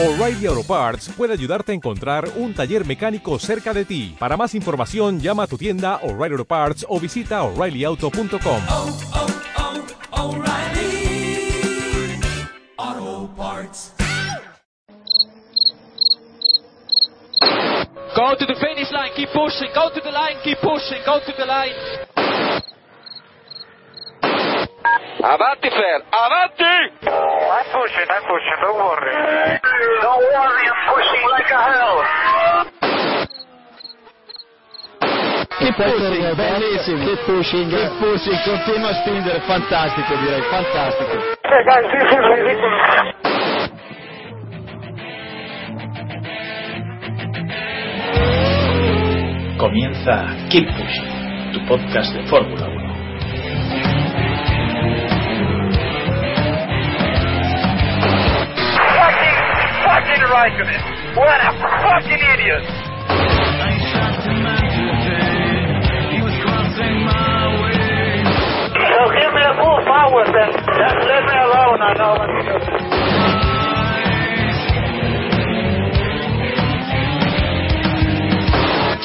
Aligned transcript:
O'Reilly 0.00 0.46
Auto 0.46 0.62
Parts 0.62 1.08
puede 1.08 1.32
ayudarte 1.32 1.72
a 1.72 1.74
encontrar 1.74 2.28
un 2.36 2.54
taller 2.54 2.86
mecánico 2.86 3.36
cerca 3.40 3.74
de 3.74 3.84
ti. 3.84 4.14
Para 4.16 4.36
más 4.36 4.54
información, 4.54 5.18
llama 5.18 5.42
a 5.42 5.46
tu 5.48 5.58
tienda 5.58 5.96
O'Reilly 6.04 6.34
Auto 6.34 6.44
Parts 6.44 6.86
o 6.88 7.00
visita 7.00 7.42
oreillyauto.com. 7.42 8.62
oh, 8.68 9.00
oh, 10.12 10.36
O'Reilly 10.36 11.50
Auto 12.76 13.28
Parts. 13.36 13.92
Go 18.14 18.36
to 18.38 18.46
the 18.46 18.54
finish 18.54 18.92
line, 18.92 19.10
keep 19.16 19.30
pushing, 19.30 19.70
go 19.74 19.90
to 19.92 20.00
the 20.00 20.12
line, 20.12 20.36
keep 20.44 20.58
pushing, 20.58 21.02
go 21.04 21.18
to 21.26 21.32
the 21.36 21.44
line. 21.44 21.74
Avanti 24.80 25.68
Fer, 25.70 26.04
avanti! 26.08 26.78
I'm 27.02 27.66
pushing, 27.74 28.06
I'm 28.08 28.22
pushing, 28.22 28.58
don't 28.62 28.78
worry. 28.78 29.10
Don't 30.00 30.22
worry, 30.22 30.64
I'm 30.70 30.78
pushing 30.86 31.24
like 31.28 31.50
a 31.50 31.60
hell. 31.66 31.98
Che 35.58 35.72
pushing, 35.74 36.34
bellissimo. 36.36 37.04
Che 37.04 37.16
pushing. 37.26 37.70
Che 37.70 37.90
pushing, 37.98 38.38
continua 38.44 38.88
a 38.90 38.94
spingere, 39.02 39.40
fantastico 39.40 40.14
direi, 40.14 40.42
fantastico. 40.42 41.12
Hey 41.42 41.64
guys, 41.64 41.90
this 41.90 42.10
is 42.12 42.24
ridiculous. 42.30 43.16
Comienza 49.58 50.24
Keep 50.48 50.68
Pushing, 50.70 51.52
tu 51.52 51.64
podcast 51.66 52.14
de 52.14 52.22
Fórmula 52.28 52.66
1. 52.68 52.87
Fucking 60.28 60.68
What 61.16 61.40
a 61.40 61.50
fucking 61.56 62.20
idiot. 62.20 62.64
So 68.78 69.04
give 69.14 69.32
me 69.32 69.42
a 69.42 69.54
full 69.56 69.80
power 69.88 70.24
then. 70.28 70.50
Just 70.52 70.98
let 71.08 71.22
me 71.24 71.36
alone, 71.48 71.80
I 71.80 71.92
know 71.96 72.12
what 72.12 72.28
to 72.28 72.40
do. 72.44 72.56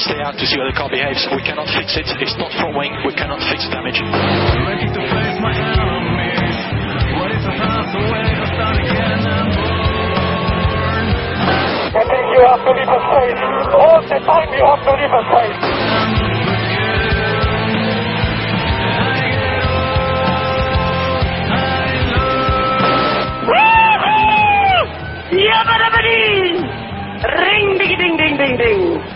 Stay 0.03 0.19
out 0.19 0.35
to 0.35 0.45
see 0.45 0.57
how 0.59 0.67
the 0.67 0.75
car 0.75 0.89
behaves. 0.89 1.23
We 1.31 1.41
cannot 1.43 1.67
fix 1.71 1.95
it. 1.95 2.03
It's 2.19 2.35
not 2.37 2.51
front 2.59 2.75
wing. 2.75 2.91
We 3.07 3.13
cannot 3.13 3.39
fix 3.47 3.63
damage. 3.71 4.01
I 11.95 12.01
think 12.05 12.25
you 12.33 12.41
have 12.47 12.61
to 12.65 12.71
leave 12.73 12.89
a 12.89 12.99
space. 13.05 13.41
All 13.77 14.01
the 14.01 14.19
time 14.25 14.49
you 14.53 14.65
have 14.65 14.81
to 14.85 14.93
leave 14.97 15.13
a 15.13 15.21
space. 15.29 15.83
Ring, 27.23 27.77
ding, 27.79 27.97
ding, 27.97 28.17
ding, 28.17 28.37
ding, 28.37 28.57
ding. 28.57 29.12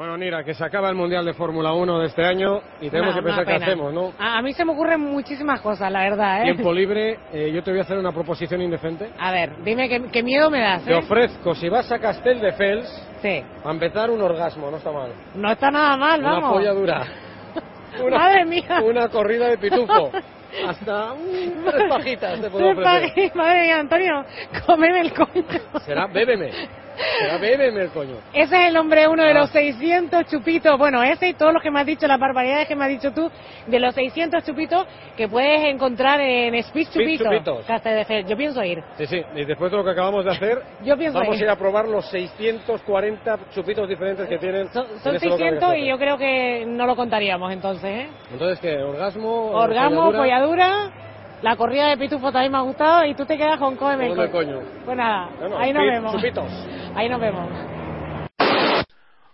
Bueno, 0.00 0.16
Nira, 0.16 0.42
que 0.42 0.54
se 0.54 0.64
acaba 0.64 0.88
el 0.88 0.94
Mundial 0.94 1.26
de 1.26 1.34
Fórmula 1.34 1.74
1 1.74 1.98
de 1.98 2.06
este 2.06 2.24
año 2.24 2.62
y 2.80 2.88
tenemos 2.88 3.12
Una- 3.12 3.20
que 3.20 3.22
pensar 3.26 3.44
una 3.46 3.58
qué 3.58 3.62
hacemos, 3.64 3.92
¿no? 3.92 4.12
A, 4.18 4.38
a 4.38 4.40
mí 4.40 4.54
se 4.54 4.64
me 4.64 4.72
ocurren 4.72 4.98
muchísimas 4.98 5.60
cosas, 5.60 5.92
la 5.92 6.00
verdad, 6.00 6.40
¿eh? 6.40 6.44
Tiempo 6.44 6.72
libre, 6.72 7.18
eh, 7.30 7.52
yo 7.52 7.62
te 7.62 7.70
voy 7.70 7.80
a 7.80 7.82
hacer 7.82 7.98
una 7.98 8.10
proposición 8.10 8.62
indecente. 8.62 9.10
A 9.18 9.30
ver, 9.30 9.62
dime 9.62 9.90
qué, 9.90 10.00
qué 10.10 10.22
miedo 10.22 10.48
me 10.50 10.58
das, 10.60 10.86
Te 10.86 10.92
¿eh? 10.94 10.96
ofrezco, 10.96 11.54
si 11.54 11.68
vas 11.68 11.92
a 11.92 11.98
Castel 11.98 12.40
de 12.40 12.52
Fels, 12.52 12.88
Sí. 13.20 13.44
a 13.62 13.70
empezar 13.70 14.08
un 14.10 14.22
orgasmo, 14.22 14.70
no 14.70 14.78
está 14.78 14.90
mal. 14.90 15.12
No 15.34 15.52
está 15.52 15.70
nada 15.70 15.98
mal, 15.98 16.18
Una 16.20 16.30
vamos. 16.30 16.52
polla 16.54 16.72
dura. 16.72 17.04
Madre 18.10 18.46
mía. 18.46 18.80
Una 18.82 19.06
corrida 19.10 19.48
de 19.48 19.58
pitufo. 19.58 20.12
Hasta 20.66 21.12
mm, 21.12 21.64
tres 21.70 21.88
pajitas 21.90 22.40
te 22.40 22.48
puedo 22.48 22.70
ofrecer. 22.70 23.32
Madre 23.34 23.60
mía, 23.64 23.80
Antonio, 23.80 24.24
cómeme 24.66 25.00
el 25.00 25.12
coño. 25.12 25.44
Será 25.84 26.06
bébeme. 26.06 26.52
Será 27.18 27.38
bébeme 27.38 27.82
el 27.82 27.90
coño. 27.90 28.16
Ese 28.32 28.56
es 28.60 28.66
el 28.68 28.74
nombre 28.74 29.06
uno 29.08 29.22
de 29.24 29.30
Ah. 29.30 29.34
los 29.40 29.50
600 29.50 30.26
chupitos. 30.26 30.76
Bueno, 30.78 31.02
ese 31.02 31.28
y 31.28 31.34
todos 31.34 31.52
los 31.52 31.62
que 31.62 31.70
me 31.70 31.80
has 31.80 31.86
dicho, 31.86 32.06
las 32.06 32.18
barbaridades 32.20 32.68
que 32.68 32.76
me 32.76 32.84
has 32.84 32.90
dicho 32.90 33.12
tú, 33.12 33.30
de 33.66 33.78
los 33.80 33.94
600 33.94 34.44
chupitos 34.44 34.86
que 35.16 35.28
puedes 35.28 35.60
encontrar 35.64 36.20
en 36.20 36.54
Speed 36.56 36.88
Chupito. 36.92 37.24
Chupitos. 37.24 37.66
De. 37.66 38.24
Yo 38.28 38.36
pienso 38.36 38.62
ir. 38.64 38.82
Sí, 38.98 39.06
sí, 39.06 39.22
y 39.34 39.44
después 39.44 39.70
de 39.70 39.76
lo 39.78 39.84
que 39.84 39.90
acabamos 39.90 40.24
de 40.24 40.30
hacer, 40.32 40.62
Yo 40.84 40.96
pienso 40.96 41.18
vamos 41.18 41.36
ir. 41.36 41.42
a 41.42 41.44
ir 41.46 41.50
a 41.50 41.56
probar 41.56 41.86
los 41.88 42.04
640 42.10 43.38
chupitos 43.54 43.88
diferentes 43.88 44.28
que 44.28 44.38
tienen. 44.38 44.68
Son, 44.72 44.86
son 45.02 45.10
en 45.12 45.16
ese 45.16 45.26
local 45.26 45.38
de 45.38 45.60
600 45.60 45.76
y 45.76 45.86
yo 45.86 45.98
creo 45.98 46.16
que 46.18 46.64
no 46.66 46.86
lo 46.86 46.96
contaríamos 46.96 47.52
entonces, 47.52 47.84
¿eh? 47.84 48.08
Entonces, 48.32 48.60
¿qué? 48.60 48.76
¿Orgasmo? 48.78 49.50
Orgasmo, 49.52 50.12
polladura? 50.12 50.90
La 51.42 51.56
corrida 51.56 51.88
de 51.88 51.96
pitufo 51.96 52.30
también 52.32 52.52
me 52.52 52.58
ha 52.58 52.62
gustado 52.62 53.04
y 53.04 53.14
tú 53.14 53.24
te 53.24 53.36
quedas 53.36 53.58
con 53.58 53.76
Cómeme 53.76 54.08
el 54.08 54.30
coño. 54.30 54.60
Pues 54.84 54.96
nada, 54.96 55.30
ahí 55.58 55.72
nos 55.72 55.84
vemos. 55.84 56.12
chupitos. 56.12 56.50
Ahí 56.94 57.08
nos 57.08 57.20
vemos. 57.20 57.48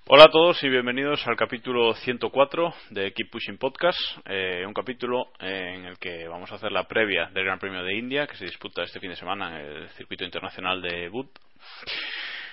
Hola 0.08 0.24
a 0.24 0.30
todos 0.30 0.62
y 0.62 0.68
bienvenidos 0.68 1.26
al 1.26 1.36
capítulo 1.36 1.92
104 1.94 2.72
de 2.90 3.12
Keep 3.12 3.28
Pushing 3.28 3.58
Podcast, 3.58 3.98
eh, 4.24 4.62
un 4.64 4.72
capítulo 4.72 5.32
en 5.40 5.84
el 5.84 5.98
que 5.98 6.28
vamos 6.28 6.52
a 6.52 6.54
hacer 6.54 6.70
la 6.70 6.84
previa 6.84 7.28
del 7.34 7.44
Gran 7.44 7.58
Premio 7.58 7.82
de 7.82 7.96
India 7.96 8.28
que 8.28 8.36
se 8.36 8.44
disputa 8.44 8.84
este 8.84 9.00
fin 9.00 9.10
de 9.10 9.16
semana 9.16 9.60
en 9.60 9.66
el 9.66 9.88
circuito 9.90 10.24
internacional 10.24 10.80
de 10.80 11.08
Bud. 11.08 11.26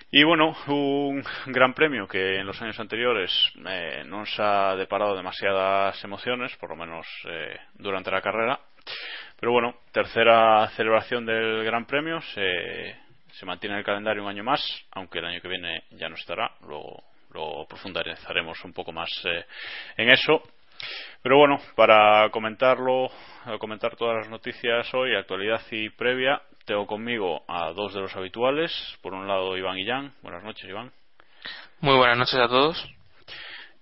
Y 0.09 0.23
bueno, 0.23 0.55
un 0.67 1.23
gran 1.47 1.73
premio 1.73 2.07
que 2.07 2.37
en 2.37 2.45
los 2.47 2.59
años 2.61 2.79
anteriores 2.79 3.31
eh, 3.67 4.03
no 4.05 4.19
nos 4.19 4.39
ha 4.39 4.75
deparado 4.75 5.15
demasiadas 5.15 6.03
emociones, 6.03 6.55
por 6.57 6.69
lo 6.69 6.75
menos 6.75 7.05
eh, 7.27 7.57
durante 7.75 8.09
la 8.11 8.21
carrera. 8.21 8.59
Pero 9.43 9.51
bueno, 9.51 9.75
tercera 9.91 10.69
celebración 10.69 11.25
del 11.25 11.65
Gran 11.65 11.85
Premio, 11.85 12.21
se, 12.33 12.95
se 13.33 13.45
mantiene 13.45 13.75
en 13.75 13.79
el 13.79 13.85
calendario 13.85 14.23
un 14.23 14.29
año 14.29 14.41
más, 14.41 14.63
aunque 14.93 15.19
el 15.19 15.25
año 15.25 15.41
que 15.41 15.49
viene 15.49 15.83
ya 15.91 16.07
no 16.07 16.15
estará, 16.15 16.49
luego, 16.65 17.03
luego 17.31 17.67
profundizaremos 17.67 18.63
un 18.63 18.71
poco 18.71 18.93
más 18.93 19.09
eh, 19.25 19.45
en 19.97 20.11
eso. 20.11 20.41
Pero 21.21 21.39
bueno, 21.39 21.57
para 21.75 22.29
comentarlo, 22.29 23.09
comentar 23.59 23.97
todas 23.97 24.15
las 24.19 24.29
noticias 24.29 24.87
hoy, 24.93 25.13
actualidad 25.13 25.61
y 25.71 25.89
previa, 25.89 26.41
tengo 26.63 26.87
conmigo 26.87 27.43
a 27.45 27.73
dos 27.73 27.93
de 27.93 27.99
los 27.99 28.15
habituales. 28.15 28.71
Por 29.01 29.13
un 29.13 29.27
lado, 29.27 29.57
Iván 29.57 29.77
y 29.77 29.85
Jan. 29.85 30.13
Buenas 30.21 30.45
noches, 30.45 30.69
Iván. 30.69 30.89
Muy 31.81 31.97
buenas 31.97 32.17
noches 32.17 32.39
a 32.39 32.47
todos. 32.47 32.81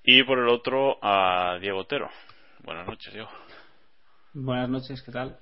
Y 0.03 0.23
por 0.23 0.39
el 0.39 0.47
otro, 0.47 0.97
a 1.03 1.59
Diego 1.61 1.81
Otero. 1.81 2.09
Buenas 2.63 2.87
noches, 2.87 3.13
Diego. 3.13 3.29
Buenas 4.33 4.67
noches, 4.67 5.03
¿qué 5.03 5.11
tal? 5.11 5.37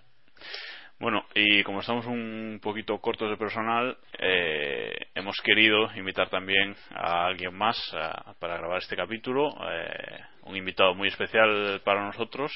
Bueno, 1.00 1.24
y 1.34 1.64
como 1.64 1.80
estamos 1.80 2.06
un 2.08 2.60
poquito 2.62 2.98
cortos 3.00 3.30
de 3.30 3.38
personal, 3.38 3.98
eh, 4.20 4.94
hemos 5.16 5.38
querido 5.42 5.90
invitar 5.96 6.30
también 6.30 6.76
a 6.92 7.26
alguien 7.28 7.56
más 7.56 7.78
a- 7.94 8.34
para 8.40 8.58
grabar 8.58 8.80
este 8.80 8.98
capítulo, 8.98 9.50
eh, 9.72 10.20
un 10.44 10.58
invitado 10.58 10.94
muy 10.96 11.08
especial 11.08 11.82
para 11.86 12.06
nosotros, 12.06 12.52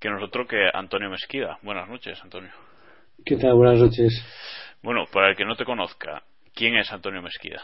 que 0.00 0.08
nosotros 0.08 0.46
que 0.48 0.70
Antonio 0.72 1.10
Mesquida. 1.10 1.58
Buenas 1.62 1.88
noches, 1.88 2.18
Antonio. 2.22 2.50
¿Qué 3.24 3.36
tal? 3.36 3.54
Buenas 3.54 3.78
noches. 3.80 4.24
Bueno, 4.82 5.04
para 5.12 5.28
el 5.30 5.36
que 5.36 5.44
no 5.44 5.54
te 5.54 5.64
conozca, 5.66 6.22
¿quién 6.54 6.76
es 6.76 6.90
Antonio 6.90 7.20
Mesquida? 7.20 7.60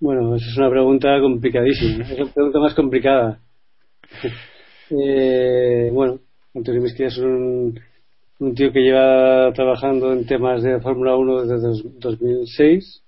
Bueno, 0.00 0.34
esa 0.36 0.46
es 0.48 0.56
una 0.56 0.70
pregunta 0.70 1.20
complicadísima. 1.20 2.04
Es 2.04 2.18
la 2.18 2.32
pregunta 2.32 2.58
más 2.60 2.74
complicada. 2.74 3.40
Eh, 4.94 5.88
bueno, 5.90 6.18
Antonio 6.54 6.82
Mesquida 6.82 7.08
es 7.08 7.18
un, 7.18 7.80
un 8.40 8.54
tío 8.54 8.72
que 8.72 8.80
lleva 8.80 9.52
trabajando 9.52 10.12
en 10.12 10.26
temas 10.26 10.62
de 10.62 10.80
Fórmula 10.80 11.16
1 11.16 11.42
desde 11.46 11.66
dos- 11.66 11.98
2006. 12.00 13.02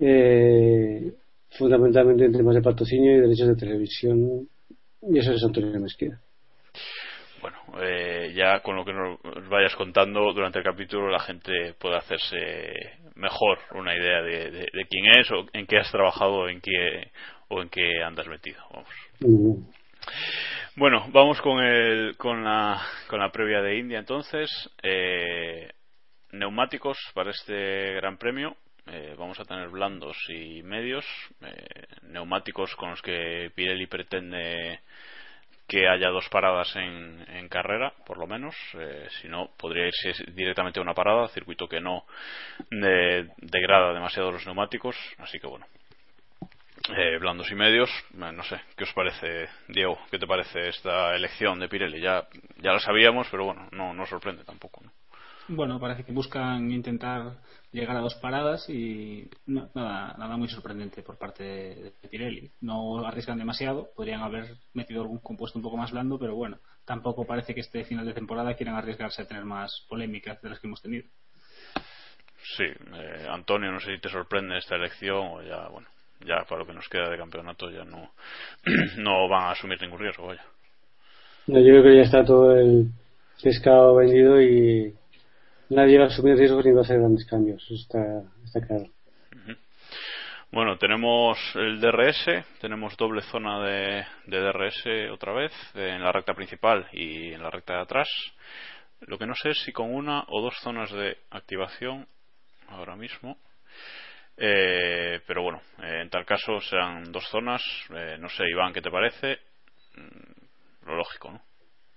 Eh, 0.00 1.12
fundamentalmente 1.58 2.24
en 2.24 2.32
temas 2.32 2.54
de 2.54 2.62
patrocinio 2.62 3.16
y 3.16 3.20
derechos 3.20 3.48
de 3.48 3.56
televisión. 3.56 4.48
Y 5.02 5.18
eso 5.18 5.32
es 5.32 5.42
Antonio 5.42 5.80
Mesquida. 5.80 6.20
Bueno, 7.40 7.56
eh, 7.80 8.32
ya 8.34 8.60
con 8.60 8.76
lo 8.76 8.84
que 8.84 8.92
nos 8.92 9.18
vayas 9.48 9.74
contando 9.76 10.32
durante 10.32 10.58
el 10.58 10.64
capítulo 10.64 11.08
la 11.08 11.20
gente 11.20 11.72
puede 11.78 11.96
hacerse 11.96 12.36
mejor 13.14 13.58
una 13.74 13.96
idea 13.96 14.22
de, 14.22 14.50
de- 14.50 14.68
de 14.72 14.84
quién 14.90 15.06
es 15.20 15.30
o 15.30 15.46
en 15.52 15.66
qué 15.66 15.78
has 15.78 15.90
trabajado 15.90 16.48
en 16.48 16.60
qué, 16.60 17.10
o 17.48 17.62
en 17.62 17.68
qué 17.68 18.02
andas 18.04 18.26
metido. 18.26 18.60
Vamos. 18.72 18.88
Bien. 19.20 19.66
Bueno, 20.78 21.06
vamos 21.10 21.40
con, 21.40 21.58
el, 21.58 22.16
con, 22.16 22.44
la, 22.44 22.80
con 23.08 23.18
la 23.18 23.32
previa 23.32 23.60
de 23.60 23.78
India 23.78 23.98
entonces. 23.98 24.48
Eh, 24.80 25.68
neumáticos 26.30 26.96
para 27.14 27.32
este 27.32 27.94
Gran 27.94 28.16
Premio. 28.16 28.56
Eh, 28.86 29.16
vamos 29.18 29.40
a 29.40 29.44
tener 29.44 29.70
blandos 29.70 30.16
y 30.28 30.62
medios. 30.62 31.04
Eh, 31.40 31.84
neumáticos 32.02 32.76
con 32.76 32.90
los 32.90 33.02
que 33.02 33.50
Pirelli 33.56 33.88
pretende 33.88 34.78
que 35.66 35.88
haya 35.88 36.10
dos 36.10 36.28
paradas 36.28 36.76
en, 36.76 37.26
en 37.28 37.48
carrera, 37.48 37.92
por 38.06 38.16
lo 38.16 38.28
menos. 38.28 38.54
Eh, 38.74 39.08
si 39.20 39.26
no, 39.26 39.50
podría 39.58 39.88
irse 39.88 40.12
directamente 40.30 40.78
a 40.78 40.82
una 40.84 40.94
parada, 40.94 41.26
circuito 41.26 41.68
que 41.68 41.80
no 41.80 42.06
degrada 42.70 43.92
demasiado 43.94 44.30
los 44.30 44.46
neumáticos. 44.46 44.94
Así 45.18 45.40
que 45.40 45.48
bueno, 45.48 45.66
eh, 46.96 47.18
blandos 47.18 47.50
y 47.50 47.54
medios. 47.54 47.90
Eh, 48.14 48.32
no 48.32 48.42
sé, 48.44 48.60
¿qué 48.76 48.84
os 48.84 48.92
parece, 48.92 49.48
Diego? 49.68 49.98
¿Qué 50.10 50.18
te 50.18 50.26
parece 50.26 50.68
esta 50.68 51.14
elección 51.14 51.58
de 51.58 51.68
Pirelli? 51.68 52.00
Ya, 52.00 52.26
ya 52.62 52.72
la 52.72 52.80
sabíamos, 52.80 53.28
pero 53.30 53.44
bueno, 53.44 53.68
no 53.72 53.92
nos 53.94 54.08
sorprende 54.08 54.44
tampoco. 54.44 54.82
Bueno, 55.48 55.80
parece 55.80 56.04
que 56.04 56.12
buscan 56.12 56.70
intentar 56.70 57.38
llegar 57.72 57.96
a 57.96 58.00
dos 58.00 58.14
paradas 58.16 58.68
y 58.68 59.30
nada, 59.46 60.14
nada 60.18 60.36
muy 60.36 60.48
sorprendente 60.48 61.02
por 61.02 61.16
parte 61.16 61.42
de, 61.42 62.08
Pirelli. 62.10 62.52
No 62.60 63.06
arriesgan 63.06 63.38
demasiado, 63.38 63.88
podrían 63.96 64.20
haber 64.20 64.56
metido 64.74 65.00
algún 65.00 65.20
compuesto 65.20 65.58
un 65.58 65.62
poco 65.62 65.78
más 65.78 65.90
blando, 65.90 66.18
pero 66.18 66.34
bueno, 66.34 66.58
tampoco 66.84 67.26
parece 67.26 67.54
que 67.54 67.60
este 67.60 67.84
final 67.84 68.04
de 68.04 68.12
temporada 68.12 68.54
quieran 68.54 68.76
arriesgarse 68.76 69.22
a 69.22 69.26
tener 69.26 69.44
más 69.44 69.86
polémicas 69.88 70.40
de 70.42 70.50
las 70.50 70.60
que 70.60 70.66
hemos 70.66 70.82
tenido. 70.82 71.08
Sí, 72.56 72.64
eh, 72.64 73.26
Antonio, 73.30 73.72
no 73.72 73.80
sé 73.80 73.94
si 73.94 74.00
te 74.00 74.10
sorprende 74.10 74.58
esta 74.58 74.76
elección 74.76 75.28
o 75.32 75.42
ya, 75.42 75.68
bueno, 75.68 75.88
ya 76.20 76.44
para 76.48 76.60
lo 76.60 76.66
que 76.66 76.74
nos 76.74 76.88
queda 76.88 77.08
de 77.10 77.16
campeonato 77.16 77.70
ya 77.70 77.84
no, 77.84 78.10
no 78.98 79.28
van 79.28 79.44
a 79.44 79.50
asumir 79.52 79.80
ningún 79.80 80.00
riesgo, 80.00 80.26
vaya. 80.26 80.44
No, 81.46 81.58
yo 81.60 81.66
creo 81.66 81.82
que 81.82 81.96
ya 81.96 82.02
está 82.02 82.24
todo 82.24 82.54
el 82.56 82.90
pescado 83.42 83.94
vendido 83.94 84.40
y 84.40 84.94
nadie 85.70 85.98
va 85.98 86.04
a 86.04 86.08
asumir 86.08 86.36
riesgos 86.36 86.64
ni 86.64 86.72
va 86.72 86.80
a 86.80 86.84
hacer 86.84 86.98
grandes 86.98 87.26
cambios, 87.26 87.64
está, 87.70 88.22
está 88.44 88.60
claro. 88.66 88.86
Bueno, 90.50 90.78
tenemos 90.78 91.38
el 91.56 91.78
DRS, 91.78 92.24
tenemos 92.62 92.96
doble 92.96 93.20
zona 93.20 93.62
de, 93.62 94.06
de 94.26 94.40
DRS 94.40 95.12
otra 95.12 95.34
vez 95.34 95.52
en 95.74 96.02
la 96.02 96.10
recta 96.10 96.32
principal 96.32 96.88
y 96.90 97.34
en 97.34 97.42
la 97.42 97.50
recta 97.50 97.74
de 97.74 97.82
atrás. 97.82 98.08
Lo 99.00 99.18
que 99.18 99.26
no 99.26 99.34
sé 99.34 99.50
es 99.50 99.62
si 99.64 99.72
con 99.72 99.94
una 99.94 100.24
o 100.28 100.40
dos 100.40 100.54
zonas 100.62 100.90
de 100.90 101.18
activación 101.30 102.06
ahora 102.68 102.96
mismo. 102.96 103.36
Eh, 104.40 105.20
pero 105.26 105.42
bueno, 105.42 105.60
eh, 105.82 106.02
en 106.02 106.10
tal 106.10 106.24
caso 106.24 106.60
serán 106.60 107.10
dos 107.10 107.28
zonas. 107.28 107.62
Eh, 107.90 108.16
no 108.20 108.28
sé, 108.28 108.44
Iván, 108.48 108.72
¿qué 108.72 108.80
te 108.80 108.90
parece? 108.90 109.40
Mm, 109.96 110.86
lo 110.86 110.96
lógico, 110.96 111.32
¿no? 111.32 111.42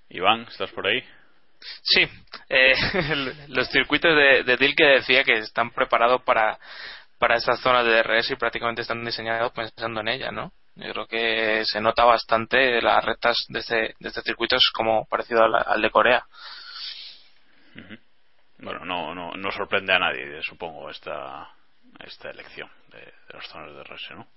Iván, 0.09 0.41
¿estás 0.49 0.71
por 0.71 0.88
ahí? 0.88 1.03
Sí, 1.83 2.07
eh, 2.49 2.73
los 3.49 3.69
circuitos 3.69 4.15
de, 4.15 4.43
de 4.43 4.57
Dilke 4.57 4.83
decía 4.83 5.23
que 5.23 5.38
están 5.38 5.69
preparados 5.69 6.23
para, 6.23 6.57
para 7.19 7.35
esa 7.35 7.55
zona 7.57 7.83
de 7.83 8.01
DRS 8.01 8.31
y 8.31 8.35
prácticamente 8.35 8.81
están 8.81 9.05
diseñados 9.05 9.51
pensando 9.51 10.01
en 10.01 10.07
ella, 10.07 10.31
¿no? 10.31 10.51
Yo 10.75 10.91
creo 10.93 11.07
que 11.07 11.63
se 11.65 11.79
nota 11.79 12.03
bastante 12.05 12.81
las 12.81 13.03
rectas 13.05 13.45
de 13.49 13.59
este, 13.59 13.95
de 13.99 14.09
este 14.09 14.21
circuito, 14.21 14.55
es 14.55 14.71
como 14.73 15.05
parecido 15.05 15.43
al, 15.43 15.81
de 15.81 15.91
Corea. 15.91 16.25
Bueno, 18.57 18.85
no, 18.85 19.13
no, 19.13 19.33
no 19.33 19.51
sorprende 19.51 19.93
a 19.93 19.99
nadie, 19.99 20.41
supongo, 20.41 20.89
esta, 20.89 21.47
esta 21.99 22.29
elección 22.29 22.69
de, 22.91 23.13
las 23.33 23.47
zonas 23.47 23.71
de 23.71 23.79
DRS, 23.79 24.11
¿no? 24.11 24.27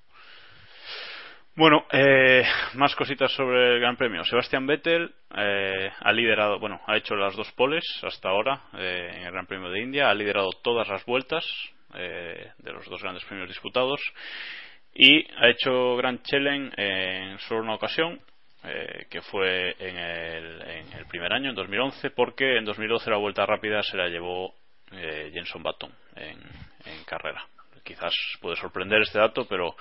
Bueno, 1.56 1.87
eh, 1.93 2.43
más 2.75 2.97
cositas 2.97 3.31
sobre 3.33 3.75
el 3.75 3.81
Gran 3.81 3.97
Premio. 3.97 4.25
Sebastián 4.25 4.67
Vettel 4.67 5.15
eh, 5.37 5.89
ha 6.01 6.12
liderado, 6.12 6.59
bueno, 6.59 6.81
ha 6.89 6.97
hecho 6.97 7.15
las 7.15 7.37
dos 7.37 7.53
poles 7.53 7.85
hasta 8.03 8.29
ahora 8.29 8.62
eh, 8.77 9.12
en 9.15 9.23
el 9.23 9.33
Gran 9.33 9.47
Premio 9.47 9.71
de 9.71 9.81
India, 9.81 10.11
ha 10.11 10.15
liderado 10.15 10.51
todas 10.62 10.89
las 10.89 11.05
vueltas 11.05 11.45
de 11.93 12.73
los 12.73 12.89
dos 12.89 13.01
grandes 13.01 13.25
premios 13.25 13.47
disputados 13.47 14.01
y 14.93 15.25
ha 15.37 15.49
hecho 15.49 15.95
Gran 15.95 16.21
Challenge 16.25 16.75
en 16.77 17.39
solo 17.39 17.62
una 17.62 17.77
ocasión, 17.77 18.21
que 19.09 19.23
fue 19.23 19.77
en 19.79 19.97
el, 19.97 20.62
en 20.62 20.93
el, 20.93 21.06
primer 21.06 21.33
año, 21.33 21.51
en 21.51 21.55
2011, 21.55 22.11
porque 22.11 22.56
en 22.56 22.65
2012 22.65 23.11
la 23.11 23.19
vuelta 23.19 23.47
rápida 23.47 23.81
se 23.85 23.97
la 23.97 24.09
llevó 24.09 24.56
Jenson 24.91 25.62
Button 25.62 25.93
en, 26.17 26.39
carrera. 27.07 27.47
Quizás 27.83 28.15
puede 28.41 28.57
sorprender 28.57 29.03
este 29.03 29.19
dato, 29.19 29.47
pero 29.47 29.75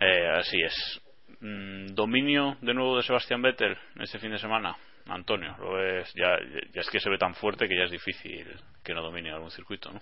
eh, 0.00 0.28
así 0.38 0.60
es. 0.60 1.00
Mm, 1.40 1.94
dominio 1.94 2.56
de 2.60 2.74
nuevo 2.74 2.96
de 2.96 3.02
Sebastián 3.02 3.42
Vettel 3.42 3.76
este 4.00 4.18
fin 4.18 4.32
de 4.32 4.38
semana. 4.38 4.76
Antonio, 5.06 5.56
lo 5.58 5.74
ves, 5.74 6.12
ya, 6.14 6.36
ya 6.74 6.80
es 6.80 6.90
que 6.90 7.00
se 7.00 7.08
ve 7.08 7.16
tan 7.16 7.34
fuerte 7.34 7.66
que 7.66 7.76
ya 7.76 7.84
es 7.84 7.90
difícil 7.90 8.46
que 8.84 8.92
no 8.92 9.02
domine 9.02 9.30
algún 9.30 9.50
circuito, 9.50 9.90
¿no? 9.90 10.00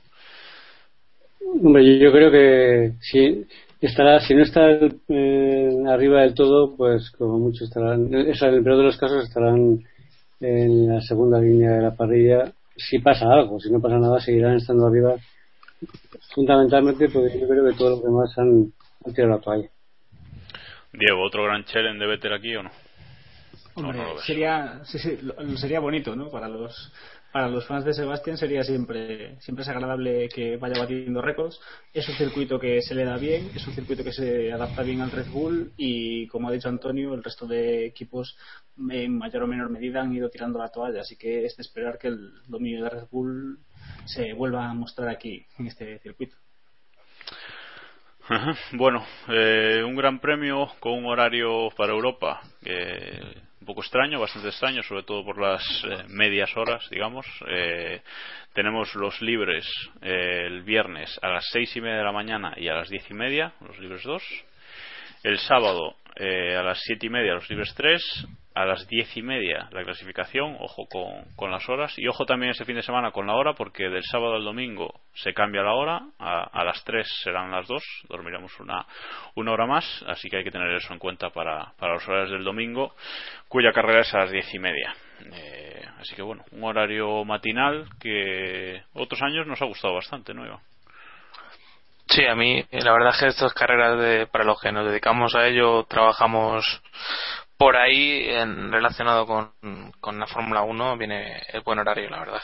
Hombre, 1.62 1.98
yo 1.98 2.10
creo 2.10 2.30
que 2.30 2.92
si 3.00 3.46
estará, 3.80 4.20
si 4.20 4.34
no 4.34 4.42
está 4.42 4.68
eh, 4.70 5.70
arriba 5.88 6.22
del 6.22 6.34
todo, 6.34 6.76
pues 6.76 7.10
como 7.12 7.38
mucho 7.38 7.64
estarán, 7.64 8.12
en 8.12 8.26
el 8.28 8.64
peor 8.64 8.78
de 8.78 8.82
los 8.82 8.96
casos 8.96 9.24
estarán 9.24 9.80
en 10.40 10.88
la 10.88 11.00
segunda 11.00 11.40
línea 11.40 11.72
de 11.72 11.82
la 11.82 11.94
parrilla. 11.94 12.52
Si 12.76 12.98
pasa 12.98 13.26
algo, 13.30 13.60
si 13.60 13.70
no 13.70 13.80
pasa 13.80 13.98
nada, 13.98 14.20
seguirán 14.20 14.56
estando 14.56 14.86
arriba. 14.86 15.14
Fundamentalmente, 16.34 17.08
porque 17.08 17.40
yo 17.40 17.48
creo 17.48 17.64
que 17.64 17.76
todos 17.76 17.90
los 17.92 18.04
demás 18.04 18.38
han, 18.38 18.72
han 19.04 19.14
tirado 19.14 19.34
la 19.36 19.40
toalla. 19.40 19.70
Diego, 20.92 21.22
¿otro 21.22 21.44
gran 21.44 21.64
challenge 21.64 21.98
de 21.98 22.06
Vettel 22.06 22.32
aquí 22.32 22.56
o 22.56 22.62
no? 22.62 22.70
Hombre, 23.74 24.00
sería, 24.26 24.80
sería 24.84 25.80
bonito, 25.80 26.16
¿no? 26.16 26.30
Para 26.30 26.48
los 26.48 26.92
para 27.36 27.48
los 27.48 27.66
fans 27.66 27.84
de 27.84 27.92
Sebastián 27.92 28.38
sería 28.38 28.62
siempre 28.62 29.38
siempre 29.40 29.62
es 29.62 29.68
agradable 29.68 30.26
que 30.30 30.56
vaya 30.56 30.78
batiendo 30.78 31.20
récords. 31.20 31.60
Es 31.92 32.08
un 32.08 32.14
circuito 32.14 32.58
que 32.58 32.80
se 32.80 32.94
le 32.94 33.04
da 33.04 33.18
bien, 33.18 33.50
es 33.54 33.66
un 33.66 33.74
circuito 33.74 34.02
que 34.02 34.12
se 34.12 34.50
adapta 34.50 34.82
bien 34.82 35.02
al 35.02 35.10
Red 35.10 35.26
Bull 35.26 35.72
y, 35.76 36.26
como 36.28 36.48
ha 36.48 36.52
dicho 36.52 36.70
Antonio, 36.70 37.12
el 37.12 37.22
resto 37.22 37.46
de 37.46 37.84
equipos 37.84 38.38
en 38.90 39.18
mayor 39.18 39.42
o 39.42 39.46
menor 39.46 39.68
medida 39.68 40.00
han 40.00 40.14
ido 40.14 40.30
tirando 40.30 40.58
la 40.58 40.70
toalla. 40.70 41.02
Así 41.02 41.16
que 41.18 41.44
es 41.44 41.54
de 41.58 41.62
esperar 41.62 41.98
que 41.98 42.08
el 42.08 42.32
dominio 42.46 42.84
de 42.84 42.88
Red 42.88 43.08
Bull 43.10 43.58
se 44.04 44.32
vuelva 44.32 44.68
a 44.68 44.74
mostrar 44.74 45.08
aquí 45.08 45.44
en 45.58 45.66
este 45.66 45.98
circuito. 46.00 46.36
Bueno, 48.72 49.06
eh, 49.28 49.82
un 49.84 49.94
gran 49.94 50.18
premio 50.18 50.72
con 50.80 50.94
un 50.94 51.06
horario 51.06 51.70
para 51.76 51.92
Europa 51.92 52.40
eh, 52.64 53.20
un 53.66 53.74
poco 53.74 53.82
extraño, 53.82 54.20
bastante 54.20 54.48
extraño, 54.50 54.82
sobre 54.84 55.02
todo 55.02 55.24
por 55.24 55.40
las 55.40 55.62
eh, 55.84 56.04
medias 56.08 56.56
horas, 56.56 56.86
digamos. 56.88 57.26
Eh, 57.48 58.00
tenemos 58.52 58.94
los 58.94 59.20
libres 59.20 59.66
eh, 60.02 60.44
el 60.46 60.62
viernes 60.62 61.18
a 61.20 61.30
las 61.30 61.44
seis 61.50 61.74
y 61.74 61.80
media 61.80 61.96
de 61.96 62.04
la 62.04 62.12
mañana 62.12 62.54
y 62.56 62.68
a 62.68 62.74
las 62.74 62.88
diez 62.88 63.10
y 63.10 63.14
media, 63.14 63.54
los 63.66 63.76
libres 63.80 64.04
dos. 64.04 64.22
El 65.24 65.38
sábado 65.38 65.96
a 66.18 66.62
las 66.62 66.80
siete 66.80 67.06
y 67.06 67.10
media, 67.10 67.34
los 67.34 67.50
libres 67.50 67.74
tres 67.76 68.02
a 68.56 68.64
las 68.64 68.88
diez 68.88 69.14
y 69.18 69.22
media 69.22 69.68
la 69.70 69.84
clasificación, 69.84 70.56
ojo 70.58 70.86
con, 71.36 71.50
las 71.50 71.68
horas, 71.68 71.92
y 71.98 72.08
ojo 72.08 72.24
también 72.24 72.52
ese 72.52 72.64
fin 72.64 72.76
de 72.76 72.82
semana 72.82 73.10
con 73.10 73.26
la 73.26 73.34
hora, 73.34 73.52
porque 73.52 73.90
del 73.90 74.02
sábado 74.02 74.34
al 74.34 74.44
domingo 74.44 75.02
se 75.12 75.34
cambia 75.34 75.62
la 75.62 75.74
hora, 75.74 76.00
a, 76.18 76.64
las 76.64 76.82
tres 76.82 77.06
serán 77.22 77.50
las 77.50 77.68
dos, 77.68 77.84
dormiremos 78.08 78.58
una, 78.58 78.86
una 79.34 79.52
hora 79.52 79.66
más, 79.66 79.84
así 80.08 80.30
que 80.30 80.38
hay 80.38 80.44
que 80.44 80.50
tener 80.50 80.72
eso 80.72 80.90
en 80.94 80.98
cuenta 80.98 81.28
para, 81.28 81.74
para 81.78 81.94
los 81.94 82.08
horarios 82.08 82.30
del 82.30 82.44
domingo, 82.44 82.94
cuya 83.46 83.72
carrera 83.72 84.00
es 84.00 84.14
a 84.14 84.20
las 84.20 84.30
diez 84.30 84.52
y 84.54 84.58
media. 84.58 84.94
Eh, 85.34 85.84
así 85.98 86.16
que 86.16 86.22
bueno, 86.22 86.42
un 86.52 86.64
horario 86.64 87.26
matinal 87.26 87.86
que 88.00 88.82
otros 88.94 89.20
años 89.20 89.46
nos 89.46 89.60
ha 89.60 89.66
gustado 89.66 89.94
bastante, 89.94 90.32
¿no, 90.32 90.46
Iván? 90.46 90.60
Sí, 92.08 92.24
a 92.24 92.34
mí 92.34 92.64
la 92.70 92.92
verdad 92.92 93.10
es 93.10 93.20
que 93.20 93.26
estas 93.26 93.52
carreras 93.52 93.98
de, 93.98 94.26
para 94.28 94.44
los 94.44 94.58
que 94.60 94.72
nos 94.72 94.86
dedicamos 94.86 95.34
a 95.34 95.46
ello 95.46 95.84
trabajamos 95.84 96.64
por 97.56 97.76
ahí 97.76 98.28
en, 98.28 98.70
relacionado 98.70 99.26
con, 99.26 99.50
con 100.00 100.18
la 100.18 100.26
Fórmula 100.26 100.62
1 100.62 100.96
viene 100.98 101.42
el 101.52 101.62
buen 101.62 101.78
horario, 101.78 102.10
la 102.10 102.20
verdad. 102.20 102.42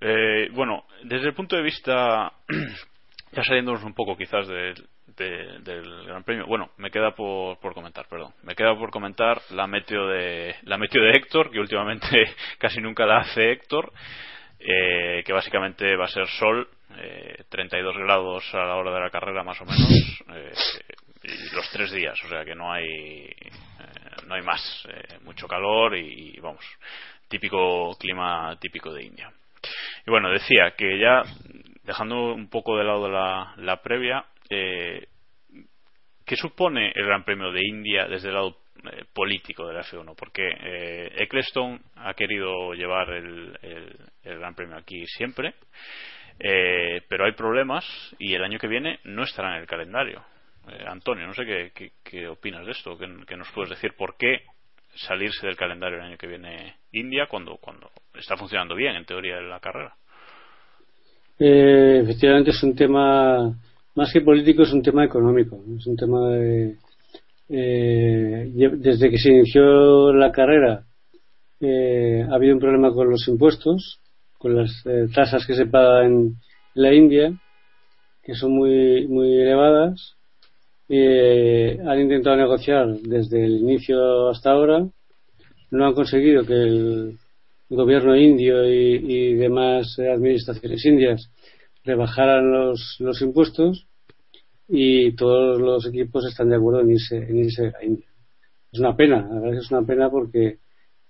eh, 0.00 0.48
bueno, 0.52 0.84
desde 1.04 1.28
el 1.28 1.34
punto 1.34 1.56
de 1.56 1.62
vista, 1.62 2.32
ya 3.32 3.44
saliéndonos 3.44 3.84
un 3.84 3.94
poco 3.94 4.16
quizás 4.16 4.48
de, 4.48 4.74
del 5.16 6.04
Gran 6.06 6.24
Premio, 6.24 6.46
bueno, 6.46 6.70
me 6.78 6.90
queda 6.90 7.14
por, 7.14 7.58
por 7.58 7.74
comentar, 7.74 8.06
perdón, 8.08 8.32
me 8.42 8.54
queda 8.54 8.76
por 8.76 8.90
comentar 8.90 9.40
la 9.50 9.66
meteo 9.66 10.06
de 10.06 10.56
la 10.62 10.78
meteo 10.78 11.02
de 11.02 11.10
Héctor, 11.10 11.50
que 11.50 11.60
últimamente 11.60 12.34
casi 12.58 12.80
nunca 12.80 13.06
la 13.06 13.18
hace 13.18 13.52
Héctor, 13.52 13.92
eh, 14.58 15.22
que 15.24 15.32
básicamente 15.32 15.96
va 15.96 16.06
a 16.06 16.08
ser 16.08 16.26
sol, 16.26 16.68
eh, 16.96 17.44
32 17.48 17.96
grados 17.98 18.44
a 18.54 18.64
la 18.64 18.76
hora 18.76 18.92
de 18.92 19.00
la 19.00 19.10
carrera 19.10 19.44
más 19.44 19.60
o 19.60 19.64
menos. 19.64 20.16
Eh, 20.32 20.52
los 21.22 21.70
tres 21.70 21.92
días, 21.92 22.18
o 22.24 22.28
sea 22.28 22.44
que 22.44 22.54
no 22.54 22.72
hay 22.72 22.86
eh, 22.86 23.50
no 24.26 24.34
hay 24.34 24.42
más, 24.42 24.60
eh, 24.88 25.18
mucho 25.22 25.46
calor 25.46 25.96
y, 25.96 26.38
vamos, 26.40 26.64
típico 27.28 27.96
clima 27.98 28.56
típico 28.60 28.92
de 28.92 29.04
India. 29.04 29.32
Y 30.06 30.10
bueno, 30.10 30.30
decía 30.30 30.72
que 30.76 30.98
ya 30.98 31.22
dejando 31.84 32.32
un 32.32 32.48
poco 32.48 32.76
de 32.78 32.84
lado 32.84 33.08
la, 33.10 33.54
la 33.56 33.82
previa, 33.82 34.24
eh, 34.48 35.06
¿qué 36.24 36.36
supone 36.36 36.92
el 36.94 37.06
Gran 37.06 37.24
Premio 37.24 37.52
de 37.52 37.66
India 37.66 38.06
desde 38.06 38.28
el 38.28 38.34
lado 38.34 38.58
eh, 38.90 39.04
político 39.12 39.66
de 39.66 39.74
la 39.74 39.82
F1? 39.82 40.14
Porque 40.16 40.48
Eccleston 41.16 41.80
ha 41.96 42.14
querido 42.14 42.72
llevar 42.72 43.10
el, 43.10 43.58
el, 43.62 43.96
el 44.22 44.38
Gran 44.38 44.54
Premio 44.54 44.76
aquí 44.76 45.06
siempre. 45.06 45.54
Eh, 46.42 47.02
pero 47.06 47.26
hay 47.26 47.32
problemas 47.32 47.84
y 48.18 48.34
el 48.34 48.42
año 48.42 48.58
que 48.58 48.66
viene 48.66 48.98
no 49.04 49.24
estará 49.24 49.56
en 49.56 49.60
el 49.60 49.66
calendario. 49.66 50.24
Eh, 50.70 50.84
Antonio, 50.86 51.26
no 51.26 51.34
sé 51.34 51.42
qué, 52.04 52.28
opinas 52.28 52.64
de 52.64 52.72
esto, 52.72 52.96
¿Qué, 52.96 53.36
nos 53.36 53.50
puedes 53.52 53.70
decir 53.70 53.94
por 53.96 54.16
qué 54.16 54.42
salirse 54.94 55.46
del 55.46 55.56
calendario 55.56 55.98
el 55.98 56.04
año 56.04 56.16
que 56.16 56.26
viene 56.26 56.76
India 56.92 57.26
cuando, 57.28 57.56
cuando 57.56 57.90
está 58.14 58.36
funcionando 58.36 58.74
bien 58.74 58.96
en 58.96 59.04
teoría 59.04 59.40
la 59.40 59.60
carrera. 59.60 59.94
Eh, 61.38 62.00
efectivamente 62.02 62.50
es 62.50 62.62
un 62.62 62.74
tema 62.74 63.56
más 63.94 64.12
que 64.12 64.20
político 64.20 64.62
es 64.62 64.72
un 64.72 64.82
tema 64.82 65.04
económico 65.04 65.58
es 65.78 65.86
un 65.86 65.96
tema 65.96 66.28
de 66.28 66.76
eh, 67.48 68.50
desde 68.52 69.10
que 69.10 69.16
se 69.16 69.30
inició 69.30 70.12
la 70.12 70.30
carrera 70.30 70.84
eh, 71.60 72.26
ha 72.30 72.34
habido 72.34 72.54
un 72.54 72.60
problema 72.60 72.92
con 72.92 73.08
los 73.08 73.26
impuestos 73.26 74.00
con 74.36 74.54
las 74.54 74.84
tasas 75.14 75.46
que 75.46 75.54
se 75.54 75.64
pagan 75.64 76.04
en 76.04 76.34
la 76.74 76.92
India 76.92 77.32
que 78.22 78.34
son 78.34 78.52
muy 78.52 79.08
muy 79.08 79.40
elevadas 79.40 80.18
han 80.90 82.00
intentado 82.00 82.36
negociar 82.36 82.88
desde 83.00 83.44
el 83.44 83.58
inicio 83.58 84.28
hasta 84.28 84.50
ahora 84.50 84.88
no 85.70 85.86
han 85.86 85.94
conseguido 85.94 86.44
que 86.44 86.54
el 86.54 87.18
gobierno 87.68 88.16
indio 88.16 88.68
y, 88.68 89.34
demás 89.34 89.98
administraciones 89.98 90.84
indias 90.84 91.30
rebajaran 91.84 92.50
los, 92.50 92.96
los 92.98 93.22
impuestos 93.22 93.86
y 94.68 95.14
todos 95.14 95.60
los 95.60 95.86
equipos 95.86 96.26
están 96.26 96.50
de 96.50 96.56
acuerdo 96.56 96.80
en 96.80 96.90
irse, 96.90 97.16
en 97.16 97.38
irse 97.38 97.72
a 97.80 97.84
India. 97.84 98.06
Es 98.72 98.78
una 98.80 98.96
pena, 98.96 99.28
la 99.32 99.40
verdad 99.40 99.60
es 99.60 99.70
una 99.70 99.82
pena 99.82 100.10
porque 100.10 100.58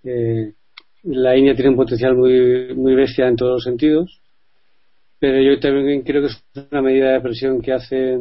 eh, 0.04 0.52
la 1.04 1.37
India 1.37 1.54
tiene 1.54 1.70
un 1.70 1.76
potencial 1.76 2.14
muy, 2.16 2.75
muy 2.75 2.94
bestia 2.94 3.28
en 3.28 3.37
todos 3.37 3.52
los 3.52 3.64
sentidos, 3.64 4.20
pero 5.18 5.40
yo 5.42 5.58
también 5.60 6.02
creo 6.02 6.22
que 6.22 6.28
es 6.28 6.44
una 6.70 6.82
medida 6.82 7.12
de 7.12 7.20
presión 7.20 7.60
que 7.60 7.72
hace 7.72 8.18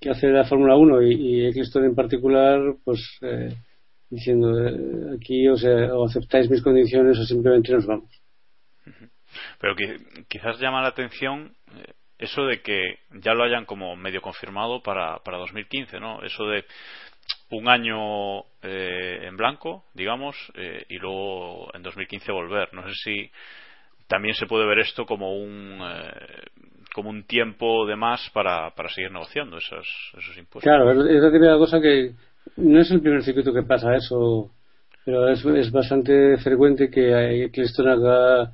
que 0.00 0.10
hace 0.10 0.28
la 0.28 0.44
Fórmula 0.44 0.76
1 0.76 1.02
y, 1.02 1.14
y 1.14 1.46
en 1.46 1.94
particular, 1.94 2.60
pues 2.84 3.00
eh, 3.22 3.54
diciendo 4.10 4.66
eh, 4.66 5.16
aquí 5.16 5.48
o, 5.48 5.54
o 5.54 6.06
aceptáis 6.06 6.50
mis 6.50 6.62
condiciones 6.62 7.18
o 7.18 7.24
simplemente 7.24 7.72
nos 7.72 7.86
vamos. 7.86 8.10
Pero 9.60 9.74
que, 9.74 9.96
quizás 10.28 10.58
llama 10.60 10.82
la 10.82 10.88
atención 10.88 11.54
eh, 11.74 11.92
eso 12.18 12.46
de 12.46 12.62
que 12.62 12.80
ya 13.22 13.34
lo 13.34 13.44
hayan 13.44 13.66
como 13.66 13.96
medio 13.96 14.22
confirmado 14.22 14.82
para, 14.82 15.18
para 15.18 15.38
2015, 15.38 16.00
¿no? 16.00 16.22
Eso 16.22 16.46
de 16.46 16.64
un 17.50 17.68
año 17.68 18.40
eh, 18.62 19.26
en 19.26 19.36
blanco, 19.36 19.84
digamos, 19.92 20.36
y 20.88 20.96
luego 20.96 21.74
en 21.74 21.82
2015 21.82 22.32
volver. 22.32 22.72
No 22.72 22.86
sé 22.88 22.94
si 22.94 23.30
también 24.06 24.34
se 24.34 24.46
puede 24.46 24.66
ver 24.66 24.78
esto 24.78 25.04
como 25.04 25.36
un 25.36 25.80
como 26.96 27.10
un 27.10 27.24
tiempo 27.24 27.86
de 27.86 27.94
más 27.94 28.30
para, 28.32 28.70
para 28.70 28.88
seguir 28.88 29.12
negociando 29.12 29.58
esos, 29.58 29.86
esos 30.16 30.38
impuestos. 30.38 30.62
Claro, 30.62 30.90
es 31.06 31.22
la 31.22 31.30
típica 31.30 31.58
cosa 31.58 31.78
que 31.78 32.12
no 32.56 32.80
es 32.80 32.90
el 32.90 33.02
primer 33.02 33.22
circuito 33.22 33.52
que 33.52 33.64
pasa 33.64 33.94
eso, 33.94 34.50
pero 35.04 35.28
es, 35.28 35.44
es 35.44 35.70
bastante 35.70 36.38
frecuente 36.38 36.88
que 36.88 37.14
hay, 37.14 37.50
haga 37.86 38.50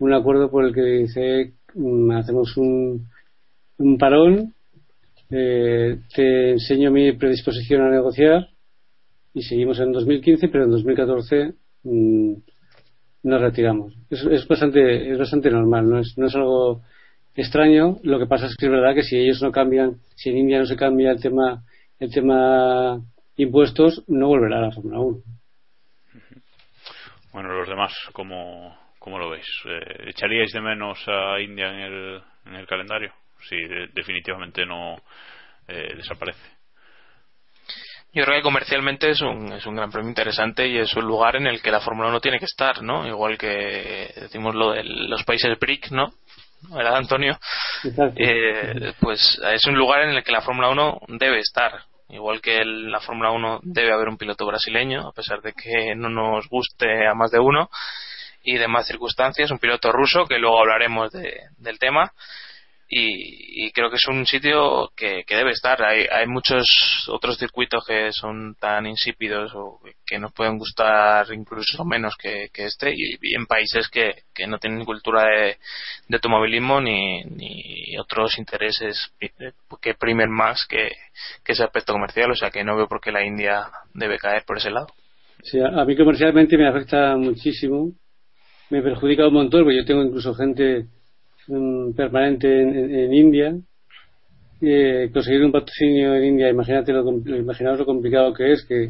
un 0.00 0.12
acuerdo 0.12 0.50
por 0.50 0.64
el 0.64 0.74
que 0.74 0.80
dice 0.82 1.52
mm, 1.74 2.10
hacemos 2.10 2.56
un, 2.56 3.06
un 3.78 3.96
parón, 3.96 4.52
eh, 5.30 6.00
te 6.12 6.50
enseño 6.50 6.90
mi 6.90 7.12
predisposición 7.12 7.82
a 7.82 7.90
negociar 7.90 8.48
y 9.32 9.42
seguimos 9.42 9.78
en 9.78 9.92
2015, 9.92 10.48
pero 10.48 10.64
en 10.64 10.70
2014 10.72 11.54
mm, 11.84 12.32
nos 13.22 13.40
retiramos. 13.40 13.94
Es, 14.10 14.24
es, 14.24 14.48
bastante 14.48 15.12
es 15.12 15.16
bastante 15.16 15.48
normal, 15.48 15.88
no 15.88 16.00
es, 16.00 16.18
no 16.18 16.26
es 16.26 16.34
algo 16.34 16.82
extraño. 17.34 17.98
Lo 18.02 18.18
que 18.18 18.26
pasa 18.26 18.46
es 18.46 18.56
que 18.56 18.66
es 18.66 18.72
verdad 18.72 18.94
que 18.94 19.02
si 19.02 19.16
ellos 19.16 19.42
no 19.42 19.52
cambian, 19.52 19.96
si 20.16 20.30
en 20.30 20.38
India 20.38 20.58
no 20.58 20.66
se 20.66 20.76
cambia 20.76 21.10
el 21.10 21.20
tema 21.20 21.62
el 21.98 22.12
tema 22.12 23.00
impuestos, 23.36 24.04
no 24.08 24.28
volverá 24.28 24.58
a 24.58 24.62
la 24.62 24.70
Fórmula 24.70 25.00
1. 25.00 25.18
Bueno, 27.32 27.52
los 27.52 27.68
demás, 27.68 27.92
¿cómo, 28.12 28.76
cómo 28.98 29.18
lo 29.18 29.30
veis? 29.30 29.46
Eh, 29.66 30.10
¿Echaríais 30.10 30.52
de 30.52 30.60
menos 30.60 30.98
a 31.08 31.40
India 31.40 31.68
en 31.68 31.80
el, 31.80 32.22
en 32.46 32.54
el 32.54 32.66
calendario? 32.66 33.12
Si 33.48 33.56
definitivamente 33.92 34.64
no 34.64 34.96
eh, 35.66 35.94
desaparece. 35.96 36.54
Yo 38.12 38.24
creo 38.24 38.36
que 38.36 38.42
comercialmente 38.42 39.10
es 39.10 39.20
un, 39.22 39.52
es 39.52 39.66
un 39.66 39.74
gran 39.74 39.90
premio 39.90 40.08
interesante 40.08 40.68
y 40.68 40.78
es 40.78 40.94
un 40.94 41.04
lugar 41.04 41.34
en 41.34 41.48
el 41.48 41.60
que 41.60 41.72
la 41.72 41.80
Fórmula 41.80 42.10
1 42.10 42.20
tiene 42.20 42.38
que 42.38 42.44
estar, 42.44 42.80
¿no? 42.80 43.04
Igual 43.06 43.36
que 43.36 44.12
decimos 44.14 44.54
lo 44.54 44.70
de 44.70 44.84
los 44.84 45.24
países 45.24 45.58
BRIC, 45.58 45.90
¿no? 45.90 46.12
¿Verdad, 46.62 46.96
Antonio? 46.96 47.38
Eh, 48.16 48.94
pues 49.00 49.40
es 49.52 49.64
un 49.66 49.74
lugar 49.74 50.02
en 50.02 50.10
el 50.10 50.24
que 50.24 50.32
la 50.32 50.40
Fórmula 50.40 50.70
1 50.70 51.00
debe 51.18 51.40
estar. 51.40 51.72
Igual 52.08 52.40
que 52.40 52.58
en 52.58 52.90
la 52.90 53.00
Fórmula 53.00 53.30
1 53.30 53.60
debe 53.62 53.92
haber 53.92 54.08
un 54.08 54.16
piloto 54.16 54.46
brasileño, 54.46 55.08
a 55.08 55.12
pesar 55.12 55.40
de 55.42 55.52
que 55.52 55.94
no 55.94 56.08
nos 56.08 56.48
guste 56.48 57.06
a 57.06 57.14
más 57.14 57.30
de 57.30 57.40
uno, 57.40 57.68
y 58.42 58.58
de 58.58 58.68
más 58.68 58.86
circunstancias, 58.86 59.50
un 59.50 59.58
piloto 59.58 59.90
ruso, 59.90 60.26
que 60.26 60.38
luego 60.38 60.60
hablaremos 60.60 61.10
del 61.12 61.78
tema, 61.78 62.12
y, 62.88 63.70
creo 63.72 63.88
que 63.90 63.96
es 63.96 64.06
un 64.08 64.26
sitio 64.26 64.90
que, 64.94 65.24
debe 65.28 65.52
estar. 65.52 65.82
Hay, 65.82 66.06
hay, 66.10 66.26
muchos 66.26 66.66
otros 67.08 67.38
circuitos 67.38 67.84
que 67.86 68.12
son 68.12 68.54
tan 68.60 68.86
insípidos 68.86 69.52
o 69.54 69.80
que 70.06 70.18
nos 70.18 70.32
pueden 70.32 70.58
gustar 70.58 71.26
incluso 71.32 71.84
menos 71.84 72.14
que, 72.16 72.50
este 72.54 72.92
y, 72.94 73.34
en 73.34 73.46
países 73.46 73.88
que, 73.88 74.14
no 74.46 74.58
tienen 74.58 74.84
cultura 74.84 75.24
de, 75.24 75.58
automovilismo 76.12 76.80
ni, 76.80 77.22
ni, 77.24 77.96
otros 77.98 78.38
intereses 78.38 79.12
que 79.80 79.94
primen 79.94 80.30
más 80.30 80.66
que, 80.68 80.90
ese 81.46 81.64
aspecto 81.64 81.92
comercial. 81.92 82.30
O 82.30 82.36
sea 82.36 82.50
que 82.50 82.64
no 82.64 82.76
veo 82.76 82.86
por 82.86 83.00
qué 83.00 83.12
la 83.12 83.24
India 83.24 83.66
debe 83.94 84.18
caer 84.18 84.44
por 84.46 84.58
ese 84.58 84.70
lado. 84.70 84.88
Sí, 85.42 85.58
a 85.60 85.84
mí 85.84 85.96
comercialmente 85.96 86.56
me 86.56 86.68
afecta 86.68 87.16
muchísimo. 87.16 87.92
Me 88.70 88.82
perjudica 88.82 89.26
un 89.28 89.34
montón 89.34 89.64
porque 89.64 89.76
yo 89.76 89.84
tengo 89.84 90.02
incluso 90.02 90.34
gente 90.34 90.86
permanente 91.96 92.48
en, 92.62 93.14
India. 93.14 93.56
Eh, 94.60 95.10
conseguir 95.12 95.44
un 95.44 95.52
patrocinio 95.52 96.14
en 96.14 96.24
India, 96.24 96.48
imagínate 96.48 96.92
lo, 96.92 97.10
imaginaos 97.36 97.78
lo 97.78 97.84
complicado 97.84 98.32
que 98.32 98.52
es, 98.52 98.64
que 98.64 98.88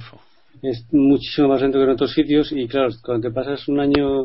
es 0.63 0.87
muchísimo 0.93 1.49
más 1.49 1.63
lento 1.63 1.79
que 1.79 1.85
en 1.85 1.91
otros 1.91 2.13
sitios 2.13 2.53
y 2.53 2.69
claro, 2.69 2.91
cuando 3.03 3.29
te 3.29 3.35
pasas 3.35 3.67
un 3.67 3.81
año 3.81 4.25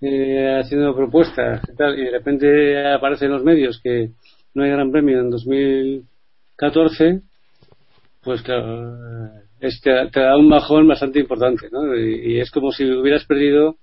eh, 0.00 0.58
haciendo 0.60 0.94
propuestas 0.94 1.60
y, 1.68 1.76
tal, 1.76 1.98
y 1.98 2.04
de 2.04 2.10
repente 2.10 2.86
aparece 2.92 3.26
en 3.26 3.32
los 3.32 3.44
medios 3.44 3.80
que 3.82 4.12
no 4.54 4.62
hay 4.62 4.70
gran 4.70 4.90
premio 4.90 5.20
en 5.20 5.30
2014, 5.30 7.20
pues 8.22 8.42
claro, 8.42 9.30
te, 9.60 10.20
da 10.20 10.36
un 10.36 10.48
bajón 10.48 10.86
bastante 10.88 11.20
importante, 11.20 11.68
¿no? 11.70 11.96
Y, 11.96 12.40
es 12.40 12.50
como 12.50 12.72
si 12.72 12.84
hubieras 12.84 13.24
perdido, 13.24 13.76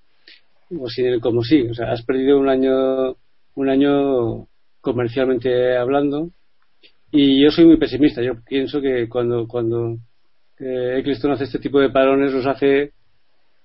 o 0.77 0.89
si, 0.89 1.19
como 1.19 1.43
si, 1.43 1.61
o 1.67 1.73
sea, 1.73 1.91
has 1.91 2.03
perdido 2.03 2.39
un 2.39 2.49
año 2.49 3.15
un 3.55 3.69
año 3.69 4.47
comercialmente 4.81 5.75
hablando 5.75 6.29
y 7.11 7.41
yo 7.41 7.49
soy 7.49 7.65
muy 7.65 7.77
pesimista. 7.77 8.21
Yo 8.21 8.33
pienso 8.47 8.81
que 8.81 9.07
cuando 9.07 9.47
cuando 9.47 9.97
eh, 10.59 10.97
Eccleston 10.99 11.31
hace 11.31 11.45
este 11.45 11.59
tipo 11.59 11.79
de 11.79 11.89
parones 11.89 12.33
los 12.33 12.45
hace 12.45 12.91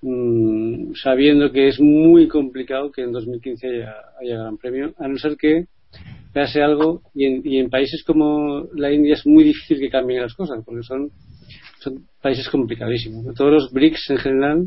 mm, 0.02 0.92
sabiendo 0.94 1.50
que 1.52 1.68
es 1.68 1.80
muy 1.80 2.28
complicado 2.28 2.90
que 2.90 3.02
en 3.02 3.12
2015 3.12 3.66
haya, 3.66 3.94
haya 4.20 4.38
gran 4.38 4.56
premio 4.56 4.94
a 4.98 5.08
no 5.08 5.18
ser 5.18 5.36
que 5.36 5.66
pase 6.32 6.62
algo 6.62 7.02
y 7.12 7.26
en, 7.26 7.42
y 7.44 7.58
en 7.58 7.70
países 7.70 8.04
como 8.04 8.68
la 8.74 8.92
India 8.92 9.14
es 9.14 9.26
muy 9.26 9.42
difícil 9.42 9.80
que 9.80 9.90
cambien 9.90 10.22
las 10.22 10.34
cosas 10.34 10.62
porque 10.64 10.82
son 10.82 11.10
son 11.80 12.06
países 12.22 12.48
complicadísimos. 12.48 13.34
Todos 13.34 13.52
los 13.52 13.72
BRICS 13.72 14.10
en 14.10 14.18
general 14.18 14.66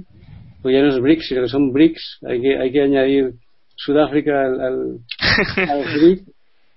pues 0.61 0.75
ya 0.75 0.81
no 0.81 0.89
es 0.89 0.99
BRICS 0.99 1.27
sino 1.27 1.41
que 1.41 1.47
son 1.47 1.71
BRICS. 1.71 2.19
Hay 2.27 2.41
que 2.41 2.57
hay 2.57 2.71
que 2.71 2.81
añadir 2.81 3.33
Sudáfrica 3.83 4.45
al, 4.45 4.61
al, 4.61 4.99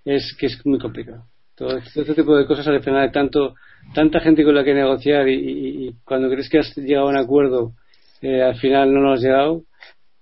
es 0.04 0.36
que 0.38 0.46
es 0.46 0.66
muy 0.66 0.78
complicado. 0.78 1.24
Todo 1.54 1.78
este 1.78 2.14
tipo 2.14 2.36
de 2.36 2.46
cosas 2.46 2.66
al 2.68 2.82
final 2.82 3.00
hay 3.02 3.12
tanto, 3.12 3.54
tanta 3.94 4.20
gente 4.20 4.44
con 4.44 4.54
la 4.54 4.64
que 4.64 4.74
negociar 4.74 5.28
y, 5.28 5.94
cuando 6.04 6.28
crees 6.28 6.50
que 6.50 6.58
has 6.58 6.76
llegado 6.76 7.06
a 7.06 7.10
un 7.10 7.16
acuerdo, 7.16 7.72
eh, 8.20 8.42
al 8.42 8.56
final 8.56 8.92
no 8.92 9.00
lo 9.00 9.12
has 9.12 9.22
llegado, 9.22 9.62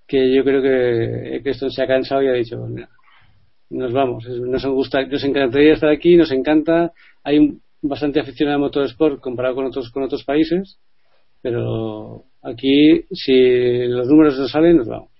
que 0.06 0.32
yo 0.34 0.44
creo 0.44 0.62
que, 0.62 1.40
esto 1.50 1.70
se 1.70 1.82
ha 1.82 1.86
cansado 1.86 2.22
y 2.22 2.28
ha 2.28 2.32
dicho, 2.32 2.56
nos 3.70 3.92
vamos, 3.92 4.28
nos, 4.28 4.64
gusta, 4.66 5.04
nos 5.06 5.24
encantaría 5.24 5.74
estar 5.74 5.90
aquí, 5.90 6.16
nos 6.16 6.30
encanta, 6.30 6.92
hay 7.24 7.58
bastante 7.82 8.20
afición 8.20 8.50
al 8.50 8.60
motorsport 8.60 9.20
comparado 9.20 9.56
con 9.56 9.66
otros, 9.66 9.90
con 9.90 10.04
otros 10.04 10.22
países, 10.24 10.78
pero 11.42 12.24
aquí 12.42 13.06
si 13.10 13.86
los 13.88 14.06
números 14.06 14.38
no 14.38 14.48
salen, 14.48 14.76
nos 14.76 14.88
vamos. 14.88 15.13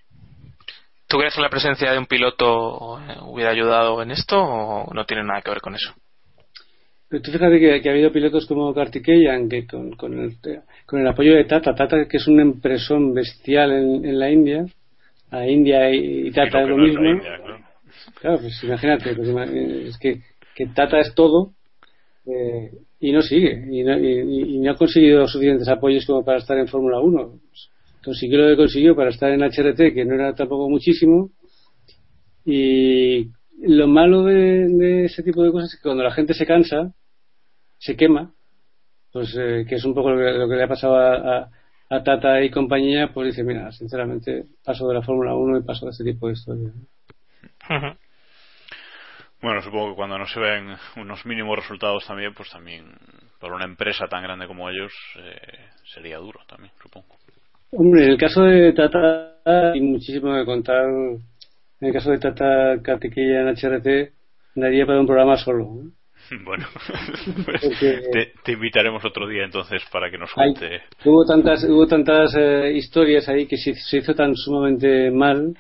¿Tú 1.15 1.21
crees 1.21 1.37
que 1.37 1.43
la 1.43 1.49
presencia 1.49 1.93
de 1.93 1.99
un 1.99 2.07
piloto 2.07 2.99
hubiera 3.29 3.53
ayudado 3.53 4.03
en 4.03 4.11
esto 4.11 4.37
o 4.37 4.93
no 4.93 5.05
tiene 5.05 5.23
nada 5.23 5.43
que 5.43 5.51
ver 5.51 5.61
con 5.61 5.77
eso? 5.77 5.95
Pero 7.09 7.23
tú 7.23 7.31
fíjate 7.31 7.61
que, 7.61 7.89
ha 7.89 7.93
habido 7.93 8.11
pilotos 8.11 8.47
como 8.47 8.75
Kartikeyan 8.75 9.49
que 9.49 9.65
con, 9.65 9.93
con, 9.93 10.19
el, 10.19 10.33
con 10.85 11.01
el 11.01 11.07
apoyo 11.07 11.37
de 11.37 11.45
Tata, 11.45 11.73
Tata 11.73 12.09
que 12.09 12.17
es 12.17 12.27
una 12.27 12.43
impresión 12.43 13.15
bestial 13.15 13.71
en, 13.71 14.19
la 14.19 14.29
India, 14.29 14.67
a 15.31 15.47
India 15.47 15.89
y, 15.89 16.33
Tata 16.33 16.63
es 16.63 16.69
lo 16.69 16.79
mismo. 16.79 17.21
claro. 18.21 18.39
pues 18.41 18.65
imagínate, 18.65 19.15
pues, 19.15 19.29
es 19.29 19.99
que, 19.99 20.21
que 20.57 20.67
Tata 20.75 20.99
es 20.99 21.15
todo 21.15 21.53
Eh, 22.27 22.73
y 22.99 23.13
no 23.13 23.23
sigue, 23.23 23.69
y 23.71 23.85
no, 23.85 23.97
y, 24.01 24.59
no, 24.59 24.73
ha 24.73 24.77
conseguido 24.77 25.29
suficientes 25.29 25.69
apoyos 25.69 26.07
como 26.07 26.25
para 26.25 26.39
estar 26.39 26.59
en 26.59 26.67
Fórmula 26.67 26.99
1. 26.99 27.39
Consiguió 28.05 28.39
lo 28.39 28.49
que 28.49 28.57
consiguió 28.57 28.95
para 28.95 29.11
estar 29.11 29.31
en 29.31 29.43
HRT, 29.43 29.95
que 29.95 30.05
no 30.05 30.15
era 30.15 30.35
tampoco 30.35 30.69
muchísimo. 30.69 31.31
Y 32.45 33.31
lo 33.63 33.87
malo 33.87 34.25
de, 34.25 35.07
ese 35.07 35.23
tipo 35.23 35.43
de 35.43 35.53
cosas 35.53 35.73
es 35.73 35.77
que 35.79 35.89
cuando 35.89 36.03
la 36.03 36.13
gente 36.13 36.35
se 36.35 36.47
cansa, 36.47 36.93
se 37.79 37.97
quema, 37.97 38.33
pues 39.13 39.35
eh, 39.39 39.65
que 39.69 39.77
es 39.77 39.85
un 39.85 39.95
poco 39.95 40.11
lo 40.11 40.49
que, 40.49 40.57
le 40.57 40.63
ha 40.63 40.69
pasado 40.69 40.97
a, 40.97 41.51
a, 41.89 42.03
Tata 42.03 42.43
y 42.43 42.51
compañía, 42.51 43.13
pues 43.13 43.29
dice, 43.29 43.45
mira, 43.45 43.71
sinceramente 43.73 44.45
paso 44.65 44.89
de 44.89 44.95
la 44.95 45.03
Fórmula 45.03 45.35
1 45.35 45.59
y 45.59 45.63
paso 45.63 45.87
de 45.87 45.93
este 45.93 46.05
tipo 46.05 46.27
de 46.27 46.33
historias. 46.33 46.75
Bueno, 49.41 49.61
supongo 49.61 49.91
que 49.91 49.97
cuando 49.97 50.19
no 50.19 50.27
se 50.27 50.41
ven 50.41 50.75
unos 50.97 51.25
mínimos 51.27 51.57
resultados 51.57 52.07
también, 52.07 52.33
pues 52.33 52.51
también 52.51 52.87
para 53.39 53.55
una 53.55 53.67
empresa 53.67 54.07
tan 54.09 54.23
grande 54.23 54.47
como 54.47 54.71
ellos 54.71 54.93
eh, 55.19 55.69
sería 55.85 56.17
duro 56.17 56.41
también, 56.47 56.73
supongo. 56.83 57.15
Hombre, 57.77 58.05
en 58.05 58.11
el 58.13 58.19
caso 58.19 58.43
de 58.43 58.73
Tata 58.73 59.41
hay 59.45 59.81
muchísimo 59.81 60.35
que 60.35 60.45
contar. 60.45 60.85
En 60.87 61.89
el 61.89 61.93
caso 61.93 62.11
de 62.11 62.19
Tata 62.19 62.81
Catequilla 62.83 63.43
en 63.43 63.49
HRT, 63.49 64.13
daría 64.55 64.87
para 64.87 65.01
un 65.01 65.07
programa 65.07 65.37
solo. 65.37 65.67
Bueno, 66.43 66.65
pues 67.45 67.61
te, 68.45 68.53
invitaremos 68.53 69.05
otro 69.05 69.29
día 69.29 69.45
entonces 69.45 69.83
para 69.93 70.11
que 70.11 70.17
nos 70.17 70.33
cuente. 70.33 70.81
hubo 71.05 71.23
tantas, 71.27 71.65
hubo 71.65 71.87
tantas 71.87 72.35
eh, 72.35 72.73
historias 72.73 73.29
ahí 73.29 73.47
que 73.47 73.59
se, 73.59 73.75
se, 73.75 73.99
hizo 73.99 74.15
tan 74.15 74.35
sumamente 74.35 75.11
mal 75.11 75.55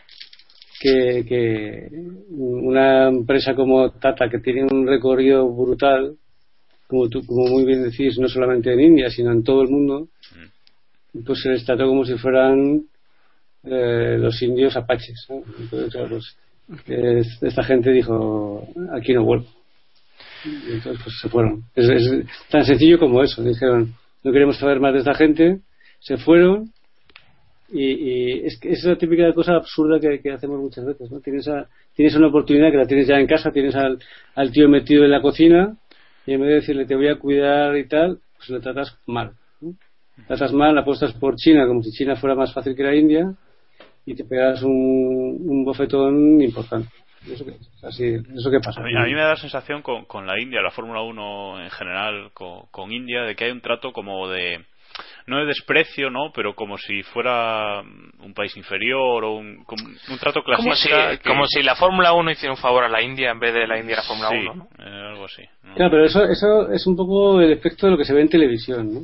que, 0.80 1.88
una 2.30 3.08
empresa 3.08 3.54
como 3.54 3.90
Tata, 3.90 4.28
que 4.28 4.38
tiene 4.38 4.64
un 4.64 4.86
recorrido 4.86 5.48
brutal, 5.48 6.16
como, 6.86 7.08
tú, 7.08 7.24
como 7.26 7.46
muy 7.46 7.64
bien 7.64 7.82
decís, 7.82 8.18
no 8.18 8.28
solamente 8.28 8.72
en 8.72 8.80
India, 8.80 9.10
sino 9.10 9.32
en 9.32 9.42
todo 9.42 9.62
el 9.62 9.68
mundo, 9.68 10.08
pues 11.24 11.42
se 11.42 11.50
les 11.50 11.64
trató 11.64 11.86
como 11.86 12.04
si 12.04 12.16
fueran 12.16 12.82
eh, 13.64 14.16
los 14.18 14.40
indios 14.42 14.76
apaches. 14.76 15.26
Entonces, 15.28 16.36
pues, 16.86 17.42
esta 17.42 17.62
gente 17.62 17.90
dijo, 17.90 18.66
aquí 18.92 19.12
no 19.12 19.24
vuelvo. 19.24 19.46
Y 20.44 20.72
entonces 20.74 21.00
pues 21.02 21.18
se 21.20 21.28
fueron. 21.28 21.64
Es, 21.74 21.88
es, 21.88 22.26
tan 22.50 22.64
sencillo 22.64 22.98
como 22.98 23.22
eso. 23.22 23.42
Dijeron, 23.42 23.94
no 24.22 24.32
queremos 24.32 24.58
saber 24.58 24.80
más 24.80 24.92
de 24.92 24.98
esta 24.98 25.14
gente. 25.14 25.60
Se 26.00 26.16
fueron 26.18 26.72
y, 27.76 28.46
es, 28.46 28.58
es 28.62 28.84
la 28.84 28.96
típica 28.96 29.32
cosa 29.32 29.56
absurda 29.56 29.98
que, 29.98 30.30
hacemos 30.30 30.60
muchas 30.60 30.84
veces, 30.84 31.10
¿no? 31.10 31.20
Tienes, 31.20 31.48
tienes 31.94 32.14
una 32.14 32.28
oportunidad 32.28 32.70
que 32.70 32.76
la 32.76 32.86
tienes 32.86 33.08
ya 33.08 33.18
en 33.18 33.26
casa, 33.26 33.50
tienes 33.50 33.74
al, 33.74 33.98
al 34.34 34.52
tío 34.52 34.68
metido 34.68 35.04
en 35.04 35.10
la 35.10 35.22
cocina 35.22 35.76
y 36.26 36.34
en 36.34 36.40
vez 36.40 36.48
de 36.48 36.54
decirle 36.56 36.86
te 36.86 36.94
voy 36.94 37.08
a 37.08 37.18
cuidar 37.18 37.76
y 37.76 37.88
tal, 37.88 38.18
pues 38.36 38.50
le 38.50 38.60
tratas 38.60 38.96
mal. 39.06 39.32
Tratas 40.26 40.52
mal, 40.52 40.76
apuestas 40.78 41.12
por 41.14 41.36
China 41.36 41.66
como 41.66 41.82
si 41.82 41.90
China 41.90 42.16
fuera 42.16 42.34
más 42.34 42.52
fácil 42.52 42.74
que 42.74 42.82
la 42.82 42.94
India 42.94 43.32
y 44.06 44.14
te 44.14 44.24
pegas 44.24 44.62
un, 44.62 44.70
un 44.70 45.64
bofetón 45.64 46.40
importante. 46.40 46.88
Eso 47.26 47.44
que, 47.44 47.54
así, 47.82 48.16
eso 48.36 48.50
que 48.50 48.60
pasa. 48.60 48.80
A 48.80 48.84
mí, 48.84 48.94
a 48.94 49.04
mí, 49.04 49.14
me 49.14 49.20
da 49.20 49.30
la 49.30 49.36
sensación 49.36 49.80
con, 49.80 50.04
con 50.04 50.26
la 50.26 50.38
India, 50.38 50.60
la 50.60 50.70
Fórmula 50.70 51.00
1 51.00 51.64
en 51.64 51.70
general, 51.70 52.30
con, 52.34 52.66
con 52.70 52.92
India, 52.92 53.22
de 53.22 53.34
que 53.34 53.44
hay 53.44 53.50
un 53.50 53.62
trato 53.62 53.92
como 53.92 54.28
de 54.28 54.60
no 55.26 55.38
de 55.38 55.46
desprecio, 55.46 56.10
¿no? 56.10 56.32
Pero 56.34 56.54
como 56.54 56.76
si 56.76 57.02
fuera 57.02 57.80
un 57.80 58.34
país 58.34 58.56
inferior 58.56 59.24
o 59.24 59.34
un, 59.36 59.64
un 59.66 60.18
trato 60.18 60.42
clasista. 60.42 61.18
Como 61.24 61.46
si, 61.46 61.62
la 61.62 61.76
Fórmula 61.76 62.12
1 62.12 62.30
hiciera 62.30 62.52
un 62.52 62.60
favor 62.60 62.84
a 62.84 62.88
la 62.88 63.02
India 63.02 63.30
en 63.30 63.40
vez 63.40 63.54
de 63.54 63.66
la 63.66 63.78
India 63.78 63.96
a 63.96 64.00
la 64.00 64.06
Fórmula 64.06 64.30
1, 64.30 64.54
¿no? 64.54 64.68
Eh, 64.78 65.08
algo 65.10 65.24
así. 65.24 65.42
Claro, 65.74 65.90
pero 65.90 66.04
eso, 66.04 66.24
eso 66.24 66.70
es 66.70 66.86
un 66.86 66.96
poco 66.96 67.40
el 67.40 67.52
efecto 67.52 67.86
de 67.86 67.92
lo 67.92 67.98
que 67.98 68.04
se 68.04 68.12
ve 68.12 68.20
en 68.20 68.28
televisión, 68.28 68.92
¿no? 68.92 69.00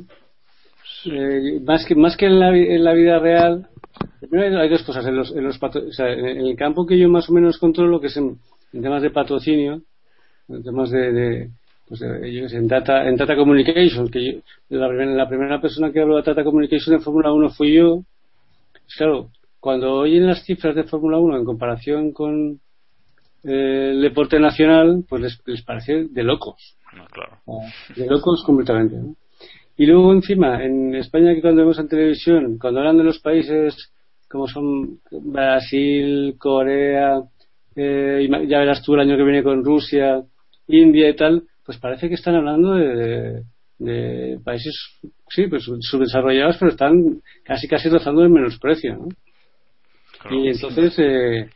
Eh, 1.05 1.59
más 1.63 1.85
que 1.85 1.95
más 1.95 2.15
que 2.15 2.27
en 2.27 2.39
la, 2.39 2.55
en 2.55 2.83
la 2.83 2.93
vida 2.93 3.19
real 3.19 3.67
primero 4.19 4.59
hay 4.59 4.69
dos 4.69 4.83
cosas 4.83 5.05
en 5.07 5.15
los, 5.15 5.35
en, 5.35 5.43
los 5.43 5.61
o 5.61 5.91
sea, 5.91 6.11
en 6.11 6.37
el 6.37 6.55
campo 6.55 6.85
que 6.85 6.97
yo 6.97 7.09
más 7.09 7.29
o 7.29 7.33
menos 7.33 7.57
controlo 7.57 7.99
que 7.99 8.07
es 8.07 8.17
en, 8.17 8.37
temas 8.71 9.01
de 9.01 9.09
patrocinio 9.09 9.81
en 10.47 10.63
temas 10.63 10.91
de, 10.91 11.49
pues 11.91 12.01
ellos 12.23 12.53
en 12.53 12.69
Data, 12.69 13.05
en 13.05 13.17
Data 13.17 13.35
Communications, 13.35 14.09
que 14.09 14.41
la, 14.69 15.27
primera, 15.27 15.59
persona 15.59 15.91
que 15.91 15.99
habló 15.99 16.15
de 16.15 16.23
Data 16.23 16.45
Communications 16.45 16.87
en 16.87 17.01
Fórmula 17.01 17.33
1 17.33 17.49
fui 17.49 17.73
yo. 17.73 18.03
Pues 18.71 18.95
claro, 18.95 19.29
cuando 19.59 19.95
oyen 19.95 20.25
las 20.25 20.41
cifras 20.45 20.73
de 20.73 20.85
Fórmula 20.85 21.17
1 21.17 21.37
en 21.37 21.43
comparación 21.43 22.13
con 22.13 22.61
eh, 23.43 23.89
el 23.91 24.01
deporte 24.01 24.39
nacional, 24.39 25.03
pues 25.09 25.21
les, 25.21 25.41
les 25.45 25.63
parece 25.63 26.05
de 26.09 26.23
locos. 26.23 26.77
claro. 27.11 27.39
De 27.93 28.05
locos 28.05 28.41
completamente. 28.45 28.95
Y 29.77 29.85
luego 29.85 30.13
encima, 30.13 30.63
en 30.63 30.95
España 30.95 31.33
que 31.33 31.41
cuando 31.41 31.61
vemos 31.61 31.79
en 31.79 31.87
televisión, 31.87 32.57
cuando 32.59 32.79
hablan 32.79 32.97
de 32.97 33.03
los 33.03 33.19
países 33.19 33.91
como 34.29 34.47
son 34.47 34.99
Brasil, 35.11 36.35
Corea, 36.37 37.21
eh, 37.75 38.27
ya 38.47 38.59
verás 38.59 38.81
tú 38.81 38.93
el 38.93 39.01
año 39.01 39.17
que 39.17 39.23
viene 39.23 39.43
con 39.43 39.63
Rusia, 39.63 40.21
India 40.67 41.09
y 41.09 41.15
tal, 41.15 41.43
pues 41.65 41.77
parece 41.77 42.07
que 42.07 42.15
están 42.15 42.35
hablando 42.35 42.75
de, 42.75 43.43
países, 44.43 44.73
sí, 45.29 45.47
pues 45.47 45.63
subdesarrollados, 45.63 46.57
pero 46.57 46.71
están 46.71 47.21
casi 47.43 47.67
casi 47.67 47.89
rozando 47.89 48.23
el 48.23 48.29
menosprecio, 48.29 48.95
¿no? 48.95 49.07
y 50.29 50.49
entonces, 50.49 50.93
eh, 50.99 51.49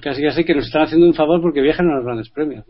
casi 0.00 0.22
casi 0.22 0.44
que 0.44 0.54
nos 0.54 0.66
están 0.66 0.84
haciendo 0.84 1.06
un 1.06 1.14
favor 1.14 1.40
porque 1.42 1.60
viajan 1.60 1.90
a 1.90 1.96
los 1.96 2.04
grandes 2.04 2.30
premios. 2.30 2.64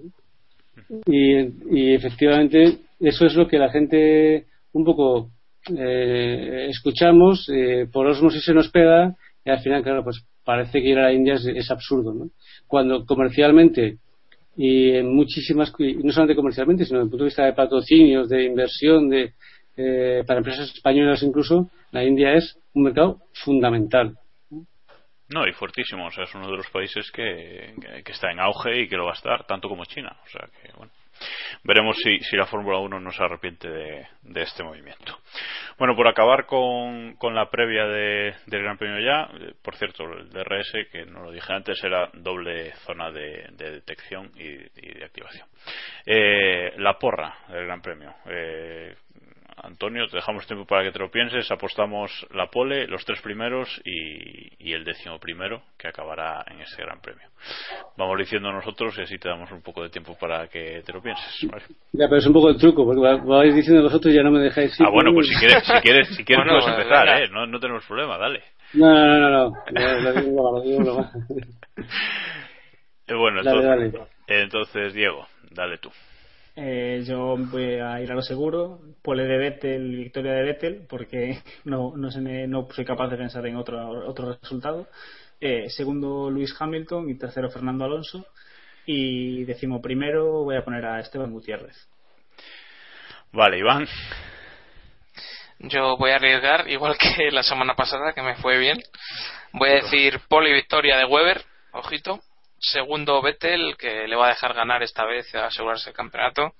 Y, 1.06 1.94
efectivamente, 1.94 2.78
eso 3.00 3.26
es 3.26 3.34
lo 3.34 3.48
que 3.48 3.58
la 3.58 3.70
gente 3.70 4.46
un 4.76 4.84
poco 4.84 5.30
eh, 5.74 6.66
escuchamos, 6.68 7.48
eh, 7.48 7.88
por 7.90 8.06
osmosis 8.06 8.44
se 8.44 8.52
nos 8.52 8.68
pega, 8.68 9.14
y 9.44 9.50
al 9.50 9.60
final, 9.60 9.82
claro, 9.82 10.04
pues 10.04 10.22
parece 10.44 10.80
que 10.80 10.88
ir 10.88 10.98
a 10.98 11.04
la 11.04 11.12
India 11.12 11.34
es, 11.34 11.70
absurdo, 11.70 12.12
¿no? 12.12 12.30
Cuando 12.66 13.04
comercialmente 13.06 13.98
y 14.56 14.90
en 14.92 15.14
muchísimas, 15.14 15.72
no 15.78 16.12
solamente 16.12 16.36
comercialmente, 16.36 16.84
sino 16.84 16.98
desde 16.98 17.06
el 17.06 17.10
punto 17.10 17.24
de 17.24 17.28
vista 17.28 17.44
de 17.44 17.52
patrocinios, 17.52 18.28
de 18.28 18.44
inversión, 18.44 19.08
de, 19.08 19.32
eh, 19.76 20.24
para 20.26 20.38
empresas 20.38 20.72
españolas 20.74 21.22
incluso, 21.22 21.70
la 21.90 22.04
India 22.04 22.34
es 22.34 22.58
un 22.74 22.84
mercado 22.84 23.20
fundamental. 23.44 24.16
No, 25.28 25.46
y 25.46 25.52
fuertísimo, 25.52 26.06
o 26.06 26.10
sea, 26.10 26.24
es 26.24 26.34
uno 26.34 26.50
de 26.50 26.56
los 26.58 26.68
países 26.68 27.10
que, 27.10 27.74
que, 28.04 28.12
está 28.12 28.30
en 28.30 28.40
auge 28.40 28.82
y 28.82 28.88
que 28.88 28.96
lo 28.96 29.06
va 29.06 29.10
a 29.10 29.14
estar, 29.14 29.44
tanto 29.46 29.68
como 29.68 29.84
China, 29.84 30.16
o 30.24 30.28
sea 30.28 30.48
que, 30.62 30.72
bueno. 30.76 30.92
Veremos 31.64 31.96
si, 32.02 32.18
si 32.20 32.36
la 32.36 32.46
Fórmula 32.46 32.78
1 32.78 33.00
no 33.00 33.10
se 33.10 33.22
arrepiente 33.22 33.68
de, 33.68 34.06
de, 34.22 34.42
este 34.42 34.62
movimiento. 34.62 35.18
Bueno, 35.78 35.96
por 35.96 36.06
acabar 36.08 36.46
con, 36.46 37.14
con 37.16 37.34
la 37.34 37.50
previa 37.50 37.86
de, 37.86 38.34
del 38.46 38.62
Gran 38.62 38.78
Premio 38.78 39.00
ya, 39.00 39.28
eh, 39.38 39.54
por 39.62 39.76
cierto, 39.76 40.04
el 40.04 40.30
DRS, 40.30 40.72
que 40.92 41.04
no 41.06 41.24
lo 41.24 41.32
dije 41.32 41.52
antes, 41.52 41.82
era 41.82 42.10
doble 42.14 42.72
zona 42.84 43.10
de, 43.10 43.48
de 43.52 43.70
detección 43.72 44.30
y, 44.36 44.44
y, 44.44 44.94
de 44.94 45.04
activación. 45.04 45.46
Eh, 46.04 46.74
la 46.78 46.98
porra 46.98 47.36
del 47.48 47.66
Gran 47.66 47.82
Premio. 47.82 48.14
Eh, 48.26 48.94
Antonio, 49.62 50.06
te 50.06 50.16
dejamos 50.16 50.46
tiempo 50.46 50.66
para 50.66 50.84
que 50.84 50.92
te 50.92 50.98
lo 50.98 51.10
pienses. 51.10 51.50
Apostamos 51.50 52.26
la 52.34 52.48
pole, 52.48 52.86
los 52.86 53.04
tres 53.04 53.20
primeros 53.22 53.80
y, 53.84 54.72
el 54.72 54.84
décimo 54.84 55.18
primero, 55.18 55.62
que 55.78 55.88
acabará 55.88 56.44
en 56.50 56.60
ese 56.60 56.82
gran 56.82 57.00
premio. 57.00 57.26
Vamos 57.96 58.18
diciendo 58.18 58.52
nosotros 58.52 58.98
y 58.98 59.02
así 59.02 59.16
te 59.16 59.28
damos 59.28 59.50
un 59.52 59.62
poco 59.62 59.82
de 59.82 59.88
tiempo 59.88 60.14
para 60.20 60.48
que 60.48 60.82
te 60.84 60.92
lo 60.92 61.00
pienses. 61.00 61.48
Ya, 61.92 62.06
pero 62.08 62.16
es 62.16 62.26
un 62.26 62.34
poco 62.34 62.50
el 62.50 62.58
truco, 62.58 62.84
porque 62.84 63.00
vais 63.00 63.54
diciendo 63.54 63.82
vosotros 63.82 64.12
y 64.12 64.16
ya 64.16 64.22
no 64.22 64.30
me 64.30 64.40
dejáis. 64.40 64.78
Ah, 64.80 64.90
bueno, 64.90 65.12
pues 65.14 65.28
si 65.28 65.34
quieres, 65.38 65.64
si 65.64 65.80
quieres, 65.80 66.08
si 66.08 66.24
quieres 66.24 66.44
puedes 66.46 66.66
empezar, 66.66 67.08
¿eh? 67.22 67.28
No, 67.32 67.46
no 67.46 67.58
tenemos 67.58 67.86
problema, 67.86 68.18
dale. 68.18 68.42
No, 68.74 68.92
no, 68.92 69.18
no, 69.18 69.30
no. 69.30 69.52
Lo 69.70 70.60
digo, 70.60 70.80
lo 70.82 71.10
bueno, 73.18 73.40
entonces, 73.40 73.94
entonces, 74.26 74.92
Diego, 74.92 75.26
dale 75.52 75.78
tú. 75.78 75.90
Eh, 76.58 77.04
yo 77.06 77.36
voy 77.36 77.74
a 77.74 78.00
ir 78.00 78.10
a 78.10 78.14
lo 78.14 78.22
seguro, 78.22 78.80
pole 79.02 79.24
de 79.24 79.36
Vettel, 79.36 79.94
victoria 79.94 80.32
de 80.32 80.42
Vettel, 80.42 80.86
porque 80.88 81.38
no, 81.64 81.94
no, 81.96 82.10
se 82.10 82.20
no 82.20 82.66
soy 82.70 82.84
capaz 82.86 83.08
de 83.08 83.18
pensar 83.18 83.46
en 83.46 83.56
otro, 83.56 84.08
otro 84.08 84.38
resultado. 84.40 84.88
Eh, 85.38 85.68
segundo, 85.68 86.30
Luis 86.30 86.56
Hamilton 86.58 87.10
y 87.10 87.18
tercero, 87.18 87.50
Fernando 87.50 87.84
Alonso. 87.84 88.26
Y 88.86 89.44
decimo 89.44 89.82
primero, 89.82 90.44
voy 90.44 90.56
a 90.56 90.64
poner 90.64 90.86
a 90.86 91.00
Esteban 91.00 91.30
Gutiérrez. 91.30 91.76
Vale, 93.32 93.58
Iván. 93.58 93.86
Yo 95.58 95.96
voy 95.98 96.12
a 96.12 96.16
arriesgar, 96.16 96.70
igual 96.70 96.96
que 96.96 97.30
la 97.30 97.42
semana 97.42 97.74
pasada, 97.74 98.14
que 98.14 98.22
me 98.22 98.36
fue 98.36 98.58
bien. 98.58 98.78
Voy 99.52 99.70
a 99.70 99.74
decir 99.74 100.20
pole 100.28 100.50
y 100.50 100.54
victoria 100.54 100.96
de 100.96 101.04
Weber, 101.04 101.42
ojito 101.72 102.20
segundo 102.70 103.22
Vettel, 103.22 103.76
que 103.76 104.06
le 104.06 104.16
va 104.16 104.26
a 104.26 104.30
dejar 104.30 104.54
ganar 104.54 104.82
esta 104.82 105.04
vez 105.04 105.34
a 105.34 105.46
asegurarse 105.46 105.90
el 105.90 105.96
campeonato, 105.96 106.54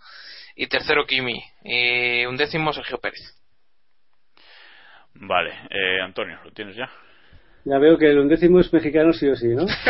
y 0.55 0.66
tercero 0.69 1.05
Kimi, 1.07 1.42
y 1.62 2.25
un 2.25 2.37
décimo 2.37 2.73
Sergio 2.73 2.99
Pérez. 2.99 3.21
Vale, 5.14 5.51
eh, 5.71 6.01
Antonio, 6.03 6.38
¿lo 6.45 6.51
tienes 6.53 6.77
ya? 6.77 6.90
Ya 7.64 7.79
veo 7.79 7.99
que 7.99 8.09
el 8.09 8.21
undécimo 8.21 8.61
es 8.61 8.73
mexicano 8.73 9.12
sí 9.12 9.27
o 9.29 9.35
sí, 9.35 9.49
¿no? 9.49 9.66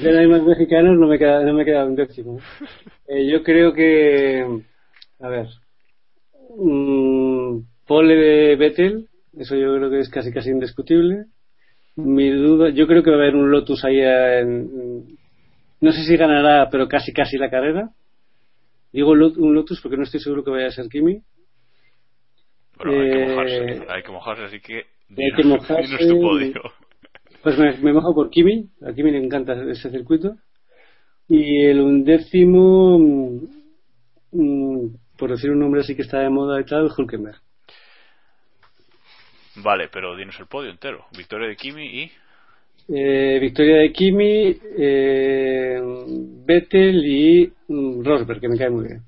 ya 0.00 0.10
no 0.10 0.18
hay 0.18 0.26
más 0.26 0.42
mexicanos, 0.42 0.98
no 0.98 1.06
me 1.06 1.16
queda, 1.16 1.44
no 1.44 1.54
me 1.54 1.64
queda 1.64 1.84
un 1.84 1.94
décimo. 1.94 2.40
Eh, 3.06 3.30
yo 3.30 3.44
creo 3.44 3.72
que. 3.72 4.44
A 5.20 5.28
ver. 5.28 5.46
Mm, 6.56 7.60
pole 7.86 8.16
de 8.16 8.56
Vettel, 8.56 9.06
eso 9.38 9.54
yo 9.54 9.76
creo 9.76 9.90
que 9.90 10.00
es 10.00 10.08
casi 10.08 10.32
casi 10.32 10.50
indiscutible. 10.50 11.26
Mi 12.04 12.30
duda, 12.30 12.70
yo 12.70 12.86
creo 12.86 13.02
que 13.02 13.10
va 13.10 13.16
a 13.16 13.20
haber 13.20 13.36
un 13.36 13.50
Lotus 13.50 13.84
ahí 13.84 14.00
en. 14.00 15.18
No 15.80 15.92
sé 15.92 16.04
si 16.04 16.16
ganará, 16.16 16.68
pero 16.70 16.88
casi 16.88 17.12
casi 17.12 17.38
la 17.38 17.50
carrera. 17.50 17.90
Digo 18.92 19.12
un 19.12 19.54
Lotus 19.54 19.80
porque 19.80 19.96
no 19.96 20.02
estoy 20.02 20.20
seguro 20.20 20.44
que 20.44 20.50
vaya 20.50 20.66
a 20.66 20.70
ser 20.70 20.88
Kimi. 20.88 21.22
Pero 22.78 23.00
hay 23.00 23.10
que 23.10 23.26
mojarse, 23.26 23.86
hay 23.88 24.02
que 24.02 24.12
mojarse, 24.12 24.44
así 24.44 24.60
que. 24.60 24.74
Hay 24.76 25.32
que 25.36 25.44
mojarse. 25.44 25.96
tu 26.08 26.20
podio. 26.20 26.62
Pues 27.42 27.58
me, 27.58 27.76
me 27.78 27.92
mojo 27.92 28.14
por 28.14 28.30
Kimi, 28.30 28.68
a 28.82 28.92
Kimi 28.92 29.12
le 29.12 29.24
encanta 29.24 29.54
ese 29.70 29.90
circuito. 29.90 30.36
Y 31.28 31.64
el 31.64 31.80
undécimo, 31.80 32.98
mm, 32.98 33.40
mm, 34.32 34.96
por 35.16 35.30
decir 35.30 35.50
un 35.50 35.60
nombre 35.60 35.80
así 35.80 35.94
que 35.94 36.02
está 36.02 36.18
de 36.18 36.28
moda 36.28 36.60
y 36.60 36.64
tal, 36.64 36.90
Hulkenberg. 36.96 37.40
Vale, 39.56 39.88
pero 39.88 40.16
dinos 40.16 40.38
el 40.38 40.46
podio 40.46 40.70
entero. 40.70 41.06
Victoria 41.16 41.48
de 41.48 41.56
Kimi 41.56 41.84
y. 41.84 42.12
Eh, 42.88 43.38
victoria 43.40 43.76
de 43.76 43.92
Kimi, 43.92 44.58
eh, 44.78 45.80
Vettel 46.44 47.04
y 47.04 47.52
mm, 47.68 48.04
Rosberg, 48.04 48.40
que 48.40 48.48
me 48.48 48.58
cae 48.58 48.70
muy 48.70 48.84
bien. 48.88 49.02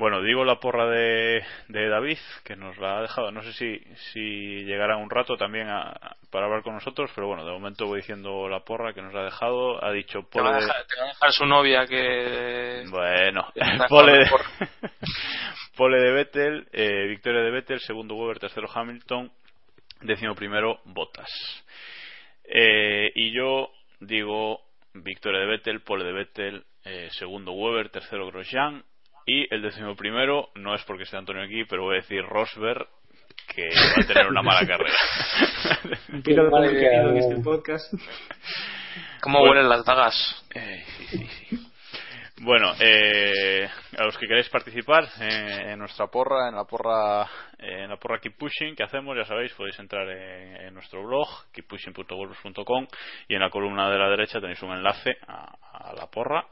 Bueno, 0.00 0.22
digo 0.22 0.46
la 0.46 0.58
porra 0.58 0.88
de, 0.88 1.44
de, 1.68 1.88
David, 1.90 2.16
que 2.42 2.56
nos 2.56 2.78
la 2.78 2.96
ha 2.96 3.02
dejado. 3.02 3.30
No 3.32 3.42
sé 3.42 3.52
si, 3.52 3.78
si 4.12 4.64
llegará 4.64 4.96
un 4.96 5.10
rato 5.10 5.36
también 5.36 5.68
a, 5.68 5.92
para 6.30 6.46
hablar 6.46 6.62
con 6.62 6.72
nosotros, 6.72 7.10
pero 7.14 7.26
bueno, 7.26 7.44
de 7.44 7.52
momento 7.52 7.86
voy 7.86 7.98
diciendo 7.98 8.48
la 8.48 8.60
porra 8.60 8.94
que 8.94 9.02
nos 9.02 9.14
ha 9.14 9.24
dejado. 9.24 9.84
Ha 9.84 9.92
dicho 9.92 10.22
Pole. 10.22 10.30
Te 10.30 10.40
va 10.40 10.56
a 10.56 10.60
dejar, 10.60 10.86
dejar 10.86 11.32
su 11.32 11.44
novia 11.44 11.86
que. 11.86 12.84
Bueno, 12.88 13.52
Pole 13.90 14.12
de, 14.12 14.30
Pole 15.76 16.00
de 16.00 16.12
Vettel, 16.12 16.66
eh, 16.72 17.06
victoria 17.06 17.42
de 17.42 17.50
Vettel, 17.50 17.80
segundo 17.80 18.14
Weber, 18.14 18.38
tercero 18.38 18.68
Hamilton, 18.74 19.30
décimo 20.00 20.34
primero 20.34 20.80
Bottas. 20.86 21.28
Eh, 22.44 23.12
y 23.14 23.32
yo 23.32 23.70
digo 24.00 24.62
victoria 24.94 25.40
de 25.40 25.46
Vettel, 25.46 25.82
Pole 25.82 26.06
de 26.06 26.12
Vettel, 26.12 26.64
eh, 26.86 27.10
segundo 27.10 27.52
Weber, 27.52 27.90
tercero 27.90 28.26
Grosjean 28.28 28.82
y 29.32 29.46
el 29.54 29.62
décimo 29.62 29.94
primero, 29.94 30.48
no 30.56 30.74
es 30.74 30.82
porque 30.82 31.04
esté 31.04 31.16
Antonio 31.16 31.44
aquí, 31.44 31.64
pero 31.64 31.84
voy 31.84 31.94
a 31.94 32.00
decir 32.00 32.20
Rosberg, 32.24 32.88
que 33.54 33.62
va 33.68 34.02
a 34.02 34.06
tener 34.06 34.26
una 34.26 34.42
mala 34.42 34.66
carrera. 34.66 34.96
Quiero 36.24 36.48
en 36.64 37.16
este 37.16 37.36
podcast. 37.36 37.94
¿Cómo 39.22 39.42
huelen 39.42 39.68
las 39.68 39.84
dagas? 39.84 40.44
Eh, 40.52 40.82
sí, 41.08 41.28
sí, 41.28 41.58
Bueno, 42.40 42.72
eh, 42.80 43.68
a 43.96 44.04
los 44.04 44.18
que 44.18 44.26
queréis 44.26 44.48
participar 44.48 45.04
en 45.20 45.78
nuestra 45.78 46.08
porra, 46.08 46.48
en 46.48 46.56
la 46.56 46.64
porra, 46.64 47.28
en 47.56 47.88
la 47.88 47.98
porra 47.98 48.18
Keep 48.18 48.36
Pushing 48.36 48.74
que 48.74 48.82
hacemos, 48.82 49.16
ya 49.16 49.26
sabéis, 49.26 49.52
podéis 49.54 49.78
entrar 49.78 50.08
en, 50.10 50.74
nuestro 50.74 51.04
blog, 51.06 51.28
keeppushing.wordpress.com 51.52 52.86
y 53.28 53.34
en 53.34 53.40
la 53.40 53.50
columna 53.50 53.90
de 53.90 53.98
la 53.98 54.08
derecha 54.08 54.40
tenéis 54.40 54.60
un 54.62 54.72
enlace 54.72 55.18
a 55.28 55.94
la 55.94 56.06
porra 56.10 56.44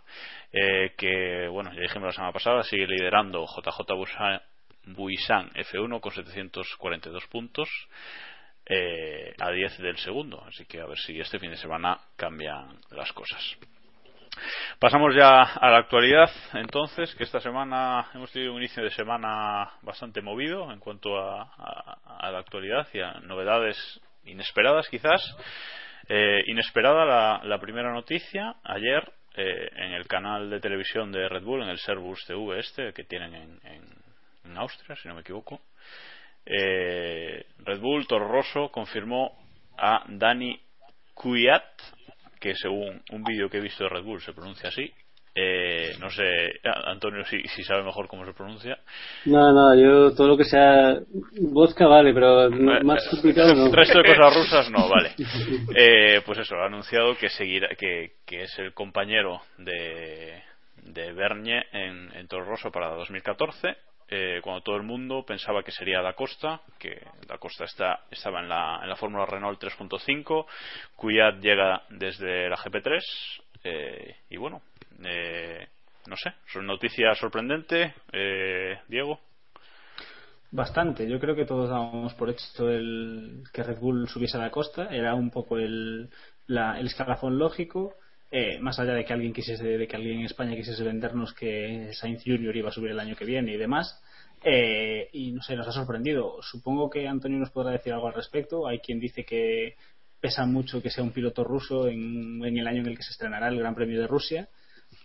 eh, 0.53 0.95
que, 0.97 1.49
bueno, 1.49 1.73
ya 1.75 1.83
dijimos 1.83 2.07
la 2.07 2.13
semana 2.13 2.33
pasada, 2.33 2.63
sigue 2.63 2.87
liderando 2.87 3.45
JJ 3.45 3.93
Buisan 4.87 5.51
F1 5.51 6.01
con 6.01 6.13
742 6.13 7.27
puntos 7.27 7.69
eh, 8.65 9.35
a 9.39 9.51
10 9.51 9.79
del 9.79 9.99
segundo. 9.99 10.43
Así 10.47 10.65
que 10.65 10.81
a 10.81 10.87
ver 10.87 10.99
si 10.99 11.19
este 11.21 11.39
fin 11.39 11.51
de 11.51 11.57
semana 11.57 11.99
cambian 12.17 12.79
las 12.91 13.13
cosas. 13.13 13.57
Pasamos 14.79 15.15
ya 15.17 15.43
a 15.43 15.71
la 15.71 15.79
actualidad, 15.79 16.31
entonces, 16.55 17.13
que 17.17 17.25
esta 17.25 17.41
semana 17.41 18.09
hemos 18.15 18.31
tenido 18.31 18.53
un 18.53 18.59
inicio 18.59 18.85
de 18.85 18.91
semana 18.91 19.73
bastante 19.83 20.23
movido 20.23 20.71
en 20.71 20.79
cuanto 20.79 21.19
a, 21.19 22.31
la 22.31 22.39
actualidad 22.39 22.87
y 22.93 23.01
a 23.01 23.15
novedades 23.21 24.01
inesperadas, 24.25 24.89
quizás. 24.89 25.21
Eh, 26.09 26.43
inesperada 26.47 27.05
la, 27.05 27.41
la, 27.45 27.59
primera 27.59 27.93
noticia. 27.93 28.55
Ayer 28.63 29.13
eh, 29.41 29.71
en 29.77 29.93
el 29.93 30.09
canal 30.09 30.51
de 30.51 30.59
televisión 30.59 31.13
de 31.13 31.29
Red 31.29 31.45
Bull, 31.45 31.63
en 31.63 31.69
el 31.69 31.79
Servus 31.79 32.25
TV 32.27 32.59
este 32.59 32.93
que 32.93 33.05
tienen 33.05 33.35
en, 33.35 33.61
en, 34.45 34.57
Austria, 34.57 34.97
si 34.97 35.07
no 35.07 35.15
me 35.15 35.21
equivoco. 35.21 35.61
Eh, 36.45 37.47
Red 37.59 37.79
Bull 37.79 38.09
Toro 38.09 38.27
Rosso 38.27 38.71
confirmó 38.71 39.39
a 39.77 40.03
Dani 40.09 40.61
Kuyat, 41.15 41.63
que 42.41 42.57
según 42.57 43.01
un 43.13 43.23
vídeo 43.23 43.49
que 43.49 43.59
he 43.59 43.61
visto 43.61 43.85
de 43.85 43.91
Red 43.91 44.03
Bull 44.03 44.21
se 44.21 44.33
pronuncia 44.33 44.71
así, 44.71 44.93
eh, 45.41 45.97
no 46.01 46.11
sé, 46.11 46.61
Antonio, 46.65 47.25
si, 47.25 47.41
si 47.49 47.63
sabe 47.63 47.85
mejor 47.85 48.09
cómo 48.09 48.25
se 48.25 48.33
pronuncia. 48.33 48.77
No, 49.27 49.53
no, 49.53 49.75
yo 49.75 50.15
todo 50.15 50.29
lo 50.29 50.37
que 50.37 50.45
sea 50.45 50.99
vodka 51.41 51.87
vale, 51.87 52.13
pero 52.13 52.51
más 52.51 53.05
eh, 53.05 53.11
complicado 53.11 53.55
no. 53.55 53.67
El 53.67 53.73
resto 53.73 53.99
de 53.99 54.17
cosas 54.17 54.35
rusas 54.35 54.71
no, 54.71 54.89
vale. 54.89 55.13
Eh, 55.81 56.23
pues 56.25 56.39
eso, 56.39 56.57
ha 56.57 56.67
anunciado 56.67 57.17
que 57.17 57.29
seguirá, 57.29 57.69
que, 57.77 58.15
que 58.27 58.43
es 58.43 58.59
el 58.59 58.73
compañero 58.73 59.43
de, 59.59 60.43
de 60.83 61.13
Bernie 61.13 61.63
en, 61.73 62.11
en 62.17 62.27
Toro 62.27 62.45
Rosso 62.45 62.71
para 62.71 62.89
2014. 62.95 63.77
Eh, 64.11 64.41
cuando 64.43 64.63
todo 64.63 64.77
el 64.77 64.85
mundo 64.85 65.23
pensaba 65.27 65.63
que 65.63 65.71
sería 65.71 66.01
Da 66.01 66.15
Costa, 66.15 66.63
que 66.79 66.99
Da 67.27 67.37
Costa 67.37 67.65
está, 67.65 68.01
estaba 68.11 68.41
en 68.41 68.49
la, 68.49 68.81
en 68.83 68.89
la 68.89 68.97
Fórmula 68.97 69.27
Renault 69.27 69.63
3.5, 69.63 70.47
Cuyat 70.97 71.41
llega 71.41 71.83
desde 71.91 72.49
la 72.49 72.57
GP3, 72.57 73.01
eh, 73.65 74.17
y 74.31 74.37
bueno, 74.37 74.63
eh, 75.05 75.67
no 76.07 76.17
sé, 76.17 76.31
es 76.47 76.57
una 76.57 76.69
noticia 76.69 77.15
sorprendente. 77.15 77.95
Eh, 78.13 78.79
Diego. 78.89 79.21
Bastante. 80.51 81.07
Yo 81.09 81.21
creo 81.21 81.37
que 81.37 81.45
todos 81.45 81.69
dábamos 81.69 82.15
por 82.15 82.31
hecho 82.31 82.71
el 82.71 83.45
que 83.53 83.63
Red 83.63 83.79
Bull 83.79 84.09
subiese 84.09 84.39
a 84.39 84.41
la 84.41 84.51
costa. 84.51 84.89
Era 84.91 85.15
un 85.15 85.31
poco 85.31 85.59
el, 85.59 86.09
el 86.49 86.87
escalafón 86.87 87.39
lógico. 87.39 87.95
Eh, 88.31 88.59
más 88.59 88.79
allá 88.79 88.93
de 88.93 89.05
que 89.05 89.13
alguien 89.13 89.33
quisiese, 89.33 89.65
de 89.65 89.89
que 89.89 89.97
alguien 89.97 90.21
en 90.21 90.27
España 90.27 90.55
quisiese 90.55 90.85
vendernos 90.85 91.33
que 91.33 91.91
Sainz 91.95 92.23
Junior 92.25 92.55
iba 92.55 92.69
a 92.69 92.73
subir 92.73 92.91
el 92.91 93.01
año 93.01 93.17
que 93.17 93.25
viene 93.25 93.53
y 93.53 93.57
demás. 93.57 94.03
Eh, 94.43 95.09
y 95.13 95.33
no 95.33 95.43
sé, 95.43 95.57
nos 95.57 95.69
ha 95.69 95.73
sorprendido. 95.73 96.41
Supongo 96.43 96.89
que 96.89 97.09
Antonio 97.09 97.39
nos 97.39 97.51
podrá 97.51 97.73
decir 97.73 97.93
algo 97.93 98.09
al 98.09 98.15
respecto. 98.15 98.67
Hay 98.67 98.79
quien 98.79 99.01
dice 99.01 99.25
que 99.25 99.77
pesa 100.21 100.45
mucho 100.47 100.83
que 100.83 100.91
sea 100.91 101.05
un 101.05 101.13
piloto 101.13 101.45
ruso 101.45 101.89
en, 101.89 102.43
el 102.45 102.67
año 102.67 102.81
en 102.81 102.89
el 102.89 102.97
que 102.97 103.03
se 103.03 103.13
estrenará 103.13 103.49
el 103.49 103.59
Gran 103.59 103.75
Premio 103.75 104.01
de 104.01 104.07
Rusia 104.07 104.49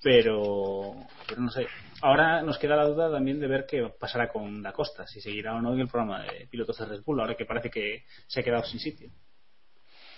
pero, 0.01 0.93
pero 1.27 1.41
no 1.41 1.49
sé. 1.49 1.65
Ahora 2.01 2.41
nos 2.41 2.57
queda 2.57 2.75
la 2.75 2.87
duda 2.87 3.11
también 3.11 3.39
de 3.39 3.47
ver 3.47 3.65
qué 3.67 3.89
pasará 3.99 4.29
con 4.29 4.61
Da 4.61 4.73
Costa, 4.73 5.07
si 5.07 5.21
seguirá 5.21 5.55
o 5.55 5.61
no 5.61 5.73
en 5.73 5.81
el 5.81 5.87
programa 5.87 6.23
de 6.23 6.47
pilotos 6.47 6.77
de 6.77 6.85
Red 6.85 7.03
Bull, 7.05 7.21
ahora 7.21 7.35
que 7.35 7.45
parece 7.45 7.69
que 7.69 8.03
se 8.27 8.41
ha 8.41 8.43
quedado 8.43 8.63
sin 8.63 8.79
sitio. 8.79 9.09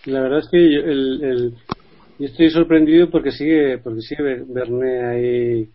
La 0.06 0.22
verdad 0.22 0.40
es 0.40 0.50
que 0.50 0.74
yo, 0.74 0.82
el, 0.82 1.56
estoy 2.20 2.50
sorprendido 2.50 3.10
porque 3.10 3.32
sigue 3.32 3.78
porque 3.80 4.02
sigue 4.02 4.44
Berné 4.48 5.06
ahí 5.06 5.70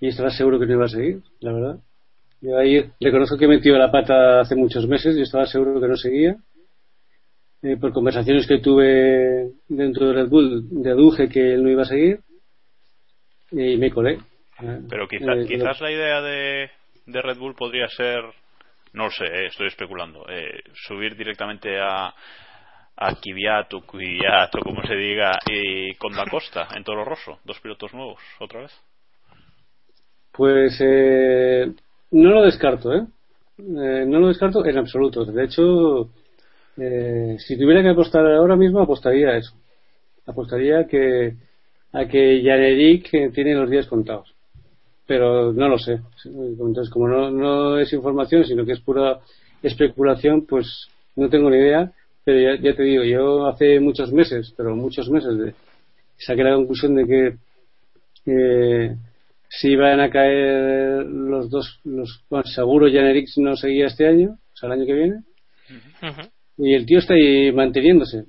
y 0.00 0.08
estaba 0.08 0.30
seguro 0.30 0.58
que 0.58 0.66
no 0.66 0.74
iba 0.74 0.84
a 0.86 0.88
seguir, 0.88 1.22
la 1.40 1.52
verdad. 1.52 1.80
Yo 2.40 2.56
ahí 2.56 2.90
reconozco 3.00 3.36
que 3.36 3.44
he 3.44 3.48
metido 3.48 3.76
la 3.76 3.92
pata 3.92 4.40
hace 4.40 4.56
muchos 4.56 4.86
meses 4.86 5.16
y 5.16 5.22
estaba 5.22 5.46
seguro 5.46 5.78
que 5.78 5.88
no 5.88 5.96
seguía. 5.96 6.36
Eh, 7.62 7.76
por 7.76 7.92
conversaciones 7.92 8.46
que 8.46 8.58
tuve 8.58 9.50
dentro 9.68 10.06
de 10.06 10.14
Red 10.14 10.28
Bull, 10.28 10.66
deduje 10.70 11.28
que 11.28 11.52
él 11.52 11.62
no 11.62 11.68
iba 11.68 11.82
a 11.82 11.86
seguir 11.86 12.20
y 13.52 13.76
me 13.76 13.90
colé. 13.90 14.18
Pero 14.88 15.06
quizás 15.08 15.38
eh, 15.38 15.46
quizás 15.46 15.80
la 15.80 15.90
idea 15.90 16.20
de, 16.22 16.70
de 17.06 17.22
Red 17.22 17.38
Bull 17.38 17.54
podría 17.54 17.88
ser, 17.88 18.22
no 18.94 19.10
sé, 19.10 19.24
eh, 19.24 19.46
estoy 19.46 19.66
especulando, 19.66 20.24
eh, 20.28 20.62
subir 20.74 21.16
directamente 21.16 21.78
a 21.78 22.14
a 23.02 23.12
o 23.12 23.80
Kvyat 23.80 24.54
o 24.56 24.60
como 24.60 24.82
se 24.82 24.94
diga 24.94 25.38
y 25.46 25.94
con 25.94 26.12
Da 26.12 26.26
Costa 26.26 26.68
en 26.76 26.84
Toro 26.84 27.02
Rosso, 27.02 27.38
dos 27.44 27.58
pilotos 27.60 27.94
nuevos 27.94 28.20
otra 28.38 28.60
vez. 28.60 28.72
Pues 30.32 30.78
no 32.10 32.30
lo 32.30 32.42
descarto, 32.42 32.92
¿eh? 32.92 33.06
no 33.56 34.18
lo 34.20 34.28
descarto 34.28 34.66
en 34.66 34.76
absoluto. 34.76 35.24
De 35.24 35.44
hecho, 35.44 36.10
si 37.38 37.58
tuviera 37.58 37.82
que 37.82 37.90
apostar 37.90 38.26
ahora 38.26 38.56
mismo, 38.56 38.80
apostaría 38.80 39.28
a 39.28 39.36
eso. 39.36 39.54
Apostaría 40.26 40.86
que 40.86 41.34
a 41.92 42.06
que 42.06 42.42
Yaneric 42.42 43.12
eh, 43.14 43.30
tiene 43.34 43.54
los 43.54 43.70
días 43.70 43.86
contados. 43.86 44.32
Pero 45.06 45.52
no 45.52 45.68
lo 45.68 45.78
sé. 45.78 46.00
Entonces, 46.24 46.88
como 46.90 47.08
no, 47.08 47.30
no 47.30 47.78
es 47.78 47.92
información, 47.92 48.44
sino 48.44 48.64
que 48.64 48.72
es 48.72 48.80
pura 48.80 49.18
especulación, 49.62 50.46
pues 50.46 50.88
no 51.16 51.28
tengo 51.28 51.50
ni 51.50 51.56
idea. 51.56 51.92
Pero 52.24 52.60
ya, 52.60 52.74
te 52.74 52.82
digo, 52.82 53.02
yo 53.02 53.46
hace 53.46 53.80
muchos 53.80 54.12
meses, 54.12 54.54
pero 54.56 54.76
muchos 54.76 55.10
meses, 55.10 55.36
de, 55.36 55.54
saqué 56.18 56.44
la 56.44 56.54
conclusión 56.54 56.94
de 56.94 57.06
que 57.06 57.36
eh, 58.26 58.96
si 59.48 59.70
iban 59.70 60.00
a 60.00 60.10
caer 60.10 61.06
los 61.06 61.50
dos, 61.50 61.80
los, 61.84 62.22
bueno, 62.28 62.44
seguro 62.44 62.88
Yaneric 62.88 63.28
no 63.38 63.56
seguía 63.56 63.86
este 63.86 64.06
año, 64.06 64.38
o 64.52 64.56
sea, 64.56 64.68
el 64.68 64.72
año 64.74 64.86
que 64.86 64.92
viene. 64.92 65.22
Y 66.62 66.74
el 66.74 66.84
tío 66.84 66.98
está 66.98 67.14
ahí 67.14 67.50
manteniéndose. 67.52 68.24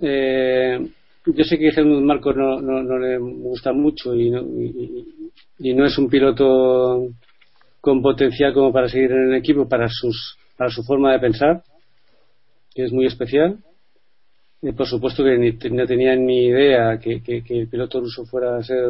Eh, 0.00 0.88
yo 1.26 1.44
sé 1.44 1.58
que 1.58 1.68
Helmut 1.68 2.02
Marco 2.02 2.32
no, 2.32 2.60
no, 2.60 2.82
no 2.82 2.98
le 2.98 3.18
gusta 3.18 3.72
mucho 3.72 4.14
y 4.14 4.30
no, 4.30 4.40
y, 5.58 5.74
no 5.74 5.84
es 5.84 5.98
un 5.98 6.08
piloto 6.08 7.08
con 7.80 8.00
potencial 8.00 8.54
como 8.54 8.72
para 8.72 8.88
seguir 8.88 9.12
en 9.12 9.30
el 9.30 9.34
equipo 9.34 9.68
para 9.68 9.88
sus 9.88 10.36
para 10.56 10.70
su 10.70 10.82
forma 10.82 11.12
de 11.12 11.18
pensar 11.18 11.62
que 12.74 12.84
es 12.84 12.92
muy 12.92 13.06
especial. 13.06 13.58
Y 14.62 14.72
por 14.72 14.86
supuesto 14.86 15.22
que 15.22 15.70
no 15.70 15.86
tenía 15.86 16.16
ni 16.16 16.46
idea 16.46 16.98
que, 16.98 17.22
que, 17.22 17.42
el 17.48 17.68
piloto 17.68 18.00
ruso 18.00 18.24
fuera 18.24 18.56
a 18.56 18.62
ser 18.62 18.82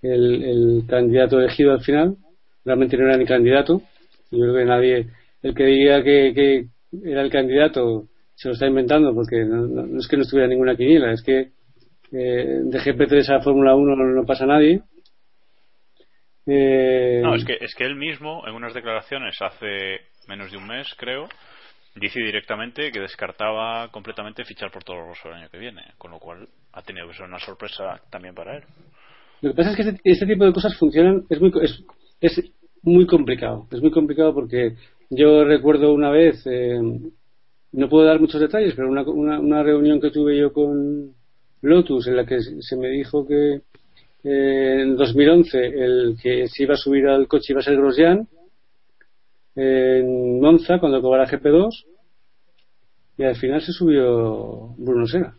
el, 0.00 0.42
el, 0.42 0.84
candidato 0.88 1.38
elegido 1.38 1.72
al 1.72 1.82
final. 1.82 2.16
Realmente 2.64 2.96
no 2.96 3.04
era 3.04 3.18
ni 3.18 3.26
candidato. 3.26 3.82
Yo 4.30 4.38
creo 4.38 4.54
que 4.54 4.64
nadie 4.64 5.06
el 5.42 5.54
que 5.54 5.64
diga 5.64 6.02
que, 6.02 6.32
que 6.34 6.66
era 6.92 7.22
el 7.22 7.30
candidato 7.30 8.08
se 8.34 8.48
lo 8.48 8.54
está 8.54 8.66
inventando 8.66 9.12
porque 9.14 9.44
no, 9.44 9.98
es 9.98 10.06
que 10.06 10.16
no 10.16 10.22
estuviera 10.22 10.48
ninguna 10.48 10.76
quiniela, 10.76 11.12
es 11.12 11.22
que 11.22 11.50
eh, 12.12 12.60
de 12.62 12.78
GP3 12.78 13.36
a 13.36 13.42
Fórmula 13.42 13.74
1 13.74 13.96
no, 13.96 14.24
pasa 14.24 14.46
nadie. 14.46 14.80
Eh, 16.46 17.20
no, 17.22 17.34
es 17.34 17.44
que, 17.44 17.58
es 17.60 17.74
que 17.74 17.84
él 17.84 17.96
mismo, 17.96 18.46
en 18.46 18.54
unas 18.54 18.74
declaraciones 18.74 19.36
hace 19.42 20.02
menos 20.28 20.52
de 20.52 20.56
un 20.56 20.68
mes, 20.68 20.86
creo, 20.96 21.28
dice 21.96 22.20
directamente 22.20 22.92
que 22.92 23.00
descartaba 23.00 23.88
completamente 23.90 24.44
fichar 24.44 24.70
por 24.70 24.84
todos 24.84 25.06
los 25.08 25.18
el 25.24 25.32
año 25.32 25.50
que 25.50 25.58
viene, 25.58 25.82
con 25.98 26.12
lo 26.12 26.20
cual 26.20 26.48
ha 26.72 26.82
tenido 26.82 27.08
que 27.08 27.14
ser 27.14 27.26
una 27.26 27.40
sorpresa 27.40 28.00
también 28.08 28.36
para 28.36 28.58
él. 28.58 28.62
Lo 29.40 29.50
que 29.50 29.56
pasa 29.56 29.70
es 29.70 29.76
que 29.76 29.82
este, 29.82 30.00
este 30.04 30.26
tipo 30.26 30.44
de 30.44 30.52
cosas 30.52 30.76
funcionan, 30.78 31.24
es 31.28 31.40
muy, 31.40 31.52
es, 31.60 31.84
es 32.20 32.52
muy 32.82 33.04
complicado, 33.06 33.66
es 33.72 33.80
muy 33.80 33.90
complicado 33.90 34.32
porque 34.32 34.76
yo 35.10 35.44
recuerdo 35.44 35.92
una 35.92 36.10
vez, 36.10 36.42
eh, 36.46 36.80
no 37.72 37.88
puedo 37.88 38.06
dar 38.06 38.20
muchos 38.20 38.40
detalles, 38.40 38.74
pero 38.74 38.88
una, 38.88 39.02
una, 39.02 39.62
reunión 39.62 40.00
que 40.00 40.10
tuve 40.10 40.38
yo 40.38 40.52
con 40.52 41.14
Lotus 41.62 42.06
en 42.06 42.16
la 42.16 42.26
que 42.26 42.40
se 42.40 42.76
me 42.76 42.88
dijo 42.88 43.26
que 43.26 43.62
eh, 44.24 44.80
en 44.82 44.96
2011 44.96 45.58
el 45.66 46.16
que 46.22 46.48
se 46.48 46.62
iba 46.64 46.74
a 46.74 46.78
subir 46.78 47.06
al 47.06 47.28
coche 47.28 47.52
iba 47.52 47.60
a 47.60 47.62
ser 47.62 47.76
Grosjean 47.76 48.28
en 49.54 50.40
Monza 50.40 50.78
cuando 50.78 51.00
cobrara 51.00 51.30
GP2 51.30 51.84
y 53.18 53.24
al 53.24 53.36
final 53.36 53.60
se 53.60 53.72
subió 53.72 54.74
Bruno 54.78 55.06
Senna. 55.06 55.34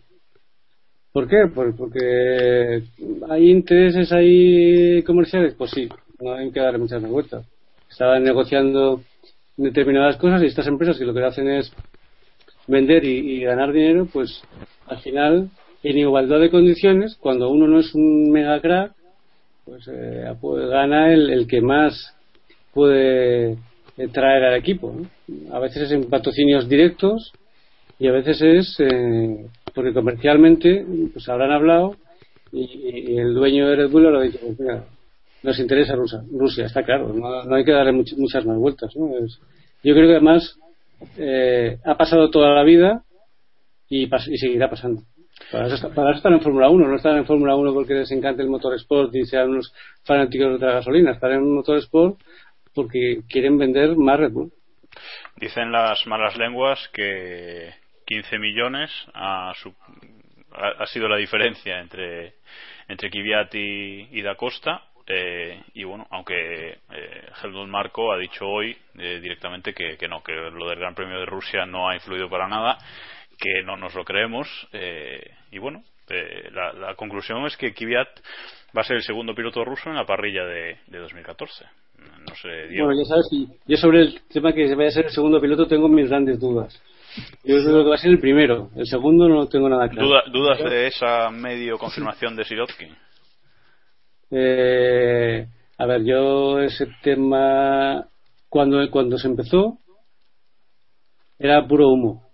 ¿Por 1.12 1.28
qué? 1.28 1.50
porque 1.54 2.84
hay 3.30 3.50
intereses 3.50 4.12
ahí 4.12 5.02
comerciales. 5.04 5.56
Pues 5.56 5.72
sí, 5.72 5.90
no 6.20 6.34
hay 6.34 6.52
que 6.52 6.60
darle 6.60 6.80
muchas 6.80 7.02
vueltas. 7.02 7.46
Estaban 7.90 8.24
negociando 8.24 9.02
determinadas 9.60 10.18
cosas 10.18 10.42
y 10.42 10.46
estas 10.46 10.68
empresas 10.68 10.98
que 10.98 11.06
lo 11.06 11.14
que 11.14 11.24
hacen 11.24 11.50
es 11.50 11.72
vender 12.68 13.04
y, 13.04 13.42
ganar 13.42 13.74
dinero, 13.74 14.08
pues 14.12 14.42
al 14.88 15.00
final, 15.00 15.50
en 15.84 15.98
igualdad 15.98 16.40
de 16.40 16.50
condiciones, 16.50 17.18
cuando 17.20 17.50
uno 17.50 17.68
no 17.68 17.80
es 17.80 17.94
un 17.94 18.32
mega 18.32 18.60
crack, 18.62 18.94
pues, 19.66 19.88
eh, 19.92 20.34
pues 20.40 20.70
gana 20.70 21.14
el, 21.14 21.46
que 21.48 21.62
más 21.62 22.16
puede 22.74 23.58
eh, 23.98 24.08
traer 24.12 24.46
al 24.46 24.56
equipo. 24.56 24.96
A 25.52 25.60
veces 25.60 25.84
es 25.84 25.92
en 25.92 26.10
patrocinios 26.10 26.70
directos 26.70 27.34
y 28.00 28.08
a 28.08 28.12
veces 28.12 28.42
es 28.42 28.80
eh, 28.80 29.46
porque 29.76 29.94
comercialmente 29.94 30.86
pues 31.14 31.28
habrán 31.28 31.52
hablado 31.52 31.96
y, 32.52 33.18
el 33.18 33.34
dueño 33.34 33.68
de 33.68 33.76
Red 33.76 33.92
lo 33.92 34.20
ha 34.20 34.24
dicho, 34.24 34.40
nos 35.44 35.60
interesa 35.60 35.96
Rusia, 35.96 36.22
Rusia 36.32 36.66
está 36.66 36.84
claro, 36.84 37.14
no, 37.14 37.56
hay 37.56 37.64
que 37.64 37.72
darle 37.72 37.92
muchas 37.92 38.46
más 38.46 38.58
vueltas. 38.58 38.94
yo 38.94 39.94
creo 39.94 40.08
que 40.08 40.16
además 40.16 40.58
eh, 41.18 41.78
ha 41.86 41.96
pasado 41.96 42.30
toda 42.30 42.54
la 42.54 42.64
vida 42.64 43.04
y, 43.90 44.10
seguirá 44.38 44.70
pasando. 44.70 45.04
Para 45.52 45.68
eso, 45.68 45.88
estar 45.88 46.34
en 46.34 46.42
Fórmula 46.42 46.70
1, 46.70 46.88
no 46.88 46.96
estar 46.96 47.16
en 47.16 47.26
Fórmula 47.26 47.56
1 47.56 47.74
porque 47.74 47.94
les 47.94 48.12
encante 48.12 48.42
el 48.42 48.50
motor 48.50 48.76
sport 48.76 49.16
y 49.16 49.26
sean 49.26 49.50
unos 49.50 49.74
fanáticos 50.04 50.60
de 50.60 50.66
la 50.66 50.74
gasolina, 50.74 51.12
estar 51.12 51.32
en 51.32 51.42
un 51.42 51.56
motor 51.56 51.78
sport 51.78 52.20
porque 52.76 53.22
quieren 53.28 53.58
vender 53.58 53.96
más 53.96 54.20
Red 54.20 54.32
Bull. 54.32 54.52
Dicen 55.38 55.72
las 55.72 56.06
malas 56.06 56.38
lenguas 56.38 56.80
que 56.92 57.74
15 58.06 58.38
millones 58.38 58.92
ha, 59.14 59.52
ha, 59.52 60.86
sido 60.88 61.08
la 61.08 61.16
diferencia 61.18 61.80
entre, 61.80 62.34
entre 62.90 63.10
Kvyat 63.10 63.56
y, 63.56 64.10
y 64.12 64.22
Da 64.22 64.36
Costa 64.36 64.89
eh, 65.12 65.64
y 65.74 65.84
bueno, 65.84 66.06
aunque 66.12 66.70
eh, 66.70 67.30
Helmut 67.44 67.68
Marco 67.68 68.12
ha 68.12 68.18
dicho 68.18 68.46
hoy 68.48 68.78
eh, 69.00 69.20
directamente 69.20 69.74
que, 69.74 70.08
no, 70.08 70.22
que 70.22 70.34
lo 70.34 70.70
del 70.70 70.78
Gran 70.78 70.94
Premio 70.94 71.20
de 71.20 71.26
Rusia 71.26 71.66
no 71.66 71.90
ha 71.90 71.96
influido 71.96 72.30
para 72.30 72.48
nada, 72.48 72.78
que 73.40 73.64
no 73.64 73.76
nos 73.76 73.96
lo 73.96 74.06
creemos. 74.06 74.48
Eh, 74.72 75.32
y 75.52 75.58
bueno, 75.58 75.84
la, 76.52 76.94
conclusión 76.94 77.44
es 77.48 77.58
que 77.58 77.74
Kvyat 77.74 78.08
va 78.78 78.82
a 78.82 78.84
ser 78.84 78.98
el 78.98 79.04
segundo 79.04 79.34
piloto 79.34 79.66
ruso 79.66 79.90
en 79.90 79.96
la 79.96 80.06
parrilla 80.06 80.46
de, 80.46 80.78
2014. 80.88 81.66
No 81.98 82.36
sé, 82.36 82.68
Bueno, 82.80 82.94
ya 82.94 83.06
sabes, 83.06 83.28
yo 83.66 83.78
sobre 83.78 84.02
el 84.02 84.22
tema 84.32 84.54
que 84.54 84.74
vaya 84.76 84.90
a 84.90 84.92
ser 84.92 85.06
el 85.06 85.12
segundo 85.12 85.42
piloto 85.42 85.68
tengo 85.68 85.90
mis 85.90 86.08
grandes 86.08 86.40
dudas. 86.40 86.80
Yo 87.44 87.56
creo 87.64 87.84
que 87.84 87.90
va 87.90 87.96
a 87.96 87.98
ser 87.98 88.12
el 88.12 88.20
primero. 88.20 88.70
El 88.76 88.86
segundo 88.86 89.28
no 89.28 89.48
tengo 89.48 89.68
nada 89.68 89.90
claro. 89.90 90.22
¿Dudas 90.32 90.60
de 90.60 90.88
esa 90.88 91.32
medio 91.32 91.80
confirmación 91.80 92.36
de 92.36 92.46
Sirotkin? 92.46 92.96
Eh, 94.32 95.48
a 95.78 95.86
ver, 95.86 96.04
yo 96.04 96.60
ese 96.60 96.88
tema, 97.02 98.06
cuando, 98.50 98.90
cuando 98.92 99.18
se 99.18 99.28
empezó, 99.28 99.78
era 101.38 101.66
puro 101.68 101.90
humo. 101.90 102.30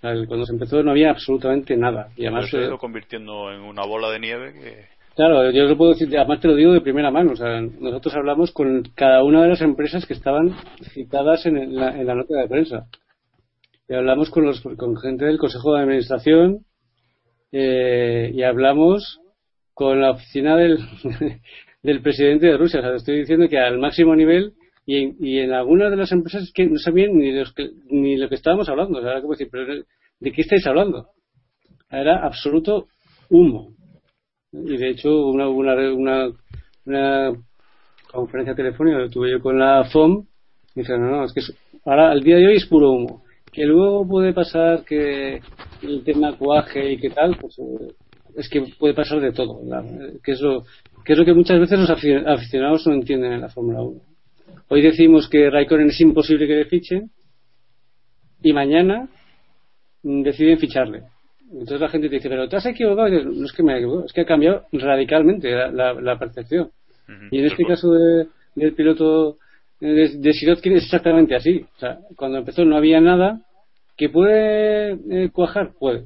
Cuando 0.00 0.46
se 0.46 0.52
empezó 0.52 0.82
no 0.82 0.92
había 0.92 1.10
absolutamente 1.10 1.76
nada. 1.76 2.08
Y 2.16 2.24
además 2.26 2.48
se 2.48 2.56
ha 2.56 2.62
ido 2.62 2.78
convirtiendo 2.78 3.52
en 3.52 3.60
una 3.60 3.84
bola 3.84 4.10
de 4.10 4.18
nieve 4.18 4.52
que... 4.54 5.00
Claro, 5.14 5.50
yo 5.50 5.64
lo 5.64 5.76
puedo 5.76 5.92
decir, 5.92 6.08
además 6.16 6.40
te 6.40 6.48
lo 6.48 6.54
digo 6.54 6.72
de 6.72 6.80
primera 6.80 7.10
mano. 7.10 7.32
O 7.32 7.36
sea, 7.36 7.60
nosotros 7.60 8.14
hablamos 8.14 8.52
con 8.52 8.82
cada 8.94 9.22
una 9.22 9.42
de 9.42 9.48
las 9.48 9.60
empresas 9.60 10.06
que 10.06 10.14
estaban 10.14 10.56
citadas 10.94 11.44
en 11.44 11.74
la, 11.76 11.90
en 12.00 12.06
la 12.06 12.14
nota 12.14 12.38
de 12.38 12.48
prensa. 12.48 12.86
Y 13.88 13.94
hablamos 13.94 14.30
con, 14.30 14.46
los, 14.46 14.62
con 14.62 14.96
gente 14.96 15.26
del 15.26 15.38
Consejo 15.38 15.74
de 15.74 15.82
Administración 15.82 16.64
eh, 17.52 18.30
y 18.32 18.42
hablamos 18.42 19.20
con 19.80 19.98
la 19.98 20.10
oficina 20.10 20.58
del, 20.58 20.76
del 21.82 22.02
presidente 22.02 22.48
de 22.48 22.58
Rusia. 22.58 22.80
O 22.80 22.82
sea, 22.82 22.94
estoy 22.96 23.20
diciendo 23.20 23.48
que 23.48 23.56
al 23.56 23.78
máximo 23.78 24.14
nivel 24.14 24.52
y 24.84 25.14
y 25.18 25.38
en 25.38 25.54
algunas 25.54 25.90
de 25.90 25.96
las 25.96 26.12
empresas 26.12 26.52
que 26.54 26.66
no 26.66 26.76
sabían 26.76 27.16
ni, 27.16 27.32
los 27.32 27.54
que, 27.54 27.70
ni 27.88 28.18
lo 28.18 28.28
que 28.28 28.34
estábamos 28.34 28.68
hablando. 28.68 28.98
O 28.98 29.20
como 29.22 29.32
decir, 29.32 29.48
pero 29.50 29.82
¿de 30.20 30.32
qué 30.32 30.42
estáis 30.42 30.66
hablando? 30.66 31.08
Era 31.90 32.26
absoluto 32.26 32.88
humo. 33.30 33.72
Y 34.52 34.76
de 34.76 34.90
hecho, 34.90 35.28
una, 35.28 35.48
una, 35.48 35.74
una, 35.94 36.30
una 36.84 37.32
conferencia 38.12 38.54
telefónica 38.54 39.04
que 39.04 39.08
tuve 39.08 39.30
yo 39.30 39.40
con 39.40 39.58
la 39.58 39.84
FOM, 39.84 40.26
y 40.74 40.80
dijeron, 40.80 41.10
no, 41.10 41.16
no, 41.16 41.24
es 41.24 41.32
que 41.32 41.40
ahora, 41.86 42.10
al 42.10 42.22
día 42.22 42.36
de 42.36 42.48
hoy 42.48 42.56
es 42.56 42.66
puro 42.66 42.90
humo. 42.90 43.22
Que 43.50 43.64
luego 43.64 44.06
puede 44.06 44.34
pasar 44.34 44.84
que 44.84 45.40
el 45.80 46.04
tema 46.04 46.36
cuaje 46.36 46.92
y 46.92 46.98
qué 46.98 47.08
tal, 47.08 47.34
pues 47.40 47.58
eh, 47.58 47.94
es 48.36 48.48
que 48.48 48.62
puede 48.78 48.94
pasar 48.94 49.20
de 49.20 49.32
todo, 49.32 49.60
que 50.22 50.32
es 50.32 50.40
lo 50.40 50.64
que 51.04 51.12
es 51.14 51.18
lo 51.18 51.24
que 51.24 51.34
muchas 51.34 51.58
veces 51.58 51.78
los 51.78 51.90
aficionados 51.90 52.86
no 52.86 52.94
entienden 52.94 53.32
en 53.32 53.40
la 53.40 53.48
Fórmula 53.48 53.82
1. 53.82 54.00
Hoy 54.68 54.82
decimos 54.82 55.28
que 55.28 55.50
Raikkonen 55.50 55.88
es 55.88 56.00
imposible 56.00 56.46
que 56.46 56.56
le 56.56 56.64
fichen 56.66 57.10
y 58.42 58.52
mañana 58.52 59.08
mm, 60.02 60.22
deciden 60.22 60.58
ficharle. 60.58 61.04
Entonces 61.50 61.80
la 61.80 61.88
gente 61.88 62.08
te 62.08 62.16
dice, 62.16 62.28
pero 62.28 62.48
te 62.48 62.56
has 62.56 62.66
equivocado. 62.66 63.08
no 63.08 63.44
es 63.44 63.52
que 63.52 63.62
me 63.62 63.74
he 63.74 63.76
equivocado, 63.78 64.06
es 64.06 64.12
que 64.12 64.20
ha 64.20 64.26
cambiado 64.26 64.66
radicalmente 64.72 65.50
la, 65.50 66.18
percepción. 66.18 66.70
Y 67.32 67.40
en 67.40 67.46
este 67.46 67.64
caso 67.64 67.90
del 67.90 68.72
piloto 68.74 69.38
de, 69.80 70.18
de 70.18 70.32
Sirotkin 70.32 70.74
es 70.74 70.84
exactamente 70.84 71.34
así. 71.34 71.64
O 71.76 71.78
sea, 71.78 71.98
cuando 72.14 72.38
empezó 72.38 72.64
no 72.64 72.76
había 72.76 73.00
nada 73.00 73.40
que 73.96 74.08
puede 74.08 74.92
eh, 74.92 75.30
cuajar, 75.32 75.72
puede 75.78 76.04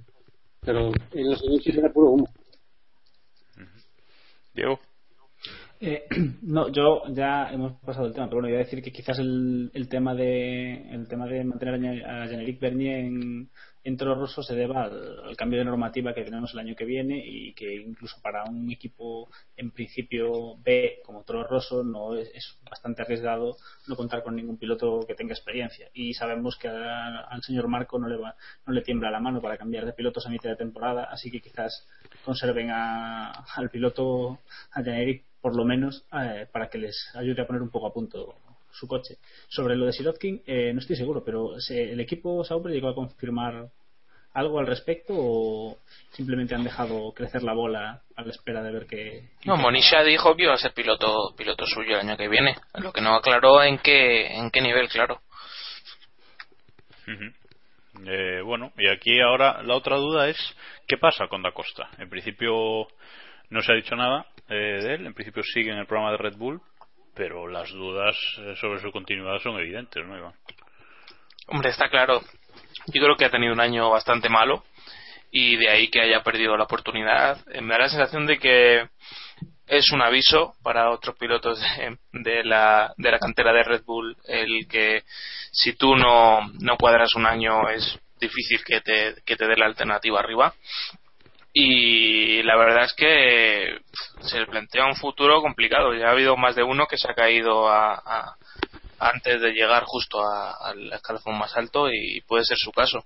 pero 0.64 0.92
en 1.12 1.30
los 1.30 1.42
inicios 1.44 1.76
era 1.76 1.92
puro 1.92 2.10
humo. 2.10 2.28
Diego. 4.54 4.78
Eh, 5.80 6.04
no, 6.42 6.68
yo 6.68 7.02
ya 7.08 7.50
hemos 7.52 7.74
pasado 7.80 8.06
el 8.06 8.14
tema, 8.14 8.26
pero 8.26 8.40
bueno, 8.40 8.48
voy 8.48 8.56
a 8.56 8.64
decir 8.64 8.82
que 8.82 8.92
quizás 8.92 9.18
el, 9.18 9.70
el 9.74 9.88
tema 9.88 10.14
de 10.14 10.90
el 10.90 11.08
tema 11.08 11.26
de 11.26 11.44
mantener 11.44 12.04
a 12.06 12.26
Generic 12.26 12.60
Bernier 12.60 13.00
en, 13.00 13.50
en 13.84 13.96
Toro 13.98 14.14
Rosso 14.14 14.42
se 14.42 14.54
deba 14.54 14.84
al, 14.84 15.36
cambio 15.36 15.58
de 15.58 15.66
normativa 15.66 16.14
que 16.14 16.24
tenemos 16.24 16.52
el 16.52 16.60
año 16.60 16.74
que 16.74 16.86
viene 16.86 17.22
y 17.24 17.52
que 17.52 17.74
incluso 17.74 18.20
para 18.22 18.44
un 18.44 18.70
equipo 18.70 19.28
en 19.56 19.70
principio 19.70 20.56
B 20.64 21.00
como 21.04 21.22
Toro 21.22 21.44
Rosso 21.44 21.84
no 21.84 22.16
es, 22.16 22.58
bastante 22.68 23.02
arriesgado 23.02 23.56
no 23.86 23.94
contar 23.96 24.22
con 24.22 24.34
ningún 24.34 24.56
piloto 24.56 25.00
que 25.06 25.14
tenga 25.14 25.34
experiencia. 25.34 25.88
Y 25.92 26.14
sabemos 26.14 26.56
que 26.56 26.68
al 26.68 27.42
señor 27.42 27.68
Marco 27.68 27.98
no 27.98 28.08
le 28.08 28.16
va, 28.16 28.34
no 28.66 28.72
le 28.72 28.82
tiembla 28.82 29.10
la 29.10 29.20
mano 29.20 29.40
para 29.40 29.58
cambiar 29.58 29.84
de 29.84 29.92
pilotos 29.92 30.26
a 30.26 30.30
mitad 30.30 30.50
de 30.50 30.56
temporada 30.56 31.04
así 31.04 31.30
que 31.30 31.40
quizás 31.40 31.86
conserven 32.24 32.70
al 32.70 33.70
piloto 33.70 34.40
a 34.72 34.82
Generic 34.82 35.24
por 35.40 35.54
lo 35.54 35.64
menos 35.64 36.06
eh, 36.12 36.46
para 36.50 36.70
que 36.70 36.78
les 36.78 37.10
ayude 37.14 37.42
a 37.42 37.46
poner 37.46 37.60
un 37.60 37.70
poco 37.70 37.86
a 37.86 37.92
punto 37.92 38.36
su 38.74 38.86
coche. 38.86 39.16
Sobre 39.48 39.76
lo 39.76 39.86
de 39.86 39.92
Sirotkin, 39.92 40.42
eh, 40.46 40.72
no 40.72 40.80
estoy 40.80 40.96
seguro, 40.96 41.24
pero 41.24 41.54
el 41.70 42.00
equipo 42.00 42.44
Sauber 42.44 42.72
llegó 42.72 42.88
a 42.88 42.94
confirmar 42.94 43.70
algo 44.34 44.58
al 44.58 44.66
respecto 44.66 45.14
o 45.16 45.78
simplemente 46.10 46.54
han 46.54 46.64
dejado 46.64 47.12
crecer 47.12 47.42
la 47.44 47.54
bola 47.54 48.02
a 48.16 48.22
la 48.22 48.30
espera 48.30 48.62
de 48.62 48.72
ver 48.72 48.86
qué. 48.86 49.30
No, 49.44 49.56
Monisha 49.56 50.02
dijo 50.02 50.34
que 50.34 50.42
iba 50.42 50.54
a 50.54 50.58
ser 50.58 50.72
piloto 50.72 51.34
piloto 51.36 51.64
suyo 51.66 51.94
el 51.94 52.00
año 52.08 52.16
que 52.16 52.28
viene, 52.28 52.56
lo 52.74 52.92
que 52.92 53.00
no 53.00 53.14
aclaró 53.14 53.62
en 53.62 53.78
qué 53.78 54.26
en 54.34 54.50
qué 54.50 54.60
nivel, 54.60 54.88
claro. 54.88 55.20
eh, 58.06 58.40
bueno, 58.44 58.72
y 58.76 58.88
aquí 58.88 59.20
ahora 59.20 59.62
la 59.62 59.76
otra 59.76 59.96
duda 59.96 60.28
es 60.28 60.36
qué 60.88 60.98
pasa 60.98 61.28
con 61.28 61.42
Da 61.42 61.52
Costa. 61.52 61.88
En 61.98 62.10
principio 62.10 62.88
no 63.50 63.62
se 63.62 63.72
ha 63.72 63.76
dicho 63.76 63.94
nada 63.94 64.26
eh, 64.48 64.82
de 64.82 64.94
él, 64.94 65.06
en 65.06 65.14
principio 65.14 65.44
sigue 65.44 65.70
en 65.70 65.78
el 65.78 65.86
programa 65.86 66.10
de 66.10 66.18
Red 66.18 66.36
Bull, 66.36 66.60
pero 67.14 67.48
las 67.48 67.70
dudas 67.70 68.16
eh, 68.38 68.54
sobre 68.60 68.80
su 68.80 68.90
continuidad 68.90 69.38
son 69.40 69.58
evidentes, 69.58 70.04
¿no, 70.04 70.16
Iván? 70.16 70.34
Hombre, 71.46 71.70
está 71.70 71.88
claro. 71.88 72.20
Yo 72.86 73.02
creo 73.02 73.16
que 73.16 73.24
ha 73.24 73.30
tenido 73.30 73.52
un 73.52 73.60
año 73.60 73.90
bastante 73.90 74.28
malo 74.28 74.64
y 75.30 75.56
de 75.56 75.68
ahí 75.68 75.88
que 75.88 76.00
haya 76.00 76.22
perdido 76.22 76.56
la 76.56 76.64
oportunidad. 76.64 77.38
Eh, 77.50 77.60
me 77.60 77.74
da 77.74 77.80
la 77.80 77.88
sensación 77.88 78.26
de 78.26 78.38
que 78.38 78.88
es 79.66 79.90
un 79.92 80.02
aviso 80.02 80.54
para 80.62 80.90
otros 80.90 81.16
pilotos 81.16 81.60
de, 82.12 82.44
la, 82.44 82.92
de 82.96 83.10
la 83.10 83.18
cantera 83.18 83.52
de 83.52 83.62
Red 83.62 83.82
Bull 83.84 84.16
el 84.24 84.66
que 84.68 85.02
si 85.52 85.74
tú 85.74 85.96
no, 85.96 86.40
no 86.60 86.76
cuadras 86.76 87.14
un 87.14 87.26
año 87.26 87.68
es 87.70 87.98
difícil 88.20 88.62
que 88.64 88.80
te, 88.80 89.14
que 89.24 89.36
te 89.36 89.46
dé 89.46 89.56
la 89.56 89.66
alternativa 89.66 90.20
arriba 90.20 90.54
y 91.56 92.42
la 92.42 92.56
verdad 92.56 92.84
es 92.84 92.94
que 92.94 93.78
se 94.22 94.44
plantea 94.46 94.86
un 94.86 94.96
futuro 94.96 95.40
complicado. 95.40 95.94
Ya 95.94 96.08
ha 96.08 96.10
habido 96.10 96.36
más 96.36 96.56
de 96.56 96.64
uno 96.64 96.88
que 96.88 96.98
se 96.98 97.08
ha 97.08 97.14
caído 97.14 97.68
a, 97.68 98.36
antes 98.98 99.40
de 99.40 99.52
llegar 99.52 99.84
justo 99.84 100.20
al 100.20 100.92
escalafón 100.92 101.38
más 101.38 101.56
alto 101.56 101.88
y 101.92 102.20
puede 102.22 102.44
ser 102.44 102.56
su 102.58 102.72
caso. 102.72 103.04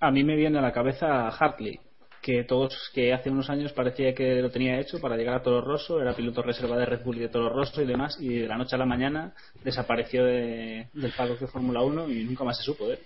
A 0.00 0.10
mí 0.10 0.22
me 0.22 0.36
viene 0.36 0.58
a 0.58 0.62
la 0.62 0.72
cabeza 0.72 1.28
Hartley 1.28 1.80
que 2.20 2.44
todos 2.44 2.90
que 2.92 3.14
hace 3.14 3.30
unos 3.30 3.48
años 3.48 3.72
parecía 3.72 4.14
que 4.14 4.42
lo 4.42 4.50
tenía 4.50 4.78
hecho 4.78 5.00
para 5.00 5.16
llegar 5.16 5.36
a 5.36 5.42
Toro 5.42 5.62
Rosso, 5.62 5.98
era 6.02 6.14
piloto 6.14 6.42
reserva 6.42 6.76
de 6.76 6.84
Red 6.84 7.02
Bull 7.04 7.16
y 7.16 7.20
de 7.20 7.28
Toro 7.30 7.48
Rosso 7.48 7.80
y 7.80 7.86
demás, 7.86 8.18
y 8.20 8.40
de 8.40 8.46
la 8.46 8.58
noche 8.58 8.74
a 8.74 8.78
la 8.78 8.84
mañana 8.84 9.32
desapareció 9.64 10.24
de, 10.24 10.88
del 10.92 11.12
paddock 11.12 11.38
de 11.38 11.46
Fórmula 11.46 11.80
1 11.80 12.10
y 12.10 12.24
nunca 12.24 12.44
más 12.44 12.58
se 12.58 12.64
supo 12.64 12.88
de 12.88 12.98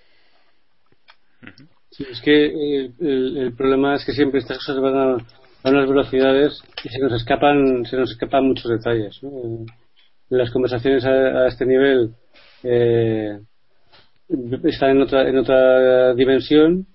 Sí, 1.93 2.07
es 2.11 2.21
que 2.23 2.47
el, 2.47 3.55
problema 3.57 3.95
es 3.95 4.05
que 4.05 4.13
siempre 4.13 4.41
estas 4.41 4.59
cosas 4.59 4.81
van 4.81 4.97
a, 4.97 5.17
a, 5.63 5.71
unas 5.71 5.89
velocidades 5.89 6.63
y 6.83 6.89
se 6.89 6.99
nos 6.99 7.13
escapan, 7.13 7.85
se 7.85 7.97
nos 7.99 8.11
escapan 8.11 8.47
muchos 8.47 8.71
detalles. 8.71 9.21
Las 10.31 10.51
conversaciones 10.51 11.05
a, 11.05 11.47
este 11.49 11.67
nivel 11.67 12.15
eh, 12.63 13.39
están 14.65 14.91
en 14.93 15.03
otra, 15.03 15.29
en 15.29 15.37
otra 15.37 16.15
dimensión 16.15 16.87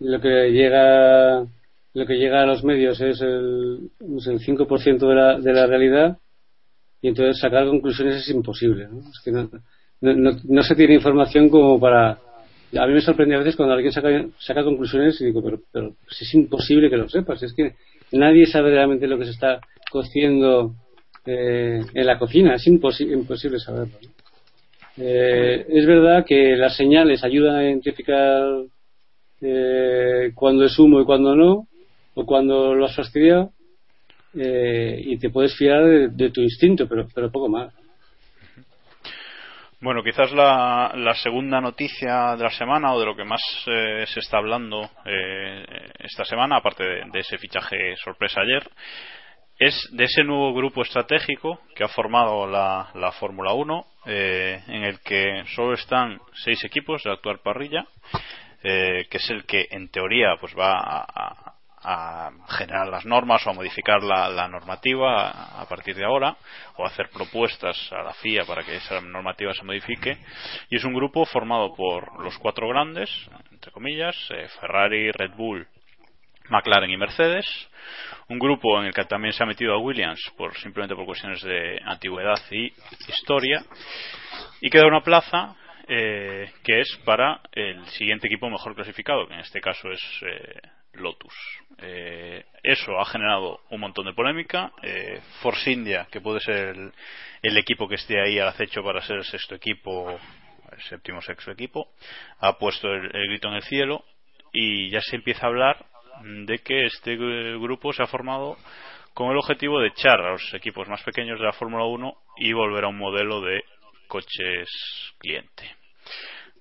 lo 0.00 0.20
que 0.20 0.50
llega 0.50 1.46
lo 1.94 2.06
que 2.06 2.14
llega 2.14 2.42
a 2.42 2.46
los 2.46 2.62
medios 2.62 3.00
es 3.00 3.20
el, 3.20 3.90
es 4.16 4.26
el 4.26 4.38
5% 4.40 4.98
de 4.98 5.14
la, 5.14 5.38
de 5.38 5.52
la 5.52 5.66
realidad 5.66 6.18
y 7.00 7.08
entonces 7.08 7.40
sacar 7.40 7.66
conclusiones 7.66 8.16
es 8.16 8.30
imposible 8.30 8.88
¿no? 8.88 9.00
Es 9.00 9.20
que 9.24 9.32
no, 9.32 9.48
no, 10.00 10.36
no, 10.44 10.62
se 10.62 10.74
tiene 10.76 10.94
información 10.94 11.48
como 11.48 11.80
para 11.80 12.18
a 12.76 12.86
mí 12.86 12.92
me 12.92 13.00
sorprende 13.00 13.34
a 13.34 13.38
veces 13.38 13.56
cuando 13.56 13.74
alguien 13.74 13.92
saca, 13.92 14.26
saca 14.38 14.64
conclusiones 14.64 15.20
y 15.20 15.26
digo 15.26 15.42
pero, 15.42 15.60
pero 15.72 15.94
es 16.10 16.34
imposible 16.34 16.90
que 16.90 16.96
lo 16.96 17.08
sepas 17.08 17.42
es 17.42 17.54
que 17.54 17.74
nadie 18.12 18.46
sabe 18.46 18.70
realmente 18.70 19.06
lo 19.06 19.18
que 19.18 19.24
se 19.24 19.30
está 19.30 19.60
cociendo 19.90 20.74
eh, 21.24 21.80
en 21.94 22.06
la 22.06 22.18
cocina 22.18 22.54
es 22.54 22.66
imposible 22.66 23.58
saberlo 23.58 23.96
eh, 25.00 25.64
es 25.68 25.86
verdad 25.86 26.24
que 26.26 26.56
las 26.56 26.76
señales 26.76 27.22
ayudan 27.22 27.54
a 27.54 27.64
identificar 27.64 28.42
eh, 29.40 30.32
cuando 30.34 30.64
es 30.64 30.76
humo 30.78 31.00
y 31.00 31.04
cuando 31.04 31.36
no, 31.36 31.68
o 32.14 32.26
cuando 32.26 32.74
lo 32.74 32.84
has 32.84 32.96
fastidiado, 32.96 33.52
eh, 34.34 35.00
y 35.04 35.16
te 35.18 35.30
puedes 35.30 35.54
fiar 35.54 36.10
de, 36.10 36.30
tu 36.30 36.40
instinto, 36.40 36.88
pero, 36.88 37.06
pero 37.14 37.30
poco 37.30 37.48
más. 37.48 37.72
Bueno, 39.80 40.02
quizás 40.02 40.32
la, 40.32 40.92
la, 40.96 41.14
segunda 41.14 41.60
noticia 41.60 42.34
de 42.34 42.42
la 42.42 42.50
semana 42.50 42.92
o 42.92 42.98
de 42.98 43.06
lo 43.06 43.14
que 43.14 43.24
más 43.24 43.40
eh, 43.66 44.04
se 44.08 44.18
está 44.18 44.38
hablando 44.38 44.90
eh, 45.04 45.64
esta 46.00 46.24
semana, 46.24 46.56
aparte 46.56 46.82
de, 46.82 47.04
de, 47.12 47.20
ese 47.20 47.38
fichaje 47.38 47.94
sorpresa 48.02 48.40
ayer, 48.40 48.68
es 49.56 49.88
de 49.92 50.04
ese 50.04 50.24
nuevo 50.24 50.52
grupo 50.52 50.82
estratégico 50.82 51.60
que 51.76 51.84
ha 51.84 51.88
formado 51.88 52.44
la, 52.48 52.90
la 52.94 53.12
Fórmula 53.12 53.52
1, 53.52 53.86
eh, 54.06 54.62
en 54.66 54.82
el 54.82 54.98
que 55.00 55.44
solo 55.54 55.74
están 55.74 56.18
seis 56.44 56.64
equipos 56.64 57.04
de 57.04 57.10
la 57.10 57.14
actual 57.14 57.38
parrilla 57.38 57.86
eh, 58.62 59.06
que 59.08 59.18
es 59.18 59.30
el 59.30 59.44
que 59.44 59.68
en 59.70 59.88
teoría 59.88 60.36
pues 60.40 60.52
va 60.58 60.72
a, 60.80 61.47
generar 62.48 62.88
las 62.88 63.04
normas 63.06 63.46
o 63.46 63.50
a 63.50 63.54
modificar 63.54 64.02
la, 64.02 64.48
normativa 64.48 65.60
a, 65.60 65.66
partir 65.68 65.94
de 65.96 66.04
ahora 66.04 66.36
o 66.76 66.84
a 66.84 66.88
hacer 66.88 67.08
propuestas 67.10 67.76
a 67.92 68.02
la 68.02 68.14
FIA 68.14 68.44
para 68.44 68.64
que 68.64 68.76
esa 68.76 69.00
normativa 69.00 69.52
se 69.54 69.64
modifique. 69.64 70.18
Y 70.70 70.76
es 70.76 70.84
un 70.84 70.94
grupo 70.94 71.24
formado 71.24 71.74
por 71.74 72.22
los 72.22 72.36
cuatro 72.38 72.68
grandes 72.68 73.10
entre 73.58 73.72
comillas 73.72 74.16
eh, 74.30 74.46
Ferrari, 74.60 75.10
Red 75.10 75.32
Bull, 75.36 75.66
McLaren 76.48 76.90
y 76.90 76.96
Mercedes. 76.96 77.46
Un 78.28 78.38
grupo 78.38 78.78
en 78.78 78.86
el 78.86 78.94
que 78.94 79.04
también 79.04 79.32
se 79.32 79.42
ha 79.42 79.46
metido 79.46 79.74
a 79.74 79.78
Williams 79.78 80.20
por 80.36 80.54
simplemente 80.58 80.94
por 80.94 81.04
cuestiones 81.04 81.42
de 81.42 81.80
antigüedad 81.84 82.40
y 82.52 82.72
historia. 83.08 83.64
Y 84.60 84.70
queda 84.70 84.86
una 84.86 85.00
plaza 85.00 85.56
eh, 85.88 86.52
que 86.62 86.80
es 86.80 87.00
para 87.04 87.40
el 87.52 87.84
siguiente 87.88 88.28
equipo 88.28 88.48
mejor 88.48 88.74
clasificado, 88.74 89.26
que 89.26 89.34
en 89.34 89.40
este 89.40 89.60
caso 89.60 89.90
es 89.90 90.02
eh, 90.22 90.60
Lotus. 90.94 91.34
Eh, 91.78 92.44
eso 92.62 92.98
ha 92.98 93.04
generado 93.06 93.60
un 93.70 93.80
montón 93.80 94.06
de 94.06 94.14
polémica. 94.14 94.72
Force 95.40 95.70
India, 95.70 96.08
que 96.10 96.20
puede 96.20 96.40
ser 96.40 96.76
el, 97.42 97.56
equipo 97.56 97.88
que 97.88 97.96
esté 97.96 98.20
ahí 98.20 98.38
al 98.38 98.48
acecho 98.48 98.82
para 98.82 99.00
ser 99.02 99.16
el 99.16 99.24
sexto 99.24 99.54
equipo, 99.54 100.18
el 100.72 100.82
séptimo 100.82 101.20
sexto 101.22 101.50
equipo, 101.50 101.88
ha 102.40 102.58
puesto 102.58 102.88
el, 102.92 103.08
grito 103.10 103.48
en 103.48 103.54
el 103.54 103.62
cielo 103.62 104.04
y 104.52 104.90
ya 104.90 105.00
se 105.00 105.16
empieza 105.16 105.46
a 105.46 105.50
hablar 105.50 105.84
de 106.22 106.58
que 106.58 106.86
este 106.86 107.16
grupo 107.16 107.92
se 107.92 108.02
ha 108.02 108.06
formado 108.06 108.56
con 109.14 109.30
el 109.30 109.36
objetivo 109.36 109.80
de 109.80 109.88
echar 109.88 110.20
a 110.20 110.32
los 110.32 110.54
equipos 110.54 110.88
más 110.88 111.02
pequeños 111.02 111.38
de 111.38 111.46
la 111.46 111.52
Fórmula 111.52 111.84
1 111.84 112.14
y 112.38 112.52
volver 112.52 112.84
a 112.84 112.88
un 112.88 112.98
modelo 112.98 113.40
de 113.40 113.62
coches 114.06 114.68
cliente. 115.18 115.76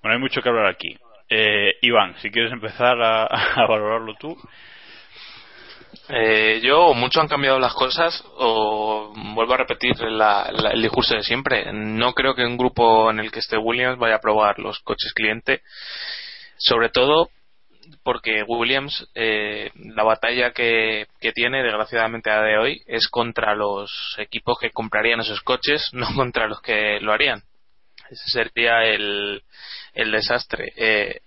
Bueno, 0.02 0.16
hay 0.16 0.20
mucho 0.20 0.42
que 0.42 0.50
hablar 0.50 0.68
aquí. 0.68 0.98
Eh, 1.30 1.78
Iván, 1.82 2.16
si 2.22 2.32
quieres 2.32 2.52
empezar 2.52 3.02
a, 3.02 3.28
valorarlo 3.68 4.16
tú. 4.16 4.38
Eh, 6.10 6.62
yo, 6.64 6.94
mucho 6.94 7.20
han 7.20 7.28
cambiado 7.28 7.60
las 7.60 7.74
cosas, 7.74 8.24
o 8.38 9.14
vuelvo 9.36 9.54
a 9.54 9.58
repetir 9.58 9.94
el 10.02 10.82
discurso 10.82 11.16
de 11.16 11.24
siempre. 11.24 11.72
No 11.74 12.14
creo 12.14 12.34
que 12.34 12.46
un 12.46 12.58
grupo 12.58 13.12
en 13.12 13.20
el 13.20 13.32
que 13.32 13.40
esté 13.40 13.58
Williams 13.58 14.00
vaya 14.00 14.16
a 14.16 14.22
probar 14.22 14.60
los 14.60 14.80
coches 14.80 15.14
cliente, 15.14 15.62
sobre 16.58 16.90
todo 16.90 17.30
porque 18.04 18.44
Williams, 18.44 19.06
eh, 19.16 19.72
la 19.76 20.04
batalla 20.04 20.52
que, 20.52 21.08
que, 21.20 21.34
tiene, 21.34 21.64
desgraciadamente 21.64 22.32
a 22.32 22.42
de 22.42 22.58
hoy, 22.58 22.82
es 22.88 23.08
contra 23.10 23.54
los 23.56 24.16
equipos 24.18 24.58
que 24.60 24.72
comprarían 24.72 25.20
esos 25.20 25.42
coches, 25.42 25.90
no 25.94 26.08
contra 26.16 26.48
los 26.48 26.62
que 26.62 27.00
lo 27.02 27.12
harían. 27.12 27.44
Ese 28.10 28.30
sería 28.30 28.86
el, 28.86 29.44
el 29.98 30.12
desastre. 30.12 30.72
Eh, 30.76 31.22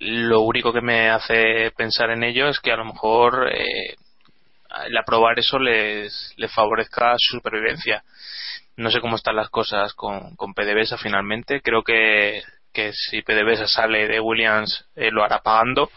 lo 0.00 0.40
único 0.40 0.72
que 0.72 0.80
me 0.80 1.10
hace 1.10 1.70
pensar 1.76 2.10
en 2.10 2.24
ello 2.24 2.48
es 2.48 2.58
que 2.58 2.72
a 2.72 2.76
lo 2.76 2.86
mejor 2.86 3.50
eh, 3.52 3.96
el 4.86 4.96
aprobar 4.96 5.38
eso 5.38 5.58
les, 5.58 6.34
favorezca 6.54 7.14
su 7.18 7.36
supervivencia. 7.36 8.02
No 8.76 8.90
sé 8.90 9.00
cómo 9.00 9.16
están 9.16 9.36
las 9.36 9.50
cosas 9.50 9.92
con, 9.92 10.36
con 10.36 10.54
PDVSA 10.54 10.96
finalmente. 10.96 11.60
Creo 11.60 11.82
que, 11.82 12.42
que 12.72 12.92
si 12.92 13.22
PDVSA 13.22 13.66
sale 13.66 14.08
de 14.08 14.20
Williams 14.20 14.86
eh, 14.96 15.10
lo 15.10 15.22
hará 15.22 15.40
pagando. 15.40 15.90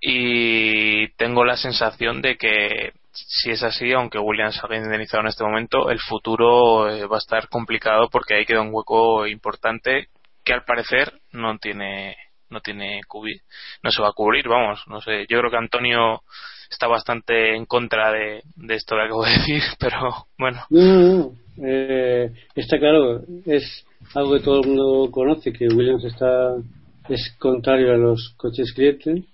Y 0.00 1.08
tengo 1.16 1.44
la 1.44 1.56
sensación 1.56 2.22
de 2.22 2.36
que 2.36 2.92
si 3.10 3.50
es 3.50 3.64
así, 3.64 3.92
aunque 3.92 4.18
Williams 4.18 4.62
ha 4.62 4.76
indemnizado 4.76 5.22
en 5.22 5.28
este 5.28 5.42
momento, 5.42 5.90
el 5.90 5.98
futuro 5.98 6.88
eh, 6.88 7.06
va 7.06 7.16
a 7.16 7.18
estar 7.18 7.48
complicado 7.48 8.08
porque 8.08 8.34
ahí 8.34 8.46
queda 8.46 8.60
un 8.60 8.70
hueco 8.72 9.26
importante 9.26 10.08
que 10.48 10.54
al 10.54 10.64
parecer 10.64 11.12
no 11.32 11.58
tiene 11.58 12.16
no 12.50 12.60
tiene 12.60 13.02
cubrir, 13.06 13.42
no 13.82 13.90
se 13.90 14.00
va 14.00 14.08
a 14.08 14.14
cubrir, 14.14 14.48
vamos, 14.48 14.82
no 14.88 15.02
sé, 15.02 15.26
yo 15.28 15.38
creo 15.38 15.50
que 15.50 15.58
Antonio 15.58 16.22
está 16.70 16.86
bastante 16.86 17.54
en 17.54 17.66
contra 17.66 18.10
de, 18.10 18.42
esto 18.70 18.96
que 18.96 19.02
acabo 19.02 19.24
de 19.24 19.32
decir, 19.32 19.62
pero 19.78 20.26
bueno. 20.38 20.62
Eh, 21.62 22.32
está 22.54 22.78
claro, 22.78 23.20
es 23.44 23.84
algo 24.14 24.32
que 24.32 24.40
todo 24.40 24.62
el 24.62 24.68
mundo 24.68 25.10
conoce, 25.10 25.52
que 25.52 25.68
Williams 25.68 26.04
está 26.04 26.54
es 27.10 27.34
contrario 27.38 27.92
a 27.92 27.96
los 27.96 28.34
coches 28.38 28.72
clientes. 28.72 29.24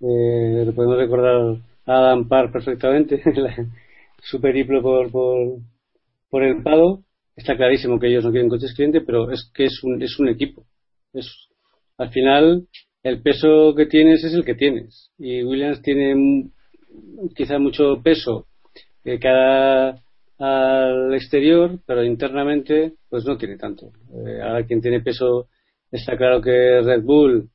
Eh, 0.00 0.64
lo 0.64 0.72
podemos 0.72 0.96
recordar 0.96 1.56
Adam 1.84 2.26
Parr 2.26 2.50
perfectamente, 2.50 3.22
su 4.22 4.40
periplo 4.40 4.80
por, 4.80 5.10
por, 5.10 5.58
por 6.30 6.42
el 6.42 6.62
Pado. 6.62 7.02
Está 7.38 7.56
clarísimo 7.56 8.00
que 8.00 8.08
ellos 8.08 8.24
no 8.24 8.32
quieren 8.32 8.48
coches 8.48 8.74
cliente, 8.74 9.00
pero 9.00 9.30
es 9.30 9.48
que 9.54 9.66
es 9.66 9.84
un, 9.84 10.02
es 10.02 10.18
un 10.18 10.28
equipo. 10.28 10.66
Es, 11.12 11.48
al 11.96 12.10
final, 12.10 12.66
el 13.04 13.22
peso 13.22 13.76
que 13.76 13.86
tienes 13.86 14.24
es 14.24 14.34
el 14.34 14.44
que 14.44 14.56
tienes. 14.56 15.12
Y 15.18 15.44
Williams 15.44 15.80
tiene 15.80 16.50
quizá 17.36 17.60
mucho 17.60 18.02
peso 18.02 18.48
eh, 19.04 19.20
cara 19.20 20.02
al 20.38 21.14
exterior, 21.14 21.78
pero 21.86 22.02
internamente 22.02 22.94
pues 23.08 23.24
no 23.24 23.38
tiene 23.38 23.56
tanto. 23.56 23.92
Eh, 24.26 24.42
ahora 24.42 24.66
quien 24.66 24.80
tiene 24.80 25.00
peso 25.00 25.46
está 25.92 26.16
claro 26.16 26.42
que 26.42 26.80
Red 26.82 27.04
Bull, 27.04 27.48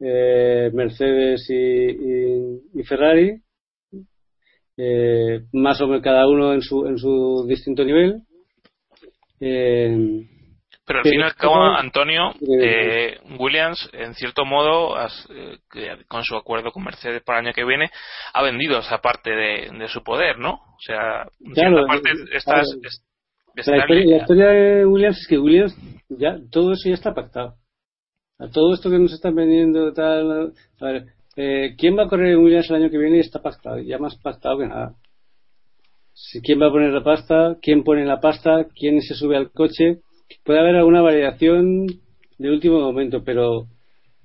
eh, 0.00 0.70
Mercedes 0.74 1.48
y, 1.48 2.82
Ferrari, 2.82 3.40
más 5.52 5.80
o 5.80 5.86
menos 5.86 6.02
cada 6.02 6.28
uno 6.28 6.52
en 6.52 6.60
su, 6.60 6.86
en 6.86 6.98
su 6.98 7.46
distinto 7.48 7.84
nivel. 7.86 8.22
Pero 9.40 10.98
al 10.98 11.04
fin 11.04 11.20
y 11.20 11.22
al 11.22 11.34
cabo, 11.34 11.62
Antonio, 11.62 12.32
eh, 12.60 13.18
Williams, 13.38 13.88
en 13.92 14.14
cierto 14.14 14.44
modo, 14.44 14.96
eh, 14.98 15.96
con 16.08 16.24
su 16.24 16.36
acuerdo 16.36 16.72
con 16.72 16.84
Mercedes 16.84 17.22
para 17.22 17.38
el 17.38 17.46
año 17.46 17.54
que 17.54 17.64
viene, 17.64 17.90
ha 18.34 18.42
vendido 18.42 18.78
esa 18.78 18.98
parte 18.98 19.30
de, 19.30 19.88
su 19.88 20.02
poder, 20.02 20.38
¿no? 20.38 20.54
O 20.54 20.80
sea, 20.84 21.26
claro, 21.54 21.86
parte 21.86 22.10
la, 23.56 24.16
historia, 24.16 24.48
de 24.48 24.86
Williams 24.86 25.18
es 25.18 25.26
que 25.28 25.38
Williams, 25.38 25.76
ya 26.08 26.36
todo 26.50 26.72
eso 26.72 26.88
ya 26.88 26.94
está 26.94 27.14
pactado. 27.14 27.54
A 28.38 28.48
todo 28.48 28.74
esto 28.74 28.90
que 28.90 28.98
nos 28.98 29.12
están 29.12 29.34
vendiendo, 29.34 29.92
tal. 29.92 30.52
A 30.80 30.84
ver, 30.86 31.04
eh, 31.36 31.74
¿quién 31.78 31.96
va 31.96 32.04
a 32.04 32.08
correr 32.08 32.32
en 32.32 32.38
Williams 32.42 32.70
el 32.70 32.76
año 32.76 32.90
que 32.90 32.98
viene? 32.98 33.20
Está 33.20 33.40
pactado, 33.40 33.78
ya 33.78 33.98
más 33.98 34.16
pactado 34.16 34.58
que 34.58 34.66
nada. 34.66 34.94
¿Quién 36.42 36.60
va 36.60 36.66
a 36.68 36.70
poner 36.72 36.92
la 36.92 37.02
pasta? 37.02 37.56
¿Quién 37.60 37.82
pone 37.82 38.04
la 38.04 38.20
pasta? 38.20 38.66
¿Quién 38.74 39.00
se 39.00 39.14
sube 39.14 39.36
al 39.36 39.50
coche? 39.50 40.00
puede 40.44 40.60
haber 40.60 40.76
alguna 40.76 41.02
variación 41.02 41.86
de 42.38 42.50
último 42.50 42.80
momento, 42.80 43.22
pero 43.24 43.66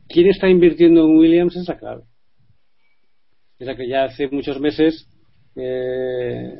¿quién 0.08 0.28
está 0.28 0.48
invirtiendo 0.48 1.06
en 1.06 1.18
Williams 1.18 1.56
es 1.56 1.68
la 1.68 1.78
clave? 1.78 2.04
Es 3.60 3.68
la 3.68 3.76
que 3.76 3.88
ya 3.88 4.06
hace 4.06 4.28
muchos 4.28 4.60
meses 4.60 5.08
eh, 5.56 6.54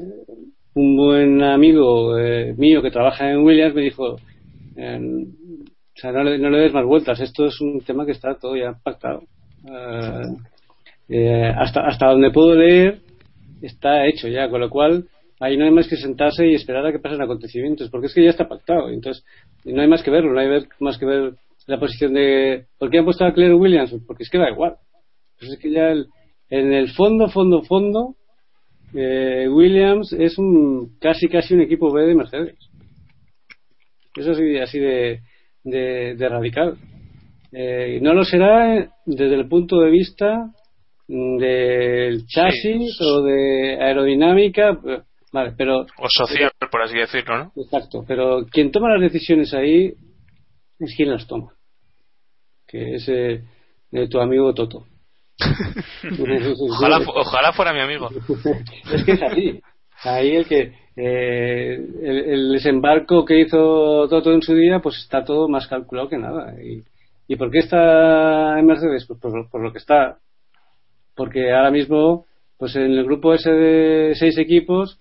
un 0.74 0.98
buen 0.98 1.44
amigo 1.44 2.18
eh, 2.18 2.54
mío 2.58 2.82
que 2.82 2.92
trabaja 2.92 3.30
en 3.32 3.44
Williams 3.44 3.76
me 3.76 3.82
dijo, 3.82 4.18
eh, 4.78 5.00
o 5.00 6.00
sea, 6.00 6.12
no 6.12 6.24
le, 6.24 6.38
no 6.38 6.50
le, 6.50 6.60
des 6.60 6.74
más 6.74 6.86
vueltas, 6.86 7.20
esto 7.20 7.46
es 7.46 7.62
un 7.62 7.82
tema 7.82 8.06
que 8.06 8.12
está 8.12 8.36
todo 8.36 8.56
ya 8.56 8.74
pactado. 8.84 9.24
hasta, 11.58 11.88
hasta 11.88 12.08
donde 12.08 12.32
puedo 12.32 12.56
leer 12.56 13.00
está 13.62 14.06
hecho 14.08 14.28
ya, 14.28 14.50
con 14.50 14.60
lo 14.60 14.70
cual 14.70 15.06
ahí 15.40 15.58
no 15.58 15.66
hay 15.66 15.72
más 15.72 15.88
que 15.88 15.98
sentarse 15.98 16.48
y 16.48 16.56
esperar 16.56 16.86
a 16.86 16.92
que 16.92 17.00
pasen 17.00 17.22
acontecimientos, 17.22 17.90
porque 17.90 18.08
es 18.08 18.14
que 18.14 18.24
ya 18.24 18.30
está 18.30 18.48
pactado. 18.48 18.90
Entonces, 18.90 19.24
no 19.66 19.82
hay 19.82 19.88
más 19.88 20.04
que 20.04 20.12
verlo, 20.12 20.34
no 20.34 20.40
hay 20.40 20.66
más 20.80 20.98
que 20.98 21.06
ver 21.06 21.34
la 21.68 21.80
posición 21.80 22.14
de. 22.14 22.66
¿Por 22.78 22.90
qué 22.90 23.00
han 23.00 23.06
puesto 23.06 23.26
a 23.26 23.34
Claire 23.34 23.56
Williams? 23.56 23.96
Porque 24.06 24.24
es 24.24 24.30
que 24.30 24.38
da 24.38 24.50
igual. 24.50 24.76
Pues 25.40 25.52
es 25.52 25.60
que 25.60 25.72
ya 25.72 25.92
en 26.50 26.74
el 26.74 26.92
fondo, 26.92 27.28
fondo, 27.28 27.64
fondo, 27.64 28.16
eh, 28.94 29.48
Williams 29.50 30.14
es 30.14 30.38
un 30.38 30.98
casi, 31.00 31.28
casi 31.28 31.54
un 31.54 31.62
equipo 31.62 31.92
B 31.92 32.04
de 32.04 32.16
Mercedes. 32.16 32.56
Eso 34.16 34.32
así, 34.32 34.58
así 34.58 34.80
de, 34.80 35.20
de, 35.64 36.30
radical. 36.30 36.78
Eh, 37.52 38.00
no 38.02 38.14
lo 38.14 38.24
será 38.24 38.90
desde 39.06 39.36
el 39.36 39.48
punto 39.50 39.80
de 39.82 39.92
vista 39.92 40.52
del 41.08 42.26
chasis 42.26 43.00
o 43.02 43.24
de 43.24 43.78
aerodinámica 43.80 44.80
pero... 45.58 45.82
O 45.82 46.08
social, 46.10 46.52
por 46.72 46.82
así 46.82 46.98
decirlo, 46.98 47.38
¿no? 47.38 47.52
Exacto, 47.56 48.04
pero 48.08 48.46
quien 48.52 48.72
toma 48.72 48.90
las 48.90 49.02
decisiones 49.02 49.54
ahí 49.54 49.94
es 50.80 50.96
quien 50.96 51.12
las 51.12 51.28
toma. 51.28 51.54
Que 52.68 52.96
es 52.96 53.08
eh, 53.08 53.44
tu 54.10 54.20
amigo 54.20 54.54
Toto. 54.54 54.86
ojalá, 57.14 57.54
fuera 57.54 57.74
mi 57.74 57.82
amigo. 57.82 58.10
es 58.94 59.04
que 59.04 59.12
es 59.12 59.22
así. 59.22 59.62
Ahí 60.04 60.36
el 60.36 60.46
que 60.46 60.74
eh, 60.96 61.76
el, 62.04 62.52
desembarco 62.54 63.26
que 63.26 63.42
hizo 63.42 64.08
Toto 64.08 64.34
en 64.34 64.42
su 64.42 64.54
día, 64.54 64.80
pues 64.80 64.98
está 64.98 65.24
todo 65.24 65.48
más 65.48 65.68
calculado 65.68 66.10
que 66.10 66.18
nada. 66.18 66.54
¿Y, 66.62 66.84
¿y 67.28 67.36
por 67.36 67.52
qué 67.52 67.60
está 67.60 68.60
en 68.60 68.66
Mercedes? 68.66 69.06
Pues 69.08 69.20
por, 69.20 69.50
por, 69.50 69.62
lo 69.62 69.72
que 69.72 69.80
está. 69.80 70.18
Porque 71.16 71.52
ahora 71.54 71.72
mismo, 71.72 72.26
pues 72.58 72.76
en 72.76 72.92
el 72.92 73.04
grupo 73.06 73.34
ese 73.34 73.52
de 73.52 74.16
seis 74.16 74.38
equipos, 74.38 75.00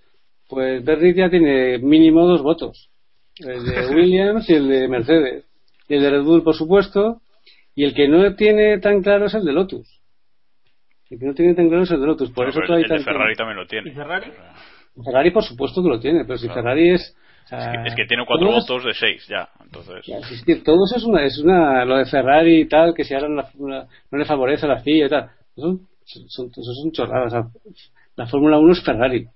pues 0.48 0.84
Berry 0.84 1.14
ya 1.14 1.30
tiene 1.30 1.78
mínimo 1.78 2.26
dos 2.26 2.42
votos. 2.42 2.90
El 3.38 3.64
de 3.64 3.86
Williams 3.94 4.48
y 4.48 4.54
el 4.54 4.68
de 4.68 4.88
Mercedes. 4.88 5.44
Y 5.88 5.94
el 5.94 6.02
de 6.02 6.10
Red 6.10 6.22
Bull, 6.22 6.42
por 6.42 6.54
supuesto. 6.54 7.20
Y 7.74 7.84
el 7.84 7.94
que 7.94 8.08
no 8.08 8.34
tiene 8.36 8.78
tan 8.78 9.02
claro 9.02 9.26
es 9.26 9.34
el 9.34 9.44
de 9.44 9.52
Lotus. 9.52 10.00
El 11.10 11.18
que 11.18 11.26
no 11.26 11.34
tiene 11.34 11.54
tan 11.54 11.68
claro 11.68 11.84
es 11.84 11.90
el 11.90 12.00
de 12.00 12.06
Lotus. 12.06 12.30
Por 12.30 12.48
eso 12.48 12.60
el 12.60 12.82
de 12.82 12.98
Ferrari 13.00 13.34
también 13.34 13.56
lo 13.56 13.66
tiene. 13.66 13.90
¿Y 13.90 13.92
Ferrari? 13.92 14.30
Ferrari, 15.04 15.30
por 15.32 15.42
supuesto 15.42 15.82
que 15.82 15.88
lo 15.88 15.98
tiene. 15.98 16.24
Pero 16.24 16.38
si 16.38 16.48
Ferrari 16.48 16.90
es. 16.90 17.16
es, 17.50 17.94
que, 17.94 18.06
tiene 18.06 18.24
cuatro 18.26 18.50
votos 18.52 18.84
de 18.84 18.94
seis 18.94 19.26
ya. 19.28 19.48
Entonces. 19.62 20.08
es 20.08 20.44
que 20.44 20.56
todo 20.56 20.84
eso 20.86 20.96
es 20.96 21.04
una, 21.04 21.24
es 21.24 21.38
una. 21.38 21.84
Lo 21.84 21.98
de 21.98 22.06
Ferrari 22.06 22.60
y 22.60 22.68
tal, 22.68 22.94
que 22.94 23.04
si 23.04 23.14
ahora 23.14 23.28
no, 23.28 23.88
le 24.12 24.24
favorece 24.24 24.66
a 24.66 24.68
la 24.68 24.80
FIA 24.80 25.06
y 25.06 25.08
tal. 25.08 25.30
Eso 25.56 25.80
son, 26.28 26.50
son 26.52 26.92
chorradas. 26.92 27.46
la 28.16 28.26
Fórmula 28.26 28.58
1 28.58 28.72
es 28.72 28.84
Ferrari. 28.84 29.26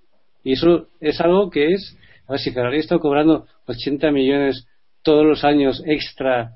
Y 0.49 0.53
eso 0.53 0.89
es 0.99 1.21
algo 1.21 1.51
que 1.51 1.75
es, 1.75 1.95
a 2.27 2.33
ver, 2.33 2.41
si 2.41 2.53
Ferrari 2.53 2.79
está 2.79 2.99
cobrando 2.99 3.45
80 3.67 4.11
millones 4.11 4.67
todos 5.03 5.23
los 5.27 5.45
años 5.45 5.83
extra 5.85 6.53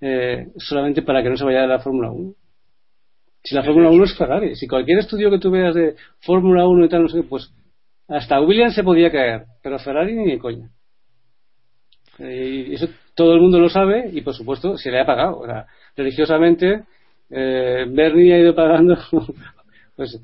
eh, 0.00 0.46
solamente 0.56 1.02
para 1.02 1.22
que 1.22 1.28
no 1.28 1.36
se 1.36 1.44
vaya 1.44 1.60
de 1.60 1.66
la 1.66 1.80
Fórmula 1.80 2.10
1. 2.10 2.32
Si 3.44 3.54
la 3.54 3.62
Fórmula 3.62 3.90
1 3.90 4.04
es 4.04 4.16
Ferrari, 4.16 4.56
si 4.56 4.66
cualquier 4.66 5.00
estudio 5.00 5.30
que 5.30 5.38
tú 5.38 5.50
veas 5.50 5.74
de 5.74 5.96
Fórmula 6.20 6.66
1 6.66 6.86
y 6.86 6.88
tal, 6.88 7.02
no 7.02 7.08
sé, 7.10 7.24
pues 7.24 7.52
hasta 8.08 8.40
Williams 8.40 8.74
se 8.74 8.82
podía 8.82 9.12
caer, 9.12 9.44
pero 9.62 9.78
Ferrari 9.80 10.14
ni 10.14 10.30
de 10.30 10.38
coña. 10.38 10.70
Eh, 12.18 12.68
y 12.68 12.74
eso 12.74 12.88
todo 13.14 13.34
el 13.34 13.42
mundo 13.42 13.60
lo 13.60 13.68
sabe 13.68 14.08
y 14.14 14.22
por 14.22 14.32
supuesto 14.32 14.78
se 14.78 14.90
le 14.90 14.98
ha 14.98 15.04
pagado. 15.04 15.40
O 15.40 15.44
sea, 15.44 15.66
religiosamente, 15.94 16.84
eh, 17.28 17.84
Bernie 17.86 18.32
ha 18.32 18.38
ido 18.38 18.54
pagando 18.54 18.96
pues 19.94 20.18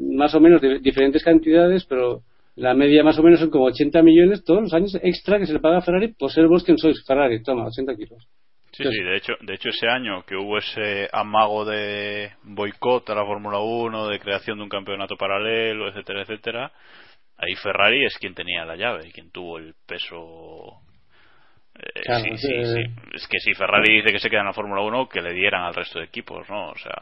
más 0.00 0.34
o 0.34 0.40
menos 0.40 0.62
de 0.62 0.78
diferentes 0.78 1.22
cantidades, 1.22 1.84
pero 1.84 2.22
la 2.56 2.74
media 2.74 3.02
más 3.02 3.18
o 3.18 3.22
menos 3.22 3.40
son 3.40 3.50
como 3.50 3.64
80 3.64 4.02
millones 4.02 4.44
todos 4.44 4.62
los 4.62 4.74
años 4.74 4.96
extra 5.02 5.38
que 5.38 5.46
se 5.46 5.52
le 5.52 5.60
paga 5.60 5.78
a 5.78 5.82
Ferrari 5.82 6.14
por 6.14 6.30
ser 6.30 6.46
vos 6.46 6.62
quien 6.62 6.78
sois 6.78 7.04
Ferrari. 7.04 7.42
Toma, 7.42 7.66
80 7.66 7.96
kilos. 7.96 8.28
Sí, 8.72 8.82
sí, 8.82 9.02
de 9.02 9.16
hecho, 9.16 9.34
de 9.40 9.54
hecho 9.54 9.68
ese 9.68 9.86
año 9.88 10.24
que 10.24 10.34
hubo 10.34 10.58
ese 10.58 11.08
amago 11.12 11.64
de 11.64 12.32
boicot 12.42 13.08
a 13.10 13.14
la 13.14 13.24
Fórmula 13.24 13.60
1, 13.60 14.08
de 14.08 14.18
creación 14.18 14.58
de 14.58 14.64
un 14.64 14.68
campeonato 14.68 15.16
paralelo, 15.16 15.88
etcétera, 15.88 16.22
etcétera, 16.22 16.72
ahí 17.36 17.54
Ferrari 17.54 18.04
es 18.04 18.18
quien 18.18 18.34
tenía 18.34 18.64
la 18.64 18.74
llave 18.74 19.06
y 19.06 19.12
quien 19.12 19.30
tuvo 19.30 19.58
el 19.58 19.74
peso. 19.86 20.80
Eh, 21.76 22.02
sí, 22.04 22.36
sí, 22.36 22.64
sí, 22.64 22.80
Es 23.14 23.28
que 23.28 23.38
si 23.38 23.54
Ferrari 23.54 23.96
dice 23.96 24.12
que 24.12 24.18
se 24.18 24.28
queda 24.28 24.40
en 24.40 24.46
la 24.46 24.52
Fórmula 24.52 24.82
1, 24.82 25.08
que 25.08 25.22
le 25.22 25.32
dieran 25.32 25.62
al 25.62 25.74
resto 25.74 26.00
de 26.00 26.06
equipos, 26.06 26.48
¿no? 26.48 26.70
O 26.70 26.76
sea. 26.76 27.00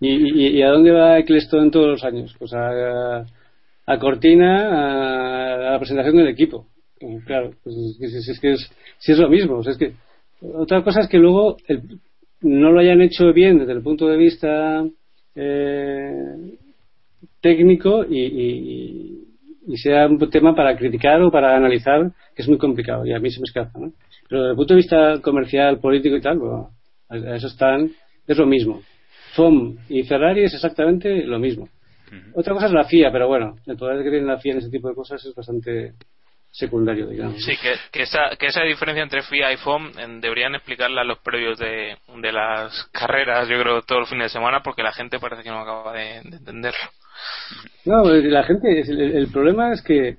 ¿Y, 0.00 0.58
y, 0.58 0.62
a 0.62 0.68
dónde 0.68 0.92
va 0.92 1.18
Eccleston 1.18 1.70
todos 1.70 1.88
los 1.88 2.04
años? 2.04 2.34
Pues 2.38 2.54
a, 2.54 3.26
a 3.88 3.98
Cortina 3.98 4.52
a, 4.68 5.72
la 5.72 5.78
presentación 5.78 6.16
del 6.16 6.28
equipo. 6.28 6.66
Claro, 7.24 7.52
pues 7.62 7.74
es, 8.00 8.38
que 8.40 8.52
es, 8.52 8.70
si 8.98 9.12
es 9.12 9.18
lo 9.18 9.28
mismo. 9.28 9.60
es 9.60 9.78
que 9.78 9.92
otra 10.42 10.82
cosa 10.82 11.00
es 11.00 11.08
que 11.08 11.18
luego 11.18 11.56
no 12.42 12.70
lo 12.70 12.80
hayan 12.80 13.00
hecho 13.00 13.32
bien 13.32 13.58
desde 13.58 13.72
el 13.72 13.82
punto 13.82 14.06
de 14.08 14.16
vista 14.16 14.84
eh, 15.34 16.56
técnico 17.40 18.04
y, 18.04 19.24
sea 19.76 20.06
un 20.06 20.18
tema 20.30 20.56
para 20.56 20.76
criticar 20.76 21.20
o 21.22 21.30
para 21.30 21.54
analizar 21.54 22.10
que 22.34 22.42
es 22.42 22.48
muy 22.48 22.58
complicado 22.58 23.04
y 23.06 23.12
a 23.12 23.20
mí 23.20 23.30
se 23.30 23.38
me 23.38 23.44
escapa. 23.44 23.78
Pero 24.28 24.42
desde 24.42 24.50
el 24.50 24.56
punto 24.56 24.74
de 24.74 24.78
vista 24.78 25.20
comercial, 25.22 25.78
político 25.78 26.16
y 26.16 26.20
tal, 26.20 26.40
a 27.08 27.36
eso 27.36 27.46
están, 27.46 27.90
es 28.26 28.36
lo 28.36 28.46
mismo. 28.46 28.80
FOM 29.34 29.76
y 29.88 30.02
Ferrari 30.02 30.44
es 30.44 30.54
exactamente 30.54 31.24
lo 31.24 31.38
mismo. 31.38 31.68
Otra 32.34 32.54
cosa 32.54 32.66
es 32.66 32.72
la 32.72 32.84
FIA, 32.84 33.10
pero 33.12 33.28
bueno, 33.28 33.56
el 33.66 33.76
poder 33.76 34.02
que 34.02 34.10
tiene 34.10 34.26
la 34.26 34.38
FIA 34.38 34.52
en 34.52 34.58
ese 34.58 34.70
tipo 34.70 34.88
de 34.88 34.94
cosas 34.94 35.24
es 35.24 35.34
bastante 35.34 35.94
secundario, 36.50 37.06
digamos. 37.08 37.42
Sí, 37.44 37.52
que, 37.60 37.74
que, 37.92 38.02
esa, 38.02 38.36
que 38.38 38.46
esa 38.46 38.62
diferencia 38.62 39.02
entre 39.02 39.22
FIA 39.22 39.52
y 39.52 39.56
FOM 39.56 39.92
deberían 40.20 40.54
explicarla 40.54 41.02
a 41.02 41.04
los 41.04 41.18
previos 41.18 41.58
de, 41.58 41.96
de 42.20 42.32
las 42.32 42.88
carreras, 42.92 43.48
yo 43.48 43.60
creo, 43.60 43.82
todo 43.82 44.00
el 44.00 44.06
fin 44.06 44.18
de 44.18 44.28
semana, 44.28 44.60
porque 44.62 44.82
la 44.82 44.92
gente 44.92 45.18
parece 45.18 45.42
que 45.42 45.50
no 45.50 45.60
acaba 45.60 45.92
de, 45.92 46.18
entenderlo. 46.18 46.90
No, 47.84 48.04
la 48.04 48.44
gente, 48.44 48.80
el, 48.80 49.28
problema 49.28 49.72
es 49.72 49.82
que 49.82 50.16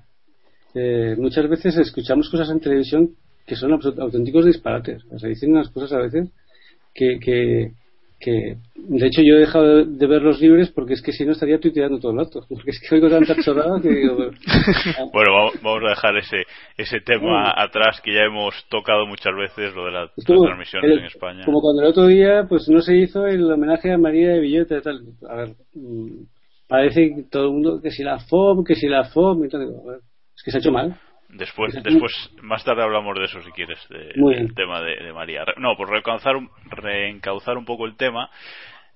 eh, 0.75 1.15
muchas 1.17 1.49
veces 1.49 1.77
escuchamos 1.77 2.29
cosas 2.29 2.49
en 2.49 2.59
televisión 2.59 3.15
que 3.45 3.55
son 3.55 3.73
auténticos 3.73 4.45
disparates. 4.45 5.03
O 5.11 5.17
sea, 5.17 5.29
dicen 5.29 5.51
unas 5.51 5.69
cosas 5.69 5.91
a 5.93 5.99
veces 5.99 6.29
que, 6.93 7.19
que 7.19 7.71
que 8.19 8.57
de 8.75 9.07
hecho 9.07 9.21
yo 9.21 9.35
he 9.35 9.39
dejado 9.39 9.85
de 9.85 10.07
ver 10.07 10.21
los 10.21 10.41
libres 10.41 10.69
porque 10.71 10.93
es 10.93 11.01
que 11.01 11.11
si 11.11 11.25
no 11.25 11.31
estaría 11.31 11.59
tuiteando 11.59 11.99
todo 11.99 12.11
el 12.11 12.17
rato. 12.17 12.45
Porque 12.49 12.71
es 12.71 12.79
que 12.79 12.95
oigo 12.95 13.09
tanta 13.09 13.35
chorrada 13.41 13.81
que 13.81 13.89
digo 13.89 14.15
bueno 14.15 14.37
vamos, 15.63 15.83
a 15.85 15.89
dejar 15.89 16.17
ese 16.17 16.43
ese 16.77 16.99
tema 17.01 17.53
atrás 17.55 18.01
que 18.03 18.13
ya 18.13 18.23
hemos 18.23 18.53
tocado 18.69 19.05
muchas 19.05 19.35
veces 19.35 19.73
lo 19.73 19.85
de 19.85 19.91
las 19.91 20.11
transmisiones 20.15 20.97
en 20.97 21.05
España. 21.05 21.45
como 21.45 21.61
cuando 21.61 21.81
el 21.81 21.89
otro 21.89 22.07
día 22.07 22.45
pues 22.47 22.67
no 22.69 22.81
se 22.81 22.95
hizo 22.95 23.25
el 23.25 23.49
homenaje 23.49 23.91
a 23.91 23.97
María 23.97 24.29
de 24.29 24.39
Villeta 24.39 24.77
y 24.77 24.81
tal. 24.81 25.01
A 25.29 25.35
ver 25.35 25.49
mm, 25.73 26.25
parece 26.67 27.15
que 27.15 27.23
todo 27.31 27.45
el 27.45 27.51
mundo 27.51 27.81
que 27.81 27.91
si 27.91 28.03
la 28.03 28.19
FOM 28.19 28.63
que 28.63 28.75
si 28.75 28.87
la 28.87 29.05
FOM 29.05 29.45
y 29.45 29.49
tal. 29.49 29.63
Es 30.35 30.43
que 30.43 30.51
se 30.51 30.57
ha 30.57 30.59
hecho 30.59 30.71
mal 30.71 30.97
Después, 31.29 31.73
después, 31.83 32.11
más 32.41 32.63
tarde 32.63 32.81
hablamos 32.81 33.17
de 33.17 33.25
eso 33.25 33.41
si 33.43 33.51
quieres, 33.51 33.79
del 33.89 34.53
tema 34.55 34.81
de, 34.81 35.13
María. 35.13 35.45
No, 35.57 35.75
por 35.77 35.89
reencauzar, 35.89 36.35
reencauzar 36.71 37.55
un 37.55 37.65
poco 37.65 37.85
el 37.85 37.95
tema, 37.95 38.31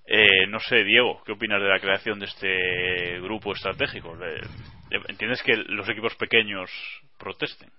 eh, 0.05 0.47
no 0.49 0.59
sé, 0.59 0.83
Diego, 0.83 1.21
¿qué 1.25 1.33
opinas 1.33 1.61
de 1.61 1.69
la 1.69 1.79
creación 1.79 2.19
de 2.19 2.25
este 2.25 3.21
grupo 3.21 3.53
estratégico? 3.53 4.17
¿Entiendes 5.07 5.43
que 5.43 5.55
los 5.55 5.87
equipos 5.87 6.15
pequeños 6.15 6.71
protesten? 7.19 7.69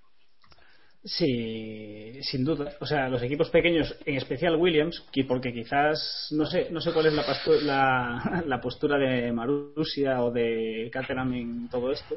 Sí, 1.02 2.22
sin 2.22 2.44
duda. 2.44 2.72
O 2.80 2.86
sea, 2.86 3.10
los 3.10 3.22
equipos 3.22 3.50
pequeños, 3.50 3.94
en 4.06 4.16
especial 4.16 4.56
Williams, 4.56 5.04
porque 5.28 5.52
quizás 5.52 6.28
no 6.30 6.46
sé, 6.46 6.68
no 6.70 6.80
sé 6.80 6.92
cuál 6.94 7.06
es 7.06 7.12
la, 7.12 7.24
la, 7.62 8.42
la 8.46 8.60
postura 8.60 8.96
de 8.96 9.30
Marussia 9.30 10.22
o 10.22 10.30
de 10.30 10.88
Caterham 10.90 11.34
en 11.34 11.68
todo 11.68 11.92
esto, 11.92 12.16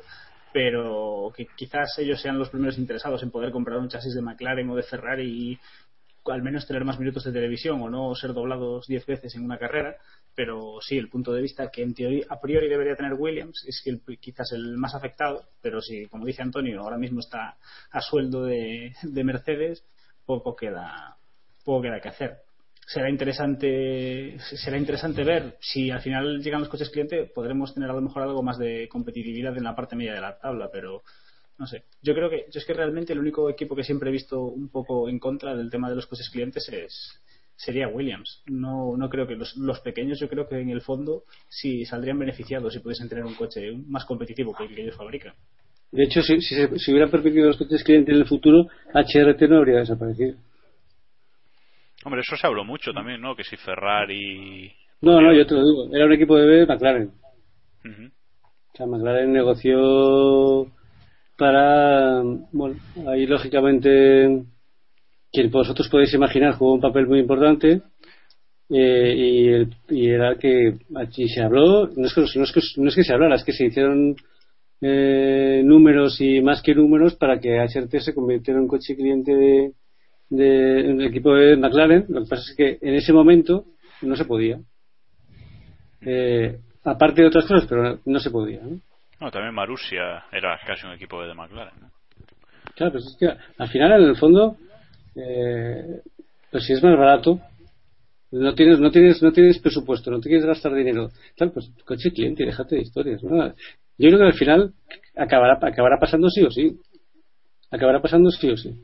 pero 0.58 1.32
que 1.38 1.45
quizás 1.55 1.99
ellos 1.99 2.20
sean 2.20 2.39
los 2.39 2.49
primeros 2.49 2.80
interesados 2.80 3.22
en 3.22 3.30
poder 3.30 3.51
comprar 3.51 3.78
un 3.78 3.89
chasis 3.89 4.16
de 4.16 4.24
McLaren 4.24 4.68
o 4.72 4.76
de 4.76 4.82
Ferrari 4.82 5.51
y 5.51 5.60
al 6.26 6.41
menos 6.41 6.66
tener 6.66 6.84
más 6.84 6.97
minutos 6.97 7.26
de 7.26 7.32
televisión 7.32 7.80
o 7.80 7.91
no 7.91 8.16
ser 8.16 8.34
doblados 8.34 8.88
10 8.88 9.05
veces 9.05 9.36
en 9.36 9.45
una 9.45 9.60
carrera, 9.60 9.97
pero 10.34 10.80
sí, 10.82 10.97
el 10.97 11.10
punto 11.10 11.32
de 11.32 11.43
vista 11.43 11.70
que 11.70 11.84
en 11.84 11.93
teoría 11.93 12.26
a 12.28 12.41
priori 12.41 12.68
debería 12.70 12.95
tener 12.95 13.14
Williams 13.14 13.66
es 13.68 13.84
que 13.84 14.18
quizás 14.18 14.51
el 14.51 14.78
más 14.78 14.95
afectado, 14.95 15.43
pero 15.62 15.80
si, 15.80 16.08
como 16.08 16.26
dice 16.26 16.41
Antonio, 16.41 16.82
ahora 16.82 16.97
mismo 16.97 17.20
está 17.20 17.58
a 17.91 18.01
sueldo 18.01 18.45
de, 18.45 18.95
de 19.03 19.24
Mercedes, 19.24 19.84
poco 20.26 20.55
queda, 20.55 21.18
poco 21.64 21.84
queda 21.84 22.01
que 22.01 22.10
hacer 22.10 22.46
será 22.88 23.09
interesante 23.09 24.38
será 24.39 24.77
interesante 24.77 25.25
ver 25.25 25.57
si 25.59 25.91
al 25.91 25.99
final 25.99 26.41
llegan 26.41 26.61
los 26.61 26.69
coches 26.69 26.89
cliente 26.89 27.25
podremos 27.25 27.73
tener 27.73 27.89
a 27.89 27.93
lo 27.93 28.01
mejor 28.01 28.23
algo 28.23 28.41
más 28.41 28.57
de 28.57 28.88
competitividad 28.88 29.55
en 29.57 29.65
la 29.65 29.75
parte 29.75 29.97
media 29.97 30.13
de 30.13 30.21
la 30.21 30.39
tabla 30.39 30.69
pero 30.71 31.03
no 31.59 31.65
sé. 31.65 31.83
Yo 32.01 32.13
creo 32.13 32.29
que 32.29 32.45
yo 32.49 32.59
es 32.59 32.65
que 32.65 32.73
realmente 32.73 33.11
el 33.11 33.19
único 33.19 33.49
equipo 33.49 33.75
que 33.75 33.83
siempre 33.83 34.09
he 34.09 34.13
visto 34.13 34.41
un 34.41 34.69
poco 34.69 35.09
en 35.09 35.19
contra 35.19 35.55
del 35.55 35.69
tema 35.69 35.89
de 35.89 35.95
los 35.95 36.05
coches 36.05 36.29
clientes 36.29 36.69
es 36.69 37.19
sería 37.57 37.89
Williams. 37.89 38.43
No 38.45 38.95
no 38.95 39.09
creo 39.09 39.27
que 39.27 39.35
los, 39.35 39.57
los 39.57 39.81
pequeños 39.81 40.19
yo 40.19 40.29
creo 40.29 40.47
que 40.47 40.57
en 40.57 40.69
el 40.69 40.81
fondo 40.81 41.23
sí 41.49 41.83
saldrían 41.83 42.19
beneficiados 42.19 42.73
si 42.73 42.79
pudiesen 42.79 43.09
tener 43.09 43.25
un 43.25 43.33
coche 43.33 43.73
más 43.88 44.05
competitivo 44.05 44.55
que 44.55 44.63
el 44.63 44.73
que 44.73 44.83
ellos 44.83 44.95
fabrican. 44.95 45.33
De 45.91 46.03
hecho 46.03 46.21
si, 46.21 46.39
si 46.39 46.55
se 46.55 46.91
hubieran 46.91 47.11
permitido 47.11 47.47
los 47.47 47.57
coches 47.57 47.83
clientes 47.83 48.15
en 48.15 48.21
el 48.21 48.27
futuro 48.27 48.67
HRT 48.93 49.41
no 49.49 49.57
habría 49.57 49.79
desaparecido 49.79 50.38
Hombre, 52.03 52.21
eso 52.21 52.35
se 52.35 52.47
habló 52.47 52.63
mucho 52.63 52.93
también, 52.93 53.21
¿no? 53.21 53.35
Que 53.35 53.43
si 53.43 53.57
Ferrari. 53.57 54.71
No, 55.01 55.21
no, 55.21 55.33
yo 55.33 55.45
te 55.45 55.55
lo 55.55 55.61
digo. 55.65 55.95
Era 55.95 56.05
un 56.05 56.13
equipo 56.13 56.37
de 56.37 56.65
McLaren. 56.65 57.09
O 57.09 58.77
sea, 58.77 58.85
McLaren 58.85 59.33
negoció 59.33 60.67
para. 61.37 62.21
Bueno, 62.51 62.75
ahí 63.07 63.25
lógicamente. 63.25 64.43
Que 65.31 65.47
vosotros 65.47 65.89
podéis 65.89 66.13
imaginar 66.13 66.53
jugó 66.53 66.73
un 66.73 66.81
papel 66.81 67.07
muy 67.07 67.19
importante. 67.19 67.81
Eh, 68.69 69.13
y, 69.15 69.47
el, 69.47 69.69
y, 69.89 70.09
era 70.09 70.35
que 70.35 70.73
allí 70.95 71.27
se 71.27 71.41
habló. 71.41 71.87
No 71.95 72.05
es 72.05 72.13
que, 72.13 72.21
no 72.21 72.43
es 72.43 72.51
que, 72.51 72.61
no 72.77 72.89
es 72.89 72.95
que 72.95 73.03
se 73.03 73.13
hablara, 73.13 73.35
es 73.35 73.43
que 73.43 73.53
se 73.53 73.65
hicieron 73.65 74.15
eh, 74.81 75.61
números 75.63 76.21
y 76.21 76.41
más 76.41 76.61
que 76.61 76.75
números 76.75 77.15
para 77.15 77.39
que 77.39 77.59
HRT 77.59 77.99
se 77.99 78.13
convirtiera 78.13 78.59
en 78.59 78.67
coche 78.67 78.95
cliente 78.95 79.33
de 79.33 79.73
del 80.30 81.01
equipo 81.01 81.34
de 81.34 81.57
McLaren. 81.57 82.05
Lo 82.09 82.23
que 82.23 82.30
pasa 82.30 82.43
es 82.49 82.55
que 82.55 82.78
en 82.82 82.95
ese 82.95 83.13
momento 83.13 83.65
no 84.01 84.15
se 84.15 84.25
podía. 84.25 84.59
Eh, 86.01 86.59
aparte 86.84 87.21
de 87.21 87.28
otras 87.28 87.45
cosas, 87.45 87.65
pero 87.67 87.99
no, 88.05 88.19
se 88.19 88.32
podía. 88.32 88.61
¿no? 88.61 89.32
también 89.32 89.53
Marussia 89.53 90.25
era 90.32 90.59
casi 90.65 90.86
un 90.86 90.93
equipo 90.93 91.21
de 91.23 91.34
McLaren. 91.34 91.91
Claro, 92.75 92.93
pues 92.93 93.05
es 93.05 93.17
que 93.19 93.28
al 93.57 93.69
final, 93.69 94.03
en 94.03 94.09
el 94.09 94.17
fondo, 94.17 94.57
eh, 95.15 96.01
pues 96.51 96.65
si 96.65 96.73
es 96.73 96.84
más 96.84 96.97
barato, 96.97 97.39
no 98.32 98.53
tienes, 98.53 98.80
no 98.80 98.91
tienes, 98.91 99.23
no 99.23 99.32
tienes 99.32 99.57
presupuesto, 99.59 100.11
no 100.11 100.19
te 100.19 100.30
quieres 100.30 100.45
gastar 100.45 100.73
dinero, 100.73 101.09
tal, 101.36 101.51
pues 101.51 101.71
coche 101.86 102.11
cliente, 102.11 102.45
déjate 102.45 102.75
de 102.75 102.82
historias. 102.82 103.21
Yo 103.21 104.09
creo 104.09 104.19
que 104.19 104.25
al 104.25 104.34
final 104.34 104.73
acabará, 105.15 105.57
acabará 105.59 105.97
pasando 105.97 106.30
sí 106.30 106.43
o 106.43 106.51
sí. 106.51 106.80
Acabará 107.71 108.01
pasando 108.01 108.30
sí 108.30 108.49
o 108.49 108.57
sí 108.57 108.80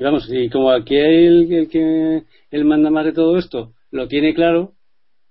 vamos, 0.00 0.28
y 0.30 0.48
como 0.50 0.70
aquí 0.70 0.96
el, 0.96 1.52
el 1.52 1.68
que 1.68 2.22
el 2.50 2.64
manda 2.64 2.90
más 2.90 3.04
de 3.04 3.12
todo 3.12 3.36
esto 3.38 3.72
lo 3.90 4.08
tiene 4.08 4.34
claro, 4.34 4.72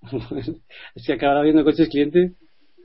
si 0.96 1.12
acabará 1.12 1.42
viendo 1.42 1.64
coches 1.64 1.90
cliente, 1.90 2.34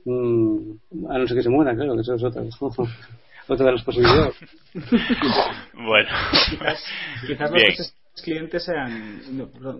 mm, 0.05 1.07
a 1.09 1.17
no 1.17 1.27
ser 1.27 1.37
que 1.37 1.43
se 1.43 1.49
muera, 1.49 1.75
claro, 1.75 1.95
que 1.95 2.01
eso 2.01 2.15
es 2.15 2.23
otra, 2.23 2.43
otra 3.47 3.65
de 3.65 3.71
las 3.71 3.83
posibilidades. 3.83 4.35
bueno, 5.73 6.09
quizás, 6.49 6.83
quizás 7.27 7.51
los 7.51 7.63
coches 7.63 7.95
clientes 8.23 8.63
sean 8.63 9.21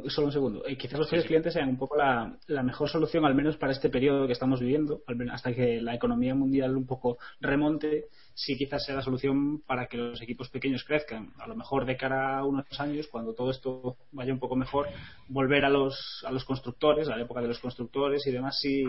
solo 0.08 0.28
un 0.28 0.34
segundo. 0.34 0.66
Eh, 0.66 0.78
quizás 0.78 1.00
los 1.00 1.10
clientes 1.10 1.54
sean 1.54 1.70
un 1.70 1.78
poco 1.78 1.98
la, 1.98 2.36
la, 2.48 2.64
mejor 2.64 2.90
solución 2.90 3.26
al 3.26 3.36
menos 3.36 3.58
para 3.58 3.74
este 3.74 3.90
periodo 3.90 4.26
que 4.26 4.34
estamos 4.34 4.60
viviendo 4.60 5.02
hasta 5.32 5.54
que 5.54 5.82
la 5.82 5.96
economía 5.96 6.34
mundial 6.36 6.76
un 6.76 6.88
poco 6.88 7.18
remonte 7.40 8.08
sí 8.44 8.58
quizás 8.58 8.84
sea 8.84 8.96
la 8.96 9.04
solución 9.04 9.62
para 9.62 9.88
que 9.88 9.98
los 9.98 10.22
equipos 10.22 10.50
pequeños 10.50 10.84
crezcan. 10.84 11.32
A 11.38 11.48
lo 11.48 11.56
mejor 11.56 11.86
de 11.86 11.96
cara 11.96 12.40
a 12.40 12.46
unos 12.46 12.66
años 12.80 13.08
cuando 13.08 13.34
todo 13.34 13.52
esto 13.52 13.98
vaya 14.12 14.34
un 14.34 14.40
poco 14.40 14.56
mejor 14.56 14.88
volver 15.28 15.64
a 15.66 15.70
los 15.70 16.24
a 16.26 16.32
los 16.32 16.44
constructores 16.44 17.08
a 17.08 17.16
la 17.16 17.24
época 17.24 17.42
de 17.42 17.48
los 17.48 17.60
constructores 17.60 18.26
y 18.26 18.32
demás 18.32 18.60
sí 18.60 18.84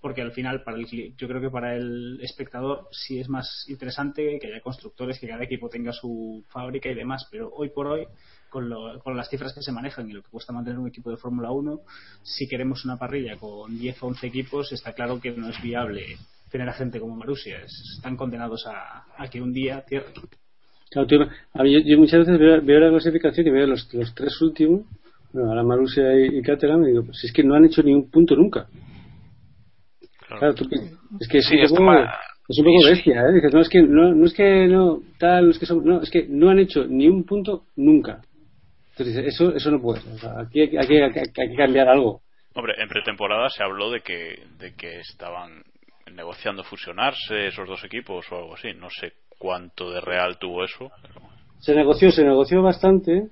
porque 0.00 0.22
al 0.22 0.32
final 0.32 0.62
para 0.62 0.78
el 0.78 0.86
yo 1.16 1.28
creo 1.28 1.40
que 1.40 1.50
para 1.50 1.76
el 1.76 2.18
espectador 2.22 2.88
sí 2.90 3.20
es 3.20 3.28
más 3.28 3.66
interesante 3.68 4.38
que 4.40 4.48
haya 4.48 4.60
constructores 4.60 5.18
que 5.18 5.28
cada 5.28 5.44
equipo 5.44 5.68
tenga 5.68 5.92
su 5.92 6.44
fábrica 6.48 6.88
y 6.88 6.94
demás 6.94 7.26
pero 7.30 7.50
hoy 7.54 7.70
por 7.70 7.86
hoy 7.86 8.06
con, 8.50 9.16
las 9.16 9.28
cifras 9.28 9.52
que 9.52 9.62
se 9.62 9.72
manejan 9.72 10.08
y 10.08 10.12
lo 10.12 10.22
que 10.22 10.30
cuesta 10.30 10.52
mantener 10.52 10.78
un 10.78 10.86
equipo 10.86 11.10
de 11.10 11.16
Fórmula 11.16 11.50
1, 11.50 11.80
si 12.22 12.46
queremos 12.46 12.84
una 12.84 12.96
parrilla 12.96 13.36
con 13.36 13.76
10 13.76 14.00
o 14.04 14.06
11 14.06 14.26
equipos, 14.28 14.70
está 14.70 14.92
claro 14.92 15.20
que 15.20 15.32
no 15.32 15.48
es 15.48 15.60
viable 15.60 16.16
tener 16.54 16.68
a 16.68 16.72
gente 16.72 17.00
como 17.00 17.16
Marusia. 17.16 17.58
Están 17.96 18.16
condenados 18.16 18.64
a, 18.68 19.28
que 19.28 19.42
un 19.42 19.52
día 19.52 19.82
cierren. 19.88 20.12
yo, 20.94 21.98
muchas 21.98 22.20
veces 22.20 22.38
veo, 22.38 22.80
la 22.80 22.90
clasificación 22.90 23.48
y 23.48 23.50
veo 23.50 23.66
los, 23.66 23.92
los 23.92 24.14
tres 24.14 24.40
últimos, 24.40 24.82
bueno, 25.32 25.50
a 25.50 25.56
la 25.56 25.64
Marusia 25.64 26.14
y, 26.14 26.38
y 26.38 26.42
Caterham, 26.42 26.84
y 26.84 26.92
digo, 26.92 27.06
pues 27.06 27.24
es 27.24 27.32
que 27.32 27.42
no 27.42 27.56
han 27.56 27.64
hecho 27.64 27.82
ni 27.82 27.92
un 27.92 28.08
punto 28.08 28.36
nunca. 28.36 28.68
Claro, 30.28 30.54
es 31.20 31.28
que 31.28 31.38
es, 31.38 31.50
un 31.72 31.76
poco, 31.76 31.92
es 32.48 32.58
un 32.58 32.64
poco 32.64 32.86
bestia, 32.86 33.20
¿eh? 33.22 33.32
Dices, 33.34 33.52
no, 33.52 33.60
es 33.60 33.68
que 33.68 33.82
no, 33.82 34.14
no 34.14 34.24
es 34.24 34.32
que 34.32 34.68
no, 34.68 35.00
tal, 35.18 35.46
no 35.46 35.50
es 35.50 35.58
que 35.58 35.66
son, 35.66 35.84
no, 35.84 36.02
es 36.02 36.10
que 36.10 36.26
no 36.28 36.50
han 36.50 36.60
hecho 36.60 36.86
ni 36.86 37.08
un 37.08 37.24
punto 37.24 37.64
nunca. 37.74 38.22
Entonces, 38.90 39.26
eso, 39.26 39.52
eso 39.56 39.72
no 39.72 39.82
puede. 39.82 40.02
aquí 40.38 40.60
hay, 40.60 40.76
hay, 40.76 41.02
hay, 41.02 41.32
que 41.32 41.56
cambiar 41.56 41.88
algo. 41.88 42.22
Hombre, 42.54 42.74
en 42.78 42.88
pretemporada 42.88 43.48
se 43.50 43.64
habló 43.64 43.90
de 43.90 44.02
que, 44.02 44.38
de 44.60 44.72
que 44.76 45.00
estaban 45.00 45.64
negociando 46.12 46.64
fusionarse 46.64 47.48
esos 47.48 47.68
dos 47.68 47.84
equipos 47.84 48.30
o 48.30 48.36
algo 48.36 48.54
así. 48.54 48.72
No 48.74 48.88
sé 48.90 49.12
cuánto 49.38 49.90
de 49.90 50.00
real 50.00 50.38
tuvo 50.38 50.64
eso. 50.64 50.90
Se 51.60 51.74
negoció, 51.74 52.10
se 52.10 52.24
negoció 52.24 52.62
bastante. 52.62 53.28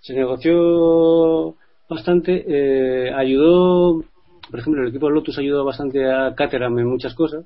Se 0.00 0.14
negoció 0.14 1.56
bastante. 1.88 2.44
Eh, 2.46 3.12
ayudó, 3.14 4.04
por 4.50 4.60
ejemplo, 4.60 4.82
el 4.82 4.88
equipo 4.88 5.06
de 5.06 5.14
Lotus 5.14 5.38
ayudó 5.38 5.64
bastante 5.64 6.10
a 6.10 6.34
Caterham 6.34 6.78
en 6.78 6.86
muchas 6.86 7.14
cosas. 7.14 7.44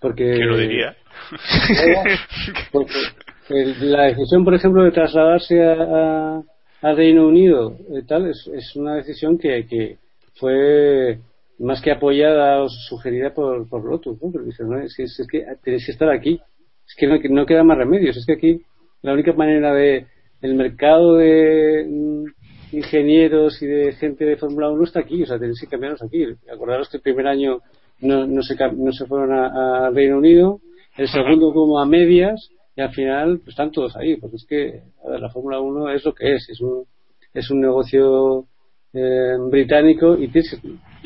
Porque. 0.00 0.34
¿Quién 0.34 0.48
lo 0.48 0.56
diría? 0.56 0.96
porque, 2.72 2.92
la 3.80 4.04
decisión, 4.04 4.44
por 4.44 4.54
ejemplo, 4.54 4.82
de 4.84 4.90
trasladarse 4.90 5.62
a, 5.64 6.42
a, 6.82 6.92
Reino 6.92 7.26
Unido 7.26 7.76
eh, 7.94 8.02
tal 8.06 8.28
es, 8.28 8.48
es, 8.52 8.76
una 8.76 8.96
decisión 8.96 9.38
que, 9.38 9.66
que, 9.66 9.98
fue 10.34 11.20
más 11.58 11.80
que 11.80 11.90
apoyada 11.90 12.62
o 12.62 12.68
sugerida 12.68 13.32
por, 13.32 13.68
por 13.68 13.84
Lotus, 13.84 14.18
¿no? 14.60 14.78
Es, 14.78 14.96
que, 14.96 15.44
tenéis 15.62 15.86
que 15.86 15.92
estar 15.92 16.10
aquí, 16.10 16.40
es 16.86 16.94
que 16.96 17.28
no, 17.28 17.46
queda 17.46 17.64
más 17.64 17.78
remedios, 17.78 18.16
es 18.16 18.26
que 18.26 18.34
aquí 18.34 18.60
la 19.02 19.12
única 19.12 19.32
manera 19.32 19.72
de 19.72 20.06
el 20.42 20.54
mercado 20.54 21.14
de 21.14 21.86
mm, 21.88 22.76
ingenieros 22.76 23.60
y 23.62 23.66
de 23.66 23.92
gente 23.92 24.24
de 24.24 24.36
Fórmula 24.36 24.70
1 24.70 24.84
está 24.84 25.00
aquí, 25.00 25.22
o 25.22 25.26
sea, 25.26 25.38
tenéis 25.38 25.60
que 25.60 25.66
cambiarnos 25.66 26.02
aquí. 26.02 26.26
Acordaros 26.52 26.88
que 26.90 26.98
el 26.98 27.02
primer 27.02 27.26
año 27.26 27.60
no, 28.00 28.26
no, 28.26 28.42
se, 28.42 28.54
no 28.76 28.92
se 28.92 29.06
fueron 29.06 29.32
a, 29.32 29.90
Reino 29.90 30.18
Unido, 30.18 30.60
el 30.96 31.08
segundo 31.08 31.52
como 31.52 31.80
a 31.80 31.86
medias 31.86 32.50
y 32.74 32.82
al 32.82 32.92
final 32.92 33.38
pues 33.38 33.50
están 33.50 33.70
todos 33.70 33.96
ahí, 33.96 34.16
porque 34.16 34.36
es 34.36 34.46
que 34.46 34.82
la 35.18 35.30
Fórmula 35.30 35.60
1 35.60 35.90
es 35.90 36.04
lo 36.04 36.14
que 36.14 36.34
es, 36.34 36.48
es 36.50 36.60
un, 36.60 36.84
es 37.32 37.50
un 37.50 37.60
negocio 37.60 38.46
eh, 38.96 39.36
británico 39.50 40.16
y 40.16 40.30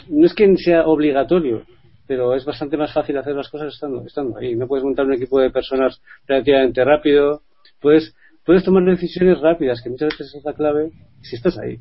no 0.09 0.27
es 0.27 0.35
que 0.35 0.57
sea 0.57 0.87
obligatorio, 0.87 1.65
pero 2.07 2.35
es 2.35 2.45
bastante 2.45 2.77
más 2.77 2.93
fácil 2.93 3.17
hacer 3.19 3.35
las 3.35 3.49
cosas 3.49 3.75
estando, 3.75 4.05
estando 4.07 4.39
ahí. 4.39 4.55
No 4.55 4.67
puedes 4.67 4.85
montar 4.85 5.07
un 5.07 5.15
equipo 5.15 5.41
de 5.41 5.51
personas 5.51 6.01
relativamente 6.27 6.85
rápido, 6.85 7.43
puedes, 7.81 8.15
puedes 8.45 8.65
tomar 8.65 8.85
decisiones 8.85 9.41
rápidas, 9.41 9.81
que 9.83 9.91
muchas 9.91 10.11
veces 10.11 10.35
es 10.35 10.45
la 10.45 10.55
clave 10.55 10.91
si 11.23 11.37
estás 11.37 11.59
ahí. 11.59 11.79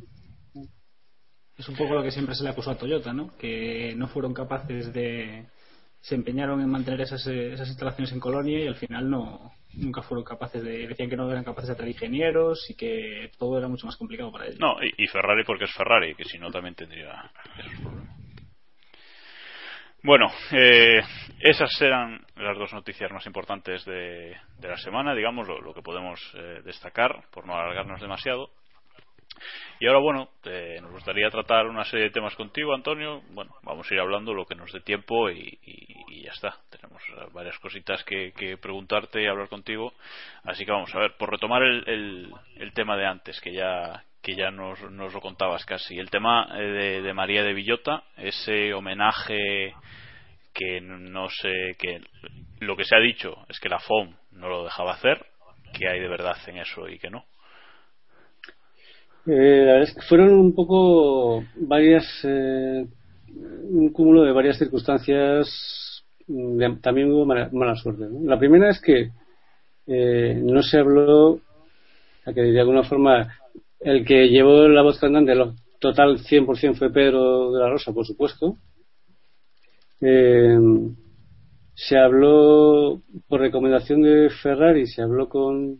Es 1.57 1.68
un 1.68 1.76
poco 1.76 1.93
lo 1.93 2.03
que 2.03 2.12
siempre 2.12 2.36
se 2.36 2.43
le 2.43 2.51
acusó 2.51 2.72
a 2.72 2.78
Toyota, 2.78 3.12
¿no? 3.12 3.36
Que 3.38 3.93
no 3.95 4.07
fueron 4.07 4.34
capaces 4.34 4.93
de, 4.93 5.45
se 5.99 6.16
empeñaron 6.16 6.62
en 6.62 6.70
mantener 6.70 7.01
esas, 7.01 7.28
esas 7.28 7.68
instalaciones 7.68 8.14
en 8.14 8.20
Colonia 8.20 8.64
y 8.64 8.68
al 8.68 8.76
final 8.76 9.10
no 9.10 9.51
nunca 9.74 10.01
fueron 10.01 10.24
capaces 10.24 10.63
de 10.63 10.88
decían 10.88 11.09
que 11.09 11.15
no 11.15 11.30
eran 11.32 11.43
capaces 11.43 11.70
de 11.70 11.76
traer 11.76 11.91
ingenieros 11.91 12.70
y 12.70 12.76
que 12.76 13.32
todo 13.38 13.57
era 13.57 13.67
mucho 13.67 13.86
más 13.86 13.97
complicado 13.97 14.32
para 14.32 14.45
ellos. 14.45 14.59
No 14.59 14.76
y, 14.82 15.07
Ferrari 15.07 15.43
porque 15.43 15.65
es 15.65 15.74
Ferrari 15.74 16.15
que 16.15 16.26
si 16.26 16.38
no 16.38 16.51
también 16.51 16.76
tendría 16.76 17.32
esos 17.57 17.80
problemas. 17.82 18.17
Bueno 20.01 20.28
eh, 20.51 21.01
esas 21.39 21.82
eran 21.82 22.26
las 22.36 22.57
dos 22.57 22.74
noticias 22.74 23.11
más 23.11 23.26
importantes 23.26 23.86
de, 23.86 24.36
de 24.57 24.67
la 24.67 24.78
semana 24.78 25.13
digamos 25.13 25.47
lo, 25.47 25.74
que 25.74 25.82
podemos 25.82 26.20
eh, 26.36 26.61
destacar 26.63 27.26
por 27.32 27.45
no 27.45 27.55
alargarnos 27.55 28.01
demasiado 28.01 28.51
y 29.80 29.88
ahora, 29.88 30.00
bueno, 30.00 30.30
eh, 30.46 30.80
nos 30.82 30.92
gustaría 30.92 31.30
tratar 31.30 31.68
una 31.68 31.86
serie 31.86 32.06
de 32.06 32.12
temas 32.12 32.36
contigo, 32.36 32.74
Antonio. 32.74 33.22
Bueno, 33.32 33.56
vamos 33.64 33.90
a 33.90 33.94
ir 33.94 34.00
hablando 34.00 34.34
lo 34.34 34.46
que 34.46 34.56
nos 34.56 34.72
dé 34.72 34.82
tiempo 34.82 35.30
y, 35.30 35.58
ya 36.24 36.32
está. 36.32 36.58
Tenemos 36.70 37.02
varias 37.34 37.58
cositas 37.60 38.04
que, 38.04 38.58
preguntarte 38.62 39.22
y 39.22 39.28
hablar 39.28 39.48
contigo. 39.48 39.94
Así 40.44 40.66
que 40.66 40.72
vamos 40.72 40.94
a 40.94 41.00
ver, 41.00 41.16
por 41.18 41.32
retomar 41.32 41.64
el, 41.64 42.34
el, 42.56 42.74
tema 42.74 42.98
de 42.98 43.06
antes, 43.06 43.40
que 43.42 43.54
ya 43.54 44.04
que 44.22 44.36
ya 44.36 44.52
nos, 44.52 44.82
nos 44.92 45.14
lo 45.14 45.22
contabas 45.22 45.66
casi. 45.66 45.98
El 45.98 46.10
tema 46.10 46.50
eh, 46.54 46.62
de, 46.62 47.02
de 47.02 47.14
María 47.14 47.42
de 47.42 47.54
Villota, 47.54 48.04
ese 48.18 48.74
homenaje 48.74 49.74
que 50.54 50.82
no 50.82 51.30
sé, 51.30 51.76
que 51.80 52.02
lo 52.60 52.76
que 52.76 52.84
se 52.84 52.96
ha 52.96 53.00
dicho 53.00 53.46
es 53.48 53.60
que 53.60 53.70
la 53.70 53.80
FOM 53.80 54.14
no 54.32 54.50
lo 54.50 54.66
dejaba 54.66 54.94
hacer, 54.94 55.26
que 55.74 55.88
hay 55.88 56.00
de 56.00 56.08
verdad 56.08 56.38
en 56.48 56.58
eso 56.58 56.88
y 56.90 57.00
que 57.00 57.10
no. 57.10 57.26
Eh, 59.26 59.63
la 59.65 59.74
verdad 59.74 59.89
es 59.89 59.95
que 59.95 60.01
fueron 60.01 60.34
un 60.34 60.55
poco 60.55 61.43
varias, 61.55 62.05
eh, 62.24 62.86
un 63.28 63.89
cúmulo 63.91 64.24
de 64.24 64.32
varias 64.32 64.57
circunstancias. 64.57 66.03
también 66.82 67.11
hubo 67.11 67.26
mala, 67.26 67.76
suerte. 67.76 68.07
La 68.24 68.38
primera 68.39 68.70
es 68.70 68.80
que 68.82 69.11
eh, 69.88 70.39
no 70.41 70.61
se 70.61 70.78
habló, 70.78 71.39
a 72.26 72.34
que 72.34 72.41
de 72.41 72.59
alguna 72.59 72.84
forma 72.84 73.36
el 73.80 74.05
que 74.05 74.30
llevó 74.30 74.67
la 74.67 74.84
voz 74.84 74.99
cantante, 74.99 75.36
lo 75.36 75.55
total 75.80 76.20
100% 76.20 76.76
fue 76.76 76.91
Pedro 76.91 77.51
de 77.51 77.59
la 77.59 77.70
Rosa, 77.70 77.93
por 77.93 78.05
supuesto. 78.05 78.57
se 81.76 81.97
habló 81.97 83.01
por 83.28 83.41
recomendación 83.41 84.01
de 84.01 84.30
Ferrari, 84.30 84.86
se 84.88 85.01
habló 85.01 85.30
con 85.30 85.80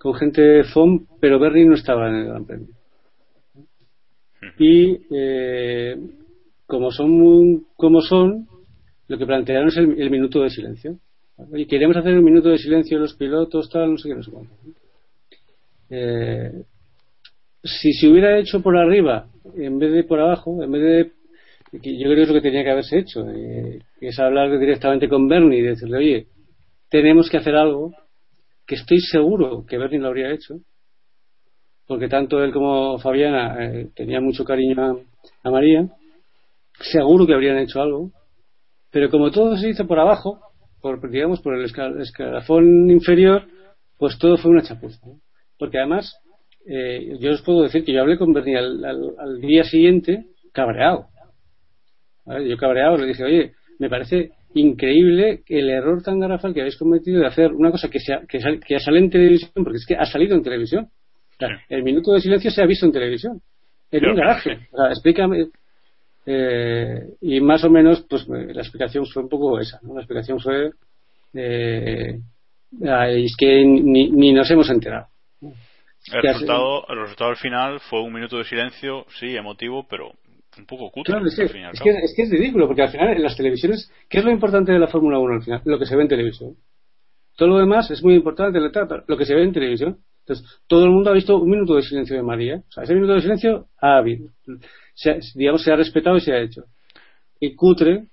con 0.00 0.14
gente 0.14 0.40
de 0.40 0.64
FOM, 0.64 1.06
pero 1.20 1.38
Berry 1.38 1.66
no 1.66 1.74
estaba 1.74 2.08
en 2.08 2.14
el 2.14 2.26
Gran 2.28 2.46
Premio. 2.46 2.68
Y 4.58 4.98
eh, 5.10 5.94
como 6.66 6.90
son 6.90 7.66
como 7.76 8.00
son, 8.00 8.48
lo 9.08 9.18
que 9.18 9.26
plantearon 9.26 9.68
es 9.68 9.76
el, 9.76 10.10
minuto 10.10 10.42
de 10.42 10.48
silencio. 10.48 10.96
Y 11.52 11.66
queremos 11.66 11.98
hacer 11.98 12.16
un 12.16 12.24
minuto 12.24 12.48
de 12.48 12.56
silencio 12.56 12.98
los 12.98 13.14
pilotos, 13.14 13.68
tal, 13.68 13.92
no 13.92 13.98
sé 13.98 14.08
qué, 14.08 14.14
no 14.14 14.22
sé 14.22 14.30
cuánto. 14.30 14.54
Eh, 15.90 16.62
si 17.62 17.92
se 17.92 18.08
hubiera 18.08 18.38
hecho 18.38 18.62
por 18.62 18.78
arriba 18.78 19.28
en 19.54 19.78
vez 19.78 19.92
de 19.92 20.04
por 20.04 20.18
abajo, 20.18 20.62
en 20.62 20.72
vez 20.72 20.82
de 20.82 21.12
yo 21.72 22.04
creo 22.04 22.16
que 22.16 22.22
es 22.22 22.28
lo 22.28 22.34
que 22.34 22.40
tenía 22.40 22.64
que 22.64 22.70
haberse 22.70 22.98
hecho, 22.98 23.28
eh, 23.28 23.80
es 24.00 24.18
hablar 24.18 24.58
directamente 24.58 25.10
con 25.10 25.28
Bernie 25.28 25.58
y 25.58 25.62
decirle, 25.62 25.98
oye, 25.98 26.26
tenemos 26.88 27.28
que 27.28 27.36
hacer 27.36 27.54
algo 27.54 27.92
que 28.70 28.76
estoy 28.76 29.00
seguro 29.00 29.66
que 29.66 29.78
Bernie 29.78 29.98
lo 29.98 30.06
habría 30.06 30.30
hecho, 30.30 30.60
porque 31.88 32.06
tanto 32.06 32.40
él 32.40 32.52
como 32.52 33.00
Fabiana 33.00 33.56
eh, 33.64 33.88
tenían 33.96 34.22
mucho 34.22 34.44
cariño 34.44 35.02
a, 35.42 35.50
María, 35.50 35.88
seguro 36.80 37.26
que 37.26 37.34
habrían 37.34 37.58
hecho 37.58 37.82
algo, 37.82 38.12
pero 38.92 39.10
como 39.10 39.32
todo 39.32 39.56
se 39.56 39.70
hizo 39.70 39.88
por 39.88 39.98
abajo, 39.98 40.38
por 40.80 41.10
digamos 41.10 41.40
por 41.40 41.56
el 41.56 41.64
escalafón 41.64 42.88
inferior, 42.88 43.42
pues 43.98 44.16
todo 44.20 44.36
fue 44.36 44.52
una 44.52 44.62
chapuza. 44.62 45.04
Porque 45.58 45.78
además, 45.78 46.14
eh, 46.64 47.16
yo 47.18 47.32
os 47.32 47.42
puedo 47.42 47.62
decir 47.62 47.84
que 47.84 47.92
yo 47.92 48.02
hablé 48.02 48.18
con 48.18 48.32
Bernie 48.32 48.56
al, 48.56 49.40
día 49.40 49.64
siguiente 49.64 50.26
cabreado. 50.52 51.08
Yo 52.24 52.56
cabreado 52.56 52.98
le 52.98 53.06
dije, 53.08 53.24
oye, 53.24 53.52
me 53.80 53.90
parece 53.90 54.30
increíble 54.54 55.42
el 55.46 55.70
error 55.70 56.02
tan 56.02 56.18
garrafal 56.18 56.52
que 56.52 56.60
habéis 56.60 56.76
cometido 56.76 57.20
de 57.20 57.26
hacer 57.26 57.52
una 57.52 57.70
cosa 57.70 57.88
que, 57.88 58.00
sea, 58.00 58.22
que, 58.28 58.80
sale 58.80 58.98
en 58.98 59.10
televisión, 59.10 59.50
porque 59.54 59.78
es 59.78 59.86
que 59.86 59.96
ha 59.96 60.04
salido 60.04 60.34
en 60.34 60.42
televisión. 60.42 60.88
El 61.68 61.82
minuto 61.82 62.12
de 62.12 62.20
silencio 62.20 62.50
se 62.50 62.62
ha 62.62 62.66
visto 62.66 62.84
en 62.84 62.92
televisión, 62.92 63.40
en 63.90 64.06
un 64.06 64.16
garaje. 64.16 64.68
explícame. 64.90 65.46
Eh, 66.26 67.00
y 67.22 67.40
más 67.40 67.64
o 67.64 67.70
menos, 67.70 68.04
pues 68.08 68.28
la 68.28 68.60
explicación 68.60 69.06
fue 69.06 69.22
un 69.22 69.28
poco 69.28 69.58
esa. 69.58 69.80
La 69.82 70.00
explicación 70.00 70.38
fue. 70.38 70.70
Eh, 71.32 72.20
es 72.82 73.36
que 73.38 73.64
ni, 73.64 74.10
ni, 74.10 74.32
nos 74.32 74.50
hemos 74.50 74.68
enterado. 74.68 75.06
El 75.42 76.22
resultado, 76.22 76.86
el 76.88 77.00
resultado 77.00 77.30
al 77.30 77.36
final 77.36 77.80
fue 77.80 78.02
un 78.02 78.12
minuto 78.12 78.38
de 78.38 78.44
silencio, 78.44 79.06
sí, 79.18 79.36
emotivo, 79.36 79.86
pero 79.88 80.12
un 80.60 80.66
poco 80.66 80.90
cutre. 80.90 81.18
es, 81.26 81.36
que, 81.36 82.22
es, 82.22 82.30
ridículo, 82.30 82.66
porque 82.66 82.82
al 82.82 82.90
final 82.90 83.08
en 83.08 83.22
las 83.22 83.36
televisiones, 83.36 83.90
¿qué 84.08 84.18
es 84.18 84.24
lo 84.24 84.30
importante 84.30 84.72
de 84.72 84.78
la 84.78 84.86
Fórmula 84.86 85.18
1 85.18 85.34
al 85.34 85.42
final? 85.42 85.62
Lo 85.64 85.78
que 85.78 85.86
se 85.86 85.96
ve 85.96 86.02
en 86.02 86.08
televisión. 86.08 86.56
Todo 87.36 87.48
lo 87.48 87.58
demás 87.58 87.90
es 87.90 88.02
muy 88.02 88.14
importante, 88.14 88.58
lo 88.60 89.16
que 89.16 89.24
se 89.24 89.34
ve 89.34 89.44
en 89.44 89.52
televisión. 89.52 89.98
Entonces, 90.20 90.60
todo 90.66 90.84
el 90.84 90.90
mundo 90.90 91.10
ha 91.10 91.14
visto 91.14 91.36
un 91.36 91.50
minuto 91.50 91.74
de 91.74 91.82
silencio 91.82 92.16
de 92.16 92.22
María. 92.22 92.62
O 92.68 92.72
sea, 92.72 92.84
ese 92.84 92.94
minuto 92.94 93.14
de 93.14 93.22
silencio 93.22 93.66
ha 93.80 93.96
habido. 93.96 94.30
Se, 94.94 95.18
digamos, 95.34 95.62
se 95.62 95.72
ha 95.72 95.76
respetado 95.76 96.16
y 96.16 96.20
se 96.20 96.32
ha 96.32 96.40
hecho. 96.40 96.64
Y 97.40 97.54
cutre 97.54 98.06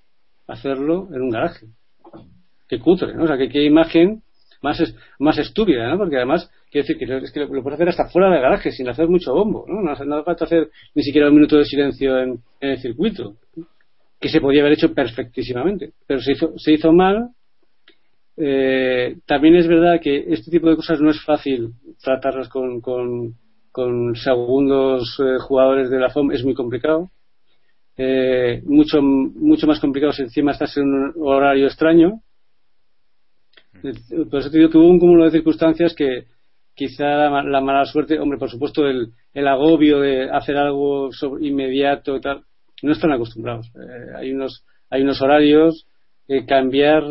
hacerlo 0.47 1.09
en 1.13 1.21
un 1.21 1.29
garaje. 1.29 1.67
Qué 2.67 2.79
cutre, 2.79 3.13
¿no? 3.13 3.23
O 3.23 3.27
sea, 3.27 3.37
que 3.37 3.49
qué 3.49 3.63
imagen 3.63 4.23
más, 4.61 4.95
más 5.19 5.37
estúpida, 5.37 5.89
¿no? 5.89 5.97
Porque 5.97 6.17
además 6.17 6.49
Quiero 6.69 6.85
decir 6.85 6.97
que, 6.97 7.17
es 7.17 7.31
que 7.31 7.39
lo, 7.39 7.63
puedes 7.63 7.75
hacer 7.75 7.89
hasta 7.89 8.09
fuera 8.09 8.29
del 8.29 8.41
garaje, 8.41 8.71
sin 8.71 8.89
hacer 8.89 9.07
mucho 9.07 9.33
bombo, 9.33 9.65
¿no? 9.67 9.81
No, 9.81 9.91
hace 9.91 10.05
falta 10.05 10.45
hacer 10.45 10.69
ni 10.95 11.03
siquiera 11.03 11.29
un 11.29 11.35
minuto 11.35 11.57
de 11.57 11.65
silencio 11.65 12.19
en, 12.19 12.39
el 12.59 12.77
circuito, 12.79 13.35
que 14.19 14.27
se 14.27 14.41
podía 14.41 14.61
haber 14.61 14.73
hecho 14.73 14.93
perfectísimamente, 14.93 15.91
pero 16.05 16.19
se 16.19 16.33
hizo, 16.33 16.53
se 16.57 16.73
hizo 16.73 16.91
mal. 16.91 17.29
Eh, 18.35 19.15
también 19.25 19.55
es 19.55 19.67
verdad 19.67 19.99
que 20.01 20.25
este 20.27 20.51
tipo 20.51 20.69
de 20.69 20.75
cosas 20.75 20.99
no 20.99 21.09
es 21.09 21.23
fácil 21.23 21.71
tratarlas 22.03 22.49
con, 22.49 22.81
con, 22.81 24.15
segundos 24.15 25.19
eh, 25.19 25.37
jugadores 25.39 25.89
de 25.89 25.99
la 25.99 26.09
FOM, 26.09 26.31
es 26.31 26.43
muy 26.43 26.53
complicado. 26.53 27.09
Eh, 27.95 28.61
mucho, 28.65 29.01
mucho 29.01 29.67
más 29.67 29.79
complicado 29.79 30.11
si 30.11 30.23
encima 30.23 30.51
estás 30.51 30.75
en 30.77 30.83
un 30.83 31.13
horario 31.21 31.65
extraño. 31.65 32.21
Por 33.81 34.39
eso 34.39 34.49
te 34.49 34.57
digo 34.57 34.69
que 34.69 34.77
hubo 34.77 34.89
un 34.89 34.99
cúmulo 34.99 35.25
de 35.25 35.31
circunstancias 35.31 35.93
que, 35.95 36.25
quizá 36.73 37.05
la, 37.05 37.61
mala 37.61 37.85
suerte, 37.85 38.19
hombre, 38.19 38.37
por 38.37 38.49
supuesto, 38.49 38.85
el, 38.87 39.13
el 39.33 39.47
agobio 39.47 39.99
de 39.99 40.29
hacer 40.29 40.57
algo 40.57 41.09
inmediato 41.41 42.15
y 42.15 42.21
tal, 42.21 42.43
no 42.83 42.91
están 42.91 43.11
acostumbrados. 43.11 43.67
Eh, 43.75 44.15
hay 44.15 44.31
unos 44.31 44.63
hay 44.89 45.01
unos 45.01 45.21
horarios, 45.21 45.85
eh, 46.27 46.45
cambiar, 46.45 47.03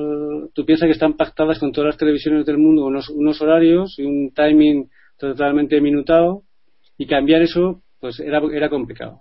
tú 0.54 0.64
piensas 0.64 0.86
que 0.86 0.92
están 0.92 1.16
pactadas 1.16 1.58
con 1.58 1.72
todas 1.72 1.88
las 1.88 1.96
televisiones 1.96 2.46
del 2.46 2.58
mundo 2.58 2.86
unos, 2.86 3.08
unos 3.10 3.40
horarios 3.42 3.98
y 3.98 4.04
un 4.04 4.32
timing 4.32 4.88
totalmente 5.18 5.80
minutado, 5.80 6.42
y 6.98 7.06
cambiar 7.06 7.42
eso, 7.42 7.82
pues 8.00 8.20
era, 8.20 8.40
era 8.52 8.68
complicado. 8.68 9.20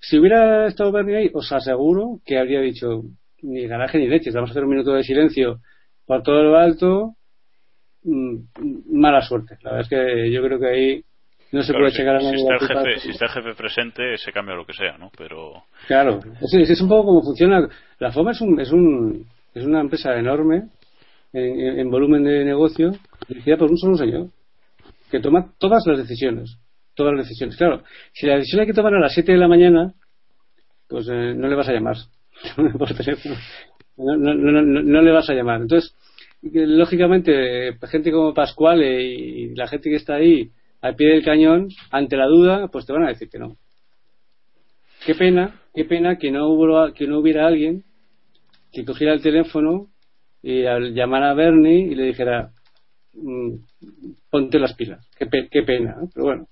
Si 0.00 0.18
hubiera 0.18 0.66
estado 0.66 0.90
Bernie 0.90 1.16
ahí, 1.16 1.30
os 1.32 1.52
aseguro 1.52 2.20
que 2.24 2.38
habría 2.38 2.60
dicho, 2.60 3.02
ni 3.42 3.66
garaje 3.66 3.98
ni 3.98 4.08
leches, 4.08 4.34
vamos 4.34 4.50
a 4.50 4.52
hacer 4.52 4.64
un 4.64 4.70
minuto 4.70 4.94
de 4.94 5.04
silencio 5.04 5.60
por 6.06 6.22
todo 6.22 6.42
lo 6.42 6.56
alto, 6.56 7.16
Mm, 8.04 8.36
mala 8.90 9.22
suerte. 9.22 9.56
La 9.62 9.72
verdad 9.72 9.82
es 9.82 9.88
que 9.88 10.32
yo 10.32 10.42
creo 10.42 10.58
que 10.58 10.66
ahí 10.66 11.04
no 11.52 11.62
se 11.62 11.72
puede 11.72 11.92
checar 11.92 12.16
a 12.16 12.18
nadie. 12.18 12.38
Si 12.38 12.42
está, 12.42 12.54
el 12.54 12.60
jefe, 12.60 13.00
si 13.00 13.10
está 13.10 13.24
el 13.26 13.30
jefe 13.30 13.54
presente, 13.54 14.18
se 14.18 14.32
cambia 14.32 14.56
lo 14.56 14.66
que 14.66 14.72
sea, 14.72 14.98
¿no? 14.98 15.10
Pero. 15.16 15.64
Claro, 15.86 16.20
es, 16.40 16.70
es 16.70 16.80
un 16.80 16.88
poco 16.88 17.06
como 17.06 17.22
funciona. 17.22 17.68
La 17.98 18.10
FOMA 18.10 18.32
es, 18.32 18.40
un, 18.40 18.60
es, 18.60 18.72
un, 18.72 19.26
es 19.54 19.64
una 19.64 19.80
empresa 19.80 20.16
enorme 20.16 20.64
en, 21.32 21.90
volumen 21.90 22.24
de 22.24 22.44
negocio, 22.44 22.92
dirigida 23.28 23.56
por 23.56 23.70
un 23.70 23.78
solo 23.78 23.96
señor, 23.96 24.28
que 25.10 25.20
toma 25.20 25.52
todas 25.58 25.86
las 25.86 25.98
decisiones. 25.98 26.58
Todas 26.94 27.14
las 27.14 27.24
decisiones. 27.26 27.56
Claro, 27.56 27.84
si 28.12 28.26
la 28.26 28.34
decisión 28.34 28.60
hay 28.60 28.66
que 28.66 28.74
tomar 28.74 28.94
a 28.94 29.00
las 29.00 29.14
7 29.14 29.32
de 29.32 29.38
la 29.38 29.48
mañana, 29.48 29.94
pues 30.88 31.08
eh, 31.08 31.34
no 31.34 31.48
le 31.48 31.54
vas 31.54 31.68
a 31.68 31.72
llamar. 31.72 31.96
no, 33.96 34.16
no, 34.16 34.34
no, 34.34 34.62
no, 34.62 35.02
le 35.02 35.10
vas 35.10 35.28
a 35.30 35.34
llamar. 35.34 35.62
Entonces, 35.62 35.94
lógicamente, 36.42 37.76
gente 37.88 38.10
como 38.10 38.34
Pascual 38.34 38.82
y 38.82 39.54
la 39.54 39.68
gente 39.68 39.90
que 39.90 39.96
está 39.96 40.14
ahí 40.14 40.50
al 40.80 40.96
pie 40.96 41.08
del 41.08 41.24
cañón, 41.24 41.68
ante 41.90 42.16
la 42.16 42.26
duda, 42.26 42.68
pues 42.68 42.86
te 42.86 42.92
van 42.92 43.04
a 43.04 43.08
decir 43.08 43.28
que 43.28 43.38
no. 43.38 43.56
qué 45.06 45.14
pena, 45.14 45.60
qué 45.74 45.84
pena 45.84 46.18
que 46.18 46.30
no 46.30 46.48
hubo, 46.48 46.92
que 46.92 47.06
no 47.06 47.18
hubiera 47.18 47.46
alguien 47.46 47.84
que 48.72 48.84
cogiera 48.84 49.12
el 49.12 49.22
teléfono 49.22 49.88
y 50.42 50.64
al 50.64 50.94
llamar 50.94 51.22
a 51.24 51.34
Bernie 51.34 51.86
y 51.92 51.94
le 51.94 52.04
dijera 52.04 52.50
mm, 53.14 53.54
ponte 54.30 54.58
las 54.58 54.74
pilas. 54.74 55.08
Qué, 55.16 55.28
qué 55.50 55.62
pena, 55.62 55.96
pero 56.12 56.26
bueno. 56.26 56.48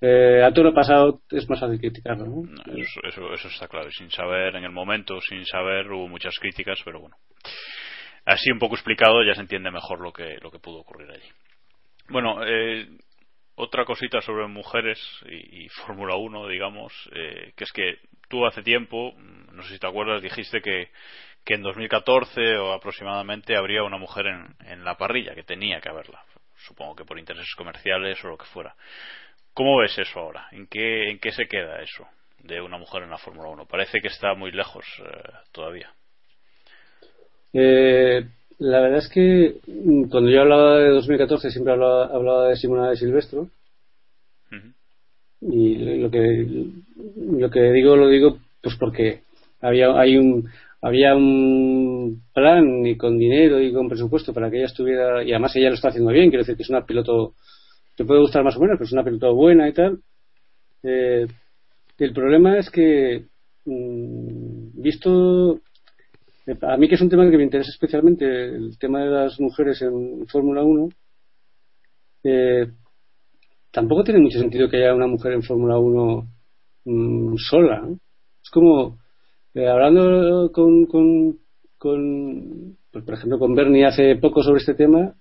Eh, 0.00 0.42
a 0.42 0.52
todo 0.52 0.64
lo 0.64 0.74
pasado 0.74 1.20
es 1.30 1.48
más 1.48 1.60
fácil 1.60 1.78
criticarlo. 1.78 2.24
¿no? 2.24 2.42
eso, 2.74 3.00
eso, 3.02 3.32
eso, 3.34 3.48
está 3.48 3.68
claro. 3.68 3.90
Sin 3.90 4.10
saber, 4.10 4.56
en 4.56 4.64
el 4.64 4.72
momento, 4.72 5.20
sin 5.20 5.44
saber, 5.44 5.90
hubo 5.90 6.08
muchas 6.08 6.38
críticas, 6.38 6.78
pero 6.84 7.00
bueno. 7.00 7.16
Así 8.24 8.50
un 8.50 8.58
poco 8.58 8.76
explicado 8.76 9.22
ya 9.24 9.34
se 9.34 9.40
entiende 9.40 9.70
mejor 9.70 10.00
lo 10.00 10.12
que, 10.12 10.38
lo 10.40 10.50
que 10.50 10.58
pudo 10.58 10.80
ocurrir 10.80 11.10
allí. 11.10 11.28
Bueno, 12.08 12.44
eh, 12.44 12.88
otra 13.54 13.84
cosita 13.84 14.20
sobre 14.20 14.46
mujeres 14.46 14.98
y, 15.26 15.68
Fórmula 15.68 16.16
1, 16.16 16.48
digamos, 16.48 16.92
eh, 17.14 17.52
que 17.56 17.64
es 17.64 17.72
que 17.72 17.98
tú 18.28 18.46
hace 18.46 18.62
tiempo, 18.62 19.14
no 19.52 19.62
sé 19.62 19.74
si 19.74 19.78
te 19.78 19.86
acuerdas, 19.86 20.22
dijiste 20.22 20.60
que, 20.60 20.90
que 21.44 21.54
en 21.54 21.62
2014 21.62 22.56
o 22.56 22.72
aproximadamente 22.72 23.56
habría 23.56 23.82
una 23.82 23.98
mujer 23.98 24.26
en, 24.26 24.54
en 24.66 24.84
la 24.84 24.96
parrilla, 24.96 25.34
que 25.34 25.42
tenía 25.42 25.80
que 25.80 25.90
haberla. 25.90 26.24
Supongo 26.56 26.94
que 26.94 27.04
por 27.04 27.18
intereses 27.18 27.54
comerciales 27.56 28.22
o 28.24 28.28
lo 28.28 28.38
que 28.38 28.46
fuera. 28.46 28.74
¿Cómo 29.54 29.78
ves 29.78 29.98
eso 29.98 30.20
ahora? 30.20 30.46
¿En 30.52 30.66
qué, 30.66 31.10
en 31.10 31.18
qué 31.18 31.32
se 31.32 31.46
queda 31.46 31.82
eso 31.82 32.06
de 32.42 32.60
una 32.60 32.78
mujer 32.78 33.02
en 33.02 33.10
la 33.10 33.18
Fórmula 33.18 33.50
1? 33.50 33.66
Parece 33.66 34.00
que 34.00 34.08
está 34.08 34.34
muy 34.34 34.52
lejos 34.52 34.84
eh, 35.00 35.30
todavía. 35.52 35.92
Eh, 37.52 38.24
la 38.58 38.80
verdad 38.80 38.98
es 38.98 39.08
que 39.08 39.56
mm, 39.66 40.08
cuando 40.08 40.30
yo 40.30 40.42
hablaba 40.42 40.78
de 40.78 40.90
2014 40.90 41.50
siempre 41.50 41.72
hablaba, 41.72 42.48
de 42.48 42.56
Simona 42.56 42.90
de 42.90 42.96
Silvestro. 42.96 43.48
Y 45.42 45.76
lo 45.98 46.10
que, 46.10 46.46
lo 47.16 47.50
que 47.50 47.72
digo, 47.72 47.96
lo 47.96 48.08
digo 48.08 48.38
pues 48.62 48.76
porque 48.76 49.22
había, 49.62 49.98
hay 49.98 50.18
un, 50.18 50.50
había 50.82 51.14
un 51.16 52.22
plan 52.34 52.86
y 52.86 52.96
con 52.96 53.18
dinero 53.18 53.58
y 53.60 53.72
con 53.72 53.88
presupuesto 53.88 54.34
para 54.34 54.50
que 54.50 54.58
ella 54.58 54.66
estuviera, 54.66 55.22
y 55.24 55.32
además 55.32 55.56
ella 55.56 55.70
lo 55.70 55.76
está 55.76 55.88
haciendo 55.88 56.10
bien, 56.10 56.28
quiero 56.28 56.42
decir 56.42 56.56
que 56.56 56.62
es 56.62 56.68
una 56.68 56.84
piloto 56.84 57.34
te 58.00 58.06
puede 58.06 58.20
gustar 58.20 58.42
más 58.42 58.56
o 58.56 58.60
menos, 58.60 58.78
pero 58.78 58.86
es 58.86 58.92
una 58.94 59.04
película 59.04 59.30
buena 59.30 59.68
y 59.68 59.74
tal. 59.74 60.00
Eh, 60.82 61.26
el 61.98 62.12
problema 62.14 62.56
es 62.56 62.70
que, 62.70 63.26
mm, 63.66 64.80
visto, 64.80 65.56
eh, 66.46 66.56
a 66.62 66.78
mí 66.78 66.88
que 66.88 66.94
es 66.94 67.00
un 67.02 67.10
tema 67.10 67.30
que 67.30 67.36
me 67.36 67.44
interesa 67.44 67.68
especialmente, 67.68 68.24
el 68.24 68.78
tema 68.78 69.04
de 69.04 69.10
las 69.10 69.38
mujeres 69.38 69.82
en 69.82 70.26
Fórmula 70.28 70.62
1, 70.62 70.88
eh, 72.24 72.70
tampoco 73.70 74.02
tiene 74.02 74.20
mucho 74.20 74.38
sentido 74.38 74.70
que 74.70 74.78
haya 74.78 74.94
una 74.94 75.06
mujer 75.06 75.32
en 75.32 75.42
Fórmula 75.42 75.78
1 75.78 76.26
mm, 76.86 77.34
sola. 77.36 77.86
Es 78.42 78.48
como, 78.48 78.96
hablando 79.54 80.50
con, 80.52 80.86
pues, 80.88 83.04
por 83.04 83.12
ejemplo, 83.12 83.38
con 83.38 83.54
Bernie 83.54 83.84
hace 83.84 84.16
poco 84.16 84.42
sobre 84.42 84.60
este 84.60 84.72
tema, 84.72 85.12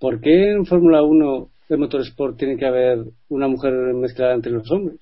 ¿por 0.00 0.22
qué 0.22 0.52
en 0.52 0.64
Fórmula 0.64 1.02
1 1.02 1.50
el 1.68 1.78
motorsport 1.78 2.36
tiene 2.36 2.56
que 2.56 2.66
haber 2.66 2.98
una 3.28 3.48
mujer 3.48 3.72
mezclada 3.94 4.34
entre 4.34 4.52
los 4.52 4.70
hombres, 4.70 5.00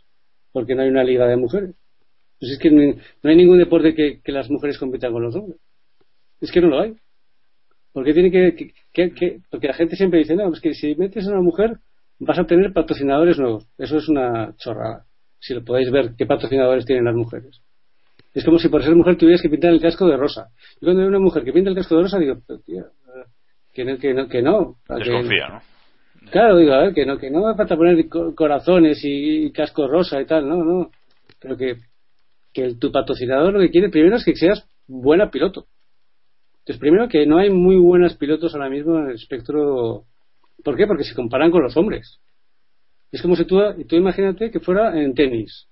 porque 0.52 0.74
no 0.74 0.82
hay 0.82 0.88
una 0.88 1.04
liga 1.04 1.26
de 1.26 1.36
mujeres. 1.36 1.74
Pues 2.38 2.52
es 2.52 2.58
que 2.58 2.70
no 2.70 3.30
hay 3.30 3.36
ningún 3.36 3.58
deporte 3.58 3.94
que, 3.94 4.20
las 4.32 4.48
mujeres 4.50 4.78
compitan 4.78 5.12
con 5.12 5.22
los 5.22 5.34
hombres. 5.34 5.60
Es 6.40 6.50
que 6.50 6.60
no 6.60 6.68
lo 6.68 6.80
hay. 6.80 6.94
Porque 7.92 8.14
tiene 8.14 8.30
que, 8.30 9.40
porque 9.50 9.66
la 9.66 9.74
gente 9.74 9.96
siempre 9.96 10.20
dice, 10.20 10.36
no, 10.36 10.52
es 10.52 10.60
que 10.60 10.72
si 10.72 10.94
metes 10.94 11.26
a 11.26 11.32
una 11.32 11.42
mujer 11.42 11.78
vas 12.18 12.38
a 12.38 12.42
obtener 12.42 12.72
patrocinadores 12.72 13.38
nuevos. 13.38 13.66
Eso 13.76 13.98
es 13.98 14.08
una 14.08 14.54
chorrada. 14.56 15.04
Si 15.38 15.54
lo 15.54 15.64
podéis 15.64 15.90
ver, 15.90 16.14
qué 16.16 16.24
patrocinadores 16.24 16.86
tienen 16.86 17.04
las 17.04 17.14
mujeres. 17.14 17.60
Es 18.32 18.44
como 18.44 18.58
si 18.58 18.68
por 18.68 18.82
ser 18.82 18.94
mujer 18.94 19.16
tuvieras 19.16 19.42
que 19.42 19.48
pintar 19.48 19.72
el 19.72 19.80
casco 19.80 20.06
de 20.06 20.16
rosa. 20.16 20.48
Yo 20.74 20.86
cuando 20.86 21.00
veo 21.00 21.08
una 21.08 21.18
mujer 21.18 21.42
que 21.44 21.52
pinta 21.52 21.70
el 21.70 21.76
casco 21.76 21.96
de 21.96 22.02
rosa 22.02 22.18
digo, 22.18 22.36
tío, 22.64 22.84
que 23.72 23.84
no, 23.84 23.98
que 23.98 24.14
no, 24.14 24.28
que 24.28 24.42
no. 24.42 24.76
Desconfía, 24.88 25.48
¿no? 25.48 25.60
Claro, 26.28 26.58
digo, 26.58 26.72
a 26.74 26.82
ver, 26.82 26.94
que 26.94 27.06
no, 27.06 27.18
que 27.18 27.30
no 27.30 27.46
me 27.46 27.54
falta 27.54 27.76
poner 27.76 28.06
corazones 28.08 29.00
y, 29.02 29.50
casco 29.52 29.88
rosa 29.88 30.20
y 30.20 30.26
tal, 30.26 30.48
no, 30.48 30.62
no. 30.62 30.90
Pero 31.40 31.56
que, 31.56 31.76
que 32.52 32.74
tu 32.74 32.92
patrocinador 32.92 33.54
lo 33.54 33.60
que 33.60 33.70
quiere 33.70 33.88
primero 33.88 34.16
es 34.16 34.24
que 34.24 34.36
seas 34.36 34.68
buena 34.86 35.30
piloto. 35.30 35.66
Entonces, 36.58 36.78
primero 36.78 37.08
que 37.08 37.26
no 37.26 37.38
hay 37.38 37.50
muy 37.50 37.76
buenas 37.76 38.14
pilotos 38.16 38.54
ahora 38.54 38.68
mismo 38.68 38.98
en 38.98 39.08
el 39.08 39.14
espectro. 39.14 40.04
¿Por 40.62 40.76
qué? 40.76 40.86
Porque 40.86 41.04
se 41.04 41.14
comparan 41.14 41.50
con 41.50 41.62
los 41.62 41.76
hombres. 41.76 42.20
Es 43.10 43.22
como 43.22 43.34
si 43.34 43.44
tú, 43.46 43.58
tú 43.88 43.96
imagínate 43.96 44.50
que 44.50 44.60
fuera 44.60 45.00
en 45.02 45.14
tenis. 45.14 45.68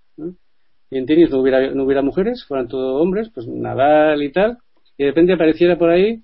Y 0.90 0.96
en 0.96 1.06
tenis 1.06 1.30
no 1.30 1.40
hubiera, 1.40 1.70
no 1.72 1.84
hubiera 1.84 2.02
mujeres, 2.02 2.44
fueran 2.48 2.68
todos 2.68 3.00
hombres, 3.00 3.30
pues 3.34 3.46
Nadal 3.46 4.22
y 4.22 4.32
tal. 4.32 4.58
Y 4.96 5.04
de 5.04 5.10
repente 5.10 5.34
apareciera 5.34 5.76
por 5.76 5.90
ahí, 5.90 6.22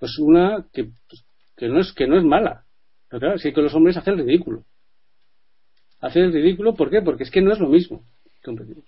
pues 0.00 0.18
una 0.18 0.66
que, 0.72 0.84
pues, 0.84 1.24
que, 1.56 1.68
no, 1.68 1.80
es, 1.80 1.92
que 1.92 2.08
no 2.08 2.16
es 2.16 2.24
mala 2.24 2.64
pero 3.12 3.20
claro, 3.20 3.34
es 3.36 3.42
que 3.42 3.60
los 3.60 3.74
hombres 3.74 3.94
hace 3.98 4.10
el 4.10 4.16
ridículo. 4.16 4.64
Hace 6.00 6.20
el 6.20 6.32
ridículo, 6.32 6.72
¿por 6.72 6.88
qué? 6.88 7.02
Porque 7.02 7.24
es 7.24 7.30
que 7.30 7.42
no 7.42 7.52
es 7.52 7.58
lo 7.58 7.68
mismo 7.68 8.04
competir. 8.42 8.78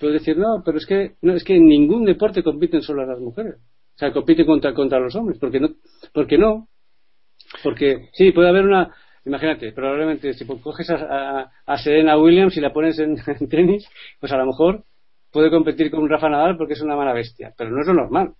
Puedes 0.00 0.20
decir, 0.20 0.36
no, 0.36 0.64
pero 0.64 0.78
es 0.78 0.84
que, 0.84 1.12
no, 1.22 1.32
es 1.32 1.44
que 1.44 1.54
en 1.54 1.66
ningún 1.66 2.04
deporte 2.04 2.42
compiten 2.42 2.82
solo 2.82 3.06
las 3.06 3.20
mujeres. 3.20 3.54
O 3.54 3.98
sea, 3.98 4.12
compiten 4.12 4.46
contra, 4.46 4.74
contra 4.74 4.98
los 4.98 5.14
hombres. 5.14 5.38
porque 5.38 5.60
no? 5.60 5.68
Porque 6.12 6.38
no. 6.38 6.66
Porque, 7.62 8.08
sí, 8.14 8.32
puede 8.32 8.48
haber 8.48 8.64
una, 8.64 8.92
imagínate, 9.26 9.70
probablemente 9.70 10.34
si 10.34 10.44
coges 10.44 10.90
a, 10.90 11.52
a, 11.64 11.78
Serena 11.78 12.18
Williams 12.18 12.56
y 12.56 12.60
la 12.60 12.72
pones 12.72 12.98
en, 12.98 13.16
tenis, 13.48 13.88
pues 14.18 14.32
a 14.32 14.38
lo 14.38 14.46
mejor 14.46 14.82
puede 15.30 15.50
competir 15.50 15.88
con 15.92 16.08
Rafa 16.08 16.28
Nadal 16.28 16.56
porque 16.56 16.72
es 16.72 16.82
una 16.82 16.96
mala 16.96 17.12
bestia, 17.12 17.54
pero 17.56 17.70
no 17.70 17.80
es 17.80 17.86
lo 17.86 17.94
normal. 17.94 18.32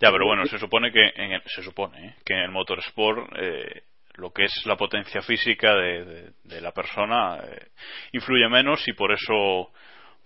Ya, 0.00 0.10
pero 0.10 0.26
bueno, 0.26 0.44
se 0.46 0.58
supone 0.58 0.92
que 0.92 1.10
en 1.16 1.40
se 1.46 1.62
supone 1.62 2.06
¿eh? 2.06 2.14
que 2.24 2.34
en 2.34 2.40
el 2.40 2.50
motorsport 2.50 3.30
eh, 3.36 3.82
lo 4.16 4.30
que 4.30 4.44
es 4.44 4.62
la 4.66 4.76
potencia 4.76 5.22
física 5.22 5.74
de, 5.74 6.32
la 6.60 6.72
persona 6.72 7.38
eh, 7.38 7.68
influye 8.12 8.48
menos 8.48 8.86
y 8.86 8.92
por 8.92 9.12
eso 9.12 9.70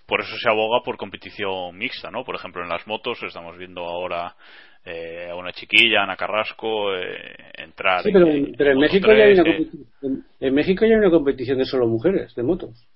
por 0.07 0.21
eso 0.21 0.37
se 0.39 0.49
aboga 0.49 0.83
por 0.83 0.97
competición 0.97 1.77
mixta, 1.77 2.11
¿no? 2.11 2.25
Por 2.25 2.35
ejemplo, 2.35 2.63
en 2.63 2.69
las 2.71 2.87
motos 2.87 3.23
estamos 3.23 3.59
viendo 3.59 3.85
ahora 3.85 4.35
a 4.87 5.35
una 5.35 5.53
chiquilla, 5.53 6.03
Ana 6.03 6.17
Carrasco, 6.17 6.95
entrar. 7.53 8.03
Sí, 8.03 8.11
pero, 8.11 8.27
en, 8.27 8.79
México 8.79 9.13
ya 9.13 9.25
hay 9.25 9.39
una 9.39 9.55
en, 10.41 10.55
México 10.55 10.87
ya 10.87 10.95
hay 10.95 11.01
una 11.01 11.11
competición 11.11 11.59
de 11.59 11.67
solo 11.67 11.87
mujeres 11.87 12.35
de 12.35 12.43
motos. 12.43 12.89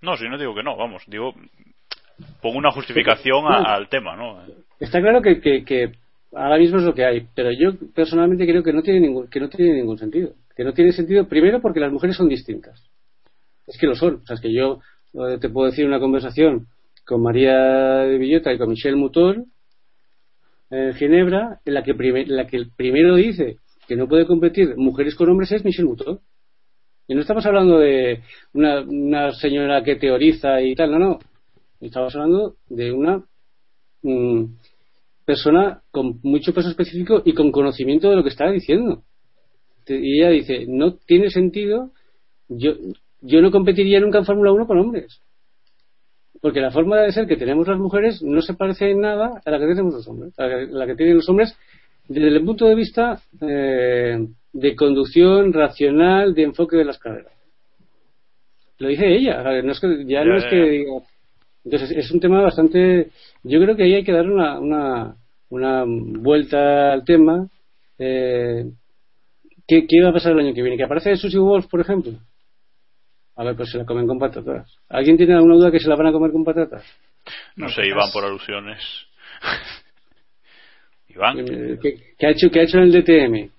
No, 0.00 0.16
si 0.16 0.26
no 0.26 0.38
digo 0.38 0.54
que 0.54 0.62
no, 0.62 0.74
vamos, 0.74 1.02
digo 1.06 1.34
pongo 2.40 2.58
una 2.58 2.70
justificación 2.70 3.44
al 3.46 3.88
tema, 3.88 4.16
¿no? 4.16 4.42
Está 4.80 5.00
claro 5.00 5.22
que, 5.22 5.40
que, 5.40 5.92
ahora 6.32 6.58
mismo 6.58 6.78
es 6.78 6.84
lo 6.84 6.94
que 6.94 7.04
hay, 7.04 7.26
pero 7.34 7.50
yo 7.50 7.72
personalmente 7.94 8.46
creo 8.46 8.62
que 8.62 8.72
no 8.72 8.82
tiene 8.82 9.00
ningún, 9.00 9.28
que 9.28 9.40
no 9.40 9.48
tiene 9.48 9.74
ningún 9.74 9.98
sentido. 9.98 10.34
Que 10.56 10.64
no 10.64 10.72
tiene 10.72 10.92
sentido, 10.92 11.28
primero 11.28 11.60
porque 11.60 11.80
las 11.80 11.92
mujeres 11.92 12.16
son 12.16 12.28
distintas. 12.28 12.82
Es 13.66 13.78
que 13.78 13.86
lo 13.86 13.94
son. 13.94 14.20
O 14.22 14.26
sea, 14.26 14.34
es 14.34 14.40
que 14.40 14.52
yo 14.52 14.80
eh, 15.14 15.38
te 15.40 15.48
puedo 15.48 15.70
decir 15.70 15.86
una 15.86 16.00
conversación 16.00 16.66
con 17.04 17.22
María 17.22 17.56
de 18.04 18.18
Villota 18.18 18.52
y 18.52 18.58
con 18.58 18.70
Michelle 18.70 18.96
Mutor 18.96 19.44
en 20.70 20.94
Ginebra, 20.94 21.60
en 21.64 21.74
la 21.74 21.82
que, 21.82 21.94
la 22.26 22.46
que 22.46 22.66
primero 22.76 23.16
dice 23.16 23.56
que 23.86 23.96
no 23.96 24.06
puede 24.06 24.26
competir 24.26 24.76
mujeres 24.76 25.14
con 25.14 25.30
hombres 25.30 25.50
es 25.52 25.64
Michelle 25.64 25.88
Mutor. 25.88 26.20
Y 27.06 27.14
no 27.14 27.22
estamos 27.22 27.46
hablando 27.46 27.78
de 27.78 28.22
una, 28.52 28.82
una 28.82 29.32
señora 29.32 29.82
que 29.82 29.96
teoriza 29.96 30.60
y 30.60 30.74
tal, 30.74 30.90
no, 30.90 30.98
no. 30.98 31.18
Estamos 31.80 32.14
hablando 32.14 32.56
de 32.68 32.92
una 32.92 33.24
mm, 34.08 34.56
persona 35.24 35.82
con 35.90 36.20
mucho 36.22 36.54
peso 36.54 36.70
específico 36.70 37.22
y 37.24 37.34
con 37.34 37.52
conocimiento 37.52 38.08
de 38.10 38.16
lo 38.16 38.22
que 38.22 38.30
está 38.30 38.50
diciendo. 38.50 39.02
Y 39.86 40.20
ella 40.20 40.30
dice, 40.30 40.66
no 40.68 40.94
tiene 40.94 41.30
sentido, 41.30 41.90
yo, 42.48 42.72
yo 43.20 43.40
no 43.40 43.50
competiría 43.50 44.00
nunca 44.00 44.18
en 44.18 44.24
Fórmula 44.24 44.52
1 44.52 44.66
con 44.66 44.78
hombres. 44.78 45.20
Porque 46.40 46.60
la 46.60 46.70
forma 46.70 47.00
de 47.00 47.12
ser 47.12 47.26
que 47.26 47.36
tenemos 47.36 47.66
las 47.66 47.78
mujeres 47.78 48.22
no 48.22 48.42
se 48.42 48.54
parece 48.54 48.90
en 48.90 49.00
nada 49.00 49.40
a 49.44 49.50
la 49.50 49.58
que 49.58 49.66
tenemos 49.66 49.94
los 49.94 50.08
hombres. 50.08 50.38
A 50.38 50.46
la 50.46 50.86
que, 50.86 50.94
tienen 50.94 51.16
los 51.16 51.28
hombres 51.28 51.56
desde 52.06 52.28
el 52.28 52.44
punto 52.44 52.66
de 52.66 52.74
vista 52.74 53.20
eh, 53.40 54.28
de 54.52 54.76
conducción 54.76 55.52
racional, 55.52 56.34
de 56.34 56.44
enfoque 56.44 56.76
de 56.76 56.84
las 56.84 56.98
carreras. 56.98 57.32
Lo 58.78 58.88
dice 58.88 59.08
ella. 59.08 59.42
No 59.62 59.72
es 59.72 59.80
que, 59.80 60.04
ya, 60.06 60.24
no 60.24 60.36
es 60.36 60.44
que 60.44 60.56
diga, 60.56 60.92
entonces 61.70 61.90
es 61.96 62.10
un 62.10 62.20
tema 62.20 62.40
bastante. 62.40 63.10
Yo 63.42 63.60
creo 63.60 63.76
que 63.76 63.82
ahí 63.82 63.94
hay 63.94 64.04
que 64.04 64.12
dar 64.12 64.26
una, 64.26 64.58
una, 64.58 65.16
una 65.50 65.84
vuelta 65.86 66.94
al 66.94 67.04
tema. 67.04 67.46
Eh, 67.98 68.64
¿qué, 69.66 69.86
¿Qué 69.86 70.02
va 70.02 70.08
a 70.08 70.12
pasar 70.14 70.32
el 70.32 70.38
año 70.40 70.54
que 70.54 70.62
viene? 70.62 70.78
¿Que 70.78 70.84
aparece 70.84 71.14
Sushi 71.16 71.36
Wolf, 71.36 71.66
por 71.66 71.80
ejemplo? 71.80 72.12
A 73.36 73.44
ver, 73.44 73.54
pues 73.54 73.70
se 73.70 73.76
la 73.76 73.84
comen 73.84 74.06
con 74.06 74.18
patatas. 74.18 74.78
¿Alguien 74.88 75.18
tiene 75.18 75.34
alguna 75.34 75.56
duda 75.56 75.70
que 75.70 75.78
se 75.78 75.88
la 75.88 75.96
van 75.96 76.06
a 76.06 76.12
comer 76.12 76.32
con 76.32 76.42
patatas? 76.42 76.84
No, 77.56 77.68
sé, 77.68 77.86
Iván, 77.86 78.10
por 78.12 78.24
alusiones. 78.24 78.82
Iván. 81.08 81.38
Eh, 81.40 81.78
¿Qué, 82.18 82.26
ha 82.26 82.30
hecho, 82.30 82.50
¿Qué 82.50 82.60
ha 82.60 82.62
hecho 82.62 82.78
en 82.78 82.84
el 82.84 82.92
DTM? 82.92 83.50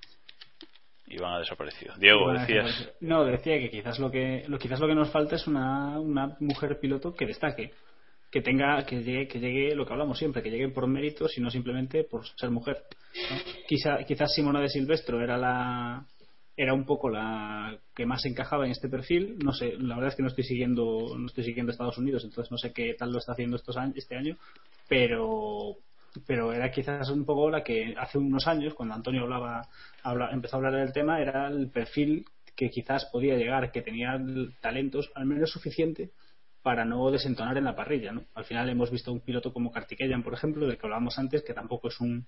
Iván 1.09 1.33
ha 1.33 1.39
desaparecido. 1.39 1.93
Diego, 1.97 2.33
decías. 2.33 2.91
No, 3.01 3.23
decía 3.23 3.59
que 3.59 3.69
quizás 3.69 3.99
lo 3.99 4.09
que 4.09 4.45
lo, 4.47 4.57
quizás 4.57 4.79
lo 4.79 4.87
que 4.87 4.95
nos 4.95 5.11
falta 5.11 5.35
es 5.35 5.45
una, 5.45 5.99
una 5.99 6.35
mujer 6.39 6.79
piloto 6.79 7.13
que 7.13 7.27
destaque, 7.27 7.71
que 8.31 8.41
tenga, 8.41 8.85
que 8.85 9.03
llegue, 9.03 9.27
que 9.27 9.39
llegue 9.39 9.75
lo 9.75 9.85
que 9.85 9.93
hablamos 9.93 10.17
siempre, 10.17 10.43
que 10.43 10.51
llegue 10.51 10.69
por 10.69 10.87
méritos 10.87 11.37
y 11.37 11.41
no 11.41 11.49
simplemente 11.49 12.03
por 12.03 12.27
ser 12.27 12.51
mujer. 12.51 12.83
Quizá, 13.67 14.03
quizás 14.03 14.33
Simona 14.33 14.61
de 14.61 14.69
Silvestro 14.69 15.21
era 15.21 15.37
la 15.37 16.05
era 16.55 16.73
un 16.73 16.85
poco 16.85 17.09
la 17.09 17.77
que 17.95 18.05
más 18.05 18.25
encajaba 18.25 18.65
en 18.65 18.71
este 18.71 18.89
perfil. 18.89 19.37
No 19.41 19.53
sé, 19.53 19.77
la 19.79 19.95
verdad 19.95 20.09
es 20.09 20.15
que 20.15 20.23
no 20.23 20.27
estoy 20.27 20.43
siguiendo, 20.43 21.15
no 21.17 21.27
estoy 21.27 21.45
siguiendo 21.45 21.71
Estados 21.71 21.97
Unidos, 21.97 22.25
entonces 22.25 22.51
no 22.51 22.57
sé 22.57 22.73
qué 22.73 22.95
tal 22.95 23.13
lo 23.13 23.19
está 23.19 23.31
haciendo 23.31 23.55
estos 23.55 23.77
años, 23.77 23.95
este 23.95 24.17
año, 24.17 24.35
pero 24.87 25.77
pero 26.27 26.51
era 26.51 26.69
quizás 26.71 27.09
un 27.09 27.23
poco 27.23 27.49
la 27.49 27.63
que 27.63 27.95
hace 27.97 28.17
unos 28.17 28.47
años, 28.47 28.73
cuando 28.73 28.95
Antonio 28.95 29.23
hablaba, 29.23 29.69
empezó 30.31 30.55
a 30.55 30.57
hablar 30.57 30.73
del 30.73 30.91
tema, 30.91 31.21
era 31.21 31.47
el 31.47 31.69
perfil 31.69 32.25
que 32.55 32.69
quizás 32.69 33.05
podía 33.05 33.37
llegar, 33.37 33.71
que 33.71 33.81
tenía 33.81 34.19
talentos 34.59 35.09
al 35.15 35.27
menos 35.27 35.51
suficiente 35.51 36.09
para 36.61 36.85
no 36.85 37.09
desentonar 37.11 37.57
en 37.57 37.65
la 37.65 37.75
parrilla. 37.75 38.11
¿no? 38.11 38.25
Al 38.35 38.45
final 38.45 38.69
hemos 38.69 38.91
visto 38.91 39.11
un 39.11 39.21
piloto 39.21 39.53
como 39.53 39.71
Kartikeyan, 39.71 40.23
por 40.23 40.33
ejemplo, 40.33 40.67
del 40.67 40.77
que 40.77 40.85
hablábamos 40.85 41.17
antes, 41.17 41.43
que 41.43 41.53
tampoco 41.53 41.87
es 41.87 41.99
un, 41.99 42.25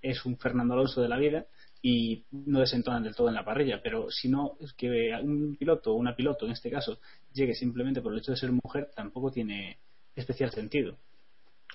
es 0.00 0.24
un 0.24 0.38
Fernando 0.38 0.74
Alonso 0.74 1.02
de 1.02 1.08
la 1.08 1.18
vida 1.18 1.46
y 1.82 2.24
no 2.30 2.60
desentonan 2.60 3.02
del 3.02 3.14
todo 3.14 3.28
en 3.28 3.34
la 3.34 3.44
parrilla. 3.44 3.80
Pero 3.82 4.10
si 4.10 4.28
no, 4.28 4.56
es 4.60 4.72
que 4.72 5.12
un 5.22 5.56
piloto 5.58 5.92
o 5.92 5.96
una 5.96 6.14
piloto 6.14 6.46
en 6.46 6.52
este 6.52 6.70
caso 6.70 6.98
llegue 7.32 7.54
simplemente 7.54 8.00
por 8.00 8.12
el 8.12 8.20
hecho 8.20 8.32
de 8.32 8.38
ser 8.38 8.50
mujer, 8.52 8.90
tampoco 8.94 9.30
tiene 9.30 9.78
especial 10.14 10.50
sentido. 10.50 10.96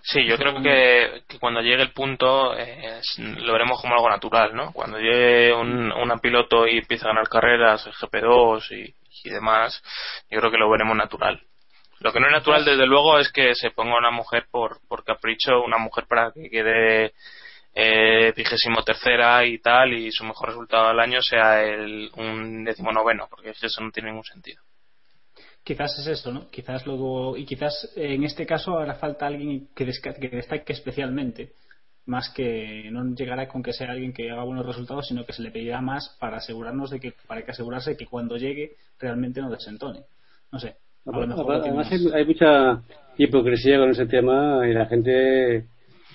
Sí, 0.04 0.26
yo 0.26 0.36
creo 0.36 0.60
que, 0.64 1.38
cuando 1.40 1.62
llegue 1.62 1.84
el 1.84 1.94
punto 1.94 2.58
eh, 2.58 3.02
lo 3.20 3.54
veremos 3.54 3.80
como 3.80 3.94
algo 3.94 4.10
natural, 4.10 4.56
¿no? 4.56 4.72
Cuando 4.74 4.98
llegue 4.98 5.54
un, 5.54 5.92
una 5.92 6.18
piloto 6.18 6.68
y 6.68 6.80
empiece 6.80 7.06
a 7.06 7.10
ganar 7.10 7.30
carreras, 7.30 7.86
el 7.86 7.94
GP2 7.94 8.72
y, 8.72 8.96
y 9.24 9.30
demás, 9.30 9.82
yo 10.30 10.40
creo 10.40 10.52
que 10.52 10.58
lo 10.58 10.72
veremos 10.72 10.98
natural. 10.98 11.40
Lo 12.02 12.12
que 12.12 12.20
no 12.20 12.28
es 12.28 12.34
natural, 12.34 12.66
desde 12.66 12.88
luego, 12.88 13.20
es 13.20 13.32
que 13.32 13.54
se 13.54 13.70
ponga 13.70 13.98
una 13.98 14.10
mujer 14.10 14.48
por, 14.50 14.80
por 14.88 15.04
capricho, 15.04 15.62
una 15.64 15.78
mujer 15.78 16.06
para 16.08 16.32
que 16.32 16.50
quede 16.50 17.14
eh, 17.76 18.34
vigésimo 18.36 18.84
tercera 18.84 19.46
y 19.46 19.60
tal, 19.60 19.94
y 19.94 20.12
su 20.12 20.24
mejor 20.24 20.50
resultado 20.50 20.88
del 20.88 21.00
año 21.00 21.22
sea 21.22 21.64
el, 21.64 22.10
un 22.18 22.64
décimo 22.64 22.92
noveno, 22.92 23.28
porque 23.30 23.52
eso 23.52 23.82
no 23.82 23.92
tiene 23.92 24.10
ningún 24.10 24.24
sentido. 24.24 24.64
Quizás 25.64 26.00
es 26.00 26.08
eso, 26.08 26.32
¿no? 26.32 26.50
Quizás 26.50 26.88
luego, 26.88 27.38
y 27.38 27.46
quizás 27.46 27.94
en 27.96 28.24
este 28.24 28.48
caso 28.48 28.80
hará 28.80 28.96
falta 28.96 29.28
alguien 29.28 29.70
que, 29.76 29.86
que 29.86 30.30
destaque 30.30 30.74
especialmente, 30.74 31.54
más 32.08 32.34
que 32.34 32.90
no 32.92 33.14
llegará 33.14 33.48
con 33.48 33.62
que 33.62 33.74
sea 33.74 33.92
alguien 33.92 34.12
que 34.12 34.32
haga 34.32 34.44
buenos 34.44 34.66
resultados, 34.66 35.08
sino 35.08 35.24
que 35.24 35.34
se 35.34 35.44
le 35.44 35.52
pedirá 35.52 35.82
más 35.82 36.18
para 36.20 36.38
asegurarnos 36.38 36.90
de 36.90 37.00
que, 37.00 37.14
para 37.28 37.44
que 37.44 37.52
asegurarse 37.52 37.96
que 37.96 38.08
cuando 38.08 38.38
llegue 38.38 38.76
realmente 38.98 39.40
no 39.40 39.52
desentone. 39.52 40.04
No 40.52 40.58
sé. 40.58 40.78
Además, 41.06 41.92
hay, 42.14 42.26
mucha 42.26 42.84
hipocresía 43.18 43.80
con 43.80 43.90
ese 43.90 44.06
tema 44.06 44.68
y 44.68 44.74
la 44.74 44.86
gente 44.86 45.56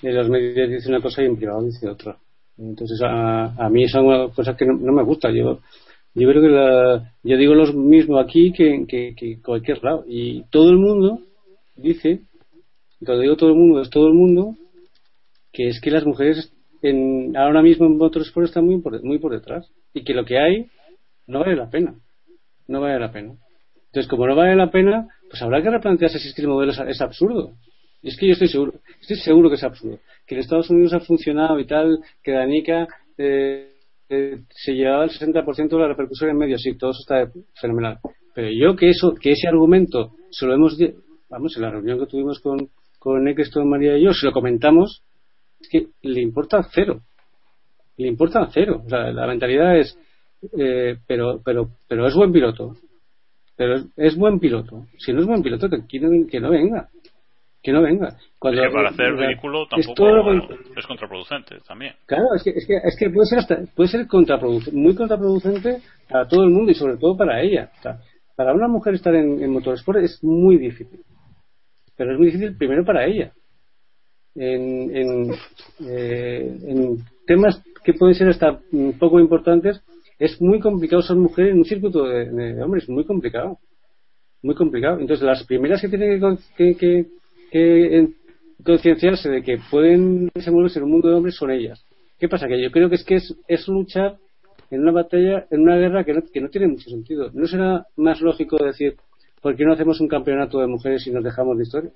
en 0.01 0.15
los 0.15 0.29
medios 0.29 0.69
dice 0.69 0.89
una 0.89 1.01
cosa 1.01 1.21
y 1.21 1.25
en 1.25 1.35
privado 1.35 1.63
dice 1.63 1.89
otra. 1.89 2.17
Entonces, 2.57 2.99
a, 3.03 3.65
a 3.65 3.69
mí 3.69 3.87
son 3.87 4.29
cosas 4.31 4.55
que 4.55 4.65
no, 4.65 4.73
no 4.73 4.93
me 4.93 5.03
gusta. 5.03 5.29
Yo 5.31 5.59
yo 6.19 6.27
creo 6.27 6.41
que 6.41 6.49
la, 6.49 7.13
yo 7.21 7.37
digo 7.37 7.53
lo 7.53 7.71
mismo 7.73 8.17
aquí 8.17 8.51
que, 8.51 8.73
en 8.73 9.41
cualquier 9.41 9.83
lado. 9.83 10.03
Y 10.07 10.45
todo 10.49 10.71
el 10.71 10.77
mundo 10.77 11.19
dice, 11.75 12.21
cuando 13.05 13.21
digo 13.21 13.37
todo 13.37 13.51
el 13.51 13.55
mundo, 13.55 13.81
es 13.81 13.91
todo 13.91 14.07
el 14.07 14.15
mundo, 14.15 14.55
que 15.53 15.67
es 15.67 15.79
que 15.79 15.91
las 15.91 16.07
mujeres 16.07 16.51
en, 16.81 17.37
ahora 17.37 17.61
mismo 17.61 17.85
en 17.85 17.99
motorsport 17.99 18.47
están 18.47 18.65
muy 18.65 18.81
por, 18.81 18.99
muy 19.03 19.19
por 19.19 19.31
detrás. 19.31 19.71
Y 19.93 20.03
que 20.03 20.15
lo 20.15 20.25
que 20.25 20.39
hay 20.39 20.65
no 21.27 21.41
vale 21.41 21.55
la 21.55 21.69
pena. 21.69 21.93
No 22.67 22.81
vale 22.81 22.99
la 22.99 23.11
pena. 23.11 23.35
Entonces, 23.97 24.11
como 24.11 24.27
no 24.27 24.35
vale 24.35 24.55
la 24.55 24.69
pena, 24.69 25.07
pues 25.27 25.41
habrá 25.41 25.59
que 25.59 25.71
replantearse 25.71 26.19
si 26.19 26.29
es 26.29 26.47
modelo 26.47 26.71
es, 26.71 27.01
absurdo. 27.01 27.53
Y 28.03 28.09
es 28.09 28.17
que 28.17 28.27
yo 28.27 28.33
estoy 28.33 28.47
seguro, 28.47 28.73
estoy 29.01 29.17
seguro 29.17 29.49
que 29.49 29.55
es 29.55 29.63
absurdo. 29.63 29.97
Que 30.27 30.35
en 30.35 30.41
Estados 30.41 30.69
Unidos 30.69 30.93
ha 30.93 30.99
funcionado 30.99 31.59
y 31.59 31.65
tal, 31.65 31.97
que 32.21 32.31
Danica 32.31 32.87
eh, 33.17 33.71
se 34.07 34.73
llevaba 34.75 35.05
el 35.05 35.09
60% 35.09 35.67
de 35.67 35.79
la 35.79 35.87
repercusión 35.87 36.29
en 36.29 36.37
medios, 36.37 36.61
sí, 36.61 36.77
todo 36.77 36.91
eso 36.91 36.99
está 36.99 37.27
fenomenal. 37.59 37.97
Pero 38.35 38.51
yo 38.51 38.75
que 38.75 38.91
eso, 38.91 39.15
que 39.19 39.31
ese 39.31 39.47
argumento 39.47 40.11
se 40.29 40.45
lo 40.45 40.53
hemos, 40.53 40.77
vamos, 41.27 41.57
en 41.57 41.63
la 41.63 41.71
reunión 41.71 41.97
que 41.97 42.05
tuvimos 42.05 42.39
con, 42.39 42.69
con 42.99 43.23
María 43.67 43.97
y 43.97 44.03
yo, 44.03 44.13
se 44.13 44.27
lo 44.27 44.31
comentamos, 44.31 45.01
es 45.59 45.69
que 45.69 45.87
le 46.03 46.21
importa 46.21 46.61
cero. 46.71 47.01
Le 47.97 48.07
importa 48.07 48.47
cero. 48.53 48.83
O 48.85 48.89
sea, 48.89 49.11
la 49.11 49.25
mentalidad 49.25 49.75
es, 49.75 49.97
eh, 50.55 50.97
pero, 51.07 51.41
pero, 51.43 51.71
pero 51.87 52.05
es 52.05 52.13
buen 52.13 52.31
piloto. 52.31 52.75
Pero 53.57 53.83
es, 53.97 54.15
buen 54.15 54.39
piloto. 54.39 54.85
Si 54.97 55.11
no 55.11 55.21
es 55.21 55.25
buen 55.25 55.41
piloto, 55.41 55.67
que, 55.69 55.85
que 55.87 56.39
no 56.39 56.51
venga 56.51 56.89
que 57.67 57.73
no 57.73 57.81
venga. 57.81 58.15
Cuando, 58.39 58.61
para 58.71 58.89
hacer 58.91 59.13
ridículo 59.13 59.67
tampoco 59.67 60.31
es, 60.77 60.85
contraproducente 60.85 61.57
también. 61.67 61.95
Claro, 62.05 62.33
es 62.33 62.41
que, 62.41 62.51
es 62.51 62.65
que, 62.65 62.77
es 62.77 62.95
que 62.97 63.09
puede 63.09 63.25
ser 63.25 63.39
hasta, 63.39 63.59
puede 63.75 63.89
ser 63.89 64.07
contraproducente, 64.07 64.79
muy 64.79 64.95
contraproducente 64.95 65.81
a 66.09 66.25
todo 66.25 66.45
el 66.45 66.51
mundo 66.51 66.71
y 66.71 66.75
sobre 66.75 66.95
todo 66.95 67.17
para 67.17 67.41
ella. 67.41 67.69
para 68.37 68.53
una 68.53 68.69
mujer 68.69 68.93
estar 68.93 69.13
en, 69.13 69.43
en 69.43 69.51
motorsport 69.51 69.99
es 69.99 70.23
muy 70.23 70.57
difícil. 70.57 71.01
Pero 71.97 72.13
es 72.13 72.17
muy 72.17 72.27
difícil 72.27 72.55
primero 72.55 72.85
para 72.85 73.05
ella. 73.05 73.33
En, 74.33 74.95
en, 74.95 75.33
eh, 75.89 76.57
en 76.67 76.97
temas 77.25 77.61
que 77.83 77.93
pueden 77.95 78.15
ser 78.15 78.29
hasta 78.29 78.61
poco 78.97 79.19
importantes, 79.19 79.83
es 80.19 80.41
muy 80.41 80.59
complicado 80.59 81.01
ser 81.01 81.15
mujer 81.15 81.49
en 81.49 81.59
un 81.59 81.65
circuito 81.65 82.03
de, 82.03 82.29
de 82.29 82.63
hombres, 82.63 82.89
muy 82.89 83.05
complicado. 83.05 83.59
Muy 84.41 84.55
complicado. 84.55 84.99
Entonces, 84.99 85.25
las 85.25 85.43
primeras 85.45 85.81
que 85.81 85.89
tienen 85.89 86.37
que, 86.55 87.07
que 87.51 88.09
concienciarse 88.63 89.29
de 89.29 89.43
que 89.43 89.57
pueden 89.69 90.29
desenvolverse 90.33 90.79
en 90.79 90.85
un 90.85 90.91
mundo 90.91 91.09
de 91.09 91.15
hombres 91.15 91.35
son 91.35 91.51
ellas. 91.51 91.83
¿Qué 92.19 92.27
pasa? 92.27 92.47
Que 92.47 92.61
yo 92.61 92.71
creo 92.71 92.89
que 92.89 92.95
es 92.95 93.03
que 93.03 93.15
es, 93.15 93.67
luchar 93.67 94.17
en 94.71 94.81
una 94.81 94.91
batalla, 94.91 95.45
en 95.51 95.61
una 95.61 95.77
guerra 95.77 96.03
que 96.03 96.13
no, 96.13 96.49
tiene 96.49 96.67
mucho 96.67 96.89
sentido. 96.89 97.29
¿No 97.33 97.47
será 97.47 97.85
más 97.95 98.21
lógico 98.21 98.57
decir, 98.63 98.95
¿por 99.41 99.55
qué 99.55 99.65
no 99.65 99.73
hacemos 99.73 99.99
un 100.01 100.07
campeonato 100.07 100.59
de 100.59 100.67
mujeres 100.67 101.05
y 101.07 101.11
nos 101.11 101.23
dejamos 101.23 101.57
de 101.57 101.63
historia? 101.63 101.91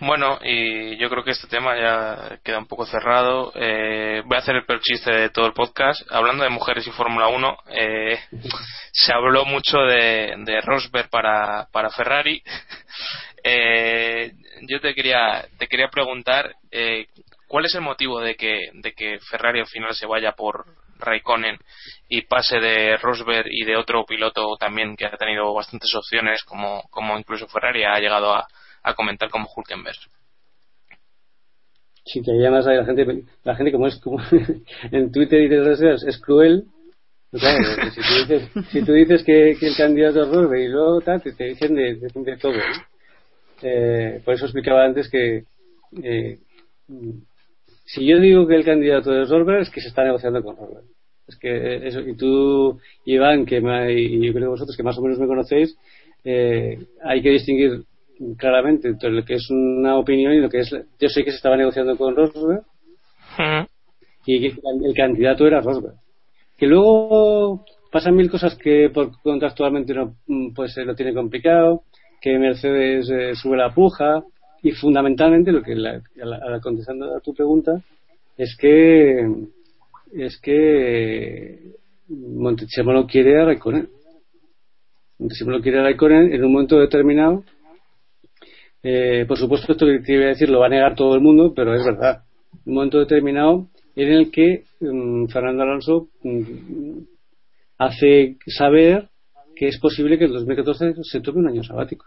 Bueno, 0.00 0.38
y 0.42 0.96
yo 0.96 1.08
creo 1.08 1.22
que 1.22 1.30
este 1.30 1.46
tema 1.46 1.76
ya 1.76 2.38
queda 2.42 2.58
un 2.58 2.66
poco 2.66 2.84
cerrado. 2.84 3.52
Eh, 3.54 4.22
voy 4.24 4.36
a 4.36 4.40
hacer 4.40 4.56
el 4.56 4.66
peor 4.66 4.80
chiste 4.80 5.10
de 5.12 5.30
todo 5.30 5.46
el 5.46 5.52
podcast. 5.52 6.02
Hablando 6.10 6.42
de 6.42 6.50
mujeres 6.50 6.86
y 6.86 6.90
Fórmula 6.90 7.28
1, 7.28 7.58
eh, 7.70 8.18
se 8.92 9.14
habló 9.14 9.44
mucho 9.44 9.78
de, 9.78 10.60
Rosberg 10.64 11.08
para, 11.10 11.68
para 11.72 11.90
Ferrari. 11.90 12.42
Eh, 13.46 14.32
yo 14.62 14.80
te 14.80 14.94
quería, 14.94 15.46
te 15.58 15.66
quería 15.66 15.88
preguntar 15.88 16.56
cuál 17.46 17.66
es 17.66 17.74
el 17.74 17.82
motivo 17.82 18.18
de 18.18 18.36
que, 18.36 18.70
de 18.72 18.94
que 18.94 19.18
Ferrari 19.28 19.60
al 19.60 19.66
final 19.66 19.94
se 19.94 20.06
vaya 20.06 20.32
por 20.32 20.64
Raikkonen 20.98 21.58
y 22.08 22.22
pase 22.22 22.58
de 22.58 22.96
Rosberg 22.96 23.48
y 23.50 23.66
de 23.66 23.76
otro 23.76 24.06
piloto 24.06 24.56
también 24.58 24.96
que 24.96 25.04
ha 25.04 25.10
tenido 25.18 25.52
bastantes 25.52 25.94
opciones, 25.94 26.42
como, 26.44 26.84
como 26.88 27.18
incluso 27.18 27.46
Ferrari 27.46 27.84
ha 27.84 27.98
llegado 27.98 28.34
a 28.34 28.48
a 28.84 28.94
comentar 28.94 29.30
como 29.30 29.48
Hulkenberg. 29.54 29.96
Sí, 32.04 32.22
que 32.22 32.30
además 32.32 32.66
la 32.66 32.84
gente, 32.84 33.24
la 33.44 33.56
gente 33.56 33.72
como 33.72 33.86
es 33.86 33.96
como 33.96 34.18
en 34.92 35.10
Twitter 35.10 35.40
y 35.40 35.64
sociales 35.64 36.04
es 36.06 36.18
cruel. 36.18 36.66
Pues 37.30 37.42
si, 37.94 38.00
tú 38.00 38.14
dices, 38.20 38.50
si 38.70 38.82
tú 38.84 38.92
dices 38.92 39.24
que, 39.24 39.52
el 39.52 39.76
candidato 39.76 40.22
es 40.22 40.28
Rosberg 40.28 40.60
y 40.60 40.68
luego 40.68 41.00
tal, 41.00 41.20
te, 41.20 41.44
dicen 41.44 41.74
de, 41.74 42.36
todo. 42.40 42.54
Eh, 43.62 44.20
por 44.24 44.34
eso 44.34 44.44
explicaba 44.44 44.84
antes 44.84 45.08
que 45.08 45.44
eh, 46.02 46.38
si 47.86 48.06
yo 48.06 48.20
digo 48.20 48.46
que 48.46 48.56
el 48.56 48.64
candidato 48.64 49.20
es 49.20 49.30
Rosberg 49.30 49.62
es 49.62 49.70
que 49.70 49.80
se 49.80 49.88
está 49.88 50.04
negociando 50.04 50.42
con 50.42 50.56
Rosberg. 50.56 50.84
Es 51.26 51.36
que 51.36 51.88
eso, 51.88 52.00
y 52.00 52.14
tú, 52.14 52.78
Iván, 53.06 53.46
que 53.46 53.56
y 53.56 54.26
yo 54.26 54.32
creo 54.32 54.44
que 54.44 54.50
vosotros 54.50 54.76
que 54.76 54.82
más 54.82 54.98
o 54.98 55.02
menos 55.02 55.18
me 55.18 55.26
conocéis, 55.26 55.74
eh, 56.22 56.78
hay 57.02 57.22
que 57.22 57.30
distinguir 57.30 57.84
claramente 58.36 58.88
entre 58.88 59.10
lo 59.10 59.24
que 59.24 59.34
es 59.34 59.50
una 59.50 59.98
opinión 59.98 60.32
y 60.32 60.40
lo 60.40 60.48
que 60.48 60.60
es. 60.60 60.70
Yo 60.70 61.08
sé 61.08 61.24
que 61.24 61.30
se 61.30 61.36
estaba 61.36 61.56
negociando 61.56 61.96
con 61.96 62.16
Rosberg 62.16 62.64
y 64.26 64.40
que 64.40 64.60
el 64.84 64.94
candidato 64.94 65.46
era 65.46 65.60
Rosberg. 65.60 65.96
Que 66.56 66.66
luego 66.66 67.64
pasan 67.90 68.16
mil 68.16 68.30
cosas 68.30 68.56
que 68.56 68.90
por 68.92 69.20
contractualmente 69.22 69.94
no, 69.94 70.16
pues 70.54 70.76
lo 70.76 70.94
tiene 70.94 71.14
complicado, 71.14 71.82
que 72.20 72.38
Mercedes 72.38 73.10
eh, 73.10 73.34
sube 73.34 73.56
la 73.56 73.74
puja 73.74 74.24
y 74.62 74.72
fundamentalmente 74.72 75.52
lo 75.52 75.62
que 75.62 75.74
la, 75.74 76.00
contestando 76.62 77.14
a 77.14 77.20
tu 77.20 77.34
pregunta 77.34 77.82
es 78.36 78.56
que 78.56 79.28
es 80.12 80.40
que 80.40 81.58
Montechemolo 82.08 83.06
quiere 83.06 83.40
a 83.40 83.44
Raikkonen. 83.46 83.88
Montechemolo 85.18 85.60
quiere 85.60 85.80
a 85.80 85.82
Raikkonen 85.82 86.32
en 86.32 86.44
un 86.44 86.52
momento 86.52 86.78
determinado 86.78 87.44
eh, 88.86 89.24
por 89.26 89.38
supuesto, 89.38 89.72
esto 89.72 89.86
que 89.86 90.00
te 90.00 90.12
iba 90.12 90.26
a 90.26 90.28
decir 90.28 90.50
lo 90.50 90.60
va 90.60 90.66
a 90.66 90.68
negar 90.68 90.94
todo 90.94 91.14
el 91.14 91.22
mundo, 91.22 91.54
pero 91.56 91.74
es 91.74 91.82
verdad. 91.82 92.24
En 92.52 92.60
un 92.66 92.74
momento 92.74 92.98
determinado, 92.98 93.68
en 93.96 94.12
el 94.12 94.30
que 94.30 94.64
mm, 94.80 95.28
Fernando 95.28 95.62
Alonso 95.62 96.08
mm, 96.22 96.98
hace 97.78 98.36
saber 98.46 99.08
que 99.56 99.68
es 99.68 99.78
posible 99.80 100.18
que 100.18 100.26
en 100.26 100.32
2014 100.32 100.96
se 101.02 101.20
tome 101.22 101.38
un 101.38 101.48
año 101.48 101.62
sabático. 101.62 102.04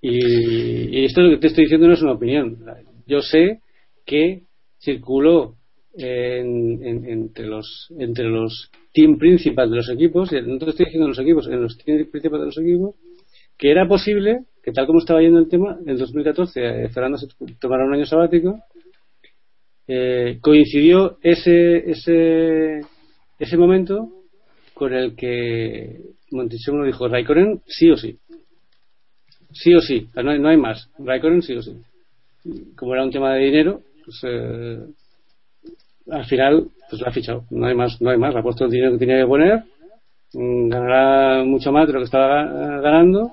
Y, 0.00 1.04
esto 1.04 1.20
lo 1.20 1.30
que 1.30 1.36
te 1.36 1.48
estoy 1.48 1.64
diciendo 1.64 1.86
no 1.86 1.92
es 1.92 2.02
una 2.02 2.12
opinión. 2.12 2.64
Yo 3.06 3.20
sé 3.20 3.60
que 4.06 4.44
circuló 4.78 5.56
entre 5.92 7.46
los 7.46 7.92
entre 7.98 8.30
los 8.30 8.70
team 8.94 9.18
principales 9.18 9.70
de 9.70 9.76
los 9.76 9.90
equipos, 9.90 10.32
no 10.32 10.58
te 10.58 10.70
estoy 10.70 10.86
diciendo 10.86 11.08
los 11.08 11.18
equipos, 11.18 11.48
en 11.48 11.60
los 11.60 11.76
team 11.76 12.08
principales 12.10 12.40
de 12.40 12.46
los 12.46 12.58
equipos, 12.58 12.94
que 13.60 13.70
era 13.70 13.86
posible 13.86 14.46
que 14.62 14.72
tal 14.72 14.86
como 14.86 14.98
estaba 14.98 15.20
yendo 15.20 15.38
el 15.38 15.48
tema, 15.48 15.78
en 15.86 15.96
2014 15.96 16.60
eh, 16.60 16.88
Fernando 16.88 17.18
se 17.18 17.28
tomara 17.60 17.84
un 17.84 17.94
año 17.94 18.06
sabático, 18.06 18.58
eh, 19.86 20.38
coincidió 20.40 21.18
ese, 21.22 21.90
ese, 21.90 22.80
ese 23.38 23.56
momento 23.56 24.08
con 24.74 24.94
el 24.94 25.14
que 25.14 26.00
Montesimo 26.30 26.84
dijo 26.84 27.08
Raikkonen 27.08 27.60
sí 27.66 27.90
o 27.90 27.96
sí. 27.96 28.18
Sí 29.52 29.74
o 29.74 29.80
sí, 29.80 30.08
no 30.14 30.30
hay, 30.30 30.38
no 30.38 30.48
hay 30.48 30.56
más. 30.56 30.88
Raikkonen 30.98 31.42
sí 31.42 31.54
o 31.54 31.62
sí. 31.62 31.76
Como 32.76 32.94
era 32.94 33.04
un 33.04 33.10
tema 33.10 33.34
de 33.34 33.44
dinero, 33.44 33.82
pues 34.04 34.20
eh, 34.24 34.78
al 36.10 36.24
final 36.26 36.68
pues 36.88 37.02
lo 37.02 37.08
ha 37.08 37.12
fichado. 37.12 37.44
No 37.50 37.66
hay 37.66 37.74
más, 37.74 38.00
no 38.00 38.10
hay 38.10 38.16
más. 38.16 38.34
Ha 38.36 38.42
puesto 38.42 38.64
el 38.64 38.70
dinero 38.70 38.92
que 38.92 38.98
tenía 38.98 39.20
que 39.20 39.26
poner. 39.26 39.64
Mm, 40.34 40.68
ganará 40.68 41.44
mucho 41.44 41.72
más 41.72 41.86
de 41.86 41.92
lo 41.94 41.98
que 41.98 42.04
estaba 42.04 42.44
ganando 42.80 43.32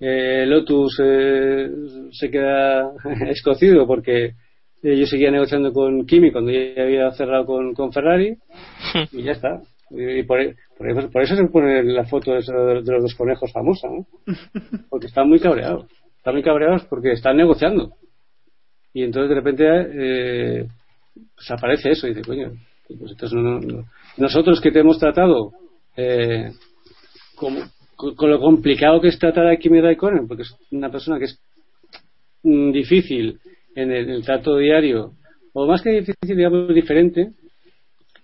eh, 0.00 0.44
Lotus 0.46 1.00
eh, 1.02 1.68
se 2.12 2.30
queda 2.30 2.90
escocido 3.28 3.86
porque 3.86 4.34
yo 4.82 5.06
seguía 5.06 5.30
negociando 5.30 5.72
con 5.72 6.06
Kimi 6.06 6.30
cuando 6.30 6.52
ya 6.52 6.82
había 6.82 7.10
cerrado 7.12 7.44
con, 7.44 7.92
Ferrari 7.92 8.36
y 9.12 9.22
ya 9.22 9.32
está. 9.32 9.60
Y 9.90 10.22
por, 10.24 10.38
por, 10.76 11.22
eso, 11.22 11.36
se 11.36 11.44
pone 11.44 11.82
la 11.84 12.04
foto 12.04 12.32
de, 12.32 12.42
los 12.42 12.84
dos 12.84 13.14
conejos 13.14 13.52
famosa, 13.52 13.88
¿no? 13.88 14.06
Porque 14.90 15.06
están 15.06 15.28
muy 15.28 15.38
cabreados. 15.38 15.86
Están 16.18 16.34
muy 16.34 16.42
cabreados 16.42 16.84
porque 16.86 17.12
están 17.12 17.36
negociando. 17.36 17.92
Y 18.92 19.04
entonces 19.04 19.28
de 19.28 19.34
repente 19.36 19.64
eh, 19.64 20.66
pues 21.36 21.50
aparece 21.52 21.90
eso 21.90 22.08
y 22.08 22.14
dice, 22.14 22.26
coño, 22.26 22.50
pues 22.88 23.32
nosotros 24.16 24.60
que 24.60 24.72
te 24.72 24.80
hemos 24.80 24.98
tratado 24.98 25.52
eh, 25.96 26.50
como, 27.36 27.60
con, 27.96 28.30
lo 28.30 28.40
complicado 28.40 29.00
que 29.00 29.08
es 29.08 29.18
tratar 29.18 29.46
a 29.46 29.56
Kimi 29.56 29.80
Raikkonen, 29.80 30.28
porque 30.28 30.42
es 30.42 30.54
una 30.70 30.90
persona 30.90 31.18
que 31.18 31.24
es 31.24 31.40
mm, 32.42 32.70
difícil 32.72 33.38
en 33.74 33.90
el, 33.90 34.24
trato 34.24 34.56
diario, 34.56 35.12
o 35.52 35.66
más 35.66 35.82
que 35.82 35.90
difícil, 35.90 36.36
digamos, 36.36 36.74
diferente, 36.74 37.32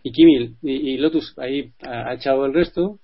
y 0.03 0.13
Kimi 0.13 0.57
y, 0.63 0.99
Lotus 0.99 1.35
ahí 1.39 1.73
ha, 1.83 2.15
echado 2.15 2.45
el 2.47 2.55
resto, 2.55 2.99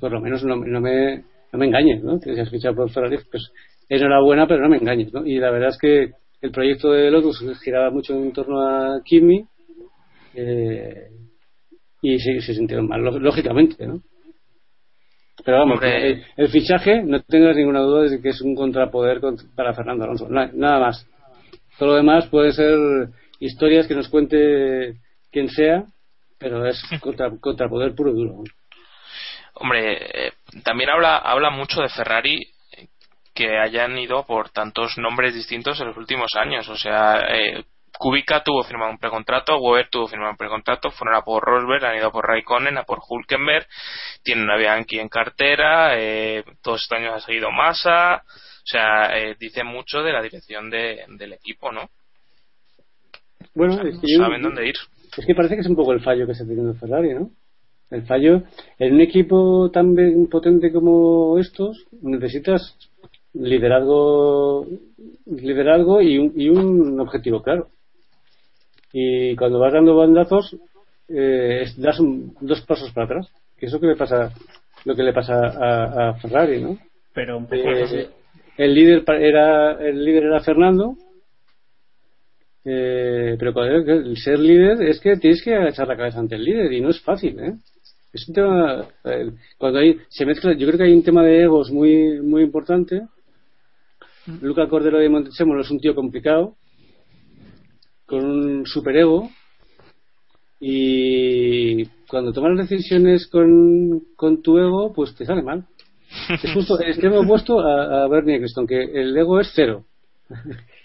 por 0.00 0.12
lo 0.12 0.20
menos 0.20 0.44
no, 0.44 0.56
no, 0.56 0.80
me, 0.80 1.24
no 1.52 1.58
me 1.58 1.66
engañes, 1.66 2.02
¿no? 2.02 2.20
Que 2.20 2.34
si 2.34 2.40
has 2.40 2.50
fichado 2.50 2.76
por 2.76 2.90
Ferrari, 2.90 3.18
pues 3.30 3.50
enhorabuena, 3.88 4.46
pero 4.46 4.62
no 4.62 4.68
me 4.68 4.76
engañes, 4.76 5.12
¿no? 5.12 5.26
Y 5.26 5.38
la 5.38 5.50
verdad 5.50 5.70
es 5.70 5.78
que 5.78 6.12
el 6.42 6.50
proyecto 6.50 6.92
de 6.92 7.10
Lotus 7.10 7.42
giraba 7.62 7.90
mucho 7.90 8.14
en 8.14 8.32
torno 8.32 8.60
a 8.60 9.00
Kimi, 9.04 9.46
eh, 10.34 11.08
y 12.02 12.18
se, 12.18 12.40
se 12.40 12.54
sintieron 12.54 12.86
mal, 12.86 13.02
lógicamente, 13.02 13.86
¿no? 13.86 14.02
Pero 15.44 15.58
vamos, 15.58 15.78
el, 15.82 16.48
fichaje, 16.48 17.02
no 17.02 17.20
tengas 17.20 17.54
ninguna 17.54 17.80
duda 17.80 18.08
de 18.08 18.20
que 18.20 18.30
es 18.30 18.40
un 18.40 18.54
contrapoder 18.54 19.20
para 19.54 19.74
Fernando 19.74 20.04
Alonso. 20.04 20.26
Nada 20.28 20.78
más. 20.80 21.06
Todo 21.78 21.90
lo 21.90 21.94
demás 21.96 22.26
puede 22.28 22.52
ser 22.52 22.78
historias 23.40 23.86
que 23.86 23.94
nos 23.94 24.08
cuente 24.08 24.94
quien 25.30 25.48
sea, 25.48 25.84
pero 26.38 26.64
es 26.66 26.82
contra, 27.00 27.30
contrapoder 27.38 27.94
puro 27.94 28.12
y 28.12 28.14
duro. 28.14 28.44
Hombre, 29.54 30.28
eh, 30.28 30.32
también 30.64 30.90
habla, 30.90 31.18
habla 31.18 31.50
mucho 31.50 31.82
de 31.82 31.88
Ferrari 31.88 32.40
que 33.34 33.58
hayan 33.58 33.98
ido 33.98 34.24
por 34.24 34.50
tantos 34.50 34.96
nombres 34.96 35.34
distintos 35.34 35.80
en 35.80 35.88
los 35.88 35.96
últimos 35.96 36.30
años. 36.36 36.68
O 36.68 36.76
sea, 36.76 37.20
eh, 37.28 37.64
Kubica 37.98 38.42
tuvo 38.42 38.62
firmado 38.64 38.90
un 38.90 38.98
precontrato, 38.98 39.56
Weber 39.58 39.88
tuvo 39.88 40.08
firmado 40.08 40.32
un 40.32 40.36
precontrato, 40.36 40.90
fueron 40.90 41.16
a 41.16 41.22
por 41.22 41.44
Rosberg, 41.44 41.84
han 41.84 41.96
ido 41.96 42.08
a 42.08 42.12
por 42.12 42.26
Raikkonen, 42.26 42.76
a 42.76 42.84
por 42.84 43.00
Hulkenberg, 43.08 43.66
tienen 44.22 44.50
a 44.50 44.56
Bianchi 44.56 44.98
en 44.98 45.08
cartera, 45.08 45.98
eh, 45.98 46.42
todos 46.60 46.82
estos 46.82 46.98
años 46.98 47.14
ha 47.14 47.20
seguido 47.20 47.50
Massa, 47.52 48.16
o 48.16 48.66
sea, 48.66 49.16
eh, 49.16 49.36
dice 49.38 49.62
mucho 49.62 50.02
de 50.02 50.12
la 50.12 50.22
dirección 50.22 50.70
de, 50.70 51.04
del 51.08 51.34
equipo, 51.34 51.70
¿no? 51.70 51.88
Bueno, 53.54 53.80
es 53.82 53.98
que 54.00 54.16
saben 54.16 54.42
dónde 54.42 54.66
ir. 54.66 54.74
Es 55.16 55.24
que 55.24 55.34
parece 55.34 55.54
que 55.54 55.60
es 55.60 55.68
un 55.68 55.76
poco 55.76 55.92
el 55.92 56.02
fallo 56.02 56.26
que 56.26 56.32
está 56.32 56.44
teniendo 56.44 56.74
Ferrari, 56.74 57.14
¿no? 57.14 57.30
El 57.90 58.02
fallo, 58.06 58.42
en 58.78 58.94
un 58.94 59.00
equipo 59.02 59.70
tan 59.70 59.94
potente 60.28 60.72
como 60.72 61.38
estos, 61.38 61.86
necesitas 62.02 62.76
liderazgo 63.34 64.66
liderazgo 65.26 66.00
y 66.00 66.18
un, 66.18 66.32
y 66.36 66.48
un 66.48 67.00
objetivo 67.00 67.42
claro 67.42 67.68
y 68.96 69.34
cuando 69.34 69.58
vas 69.58 69.72
dando 69.72 69.96
bandazos 69.96 70.56
eh, 71.08 71.66
das 71.76 71.98
dos 72.40 72.60
pasos 72.62 72.92
para 72.92 73.06
atrás 73.06 73.26
que 73.58 73.66
es 73.66 73.72
lo 73.72 73.80
que 73.80 73.88
le 73.88 73.96
pasa 73.96 74.30
lo 74.84 74.94
que 74.94 75.02
le 75.02 75.12
pasa 75.12 75.34
a, 75.50 76.14
Ferrari 76.14 76.62
no 76.62 76.78
pero 77.12 77.44
eh, 77.50 78.08
el 78.56 78.72
líder 78.72 79.02
era 79.20 79.72
el 79.82 80.04
líder 80.04 80.24
era 80.30 80.40
Fernando 80.40 80.94
eh, 82.64 83.34
pero 83.36 83.64
el 83.64 84.16
ser 84.16 84.38
líder 84.38 84.80
es 84.82 85.00
que 85.00 85.16
tienes 85.16 85.42
que 85.42 85.52
echar 85.68 85.88
la 85.88 85.96
cabeza 85.96 86.20
ante 86.20 86.36
el 86.36 86.44
líder 86.44 86.72
y 86.72 86.80
no 86.80 86.90
es 86.90 87.00
fácil 87.00 87.40
¿eh? 87.40 87.54
es 88.12 88.28
un 88.28 88.34
tema 88.34 88.86
cuando 89.58 89.80
hay 89.80 89.98
se 90.08 90.24
mezcla 90.24 90.52
yo 90.52 90.68
creo 90.68 90.78
que 90.78 90.84
hay 90.84 90.94
un 90.94 91.02
tema 91.02 91.24
de 91.24 91.42
egos 91.42 91.72
muy 91.72 92.20
muy 92.20 92.44
importante 92.44 93.02
mm. 94.26 94.36
Luca 94.40 94.68
Cordero 94.68 94.98
de 94.98 95.08
Montezemolo 95.08 95.62
es 95.62 95.70
un 95.72 95.80
tío 95.80 95.96
complicado 95.96 96.54
con 98.06 98.24
un 98.24 98.66
superego 98.66 99.30
y 100.60 101.84
cuando 102.08 102.32
tomas 102.32 102.56
decisiones 102.56 103.26
con, 103.26 104.02
con 104.16 104.42
tu 104.42 104.58
ego, 104.58 104.92
pues 104.92 105.14
te 105.14 105.26
sale 105.26 105.42
mal. 105.42 105.66
Es 106.42 106.52
justo 106.52 106.78
el 106.80 106.90
extremo 106.90 107.20
opuesto 107.20 107.60
a, 107.60 108.04
a 108.04 108.08
Bernie 108.08 108.36
Eccleston, 108.36 108.66
que 108.66 108.82
el 108.82 109.16
ego 109.16 109.40
es 109.40 109.50
cero. 109.54 109.84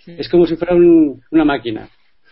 Es 0.05 0.27
como 0.29 0.45
si 0.45 0.55
fuera 0.55 0.75
una 0.75 1.45
máquina 1.45 1.89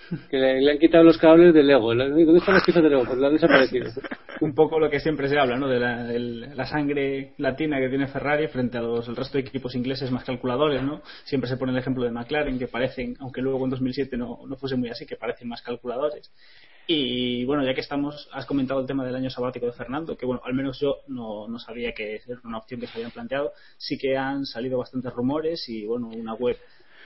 que 0.29 0.37
le, 0.37 0.71
han 0.71 0.77
quitado 0.77 1.03
los 1.03 1.17
cables 1.17 1.53
del 1.53 1.67
Lego. 1.67 1.93
¿Dónde 1.93 2.37
están 2.37 2.55
las 2.55 2.63
piezas 2.63 2.83
del 2.83 2.91
Lego? 2.91 3.05
Pues 3.05 3.17
la 3.17 3.27
han 3.27 3.33
desaparecido. 3.33 3.89
Un 4.41 4.53
poco 4.53 4.79
lo 4.79 4.89
que 4.89 4.99
siempre 4.99 5.27
se 5.27 5.39
habla, 5.39 5.57
¿no? 5.57 5.67
De 5.67 5.79
la, 5.79 6.65
sangre 6.65 7.33
latina 7.37 7.79
que 7.79 7.89
tiene 7.89 8.07
Ferrari 8.07 8.47
frente 8.47 8.77
a 8.77 8.81
los, 8.81 9.07
el 9.07 9.15
resto 9.15 9.37
de 9.37 9.43
equipos 9.45 9.73
ingleses 9.75 10.11
más 10.11 10.23
calculadores, 10.23 10.83
¿no? 10.83 11.01
Siempre 11.23 11.49
se 11.49 11.57
pone 11.57 11.71
el 11.71 11.77
ejemplo 11.77 12.03
de 12.03 12.11
McLaren, 12.11 12.59
que 12.59 12.67
parecen, 12.67 13.15
aunque 13.19 13.41
luego 13.41 13.63
en 13.63 13.71
2007 13.71 14.17
no, 14.17 14.39
no 14.47 14.55
fuese 14.55 14.75
muy 14.75 14.89
así, 14.89 15.05
que 15.05 15.15
parecen 15.15 15.47
más 15.47 15.61
calculadores. 15.61 16.31
Y 16.89 17.43
bueno, 17.43 17.65
ya 17.65 17.73
que 17.73 17.81
estamos, 17.81 18.29
has 18.31 18.45
comentado 18.45 18.79
el 18.79 18.87
tema 18.87 19.05
del 19.05 19.15
año 19.15 19.29
sabático 19.29 19.65
de 19.65 19.73
Fernando, 19.73 20.15
que 20.15 20.25
bueno, 20.25 20.41
al 20.45 20.53
menos 20.53 20.79
yo 20.79 20.99
no, 21.07 21.47
no 21.47 21.59
sabía 21.59 21.93
que 21.93 22.21
era 22.25 22.39
una 22.45 22.59
opción 22.59 22.79
que 22.79 22.87
se 22.87 22.93
habían 22.93 23.11
planteado. 23.11 23.51
Sí 23.77 23.97
que 23.97 24.15
han 24.15 24.45
salido 24.45 24.77
bastantes 24.77 25.11
rumores 25.13 25.67
y 25.67 25.85
bueno, 25.85 26.07
una 26.07 26.33
web 26.33 26.57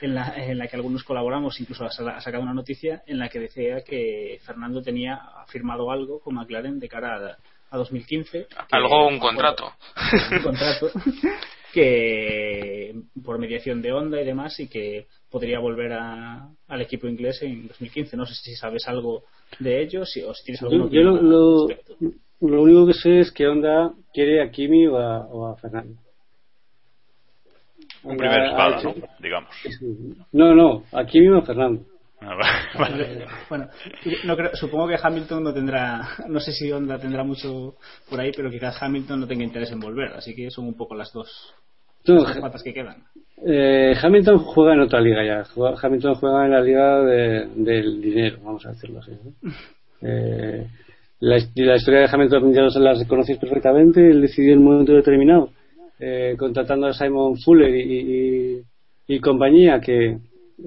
en 0.02 0.16
la, 0.16 0.34
en 0.36 0.58
la 0.58 0.68
que 0.68 0.76
algunos 0.76 1.04
colaboramos, 1.04 1.60
incluso 1.62 1.86
ha 1.86 1.92
sacado 1.92 2.44
una 2.44 2.54
noticia 2.54 3.04
en 3.06 3.20
la 3.20 3.30
que 3.30 3.40
decía 3.40 3.84
que 3.84 4.40
Fernando 4.44 4.82
tenía 4.82 5.22
firmado 5.48 5.92
algo 5.92 6.20
con 6.20 6.36
McLaren 6.36 6.80
de 6.80 6.90
cara 6.90 7.38
a, 7.70 7.78
2015. 7.78 8.48
Algo, 8.72 9.08
un 9.08 9.20
contrato. 9.20 9.72
Un 10.32 10.44
contrato 10.44 10.92
que 11.74 12.94
por 13.24 13.40
mediación 13.40 13.82
de 13.82 13.94
Honda 13.94 14.22
y 14.22 14.26
demás 14.26 14.60
y 14.60 14.68
que 14.68 15.08
podría 15.30 15.60
volver 15.60 15.94
al 15.94 16.82
equipo 16.82 17.08
inglés 17.08 17.42
en 17.44 17.70
2015. 17.70 18.18
No 18.18 18.26
sé 18.26 18.34
si 18.36 18.56
sabes 18.56 18.88
algo 18.90 19.24
de 19.60 19.82
ello 19.82 20.06
si, 20.06 20.22
o 20.22 20.34
si 20.34 20.44
tienes 20.44 20.62
algún 20.64 20.90
Yo, 20.90 21.02
lo, 21.02 21.68
lo, 22.42 22.62
único 22.62 22.88
que 22.88 22.94
sé 22.94 23.20
es 23.20 23.32
que 23.32 23.48
Honda 23.48 23.94
quiere 24.14 24.44
a 24.44 24.52
Kimi 24.52 24.88
o 24.88 25.48
a 25.48 25.56
Fernando. 25.56 25.96
Un 28.04 28.18
primer 28.18 28.46
espada, 28.46 28.82
¿no? 28.84 28.94
Digamos. 29.20 29.50
No, 30.32 30.56
no, 30.56 30.84
aquí 30.92 31.20
mismo 31.20 31.42
Fernando. 31.44 31.84
Ah, 32.24 32.38
bueno, 33.50 33.68
no 34.26 34.38
creo, 34.38 34.56
supongo 34.56 34.88
que 34.88 34.98
Hamilton 35.02 35.44
no 35.44 35.54
tendrá, 35.54 36.08
no 36.28 36.40
sé 36.40 36.52
si 36.52 36.72
Honda 36.72 37.00
tendrá 37.00 37.24
mucho 37.24 37.76
por 38.08 38.20
ahí, 38.20 38.32
pero 38.36 38.52
quizás 38.52 38.82
Hamilton 38.82 39.22
no 39.22 39.28
tenga 39.28 39.44
interés 39.44 39.72
en 39.72 39.80
volver, 39.80 40.14
así 40.14 40.36
que 40.36 40.52
son 40.52 40.68
un 40.68 40.76
poco 40.76 40.94
las 40.94 41.12
dos, 41.12 41.56
patas 42.06 42.62
que 42.62 42.76
quedan. 42.76 43.04
Eh, 43.44 43.96
Hamilton 44.00 44.38
juega 44.38 44.74
en 44.74 44.82
otra 44.82 45.02
liga 45.02 45.26
ya, 45.26 45.44
Hamilton 45.82 46.14
juega 46.14 46.46
en 46.46 46.52
la 46.52 46.62
liga 46.62 47.02
del 47.02 48.02
dinero, 48.02 48.38
vamos 48.44 48.66
a 48.66 48.70
decirlo 48.70 49.00
así. 49.00 49.12
Eh, 50.04 50.66
la, 51.20 51.38
historia 51.38 52.00
de 52.00 52.10
Hamilton 52.12 52.52
ya 52.52 52.64
la 52.80 53.06
conocéis 53.06 53.38
perfectamente, 53.38 54.10
él 54.10 54.20
decidió 54.20 54.54
en 54.54 54.60
un 54.62 54.66
momento 54.66 54.94
determinado 54.94 55.52
eh, 56.04 56.36
contratando 56.36 56.88
a 56.88 56.94
Simon 56.94 57.38
Fuller 57.38 57.70
y, 57.76 58.64
compañía 59.22 59.80
que 59.82 60.18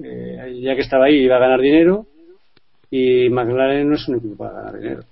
eh, 0.03 0.59
ya 0.61 0.75
que 0.75 0.81
estaba 0.81 1.05
ahí 1.05 1.15
iba 1.15 1.35
a 1.35 1.39
ganar 1.39 1.59
dinero 1.59 2.05
y 2.89 3.27
McLaren 3.29 3.89
no 3.89 3.95
es 3.95 4.07
un 4.07 4.17
equipo 4.17 4.37
para 4.37 4.53
ganar 4.53 4.79
dinero. 4.79 5.03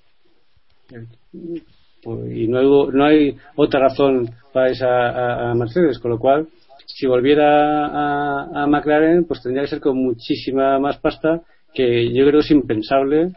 Pues, 2.03 2.37
y 2.37 2.47
no 2.47 2.91
no 2.91 3.05
hay 3.05 3.35
otra 3.55 3.81
razón 3.81 4.29
para 4.53 5.49
a 5.49 5.53
Mercedes, 5.55 5.99
con 5.99 6.11
lo 6.11 6.19
cual, 6.19 6.47
si 6.85 7.05
volviera 7.07 7.87
a, 7.87 8.63
a 8.63 8.67
McLaren, 8.67 9.25
pues 9.25 9.41
tendría 9.41 9.63
que 9.63 9.71
ser 9.71 9.79
con 9.81 9.97
muchísima 9.97 10.79
más 10.79 10.99
pasta, 10.99 11.41
que 11.73 12.13
yo 12.13 12.25
creo 12.27 12.41
es 12.41 12.51
impensable 12.51 13.33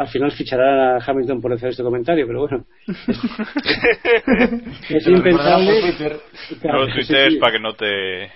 al 0.00 0.08
final 0.08 0.32
fichará 0.32 0.96
a 0.96 1.04
Hamilton 1.04 1.42
por 1.42 1.52
hacer 1.52 1.68
este 1.68 1.82
comentario, 1.82 2.26
pero 2.26 2.40
bueno. 2.40 2.64
es 4.88 5.06
impensable. 5.06 5.94
no 6.64 6.72
lo 6.72 6.86
tuitees 6.94 7.36
para 7.36 7.52
que 7.52 7.58
no 7.58 7.74
te. 7.74 8.30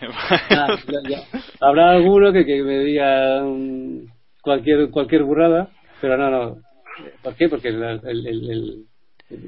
Ah, 0.51 0.77
ya, 0.87 1.01
ya. 1.09 1.21
Habrá 1.63 1.93
alguno 1.93 2.35
que, 2.35 2.45
que 2.45 2.63
me 2.63 2.81
diga 2.81 3.43
um, 3.43 4.07
cualquier 4.43 4.91
cualquier 4.91 5.23
burrada, 5.23 5.71
pero 6.03 6.19
no, 6.19 6.29
no. 6.29 6.59
¿Por 7.23 7.35
qué? 7.35 7.49
Porque 7.49 7.69
el, 7.69 7.83
el, 7.83 8.27
el, 8.27 8.85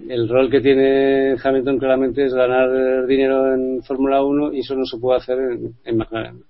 el 0.09 0.29
rol 0.31 0.51
que 0.51 0.63
tiene 0.63 1.37
Hamilton 1.45 1.79
claramente 1.79 2.25
es 2.25 2.33
ganar 2.33 3.07
dinero 3.07 3.53
en 3.53 3.83
Fórmula 3.83 4.23
1 4.23 4.55
y 4.55 4.61
eso 4.61 4.75
no 4.75 4.87
se 4.87 4.97
puede 4.97 5.19
hacer 5.19 5.37
en, 5.39 5.75
en 5.85 5.97
McLaren. 5.99 6.41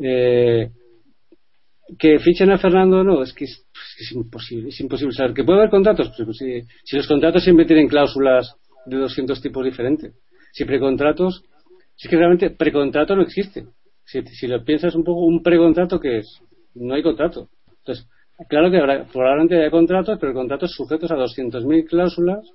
Eh, 0.00 0.70
que 1.96 2.18
fichen 2.18 2.50
a 2.50 2.58
Fernando 2.58 3.02
no 3.02 3.22
es 3.22 3.32
que 3.32 3.44
es, 3.44 3.66
es 3.98 4.12
imposible 4.12 4.68
es 4.68 4.80
imposible. 4.80 5.14
Saber 5.14 5.34
que 5.34 5.44
puede 5.44 5.60
haber 5.60 5.70
contratos 5.70 6.08
pues, 6.08 6.22
pues, 6.24 6.36
si, 6.36 6.62
si, 6.84 6.96
los 6.96 7.06
contratos 7.06 7.44
siempre 7.44 7.64
tienen 7.64 7.88
cláusulas 7.88 8.54
de 8.86 8.96
200 8.96 9.40
tipos 9.40 9.64
diferentes. 9.64 10.14
Si 10.52 10.64
precontratos 10.64 11.44
si 11.96 12.06
es 12.06 12.10
que 12.10 12.16
realmente 12.16 12.50
precontrato 12.50 13.16
no 13.16 13.22
existe. 13.22 13.66
Si, 14.04 14.22
si 14.22 14.46
lo 14.46 14.64
piensas 14.64 14.94
un 14.94 15.04
poco 15.04 15.20
un 15.20 15.42
precontrato 15.42 15.98
que 15.98 16.18
es 16.18 16.40
no 16.74 16.94
hay 16.94 17.02
contrato. 17.02 17.48
Entonces 17.78 18.06
claro 18.48 18.70
que 18.70 18.78
habrá, 18.78 19.04
probablemente 19.04 19.56
haya 19.56 19.70
contratos 19.70 20.18
pero 20.20 20.34
contratos 20.34 20.72
sujetos 20.72 21.10
a 21.10 21.16
200.000 21.16 21.86
cláusulas. 21.88 22.46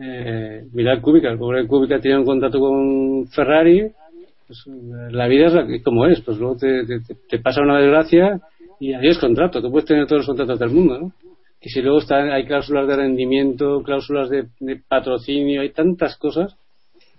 Eh, 0.00 0.64
mirad 0.72 1.00
Kubica 1.00 1.28
el 1.28 1.38
pobre 1.38 1.66
Kubica 1.66 2.00
tiene 2.00 2.18
un 2.18 2.24
contrato 2.24 2.60
con 2.60 3.26
Ferrari 3.26 3.90
pues, 4.48 4.64
la 5.12 5.28
vida 5.28 5.46
es 5.46 5.52
la 5.52 5.66
que, 5.66 5.82
como 5.82 6.06
es, 6.06 6.20
pues 6.22 6.38
luego 6.38 6.56
te, 6.56 6.84
te, 6.86 7.00
te, 7.28 7.38
pasa 7.38 7.60
una 7.60 7.78
desgracia 7.78 8.40
y 8.80 8.94
adiós 8.94 9.18
contrato. 9.18 9.60
Tú 9.60 9.70
puedes 9.70 9.86
tener 9.86 10.06
todos 10.06 10.20
los 10.20 10.26
contratos 10.26 10.58
del 10.58 10.70
mundo, 10.70 10.98
¿no? 10.98 11.12
Y 11.60 11.68
si 11.68 11.82
luego 11.82 11.98
están, 11.98 12.30
hay 12.30 12.46
cláusulas 12.46 12.88
de 12.88 12.96
rendimiento, 12.96 13.82
cláusulas 13.82 14.30
de, 14.30 14.46
de, 14.60 14.76
patrocinio, 14.76 15.60
hay 15.60 15.70
tantas 15.70 16.16
cosas 16.16 16.56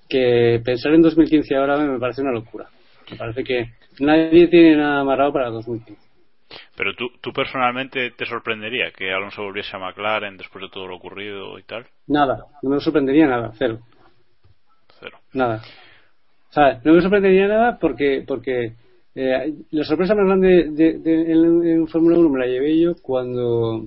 que 0.08 0.60
pensar 0.66 0.94
en 0.94 1.04
2015 1.04 1.56
ahora 1.56 1.78
me 1.78 2.00
parece 2.00 2.22
una 2.22 2.32
locura. 2.32 2.68
Me 3.12 3.18
parece 3.18 3.44
que 3.44 3.66
nadie 4.00 4.48
tiene 4.48 4.78
nada 4.78 5.02
amarrado 5.02 5.32
para 5.34 5.50
2015. 5.52 6.02
Pero 6.76 6.96
tú, 6.96 7.10
tú 7.22 7.32
personalmente 7.32 8.12
te 8.12 8.26
sorprendería 8.26 8.92
que 8.92 9.12
Alonso 9.12 9.44
volviese 9.44 9.76
a 9.76 9.80
McLaren 9.80 10.38
después 10.38 10.64
de 10.64 10.70
todo 10.70 10.88
lo 10.88 10.96
ocurrido 10.96 11.60
y 11.60 11.64
tal? 11.64 11.86
Nada, 12.08 12.46
no 12.64 12.70
me 12.72 12.80
sorprendería 12.80 13.28
nada, 13.28 13.52
cero. 13.56 13.80
Cero. 15.00 15.20
Nada. 15.34 15.62
O 16.50 16.54
sea, 16.54 16.82
no 16.84 16.94
me 16.94 17.02
sorprendería 17.02 17.48
nada 17.48 17.78
porque 17.80 18.24
porque 18.28 18.74
eh, 19.16 19.54
la 19.72 19.84
sorpresa 19.84 20.16
más 20.16 20.26
grande 20.26 20.70
de, 20.72 20.98
de, 21.00 21.32
en, 21.32 21.68
en 21.68 21.88
Fórmula 21.88 22.18
1 22.18 22.30
me 22.30 22.40
la 22.40 22.48
llevé 22.48 22.80
yo 22.80 22.94
cuando 23.02 23.86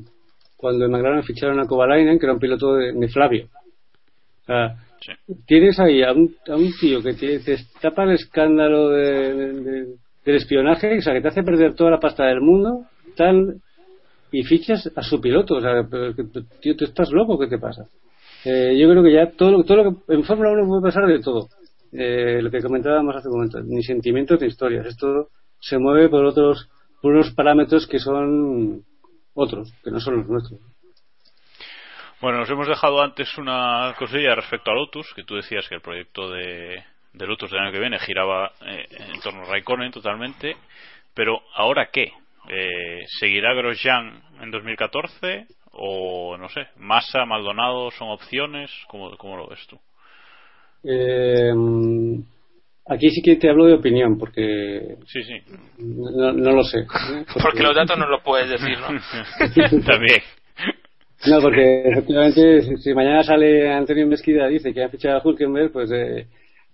cuando 0.57 0.85
en 0.85 0.93
McLaren 0.93 1.25
ficharon 1.25 1.59
a 1.59 1.67
Kovalainen, 1.67 2.21
que 2.21 2.27
era 2.27 2.35
un 2.35 2.39
piloto 2.39 2.75
de, 2.75 3.09
Flavio. 3.09 3.47
O 4.43 4.45
sea, 4.47 4.77
sí. 5.01 5.13
tienes 5.45 5.81
ahí 5.81 6.05
a 6.05 6.13
un, 6.13 6.37
a 6.49 6.55
un 6.55 6.71
tío 6.81 7.03
que 7.03 7.15
te, 7.15 7.41
te 7.41 7.57
tapa 7.81 8.05
el 8.05 8.13
escándalo 8.13 8.91
de, 8.91 9.35
de, 9.35 9.87
del 10.25 10.37
espionaje, 10.37 10.99
o 10.99 11.03
sea, 11.03 11.15
que 11.15 11.21
te 11.21 11.29
hace 11.29 11.43
perder 11.43 11.75
toda 11.75 11.91
la 11.91 11.99
pasta 11.99 12.27
del 12.27 12.41
mundo, 12.41 12.85
tal, 13.17 13.57
y 14.31 14.45
fichas 14.45 14.89
a 14.95 15.03
su 15.03 15.21
piloto. 15.21 15.57
O 15.57 15.61
sea, 15.61 15.85
tío, 16.61 16.77
tú 16.77 16.85
estás 16.85 17.11
loco, 17.11 17.41
¿qué 17.41 17.49
te 17.49 17.59
pasa? 17.59 17.87
Eh, 18.45 18.77
yo 18.79 18.89
creo 18.89 19.03
que 19.03 19.13
ya 19.13 19.31
todo, 19.33 19.65
todo 19.65 19.83
lo 19.83 19.91
que 20.07 20.15
en 20.15 20.23
Fórmula 20.23 20.53
1 20.53 20.69
puede 20.69 20.83
pasar 20.83 21.07
de 21.09 21.19
todo 21.19 21.49
eh, 21.93 22.41
lo 22.43 22.51
que 22.51 22.63
comentábamos 22.63 23.17
hace 23.17 23.29
un 23.29 23.35
momento, 23.35 23.61
ni 23.61 23.83
sentimientos 23.83 24.41
ni 24.41 24.47
historias. 24.49 24.87
Esto 24.87 25.29
se 25.61 25.79
mueve 25.79 26.09
por 26.09 26.25
otros, 26.25 26.69
por 27.01 27.13
unos 27.13 27.31
parámetros 27.33 27.87
que 27.87 27.99
son 27.99 28.85
otros, 29.35 29.73
que 29.85 29.91
no 29.91 30.01
son 30.01 30.19
los 30.19 30.29
nuestros. 30.29 30.61
Bueno, 32.21 32.39
nos 32.39 32.51
hemos 32.51 32.69
dejado 32.69 33.03
antes 33.03 33.37
una 33.37 33.95
cosilla 33.99 34.35
respecto 34.35 34.71
a 34.71 34.75
Lotus, 34.75 35.13
que 35.15 35.25
tú 35.25 35.35
decías 35.35 35.69
que 35.69 35.75
el 35.75 35.81
proyecto 35.81 36.31
de, 36.31 36.83
Lotus 37.15 37.51
del 37.51 37.61
año 37.61 37.73
que 37.73 37.81
viene 37.81 37.99
giraba 37.99 38.53
eh, 38.65 38.87
en 39.13 39.21
torno 39.21 39.43
a 39.43 39.47
Raikkonen 39.47 39.91
totalmente, 39.91 40.57
pero 41.15 41.43
¿ahora 41.55 41.91
qué? 41.93 42.13
Eh, 42.49 43.01
¿Seguirá 43.19 43.55
Grosjean 43.55 44.23
en 44.41 44.51
2014? 44.51 45.47
¿O 45.73 46.37
no 46.39 46.49
sé, 46.49 46.69
Massa, 46.77 47.25
Maldonado 47.25 47.91
son 47.91 48.11
opciones? 48.11 48.71
¿Cómo, 48.89 49.17
cómo 49.17 49.37
lo 49.37 49.49
ves 49.49 49.67
tú? 49.67 49.81
Eh, 50.85 51.53
aquí 52.87 53.11
sí 53.11 53.23
que 53.23 53.37
te 53.37 53.49
hablo 53.49 53.67
de 53.67 53.75
opinión, 53.75 54.19
porque. 54.19 54.97
Sí, 55.07 55.23
sí. 55.23 55.35
No, 55.79 56.33
no 56.33 56.53
lo 56.53 56.63
sé. 56.65 56.85
Porque... 56.87 57.43
porque... 57.43 57.63
los 57.63 57.75
datos 57.75 57.99
no 57.99 58.09
los 58.09 58.23
puedes 58.23 58.49
decir, 58.49 58.79
¿no? 58.79 58.89
También. 59.87 60.23
No, 61.27 61.41
porque 61.41 61.83
efectivamente, 61.89 62.77
si, 62.79 62.95
mañana 62.95 63.23
sale 63.23 63.73
Antonio 63.73 64.07
Mesquida 64.07 64.49
dice 64.49 64.75
que 64.75 64.83
ha 64.83 64.89
fichado 64.89 65.19
a 65.19 65.23
Hulkenberg, 65.25 65.71
pues 65.71 65.91
eh, 65.93 66.27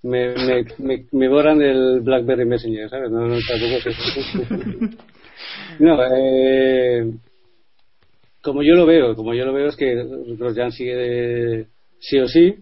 me, 0.02 0.28
me, 0.34 0.64
me, 0.78 1.04
me, 1.12 1.28
borran 1.28 1.58
del 1.58 2.00
Blackberry 2.00 2.46
Messenger, 2.46 2.88
¿sabes? 2.88 3.10
No, 3.10 3.26
no, 3.26 3.36
tampoco 3.46 3.88
es. 3.88 4.98
No, 5.78 5.96
eh, 6.02 7.12
como 8.42 8.62
yo 8.62 8.74
lo 8.74 8.86
veo, 8.86 9.14
como 9.14 9.34
yo 9.34 9.44
lo 9.44 9.52
veo 9.52 9.68
es 9.68 9.76
que 9.76 9.94
Grosjean 10.36 10.72
sigue 10.72 10.96
de 10.96 11.66
sí 12.00 12.18
o 12.18 12.26
sí, 12.26 12.56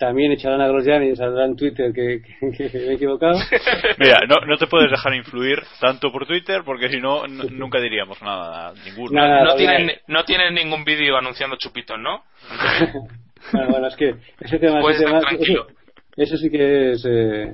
también 0.00 0.32
echarán 0.32 0.62
a 0.62 0.66
Grosjean 0.66 1.04
y 1.04 1.14
saldrá 1.14 1.44
en 1.44 1.56
Twitter 1.56 1.92
que, 1.92 2.22
que, 2.22 2.70
que, 2.70 2.78
me 2.78 2.84
he 2.86 2.94
equivocado. 2.94 3.38
Mira, 3.98 4.20
no, 4.26 4.46
no, 4.46 4.56
te 4.56 4.66
puedes 4.66 4.90
dejar 4.90 5.14
influir 5.14 5.58
tanto 5.78 6.10
por 6.10 6.26
Twitter 6.26 6.62
porque 6.64 6.88
si 6.88 6.98
no, 6.98 7.26
nunca 7.28 7.78
diríamos 7.78 8.20
nada, 8.22 8.72
ninguno. 8.86 9.12
Nada, 9.12 9.44
no, 9.44 9.56
tienen, 9.56 9.90
no 10.08 10.24
tienen 10.24 10.54
ningún 10.54 10.84
vídeo 10.84 11.18
anunciando 11.18 11.56
chupitos, 11.56 11.98
¿no? 11.98 12.22
bueno, 13.52 13.68
bueno, 13.72 13.86
es 13.88 13.96
que 13.96 14.14
ese 14.40 14.58
tema, 14.58 14.80
ese 14.90 15.04
tema 15.04 15.20
eso, 15.38 15.66
eso, 16.16 16.36
sí 16.38 16.50
que 16.50 16.92
es. 16.92 17.04
Eh, 17.06 17.52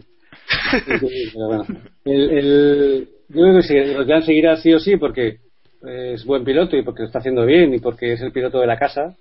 pero 1.35 1.49
bueno. 1.49 1.65
El, 2.05 2.31
el, 2.31 3.09
yo 3.29 3.43
creo 3.43 3.61
que 3.61 3.93
Grosjean 3.93 4.23
seguirá 4.23 4.57
sí 4.59 4.73
o 4.73 4.79
sí 4.79 4.97
porque 4.97 5.39
es 5.83 6.25
buen 6.25 6.45
piloto 6.45 6.77
y 6.77 6.83
porque 6.83 7.03
lo 7.03 7.07
está 7.07 7.19
haciendo 7.19 7.45
bien 7.45 7.75
y 7.75 7.81
porque 7.81 8.13
es 8.13 8.21
el 8.21 8.31
piloto 8.31 8.61
de 8.61 8.69
la 8.69 8.79
casa. 8.79 9.17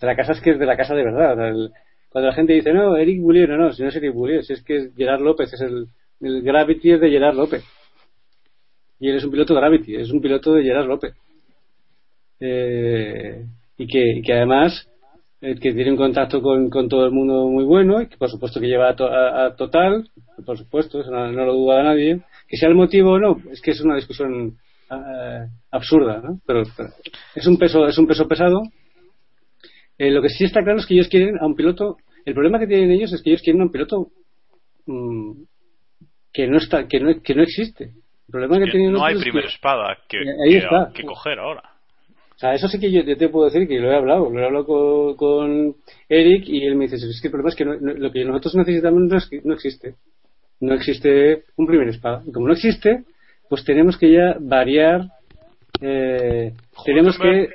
De 0.00 0.06
la 0.06 0.14
casa 0.14 0.32
es 0.32 0.40
que 0.40 0.50
es 0.50 0.58
de 0.60 0.66
la 0.66 0.76
casa 0.76 0.94
de 0.94 1.02
verdad. 1.02 1.48
El, 1.48 1.72
cuando 2.14 2.28
la 2.28 2.36
gente 2.36 2.52
dice, 2.52 2.72
no, 2.72 2.96
Eric 2.96 3.20
Boulier, 3.20 3.48
no, 3.48 3.56
no, 3.56 3.72
si 3.72 3.82
no 3.82 3.88
es 3.88 3.96
Eric 3.96 4.14
Boulier, 4.14 4.44
si 4.44 4.52
es 4.52 4.62
que 4.62 4.76
es 4.76 4.94
Gerard 4.94 5.20
López, 5.20 5.52
es 5.52 5.60
el, 5.60 5.88
Gravity 6.20 6.92
es 6.92 7.00
de 7.00 7.10
Gerard 7.10 7.34
López. 7.34 7.64
Y 9.00 9.08
él 9.08 9.16
es 9.16 9.24
un 9.24 9.32
piloto 9.32 9.52
Gravity, 9.52 9.96
es 9.96 10.12
un 10.12 10.20
piloto 10.20 10.54
de 10.54 10.62
Gerard 10.62 10.86
López. 10.86 11.12
Eh, 12.38 13.44
y, 13.78 14.22
que, 14.22 14.32
además 14.32 14.88
eh, 15.40 15.56
que 15.56 15.72
tiene 15.74 15.90
un 15.90 15.96
contacto 15.96 16.40
con, 16.40 16.70
con, 16.70 16.88
todo 16.88 17.04
el 17.04 17.10
mundo 17.10 17.48
muy 17.48 17.64
bueno 17.64 18.00
y 18.00 18.06
que 18.06 18.16
por 18.16 18.30
supuesto 18.30 18.60
que 18.60 18.68
lleva 18.68 18.90
a, 18.90 18.94
to, 18.94 19.08
a, 19.08 19.56
Total, 19.56 20.08
por 20.46 20.56
supuesto, 20.56 21.00
eso 21.00 21.10
no, 21.10 21.32
lo 21.32 21.52
duda 21.52 21.82
nadie. 21.82 22.20
Que 22.46 22.56
sea 22.56 22.68
el 22.68 22.76
motivo 22.76 23.14
o 23.14 23.18
no, 23.18 23.38
es 23.50 23.60
que 23.60 23.72
es 23.72 23.80
una 23.80 23.96
discusión 23.96 24.56
uh, 24.88 25.48
absurda, 25.72 26.20
¿no? 26.22 26.38
Pero, 26.46 26.62
es 27.34 27.46
un 27.48 27.58
peso, 27.58 27.88
es 27.88 27.98
un 27.98 28.06
peso 28.06 28.28
pesado 28.28 28.62
eh, 29.96 30.10
lo 30.10 30.22
que 30.22 30.28
sí 30.28 30.44
está 30.44 30.62
claro 30.62 30.80
es 30.80 30.86
que 30.86 30.94
ellos 30.94 31.08
quieren 31.08 31.38
a 31.40 31.46
un 31.46 31.54
piloto. 31.54 31.98
El 32.24 32.34
problema 32.34 32.58
que 32.58 32.66
tienen 32.66 32.90
ellos 32.90 33.12
es 33.12 33.22
que 33.22 33.30
ellos 33.30 33.42
quieren 33.42 33.62
un 33.62 33.70
piloto 33.70 34.08
mmm, 34.86 35.32
que 36.32 36.46
no 36.48 36.58
está, 36.58 36.86
que 36.88 37.00
no, 37.00 37.22
que 37.22 37.34
no 37.34 37.42
existe. 37.42 37.84
El 37.84 38.30
problema 38.30 38.56
es 38.56 38.64
que, 38.64 38.70
tienen 38.72 38.92
no 38.92 39.04
hay 39.04 39.18
primera 39.18 39.46
que, 39.46 39.54
espada 39.54 39.98
que, 40.08 40.18
que, 40.18 40.92
que, 40.94 41.04
coger 41.04 41.38
ahora. 41.38 41.62
O 42.34 42.38
sea, 42.38 42.54
eso 42.54 42.66
sí 42.66 42.80
que 42.80 42.90
yo, 42.90 43.02
yo, 43.02 43.16
te 43.16 43.28
puedo 43.28 43.44
decir 43.44 43.68
que 43.68 43.78
lo 43.78 43.92
he 43.92 43.96
hablado. 43.96 44.28
Lo 44.28 44.40
he 44.40 44.44
hablado 44.44 44.66
con, 44.66 45.16
con 45.16 45.76
Eric 46.08 46.48
y 46.48 46.66
él 46.66 46.74
me 46.74 46.88
dice: 46.88 46.96
es 46.96 47.20
que 47.20 47.28
el 47.28 47.32
problema 47.32 47.50
es 47.50 47.56
que 47.56 47.64
no, 47.64 47.76
no, 47.78 47.92
lo 47.92 48.10
que 48.10 48.24
nosotros 48.24 48.56
necesitamos 48.56 49.02
no, 49.02 49.16
es 49.16 49.28
que, 49.28 49.40
no 49.44 49.54
existe. 49.54 49.94
No 50.60 50.74
existe 50.74 51.44
un 51.56 51.66
primer 51.66 51.88
espada. 51.88 52.22
Y 52.26 52.32
como 52.32 52.48
no 52.48 52.54
existe, 52.54 53.04
pues 53.48 53.64
tenemos 53.64 53.96
que 53.96 54.10
ya 54.10 54.36
variar. 54.40 55.02
Eh, 55.80 56.52
tenemos 56.84 57.18
que 57.18 57.50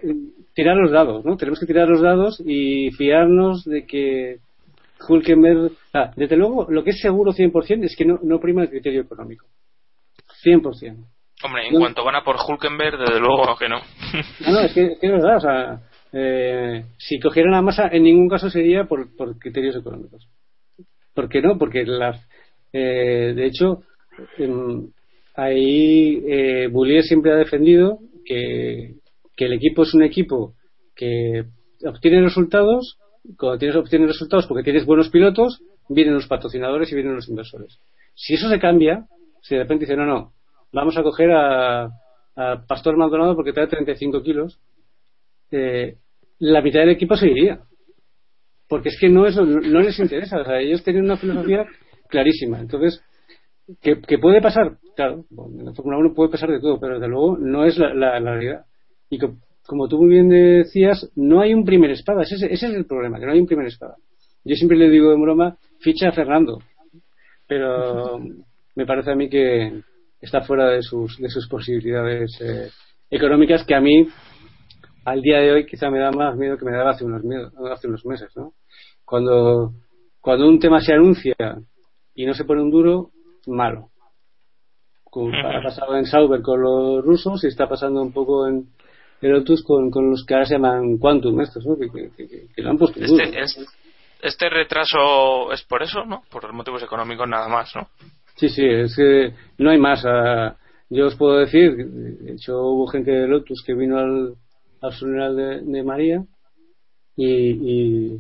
tirar 0.53 0.77
los 0.77 0.91
dados, 0.91 1.25
¿no? 1.25 1.35
Tenemos 1.37 1.59
que 1.59 1.65
tirar 1.65 1.87
los 1.87 2.01
dados 2.01 2.41
y 2.45 2.91
fiarnos 2.91 3.65
de 3.65 3.85
que 3.85 4.37
Hulkenberg... 5.07 5.71
Ah, 5.93 6.11
desde 6.15 6.35
luego, 6.35 6.67
lo 6.69 6.84
que 6.84 6.91
es 6.91 6.99
seguro 6.99 7.31
100% 7.31 7.85
es 7.85 7.95
que 7.95 8.05
no, 8.05 8.19
no 8.21 8.39
prima 8.39 8.63
el 8.63 8.69
criterio 8.69 9.01
económico. 9.01 9.45
100%. 10.43 11.05
Hombre, 11.43 11.67
en 11.67 11.73
no, 11.73 11.80
cuanto 11.80 12.03
van 12.03 12.15
a 12.15 12.23
por 12.23 12.35
Hulkenberg, 12.35 12.97
desde 12.97 13.19
luego 13.19 13.55
que 13.57 13.69
no. 13.69 13.80
No, 14.45 14.51
no, 14.51 14.59
es 14.61 14.73
que, 14.73 14.85
es, 14.85 14.99
que 14.99 15.07
es 15.07 15.11
verdad, 15.11 15.38
o 15.38 15.39
sea, 15.39 15.81
eh, 16.11 16.85
si 16.97 17.19
cogieran 17.19 17.51
la 17.53 17.61
masa, 17.61 17.88
en 17.91 18.03
ningún 18.03 18.27
caso 18.27 18.49
sería 18.49 18.85
por, 18.85 19.15
por 19.15 19.38
criterios 19.39 19.76
económicos. 19.76 20.27
¿Por 21.13 21.30
qué 21.30 21.41
no? 21.41 21.57
Porque 21.57 21.85
las, 21.85 22.19
eh, 22.73 23.34
de 23.35 23.45
hecho, 23.45 23.84
eh, 24.38 24.88
ahí 25.35 26.23
eh, 26.27 26.67
Boulier 26.67 27.03
siempre 27.03 27.31
ha 27.31 27.38
defendido 27.38 27.99
que, 28.26 28.95
que 29.35 29.45
el 29.45 29.53
equipo 29.53 29.84
es 29.84 29.93
un 29.93 30.03
equipo 30.03 30.55
que 30.95 31.45
obtiene 31.85 32.21
resultados, 32.21 32.97
cuando 33.38 33.57
tienes 33.57 33.77
obtiene 33.77 34.07
resultados 34.07 34.47
porque 34.47 34.64
tienes 34.64 34.85
buenos 34.85 35.10
pilotos, 35.10 35.61
vienen 35.88 36.14
los 36.14 36.27
patrocinadores 36.27 36.91
y 36.91 36.95
vienen 36.95 37.15
los 37.15 37.30
inversores. 37.30 37.80
Si 38.15 38.34
eso 38.34 38.49
se 38.49 38.60
cambia, 38.60 39.06
si 39.41 39.56
de 39.56 39.61
repente 39.61 39.85
dicen, 39.85 39.99
no, 39.99 40.06
no, 40.06 40.34
vamos 40.72 40.97
a 40.97 41.03
coger 41.03 41.31
a, 41.31 41.89
a 42.35 42.65
Pastor 42.68 42.97
Maldonado 42.97 43.35
porque 43.35 43.53
trae 43.53 43.68
35 43.68 44.22
kilos, 44.22 44.60
eh, 45.51 45.97
la 46.39 46.61
mitad 46.61 46.80
del 46.80 46.89
equipo 46.89 47.15
se 47.15 47.30
iría. 47.30 47.61
Porque 48.68 48.89
es 48.89 48.97
que 48.99 49.10
no, 49.10 49.26
es, 49.26 49.35
no 49.35 49.81
les 49.81 49.99
interesa. 49.99 50.41
O 50.41 50.45
sea, 50.45 50.60
ellos 50.60 50.84
tienen 50.84 51.03
una 51.03 51.18
filosofía 51.18 51.65
clarísima. 52.07 52.60
Entonces, 52.60 53.03
¿qué, 53.81 53.95
puede 54.19 54.41
pasar? 54.41 54.77
Claro, 54.95 55.26
en 55.31 55.65
la 55.65 55.73
Fórmula 55.73 55.97
1 55.97 56.14
puede 56.14 56.30
pasar 56.30 56.49
de 56.49 56.60
todo, 56.60 56.80
pero 56.80 56.95
desde 56.95 57.07
luego 57.07 57.38
no 57.38 57.65
es 57.65 57.77
la, 57.77 57.93
la, 57.93 58.19
realidad. 58.19 58.65
Y 59.10 59.18
como 59.69 59.87
tú 59.87 59.99
muy 59.99 60.09
bien 60.09 60.29
decías, 60.29 61.11
no 61.15 61.41
hay 61.41 61.53
un 61.53 61.63
primer 61.63 61.91
espada. 61.91 62.23
Ese, 62.23 62.37
ese, 62.47 62.53
es 62.53 62.73
el 62.73 62.87
problema, 62.87 63.19
que 63.19 63.27
no 63.27 63.33
hay 63.33 63.39
un 63.39 63.45
primer 63.45 63.67
espada. 63.67 63.97
Yo 64.43 64.55
siempre 64.55 64.75
le 64.75 64.89
digo 64.89 65.11
de 65.11 65.21
broma, 65.21 65.57
ficha 65.79 66.09
a 66.09 66.11
Fernando. 66.11 66.57
Pero 67.47 68.17
me 68.75 68.85
parece 68.87 69.11
a 69.11 69.15
mí 69.15 69.29
que 69.29 69.83
está 70.19 70.41
fuera 70.41 70.69
de 70.69 70.81
sus, 70.81 71.19
de 71.19 71.29
sus 71.29 71.47
posibilidades 71.47 72.35
eh, 72.41 72.69
económicas 73.11 73.63
que 73.63 73.75
a 73.75 73.79
mí 73.79 74.07
al 75.05 75.21
día 75.21 75.37
de 75.37 75.51
hoy 75.51 75.67
quizá 75.67 75.91
me 75.91 75.99
da 75.99 76.09
más 76.09 76.35
miedo 76.35 76.57
que 76.57 76.65
me 76.65 76.71
daba 76.71 76.89
hace 76.89 77.05
unos, 77.05 77.21
hace 77.71 77.87
unos 77.87 78.03
meses, 78.07 78.35
¿no? 78.35 78.53
Cuando, 79.05 79.73
cuando 80.19 80.49
un 80.49 80.57
tema 80.57 80.81
se 80.81 80.93
anuncia 80.93 81.35
y 82.15 82.25
no 82.25 82.33
se 82.33 82.43
pone 82.43 82.63
un 82.63 82.71
duro, 82.71 83.11
malo. 83.45 83.89
Como 85.03 85.29
ha 85.29 85.61
pasado 85.61 85.95
en 85.95 86.07
Sauber 86.07 86.41
con 86.41 86.59
los 86.59 87.05
rusos 87.05 87.43
y 87.43 87.47
está 87.47 87.69
pasando 87.69 88.01
un 88.01 88.11
poco 88.11 88.47
en 88.47 88.67
Lotus 89.27 89.63
con, 89.63 89.91
con 89.91 90.09
los 90.09 90.25
que 90.25 90.33
ahora 90.33 90.45
se 90.45 90.55
llaman 90.55 90.97
Quantum, 90.97 91.41
estos, 91.41 91.65
¿no? 91.65 91.77
Que, 91.77 91.89
que, 91.89 92.61
lo 92.61 92.69
han 92.69 92.77
puesto 92.77 92.99
este, 93.03 93.39
este, 93.39 93.65
este, 94.21 94.49
retraso 94.49 95.51
es 95.51 95.63
por 95.63 95.83
eso, 95.83 96.05
¿no? 96.05 96.23
Por 96.31 96.51
motivos 96.53 96.81
económicos 96.83 97.27
nada 97.27 97.47
más, 97.49 97.75
¿no? 97.75 97.89
Sí, 98.35 98.47
sí, 98.47 98.65
es 98.65 98.95
que 98.95 99.33
no 99.57 99.71
hay 99.71 99.77
más. 99.77 100.05
Ah, 100.05 100.55
yo 100.89 101.07
os 101.07 101.15
puedo 101.15 101.37
decir, 101.37 101.75
de 101.75 102.33
hecho 102.33 102.57
hubo 102.61 102.87
gente 102.87 103.11
de 103.11 103.27
Lotus 103.27 103.61
que 103.65 103.73
vino 103.73 103.99
al, 103.99 104.35
al 104.81 104.93
funeral 104.93 105.35
de, 105.65 105.83
María 105.83 106.23
y, 107.15 108.15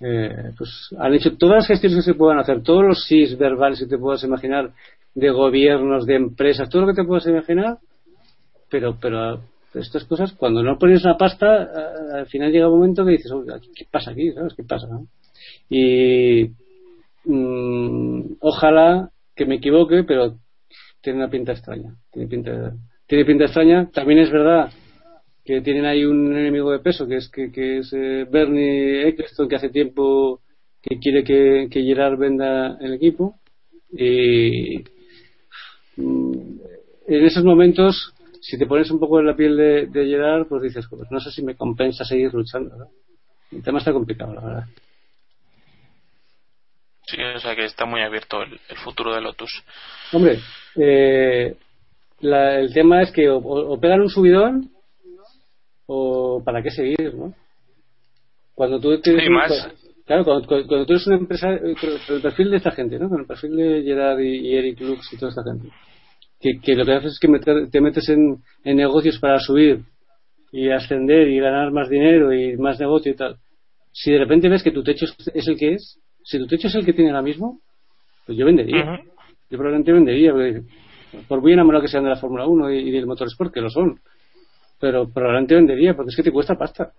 eh, 0.00 0.50
pues 0.58 0.94
han 0.98 1.14
hecho 1.14 1.36
todas 1.36 1.56
las 1.58 1.66
gestiones 1.68 1.98
que 1.98 2.12
se 2.12 2.18
puedan 2.18 2.38
hacer, 2.38 2.62
todos 2.62 2.82
los 2.84 3.04
sís 3.04 3.38
verbales 3.38 3.78
que 3.78 3.86
te 3.86 3.96
puedas 3.96 4.24
imaginar 4.24 4.72
de 5.14 5.30
gobiernos, 5.30 6.04
de 6.04 6.16
empresas, 6.16 6.68
todo 6.68 6.82
lo 6.82 6.88
que 6.88 7.00
te 7.00 7.06
puedas 7.06 7.26
imaginar, 7.26 7.78
pero 8.68 8.98
pero 9.00 9.40
estas 9.74 10.04
cosas 10.04 10.32
cuando 10.32 10.62
no 10.62 10.78
pones 10.78 11.04
una 11.04 11.16
pasta 11.16 11.68
al 12.14 12.26
final 12.26 12.52
llega 12.52 12.68
un 12.68 12.76
momento 12.76 13.04
que 13.04 13.12
dices 13.12 13.32
¿qué 13.74 13.86
pasa 13.90 14.12
aquí? 14.12 14.32
¿sabes? 14.32 14.54
¿qué 14.54 14.64
pasa? 14.64 14.88
y 15.68 16.50
mm, 17.24 18.36
ojalá 18.40 19.10
que 19.34 19.46
me 19.46 19.56
equivoque 19.56 20.04
pero 20.04 20.36
tiene 21.00 21.18
una 21.18 21.30
pinta 21.30 21.52
extraña 21.52 21.94
tiene 22.12 22.28
pinta 22.28 22.72
tiene 23.06 23.24
pinta 23.24 23.44
extraña 23.44 23.90
también 23.90 24.20
es 24.20 24.30
verdad 24.30 24.70
que 25.44 25.60
tienen 25.60 25.84
ahí 25.84 26.04
un 26.04 26.34
enemigo 26.34 26.72
de 26.72 26.78
peso 26.78 27.06
que 27.06 27.16
es 27.16 27.28
que, 27.28 27.52
que 27.52 27.78
es 27.78 27.92
eh, 27.92 28.26
Bernie 28.30 29.08
Eccleston 29.08 29.48
que 29.48 29.56
hace 29.56 29.68
tiempo 29.68 30.40
que 30.80 30.98
quiere 30.98 31.24
que, 31.24 31.68
que 31.70 31.82
Gerard 31.82 32.18
venda 32.18 32.78
el 32.80 32.94
equipo 32.94 33.36
y 33.92 34.84
mm, 35.96 36.60
en 37.06 37.24
esos 37.24 37.44
momentos 37.44 38.14
si 38.44 38.58
te 38.58 38.66
pones 38.66 38.90
un 38.90 39.00
poco 39.00 39.20
en 39.20 39.26
la 39.26 39.34
piel 39.34 39.56
de, 39.56 39.86
de 39.86 40.06
Gerard 40.06 40.46
pues 40.46 40.62
dices 40.62 40.86
pues 40.88 41.10
no 41.10 41.18
sé 41.20 41.30
si 41.30 41.42
me 41.42 41.56
compensa 41.56 42.04
seguir 42.04 42.32
luchando 42.34 42.88
el 43.50 43.62
tema 43.62 43.78
está 43.78 43.92
complicado 43.92 44.34
la 44.34 44.40
verdad. 44.40 44.64
Sí 47.06 47.16
o 47.20 47.40
sea 47.40 47.54
que 47.54 47.64
está 47.64 47.84
muy 47.86 48.00
abierto 48.02 48.42
el, 48.42 48.58
futuro 48.76 49.14
de 49.14 49.20
Lotus. 49.20 49.62
Hombre 50.12 50.38
eh, 50.76 51.56
el 52.20 52.72
tema 52.72 53.02
es 53.02 53.12
que 53.12 53.28
o 53.28 53.78
pegan 53.80 54.00
un 54.00 54.10
subidón 54.10 54.70
o 55.86 56.42
para 56.44 56.62
qué 56.62 56.70
seguir, 56.70 57.14
¿no? 57.14 57.34
Cuando 58.54 58.80
tú 58.80 59.00
tienes 59.00 59.28
claro, 60.06 60.24
cuando, 60.24 60.46
tú 60.46 60.92
eres 60.92 61.06
una 61.06 61.16
empresa 61.16 61.52
eh, 61.54 61.74
con 61.80 62.16
el 62.16 62.22
perfil 62.22 62.50
de 62.50 62.56
esta 62.58 62.70
gente, 62.70 62.98
¿no? 62.98 63.08
Con 63.08 63.20
el 63.20 63.26
perfil 63.26 63.56
de 63.56 63.82
Gerard 63.82 64.20
y, 64.20 64.54
Eric 64.54 64.80
Lux 64.80 65.12
y 65.12 65.16
toda 65.16 65.30
esta 65.30 65.42
gente, 65.42 65.68
que, 66.62 66.74
lo 66.74 66.84
que 66.84 66.92
haces 66.92 67.12
es 67.12 67.18
que 67.18 67.28
te 67.70 67.80
metes 67.80 68.08
en, 68.08 68.38
negocios 68.64 69.18
para 69.18 69.38
subir 69.38 69.80
y 70.52 70.70
ascender 70.70 71.28
y 71.28 71.40
ganar 71.40 71.72
más 71.72 71.88
dinero 71.88 72.32
y 72.32 72.56
más 72.56 72.78
negocio 72.78 73.12
y 73.12 73.16
tal. 73.16 73.36
Si 73.92 74.12
de 74.12 74.18
repente 74.18 74.48
ves 74.48 74.62
que 74.62 74.70
tu 74.70 74.82
techo 74.82 75.06
es 75.34 75.48
el 75.48 75.56
que 75.56 75.74
es, 75.74 75.98
si 76.22 76.38
tu 76.38 76.46
techo 76.46 76.68
es 76.68 76.74
el 76.74 76.84
que 76.84 76.92
tiene 76.92 77.10
ahora 77.10 77.22
mismo, 77.22 77.60
pues 78.26 78.38
yo 78.38 78.46
vendería. 78.46 79.00
Yo 79.50 79.58
probablemente 79.58 79.92
vendería, 79.92 80.32
por 81.28 81.40
muy 81.40 81.52
enamorado 81.52 81.82
que 81.82 81.88
sean 81.88 82.04
de 82.04 82.10
la 82.10 82.16
Fórmula 82.16 82.46
1 82.46 82.72
y, 82.72 82.88
y 82.88 82.90
del 82.90 83.06
motorsport, 83.06 83.52
que 83.52 83.60
lo 83.60 83.70
son 83.70 84.00
pero 84.84 85.08
probablemente 85.08 85.54
vendería 85.54 85.94
porque 85.94 86.10
es 86.10 86.16
que 86.16 86.22
te 86.22 86.30
cuesta 86.30 86.56
pasta. 86.56 86.92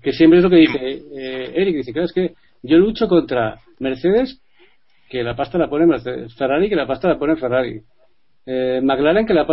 Que 0.00 0.12
siempre 0.12 0.38
es 0.38 0.44
lo 0.44 0.50
que 0.50 0.56
dice 0.56 0.78
eh, 0.80 1.52
Eric, 1.56 1.76
dice, 1.76 1.92
claro, 1.92 2.06
es 2.06 2.12
que 2.12 2.34
yo 2.62 2.78
lucho 2.78 3.08
contra 3.08 3.58
Mercedes, 3.80 4.40
que 5.08 5.24
la 5.24 5.34
pasta 5.34 5.58
la 5.58 5.68
pone 5.68 5.86
Mercedes, 5.86 6.34
Ferrari, 6.36 6.68
que 6.68 6.76
la 6.76 6.86
pasta 6.86 7.08
la 7.08 7.18
pone 7.18 7.34
Ferrari, 7.34 7.82
eh, 8.46 8.80
McLaren, 8.82 9.26
que 9.26 9.34
la 9.34 9.46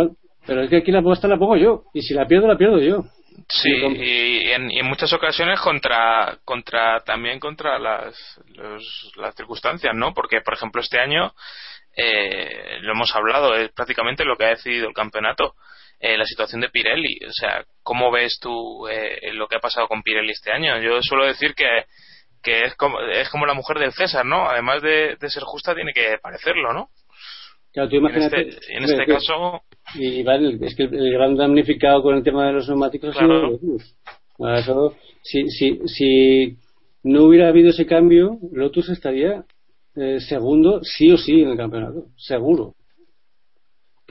pero 0.46 0.62
es 0.62 0.70
que 0.70 0.78
aquí 0.78 0.90
la 0.90 1.02
pasta 1.02 1.28
la 1.28 1.38
pongo 1.38 1.56
yo, 1.56 1.84
y 1.92 2.02
si 2.02 2.14
la 2.14 2.26
pierdo, 2.26 2.48
la 2.48 2.56
pierdo 2.56 2.78
yo. 2.78 3.04
Sí, 3.48 3.70
y 3.70 4.50
en, 4.50 4.86
muchas 4.86 5.12
ocasiones 5.12 5.60
contra, 5.60 6.38
contra 6.44 7.00
también 7.00 7.38
contra 7.38 7.78
las, 7.78 8.40
las 9.16 9.34
circunstancias, 9.34 9.94
¿no? 9.94 10.14
Porque, 10.14 10.40
por 10.40 10.54
ejemplo, 10.54 10.80
este 10.80 10.98
año, 10.98 11.32
eh, 11.96 12.78
lo 12.80 12.92
hemos 12.92 13.14
hablado, 13.14 13.54
es 13.54 13.70
prácticamente 13.72 14.24
lo 14.24 14.36
que 14.36 14.44
ha 14.44 14.50
decidido 14.50 14.88
el 14.88 14.94
campeonato. 14.94 15.54
Eh, 16.02 16.16
la 16.16 16.24
situación 16.24 16.62
de 16.62 16.70
Pirelli. 16.70 17.18
O 17.26 17.32
sea, 17.32 17.62
¿cómo 17.82 18.10
ves 18.10 18.38
tú 18.40 18.88
eh, 18.88 19.32
lo 19.34 19.46
que 19.46 19.56
ha 19.56 19.60
pasado 19.60 19.86
con 19.86 20.02
Pirelli 20.02 20.30
este 20.30 20.50
año? 20.50 20.80
Yo 20.80 21.02
suelo 21.02 21.26
decir 21.26 21.54
que, 21.54 21.84
que 22.42 22.60
es, 22.60 22.74
como, 22.76 23.00
es 23.00 23.28
como 23.28 23.44
la 23.44 23.52
mujer 23.52 23.78
del 23.78 23.92
César, 23.92 24.24
¿no? 24.24 24.48
Además 24.48 24.80
de, 24.80 25.18
ser 25.28 25.42
justa, 25.42 25.74
tiene 25.74 25.92
que 25.92 26.16
parecerlo, 26.16 26.72
¿no? 26.72 26.88
Claro, 27.72 27.88
tú 27.88 27.96
imagínate. 27.96 28.40
En 28.40 28.82
este, 28.84 29.02
este 29.02 29.06
caso. 29.06 29.62
Y 29.94 30.22
vale, 30.22 30.58
es 30.60 30.74
que 30.74 30.84
el, 30.84 31.12
gran 31.12 31.36
damnificado 31.36 32.02
con 32.02 32.16
el 32.16 32.22
tema 32.22 32.46
de 32.46 32.52
los 32.54 32.68
neumáticos 32.68 33.16
claro. 33.16 33.58
eso, 34.56 34.94
si, 35.22 35.48
si, 35.48 35.80
si 35.86 36.56
no 37.02 37.24
hubiera 37.24 37.48
habido 37.48 37.70
ese 37.70 37.86
cambio, 37.86 38.38
Lotus 38.52 38.88
estaría 38.90 39.44
eh, 39.96 40.20
segundo, 40.20 40.80
sí 40.82 41.10
o 41.10 41.16
sí, 41.16 41.42
en 41.42 41.50
el 41.50 41.56
campeonato. 41.56 42.06
Seguro. 42.16 42.74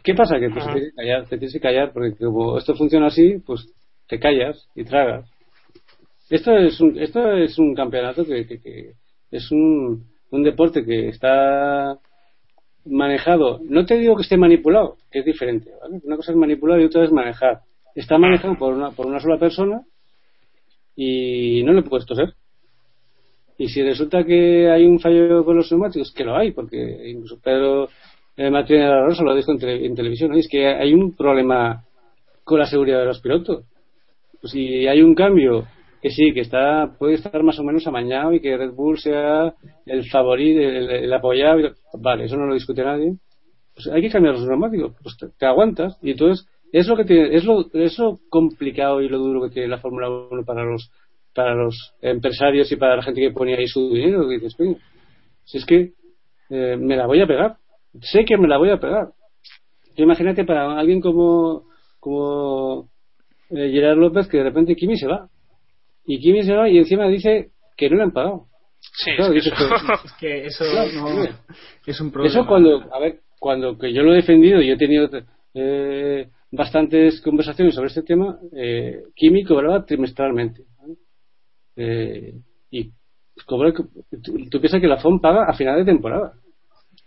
¿Qué 0.04 0.14
pasa? 0.14 0.40
Que 0.40 0.50
pues, 0.50 0.66
te, 0.66 0.72
tienes 0.74 0.90
que 0.90 0.96
callar, 0.96 1.24
te 1.24 1.38
tienes 1.38 1.54
que 1.54 1.60
callar, 1.60 1.94
porque 1.94 2.16
como 2.18 2.58
esto 2.58 2.76
funciona 2.76 3.08
así, 3.08 3.40
pues 3.46 3.68
te 4.08 4.20
callas 4.20 4.68
y 4.76 4.84
tragas. 4.84 5.30
Esto 6.30 6.56
es 6.58 6.80
un, 6.80 6.98
esto 7.00 7.34
es 7.34 7.58
un 7.58 7.74
campeonato 7.74 8.26
que, 8.26 8.46
que, 8.46 8.94
es 9.32 9.52
un, 9.52 10.06
un 10.32 10.44
deporte 10.44 10.86
que 10.86 11.10
está 11.10 11.98
manejado. 12.90 13.60
No 13.64 13.86
te 13.86 13.98
digo 13.98 14.16
que 14.16 14.24
esté 14.24 14.38
manipulado, 14.38 14.98
que 15.12 15.20
es 15.20 15.26
diferente. 15.26 15.72
¿vale? 15.82 16.02
Una 16.04 16.16
cosa 16.16 16.32
es 16.32 16.38
manipular 16.38 16.80
y 16.80 16.86
otra 16.86 17.04
es 17.04 17.12
manejar. 17.12 17.62
Está 17.96 18.18
manejado 18.18 18.56
por 18.58 18.74
una, 18.74 18.92
por 18.92 19.06
una 19.06 19.20
sola 19.20 19.38
persona 19.38 19.82
y 20.96 21.64
no 21.64 21.74
le 21.74 21.84
puedes 21.84 22.06
toser. 22.06 22.34
Y 23.58 23.68
si 23.68 23.84
resulta 23.84 24.24
que 24.24 24.70
hay 24.70 24.86
un 24.86 25.00
fallo 25.00 25.44
con 25.44 25.58
los 25.58 25.70
neumáticos, 25.72 26.14
que 26.14 26.24
lo 26.24 26.36
hay, 26.36 26.52
porque 26.52 27.10
incluso 27.10 27.40
Pedro 27.42 27.90
eh, 28.38 28.50
Martínez 28.50 28.90
Rosa 29.06 29.24
lo 29.24 29.36
dijo 29.36 29.52
en, 29.52 29.96
televisión, 29.96 30.34
es 30.34 30.48
que 30.48 30.68
hay 30.68 30.94
un 30.94 31.14
problema 31.14 31.84
con 32.46 32.60
la 32.60 32.66
seguridad 32.66 33.00
de 33.00 33.06
los 33.06 33.20
pilotos. 33.20 33.66
Pues 34.40 34.54
si 34.54 34.88
hay 34.88 35.02
un 35.02 35.14
cambio 35.14 35.68
que 36.02 36.10
sí, 36.10 36.34
que 36.34 36.42
está 36.42 36.96
puede 36.98 37.16
estar 37.16 37.42
más 37.44 37.60
o 37.60 37.64
menos 37.64 37.86
amañado 37.88 38.34
y 38.34 38.40
que 38.40 38.58
Red 38.58 38.74
Bull 38.74 39.00
sea 39.00 39.54
el 39.86 40.10
favorito, 40.10 40.60
el, 40.62 41.14
apoyado, 41.14 41.74
vale, 42.00 42.26
eso 42.26 42.38
no 42.38 42.46
lo 42.46 42.54
discute 42.54 42.84
nadie. 42.84 43.14
Pues 43.74 43.88
hay 43.88 44.02
que 44.02 44.10
cambiar 44.10 44.36
los 44.36 44.48
neumáticos, 44.48 44.96
pues 45.02 45.18
te, 45.38 45.46
aguantas 45.46 45.98
y 46.02 46.12
entonces 46.12 46.48
es 46.72 46.88
lo 46.88 46.96
que 46.96 47.06
tiene, 47.06 47.36
es 47.36 47.44
lo, 47.44 47.66
es 47.74 47.98
complicado 48.30 49.02
y 49.02 49.10
lo 49.10 49.18
duro 49.18 49.42
que 49.44 49.54
tiene 49.54 49.68
la 49.68 49.80
Fórmula 49.80 50.10
1 50.10 50.44
para 50.46 50.64
los 50.64 50.92
para 51.34 51.56
los 51.56 51.94
empresarios 52.02 52.72
y 52.72 52.76
para 52.76 52.98
la 52.98 53.04
gente 53.04 53.22
que 53.22 53.32
pone 53.32 53.56
ahí 53.56 53.68
su 53.68 53.94
dinero, 53.94 54.28
que 54.28 54.40
dices, 54.40 54.56
si 55.46 55.58
es 55.58 55.66
que 55.66 55.94
eh, 56.50 56.78
me 56.78 56.98
la 56.98 57.06
voy 57.06 57.22
a 57.22 57.28
pegar, 57.28 57.58
sé 58.02 58.26
que 58.26 58.38
me 58.38 58.48
la 58.48 58.58
voy 58.58 58.70
a 58.72 58.80
pegar. 58.80 59.10
Imagínate 59.96 60.46
para 60.46 60.80
alguien 60.80 61.02
como, 61.02 61.64
como 62.00 62.90
eh, 63.50 63.70
Gerard 63.72 63.98
López 63.98 64.28
que 64.28 64.38
de 64.38 64.44
repente 64.44 64.76
Kimi 64.76 64.98
se 64.98 65.08
va. 65.08 65.30
Y 66.06 66.20
Kimi 66.20 66.44
se 66.44 66.56
va 66.56 66.70
y 66.70 66.78
encima 66.78 67.08
dice 67.08 67.52
que 67.78 67.90
no 67.90 67.98
le 67.98 68.04
han 68.04 68.12
pagado. 68.12 68.48
Sí, 68.80 69.12
es, 69.12 69.54
que 70.20 70.46
eso, 70.46 70.64
es 71.86 72.02
un 72.02 72.12
problema. 72.12 72.34
Eso 72.34 72.48
cuando, 72.48 72.94
a 72.94 73.00
ver, 73.00 73.20
cuando 73.40 73.78
que 73.78 73.94
yo 73.94 74.04
lo 74.04 74.14
he 74.14 74.18
defendido 74.18 74.62
y 74.62 74.72
he 74.72 74.78
tenido 74.78 75.10
eh, 75.54 76.30
bastantes 76.52 77.22
conversaciones 77.22 77.76
sobre 77.76 77.88
este 77.88 78.04
tema, 78.04 78.40
eh, 78.56 79.04
Kimi 79.16 79.44
cobraba 79.44 79.86
trimestralmente. 79.86 80.64
Eh, 81.76 82.34
y 82.72 82.92
cobra, 83.46 83.74
tú, 83.74 84.50
tú 84.50 84.60
piensas 84.60 84.82
que 84.82 84.88
la 84.88 84.98
FOM 84.98 85.22
paga 85.22 85.46
a 85.46 85.54
final 85.54 85.78
de 85.78 85.86
temporada. 85.86 86.34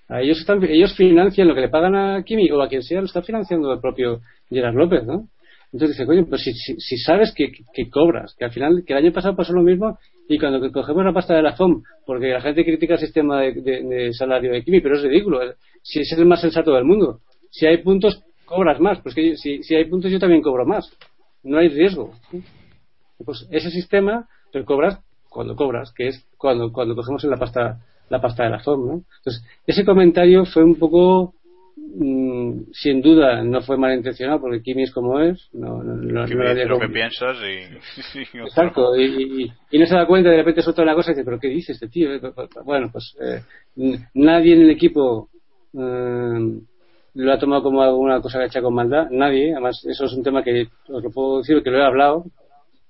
A 0.09 0.21
ellos, 0.21 0.41
están, 0.41 0.63
ellos 0.65 0.95
financian 0.95 1.49
lo 1.49 1.55
que 1.55 1.63
le 1.63 1.69
pagan 1.69 1.95
a 1.95 2.23
Kimi 2.23 2.51
o 2.51 2.61
a 2.61 2.69
quien 2.69 2.83
sea, 2.83 3.01
lo 3.01 3.07
está 3.07 3.23
financiando 3.23 3.73
el 3.73 3.81
propio 3.81 4.21
Gerard 4.51 4.75
López, 4.75 5.05
¿no? 5.05 5.29
Entonces 5.73 5.97
dice, 5.97 6.07
coño, 6.07 6.27
pues 6.27 6.43
si, 6.43 6.53
si, 6.53 6.97
sabes 6.99 7.33
que, 7.35 7.51
que, 7.73 7.89
cobras, 7.89 8.35
que 8.39 8.45
al 8.45 8.53
final, 8.53 8.85
que 8.87 8.93
el 8.93 8.99
año 8.99 9.13
pasado 9.13 9.35
pasó 9.35 9.55
lo 9.55 9.63
mismo 9.63 9.99
y 10.29 10.39
cuando 10.39 10.71
cogemos 10.71 11.05
la 11.05 11.15
pasta 11.15 11.35
de 11.35 11.43
la 11.43 11.57
FOM, 11.57 11.83
porque 12.05 12.29
la 12.29 12.43
gente 12.43 12.65
critica 12.65 12.95
el 12.95 13.01
sistema 13.01 13.41
de, 13.41 13.53
de, 13.53 14.13
salario 14.13 14.53
de 14.53 14.63
Kimi, 14.63 14.81
pero 14.81 14.97
es 14.97 15.03
ridículo, 15.03 15.41
si 15.83 16.01
es 16.01 16.13
el 16.13 16.27
más 16.27 16.43
sensato 16.43 16.75
del 16.75 16.85
mundo. 16.85 17.21
Si 17.51 17.67
hay 17.67 17.79
puntos, 17.79 18.23
cobras 18.45 18.81
más, 18.81 19.01
pues 19.01 19.15
que 19.15 19.37
si, 19.37 19.75
hay 19.75 19.87
puntos 19.87 20.11
yo 20.11 20.19
también 20.19 20.43
cobro 20.43 20.67
más. 20.67 20.91
No 21.43 21.59
hay 21.59 21.69
riesgo. 21.69 22.13
Pues 23.25 23.47
ese 23.51 23.71
sistema, 23.71 24.29
pero 24.53 24.67
cobras 24.67 25.01
cuando 25.31 25.57
cobras, 25.57 25.93
que 25.97 26.09
es 26.09 26.27
cuando, 26.37 26.71
cuando 26.71 26.95
cogemos 26.95 27.25
la 27.25 27.39
pasta 27.39 27.81
la 28.11 28.21
pasta 28.21 28.45
de 28.45 28.51
la 28.51 28.61
FOM, 28.61 28.87
¿no? 28.87 28.93
Entonces, 29.19 29.43
ese 29.67 29.87
comentario 29.87 30.45
fue 30.45 30.63
un 30.63 30.75
poco 30.75 31.35
Mm, 31.95 32.71
sin 32.73 33.03
duda 33.03 33.45
no 33.45 33.61
fue 33.61 33.77
malintencionado 33.77 34.41
porque 34.41 34.63
Kimi 34.63 34.85
es 34.85 34.93
como 34.93 35.21
es 35.21 35.51
no, 35.53 35.83
no, 35.83 35.95
no, 35.95 36.27
lo 36.27 36.79
que 36.79 36.89
piensas 36.89 37.37
y, 37.43 38.39
exacto 38.39 38.97
y, 38.97 39.53
no 39.73 39.85
se 39.85 39.95
da 39.95 40.07
cuenta 40.07 40.31
de 40.31 40.39
repente 40.39 40.63
suelta 40.63 40.81
una 40.81 40.95
cosa 40.95 41.11
y 41.11 41.15
dice 41.15 41.25
pero 41.25 41.39
qué 41.39 41.49
dice 41.49 41.73
este 41.73 41.89
tío 41.89 42.09
bueno 42.65 42.89
pues 42.91 43.15
eh, 43.21 43.43
nadie 44.15 44.55
en 44.55 44.63
el 44.63 44.71
equipo 44.71 45.29
eh, 45.75 46.61
lo 47.15 47.33
ha 47.33 47.39
tomado 47.39 47.63
como 47.63 47.83
alguna 47.83 48.23
cosa 48.23 48.39
que 48.39 48.45
ha 48.45 48.47
hecho 48.47 48.63
con 48.63 48.75
maldad 48.75 49.09
nadie 49.11 49.53
además 49.53 49.85
eso 49.85 50.07
es 50.07 50.13
un 50.15 50.23
tema 50.23 50.43
que 50.43 50.69
os 50.89 51.03
lo 51.03 51.11
puedo 51.11 51.39
decir 51.39 51.63
que 51.63 51.71
lo 51.71 51.77
he 51.77 51.85
hablado 51.85 52.25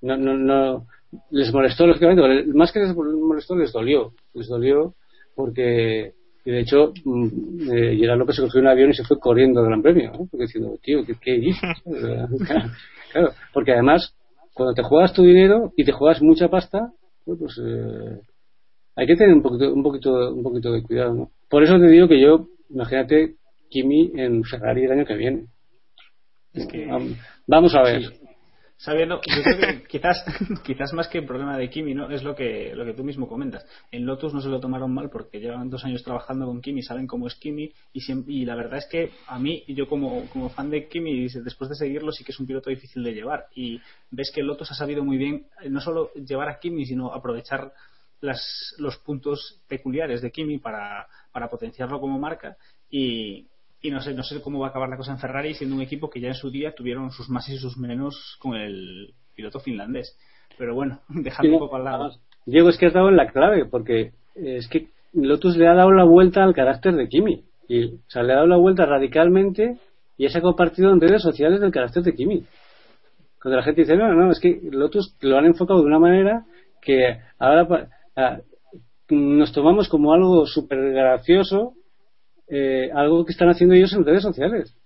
no 0.02 0.16
no 0.16 0.34
no 0.34 0.86
les 1.30 1.52
molestó 1.52 1.88
lógicamente 1.88 2.44
más 2.54 2.70
que 2.70 2.78
les 2.78 2.94
molestó 2.94 3.56
les 3.56 3.72
dolió 3.72 4.12
les 4.32 4.46
dolió 4.46 4.94
porque 5.34 6.12
y 6.44 6.50
de 6.50 6.60
hecho, 6.60 6.92
mm, 7.04 7.70
eh, 7.72 7.96
Gerard 7.96 8.18
López 8.18 8.36
se 8.36 8.42
cogió 8.42 8.60
un 8.60 8.66
avión 8.66 8.90
y 8.90 8.94
se 8.94 9.04
fue 9.04 9.18
corriendo 9.18 9.60
del 9.60 9.70
Gran 9.70 9.82
Premio, 9.82 10.12
¿no? 10.12 10.26
Porque 10.30 10.44
diciendo, 10.44 10.76
tío, 10.82 11.04
¿qué, 11.04 11.14
qué 11.20 11.32
dices? 11.32 11.70
claro, 13.12 13.30
porque 13.52 13.72
además, 13.72 14.14
cuando 14.54 14.74
te 14.74 14.82
juegas 14.82 15.12
tu 15.12 15.22
dinero 15.22 15.72
y 15.76 15.84
te 15.84 15.92
juegas 15.92 16.20
mucha 16.22 16.48
pasta, 16.48 16.92
pues 17.24 17.60
eh, 17.64 18.20
hay 18.96 19.06
que 19.06 19.16
tener 19.16 19.34
un 19.34 19.42
poquito, 19.42 19.72
un 19.72 19.82
poquito, 19.82 20.34
un 20.34 20.42
poquito 20.42 20.72
de 20.72 20.82
cuidado, 20.82 21.14
¿no? 21.14 21.30
Por 21.48 21.62
eso 21.62 21.78
te 21.78 21.86
digo 21.86 22.08
que 22.08 22.20
yo, 22.20 22.48
imagínate 22.70 23.36
Kimi 23.70 24.12
en 24.16 24.42
Ferrari 24.44 24.84
el 24.84 24.92
año 24.92 25.06
que 25.06 25.16
viene. 25.16 25.46
Es 26.52 26.66
que, 26.66 26.86
vamos 27.46 27.74
a 27.74 27.82
ver 27.82 28.02
sabiendo, 28.82 29.20
yo 29.24 29.42
creo 29.42 29.58
que 29.58 29.82
quizás, 29.88 30.24
quizás 30.64 30.92
más 30.92 31.06
que 31.06 31.18
el 31.18 31.24
problema 31.24 31.56
de 31.56 31.70
Kimi, 31.70 31.94
¿no? 31.94 32.10
Es 32.10 32.24
lo 32.24 32.34
que, 32.34 32.74
lo 32.74 32.84
que 32.84 32.94
tú 32.94 33.04
mismo 33.04 33.28
comentas. 33.28 33.64
En 33.92 34.04
Lotus 34.04 34.34
no 34.34 34.40
se 34.40 34.48
lo 34.48 34.58
tomaron 34.58 34.92
mal 34.92 35.08
porque 35.08 35.38
llevan 35.38 35.70
dos 35.70 35.84
años 35.84 36.02
trabajando 36.02 36.46
con 36.46 36.60
Kimi, 36.60 36.82
saben 36.82 37.06
cómo 37.06 37.28
es 37.28 37.36
Kimi 37.36 37.72
y, 37.92 38.02
y 38.26 38.44
la 38.44 38.56
verdad 38.56 38.78
es 38.78 38.86
que 38.86 39.12
a 39.28 39.38
mí, 39.38 39.62
yo 39.68 39.86
como, 39.86 40.28
como 40.30 40.48
fan 40.50 40.68
de 40.68 40.88
Kimi, 40.88 41.28
después 41.28 41.70
de 41.70 41.76
seguirlo 41.76 42.10
sí 42.10 42.24
que 42.24 42.32
es 42.32 42.40
un 42.40 42.46
piloto 42.46 42.70
difícil 42.70 43.04
de 43.04 43.14
llevar 43.14 43.46
y 43.54 43.80
ves 44.10 44.32
que 44.34 44.42
Lotus 44.42 44.72
ha 44.72 44.74
sabido 44.74 45.04
muy 45.04 45.16
bien 45.16 45.46
eh, 45.62 45.70
no 45.70 45.80
solo 45.80 46.12
llevar 46.14 46.48
a 46.48 46.58
Kimi, 46.58 46.84
sino 46.84 47.12
aprovechar 47.12 47.72
las, 48.20 48.74
los 48.78 48.98
puntos 48.98 49.62
peculiares 49.68 50.22
de 50.22 50.32
Kimi 50.32 50.58
para, 50.58 51.06
para 51.30 51.48
potenciarlo 51.48 52.00
como 52.00 52.18
marca 52.18 52.56
y, 52.90 53.46
y 53.82 53.90
no 53.90 54.00
sé, 54.00 54.14
no 54.14 54.22
sé 54.22 54.40
cómo 54.40 54.60
va 54.60 54.68
a 54.68 54.70
acabar 54.70 54.88
la 54.88 54.96
cosa 54.96 55.12
en 55.12 55.18
Ferrari 55.18 55.54
siendo 55.54 55.74
un 55.74 55.82
equipo 55.82 56.08
que 56.08 56.20
ya 56.20 56.28
en 56.28 56.34
su 56.34 56.50
día 56.50 56.72
tuvieron 56.74 57.10
sus 57.10 57.28
más 57.28 57.48
y 57.48 57.58
sus 57.58 57.76
menos 57.76 58.36
con 58.38 58.54
el 58.54 59.12
piloto 59.34 59.58
finlandés. 59.58 60.16
Pero 60.56 60.74
bueno, 60.74 61.00
dejando 61.08 61.52
un 61.52 61.58
poco 61.58 61.76
al 61.76 61.84
lado. 61.84 62.12
Diego, 62.46 62.68
es 62.68 62.78
que 62.78 62.86
has 62.86 62.92
dado 62.92 63.08
en 63.08 63.16
la 63.16 63.26
clave, 63.26 63.66
porque 63.66 64.12
es 64.36 64.68
que 64.68 64.88
Lotus 65.12 65.56
le 65.56 65.68
ha 65.68 65.74
dado 65.74 65.90
la 65.92 66.04
vuelta 66.04 66.44
al 66.44 66.54
carácter 66.54 66.94
de 66.94 67.08
Kimi. 67.08 67.44
Y, 67.68 67.94
o 67.94 67.98
sea, 68.08 68.22
le 68.22 68.32
ha 68.32 68.36
dado 68.36 68.48
la 68.48 68.56
vuelta 68.56 68.86
radicalmente 68.86 69.78
y 70.16 70.26
ha 70.26 70.40
compartido 70.40 70.92
en 70.92 71.00
redes 71.00 71.22
sociales 71.22 71.60
del 71.60 71.72
carácter 71.72 72.04
de 72.04 72.14
Kimi. 72.14 72.44
Cuando 73.40 73.56
la 73.56 73.64
gente 73.64 73.80
dice, 73.80 73.96
no, 73.96 74.12
no, 74.14 74.30
es 74.30 74.38
que 74.38 74.60
Lotus 74.70 75.16
lo 75.20 75.36
han 75.36 75.46
enfocado 75.46 75.80
de 75.80 75.86
una 75.86 75.98
manera 75.98 76.44
que 76.80 77.18
ahora 77.38 77.90
nos 79.08 79.52
tomamos 79.52 79.88
como 79.88 80.12
algo 80.12 80.46
súper 80.46 80.92
gracioso 80.92 81.74
eh, 82.54 82.90
algo 82.92 83.24
que 83.24 83.32
están 83.32 83.48
haciendo 83.48 83.74
ellos 83.74 83.94
en 83.94 84.04
redes 84.04 84.22
sociales. 84.22 84.76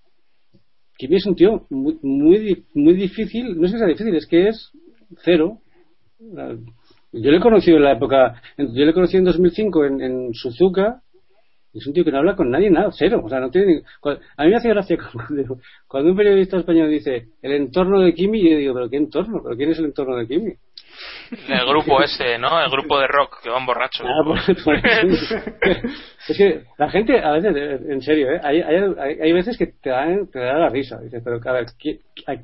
Kimi 0.96 1.16
es 1.16 1.26
un 1.26 1.34
tío 1.34 1.66
muy, 1.68 2.64
muy, 2.74 2.94
difícil, 2.94 3.60
no 3.60 3.66
es 3.66 3.72
que 3.72 3.78
sea 3.78 3.88
difícil, 3.88 4.14
es 4.14 4.26
que 4.26 4.48
es 4.48 4.70
cero. 5.24 5.58
Yo 7.12 7.30
le 7.30 7.36
he 7.36 7.40
conocido 7.40 7.78
en 7.78 7.82
la 7.82 7.92
época, 7.92 8.40
yo 8.56 8.84
le 8.84 8.90
he 8.90 8.94
conocido 8.94 9.18
en 9.18 9.24
2005 9.24 9.84
en, 9.84 10.00
en 10.00 10.32
Suzuka, 10.32 11.02
es 11.74 11.86
un 11.86 11.92
tío 11.92 12.04
que 12.04 12.12
no 12.12 12.18
habla 12.18 12.36
con 12.36 12.50
nadie, 12.50 12.70
nada, 12.70 12.90
cero. 12.96 13.20
O 13.24 13.28
sea, 13.28 13.40
no 13.40 13.50
tiene. 13.50 13.82
A 14.36 14.44
mí 14.44 14.50
me 14.50 14.56
hace 14.56 14.68
gracia 14.68 14.96
cuando, 15.12 15.58
cuando, 15.88 16.10
un 16.12 16.16
periodista 16.16 16.56
español 16.56 16.88
dice 16.88 17.30
el 17.42 17.52
entorno 17.52 18.00
de 18.00 18.14
Kimi, 18.14 18.48
yo 18.48 18.56
digo, 18.56 18.74
¿pero 18.74 18.88
qué 18.88 18.96
entorno? 18.96 19.40
¿Pero 19.42 19.56
quién 19.56 19.70
es 19.70 19.78
el 19.80 19.86
entorno 19.86 20.16
de 20.16 20.28
Kimi? 20.28 20.52
El 21.48 21.66
grupo 21.66 22.02
ese, 22.02 22.38
¿no? 22.38 22.62
El 22.62 22.70
grupo 22.70 22.98
de 22.98 23.06
rock 23.08 23.42
que 23.42 23.50
van 23.50 23.66
borrachos. 23.66 24.06
Ah, 24.06 24.22
pues, 24.24 24.62
pues, 24.64 24.82
es 26.28 26.36
que 26.36 26.62
la 26.78 26.90
gente, 26.90 27.18
a 27.18 27.32
veces, 27.32 27.80
en 27.88 28.00
serio, 28.00 28.30
¿eh? 28.30 28.40
hay, 28.42 28.60
hay, 28.60 28.76
hay, 29.20 29.32
veces 29.32 29.56
que 29.56 29.66
te 29.66 29.90
da, 29.90 30.06
te 30.32 30.38
da 30.38 30.58
la 30.58 30.68
risa. 30.68 31.00
Dices, 31.00 31.22
pero 31.24 31.40
a 31.44 31.52
ver, 31.52 31.66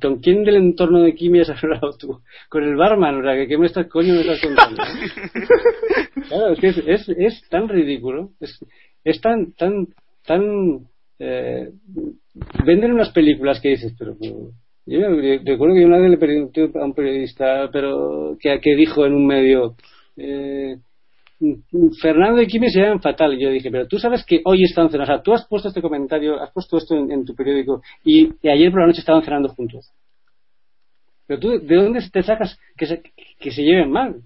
¿con 0.00 0.20
quién 0.20 0.44
del 0.44 0.56
entorno 0.56 1.00
de 1.00 1.14
Kimi 1.14 1.40
has 1.40 1.50
hablado 1.50 1.96
tú? 1.98 2.20
Con 2.48 2.64
el 2.64 2.76
barman, 2.76 3.20
o 3.20 3.22
sea, 3.22 3.46
¿qué 3.46 3.58
me 3.58 3.66
estás, 3.66 3.86
coño 3.86 4.14
me 4.14 4.20
estás 4.20 4.40
contando? 4.40 4.82
claro, 6.28 6.52
es 6.52 6.60
que 6.60 6.68
es, 6.68 6.78
es, 6.78 7.08
es 7.08 7.48
tan 7.48 7.68
ridículo. 7.68 8.30
Es, 8.40 8.58
es 9.04 9.20
tan, 9.20 9.52
tan, 9.52 9.88
tan. 10.26 10.88
Eh, 11.18 11.70
venden 12.64 12.92
unas 12.92 13.10
películas 13.10 13.60
que 13.60 13.70
dices, 13.70 13.94
pero. 13.98 14.16
Yo 14.86 15.00
recuerdo 15.44 15.74
que 15.74 15.84
una 15.84 15.98
vez 15.98 16.10
le 16.10 16.18
pregunté 16.18 16.70
a 16.74 16.84
un 16.84 16.94
periodista, 16.94 17.68
pero 17.72 18.36
que, 18.40 18.58
dijo 18.76 19.06
en 19.06 19.14
un 19.14 19.26
medio. 19.26 19.76
Eh, 20.16 20.76
Fernando 22.00 22.40
y 22.40 22.46
Kimi 22.46 22.70
se 22.70 22.80
llaman 22.80 23.00
fatal. 23.00 23.34
Y 23.34 23.42
yo 23.42 23.50
dije, 23.50 23.70
pero 23.70 23.86
tú 23.86 23.98
sabes 23.98 24.24
que 24.24 24.40
hoy 24.44 24.62
están 24.62 24.90
cenando. 24.90 25.12
O 25.12 25.16
sea, 25.16 25.22
tú 25.22 25.32
has 25.32 25.46
puesto 25.46 25.68
este 25.68 25.82
comentario, 25.82 26.40
has 26.40 26.52
puesto 26.52 26.76
esto 26.78 26.96
en, 26.96 27.24
tu 27.24 27.34
periódico 27.34 27.82
y, 28.04 28.30
ayer 28.48 28.70
por 28.70 28.80
la 28.80 28.86
noche 28.86 29.00
estaban 29.00 29.22
cenando 29.22 29.48
juntos. 29.48 29.90
Pero 31.26 31.40
tú, 31.40 31.48
¿de 31.60 31.76
dónde 31.76 32.00
te 32.12 32.22
sacas 32.22 32.58
que 32.76 32.86
se, 32.86 33.02
que 33.38 33.50
se 33.50 33.62
lleven 33.62 33.90
mal? 33.90 34.22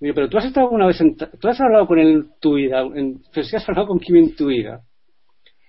pero 0.00 0.30
tú 0.30 0.38
has 0.38 0.46
estado 0.46 0.66
alguna 0.66 0.86
vez 0.86 0.98
en, 1.02 1.14
tú 1.14 1.48
has 1.48 1.60
hablado 1.60 1.86
con 1.86 1.98
él 1.98 2.08
en 2.08 2.30
tu 2.40 2.54
vida, 2.54 2.80
en, 2.80 3.20
pero 3.34 3.44
si 3.46 3.54
has 3.54 3.68
hablado 3.68 3.88
con 3.88 3.98
Kim 3.98 4.16
en 4.16 4.34
tu 4.34 4.46
vida. 4.46 4.80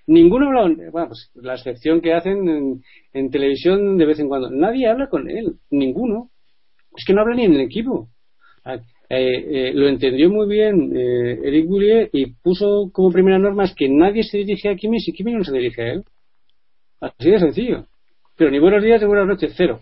Ninguno 0.08 0.46
ha 0.46 0.50
hablado, 0.50 0.92
bueno, 0.92 1.08
pues 1.08 1.32
la 1.36 1.54
excepción 1.54 2.02
que 2.02 2.14
hacen 2.14 2.82
en, 3.14 3.30
televisión 3.30 3.98
de 3.98 4.06
vez 4.06 4.20
en 4.20 4.28
cuando. 4.28 4.50
Nadie 4.50 4.88
habla 4.88 5.08
con 5.08 5.30
él, 5.30 5.58
ninguno. 5.70 6.30
Es 6.96 7.06
que 7.06 7.14
no 7.14 7.22
habla 7.22 7.36
ni 7.36 7.46
en 7.46 7.54
el 7.54 7.62
equipo. 7.62 8.10
Ah, 8.66 8.76
eh, 9.10 9.70
eh, 9.70 9.72
lo 9.74 9.90
entendió 9.90 10.30
muy 10.30 10.48
bien 10.48 10.96
eh, 10.96 11.40
Eric 11.44 11.68
Boulier 11.68 12.10
y 12.14 12.28
puso 12.28 12.90
como 12.94 13.12
primera 13.12 13.38
norma 13.40 13.66
es 13.66 13.74
que 13.76 13.90
nadie 13.90 14.24
se 14.24 14.38
dirige 14.38 14.70
a 14.70 14.76
Kimi 14.76 15.02
si 15.02 15.12
Kimi 15.12 15.34
no 15.34 15.44
se 15.44 15.52
dirige 15.52 15.82
a 15.82 15.94
él. 15.94 16.04
Así 17.02 17.30
de 17.30 17.40
sencillo. 17.40 17.86
Pero 18.38 18.52
ni 18.52 18.60
buenos 18.60 18.84
días 18.84 19.02
ni 19.02 19.08
buenas 19.08 19.28
noches, 19.28 19.54
cero. 19.56 19.82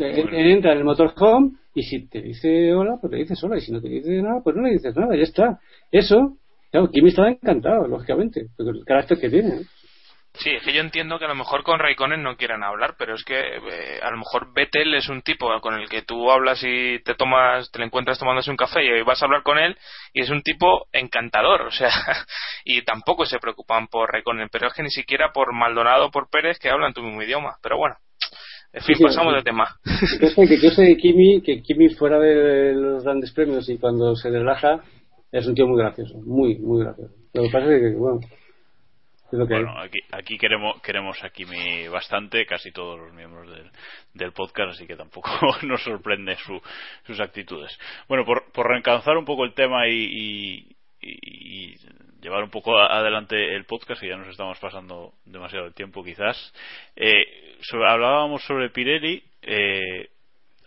Él, 0.00 0.28
entra 0.32 0.72
en 0.72 0.78
el 0.78 0.84
motorhome 0.84 1.52
y 1.74 1.82
si 1.82 2.08
te 2.08 2.22
dice 2.22 2.72
hola, 2.72 2.98
pues 3.00 3.12
le 3.12 3.18
dices 3.18 3.42
hola. 3.44 3.58
Y 3.58 3.60
si 3.60 3.72
no 3.72 3.80
te 3.80 3.88
dice 3.88 4.22
nada, 4.22 4.40
pues 4.42 4.56
no 4.56 4.62
le 4.62 4.72
dices 4.72 4.96
nada. 4.96 5.14
Ya 5.14 5.22
está. 5.22 5.60
Eso, 5.92 6.38
claro, 6.76 6.90
Kimi 6.90 7.08
estaba 7.08 7.30
encantado, 7.30 7.86
lógicamente, 7.86 8.46
porque 8.56 8.78
el 8.78 8.84
carácter 8.84 9.18
que 9.18 9.30
tiene. 9.30 9.62
Sí, 10.34 10.50
es 10.50 10.62
que 10.62 10.74
yo 10.74 10.82
entiendo 10.82 11.18
que 11.18 11.24
a 11.24 11.28
lo 11.28 11.34
mejor 11.34 11.62
con 11.62 11.78
Raikkonen 11.78 12.22
no 12.22 12.36
quieran 12.36 12.62
hablar, 12.62 12.96
pero 12.98 13.14
es 13.14 13.24
que 13.24 13.38
eh, 13.38 14.00
a 14.02 14.10
lo 14.10 14.18
mejor 14.18 14.52
Vettel 14.52 14.92
es 14.92 15.08
un 15.08 15.22
tipo 15.22 15.48
con 15.62 15.80
el 15.80 15.88
que 15.88 16.02
tú 16.02 16.30
hablas 16.30 16.62
y 16.62 16.98
te 17.04 17.14
tomas, 17.14 17.70
te 17.70 17.78
lo 17.78 17.86
encuentras 17.86 18.18
tomándose 18.18 18.50
un 18.50 18.58
café 18.58 18.84
y 18.84 19.02
vas 19.02 19.22
a 19.22 19.24
hablar 19.24 19.42
con 19.42 19.58
él 19.58 19.78
y 20.12 20.20
es 20.20 20.28
un 20.28 20.42
tipo 20.42 20.88
encantador, 20.92 21.62
o 21.62 21.70
sea, 21.70 21.88
y 22.66 22.82
tampoco 22.82 23.24
se 23.24 23.38
preocupan 23.38 23.86
por 23.86 24.12
Raikkonen, 24.12 24.50
pero 24.52 24.66
es 24.66 24.74
que 24.74 24.82
ni 24.82 24.90
siquiera 24.90 25.32
por 25.32 25.54
Maldonado 25.54 26.06
o 26.06 26.10
por 26.10 26.28
Pérez 26.28 26.58
que 26.58 26.68
hablan 26.68 26.92
tu 26.92 27.02
mismo 27.02 27.22
idioma, 27.22 27.56
pero 27.62 27.78
bueno, 27.78 27.96
en 28.74 28.82
fin, 28.82 28.96
pasamos 29.00 29.34
de 29.34 29.42
tema. 29.42 29.74
Que 30.20 30.58
yo 30.58 30.70
sé 30.70 30.82
de 30.82 30.96
Kimi, 30.98 31.40
que 31.40 31.62
Kimi 31.62 31.88
fuera 31.94 32.18
de 32.18 32.74
los 32.74 33.04
grandes 33.04 33.32
premios 33.32 33.70
y 33.70 33.78
cuando 33.78 34.14
se 34.16 34.28
relaja 34.28 34.82
es 35.38 35.46
un 35.46 35.54
tío 35.54 35.66
muy 35.66 35.78
gracioso, 35.78 36.18
muy, 36.18 36.58
muy 36.58 36.84
gracioso. 36.84 37.14
Lo 37.34 37.42
que 37.42 37.50
pasa 37.50 37.72
es 37.72 37.80
que, 37.80 37.98
bueno, 37.98 38.20
bueno, 39.32 39.78
aquí, 39.80 39.98
aquí 40.12 40.38
queremos, 40.38 40.80
queremos 40.82 41.22
a 41.24 41.30
Kimi 41.30 41.88
bastante, 41.88 42.46
casi 42.46 42.70
todos 42.70 42.98
los 42.98 43.12
miembros 43.12 43.50
del, 43.50 43.70
del 44.14 44.32
podcast, 44.32 44.70
así 44.70 44.86
que 44.86 44.94
tampoco 44.94 45.30
nos 45.62 45.82
sorprende 45.82 46.36
su, 46.36 46.60
sus 47.04 47.18
actitudes. 47.20 47.76
Bueno, 48.08 48.24
por, 48.24 48.50
por 48.52 48.68
reencanzar 48.68 49.16
un 49.16 49.24
poco 49.24 49.44
el 49.44 49.52
tema 49.52 49.88
y, 49.88 49.94
y, 49.94 50.76
y 51.02 51.74
llevar 52.20 52.44
un 52.44 52.50
poco 52.50 52.78
adelante 52.78 53.54
el 53.56 53.64
podcast, 53.64 54.02
y 54.02 54.08
ya 54.08 54.16
nos 54.16 54.28
estamos 54.28 54.58
pasando 54.60 55.12
demasiado 55.24 55.72
tiempo 55.72 56.04
quizás. 56.04 56.54
Eh, 56.94 57.56
hablábamos 57.86 58.44
sobre 58.44 58.70
Pirelli. 58.70 59.22
Eh, 59.42 60.08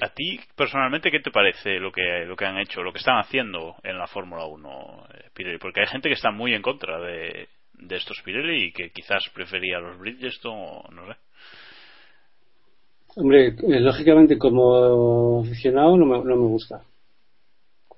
¿A 0.02 0.10
ti 0.10 0.40
personalmente 0.56 1.12
qué 1.12 1.20
te 1.20 1.32
parece 1.32 1.80
lo 1.80 1.92
que, 1.92 2.26
lo 2.26 2.36
que 2.36 2.46
han 2.46 2.58
hecho, 2.58 2.82
lo 2.82 2.94
que 2.94 3.00
están 3.00 3.18
haciendo 3.18 3.76
en 3.84 3.98
la 3.98 4.08
Fórmula 4.08 4.46
1 4.46 5.08
Pirelli? 5.34 5.58
Porque 5.58 5.82
hay 5.82 5.88
gente 5.88 6.08
que 6.10 6.16
está 6.16 6.32
muy 6.32 6.54
en 6.54 6.62
contra 6.62 7.00
de, 7.00 7.50
estos 7.90 8.22
Pirelli 8.24 8.68
y 8.68 8.72
que 8.72 8.92
quizás 8.92 9.30
prefería 9.34 9.80
los 9.80 9.98
Bridgestone 10.00 10.56
o 10.56 10.92
no 10.92 11.08
sé. 11.08 11.20
Hombre, 13.16 13.56
lógicamente 13.82 14.38
como 14.38 15.42
aficionado 15.42 15.98
no 15.98 16.06
me, 16.06 16.18
no 16.24 16.36
me 16.36 16.48
gusta 16.48 16.82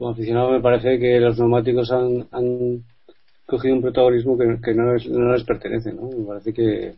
como 0.01 0.13
aficionado 0.13 0.49
me 0.49 0.61
parece 0.61 0.97
que 0.97 1.19
los 1.19 1.37
neumáticos 1.37 1.91
han, 1.91 2.27
han 2.31 2.83
cogido 3.45 3.75
un 3.75 3.83
protagonismo 3.83 4.35
que, 4.35 4.73
no, 4.73 4.95
no, 4.95 5.33
les 5.33 5.43
pertenece, 5.43 5.93
¿no? 5.93 6.09
Me 6.09 6.25
parece 6.25 6.51
que 6.51 6.95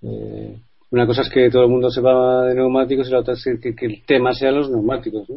eh, 0.00 0.58
una 0.90 1.06
cosa 1.06 1.22
es 1.22 1.30
que 1.30 1.50
todo 1.50 1.64
el 1.64 1.70
mundo 1.70 1.90
sepa 1.90 2.44
de 2.44 2.54
neumáticos 2.54 3.08
y 3.08 3.12
la 3.12 3.20
otra 3.20 3.34
es 3.34 3.44
que, 3.60 3.86
el 3.86 4.04
tema 4.04 4.32
sea 4.32 4.50
los 4.50 4.70
neumáticos. 4.70 5.28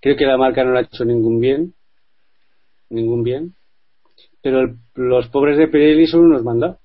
Creo 0.00 0.16
que 0.16 0.24
la 0.24 0.36
marca 0.36 0.64
no 0.64 0.72
le 0.72 0.80
ha 0.80 0.82
hecho 0.82 1.04
ningún 1.04 1.40
bien, 1.40 1.74
ningún 2.88 3.22
bien, 3.22 3.54
pero 4.42 4.74
los 4.94 5.28
pobres 5.28 5.58
de 5.58 5.68
Pirelli 5.68 6.06
son 6.06 6.26
unos 6.26 6.42
mandados. 6.42 6.78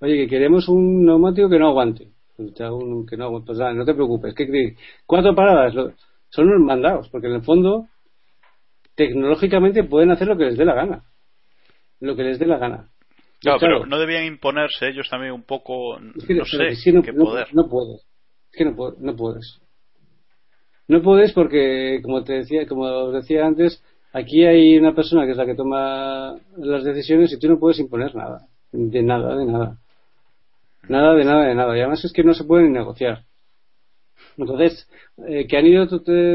Oye, 0.00 0.16
que 0.16 0.28
queremos 0.28 0.68
un 0.68 1.04
neumático 1.04 1.48
que 1.48 1.58
no 1.58 1.68
aguante. 1.68 2.08
Pues 2.36 2.52
que 2.54 3.16
no. 3.16 3.44
Pues 3.44 3.58
no 3.58 3.84
te 3.84 3.94
preocupes. 3.94 4.32
¿Qué, 4.34 4.76
cuatro 5.06 5.34
paradas 5.34 5.74
son 6.30 6.48
unos 6.48 6.60
mandados, 6.60 7.08
porque 7.08 7.26
en 7.26 7.34
el 7.34 7.42
fondo 7.42 7.88
tecnológicamente 8.94 9.84
pueden 9.84 10.10
hacer 10.10 10.28
lo 10.28 10.36
que 10.36 10.44
les 10.44 10.56
dé 10.56 10.64
la 10.64 10.74
gana. 10.74 11.04
Lo 12.00 12.14
que 12.14 12.22
les 12.22 12.38
dé 12.38 12.46
la 12.46 12.58
gana. 12.58 12.90
Claro, 13.40 13.58
pero 13.60 13.86
no 13.86 13.98
debían 13.98 14.24
imponerse 14.24 14.88
ellos 14.88 15.08
también 15.08 15.32
un 15.32 15.44
poco, 15.44 15.98
no 16.00 16.44
sé, 16.44 16.74
qué 17.04 17.12
poder. 17.12 17.54
No, 17.54 17.68
puedes. 17.68 18.04
Es 18.50 18.58
que 18.58 18.64
no, 18.64 18.74
no 18.98 19.16
puedes. 19.16 19.60
No 20.88 21.02
puedes 21.02 21.32
porque, 21.32 22.00
como 22.02 22.24
te 22.24 22.32
decía, 22.32 22.66
como 22.66 23.12
decía 23.12 23.46
antes, 23.46 23.82
aquí 24.12 24.44
hay 24.44 24.76
una 24.78 24.94
persona 24.94 25.24
que 25.24 25.32
es 25.32 25.36
la 25.36 25.46
que 25.46 25.54
toma 25.54 26.34
las 26.56 26.82
decisiones 26.82 27.32
y 27.32 27.38
tú 27.38 27.48
no 27.48 27.58
puedes 27.58 27.78
imponer 27.78 28.14
nada. 28.14 28.46
De 28.72 29.02
nada, 29.02 29.36
de 29.36 29.44
nada. 29.44 29.78
Nada, 30.88 31.14
de 31.14 31.24
nada, 31.24 31.44
de 31.44 31.54
nada. 31.54 31.76
Y 31.76 31.80
además 31.80 32.04
es 32.04 32.12
que 32.12 32.24
no 32.24 32.34
se 32.34 32.44
pueden 32.44 32.72
negociar. 32.72 33.24
Entonces, 34.36 34.88
eh, 35.26 35.46
que 35.46 35.56
han 35.56 35.66
ido 35.66 35.86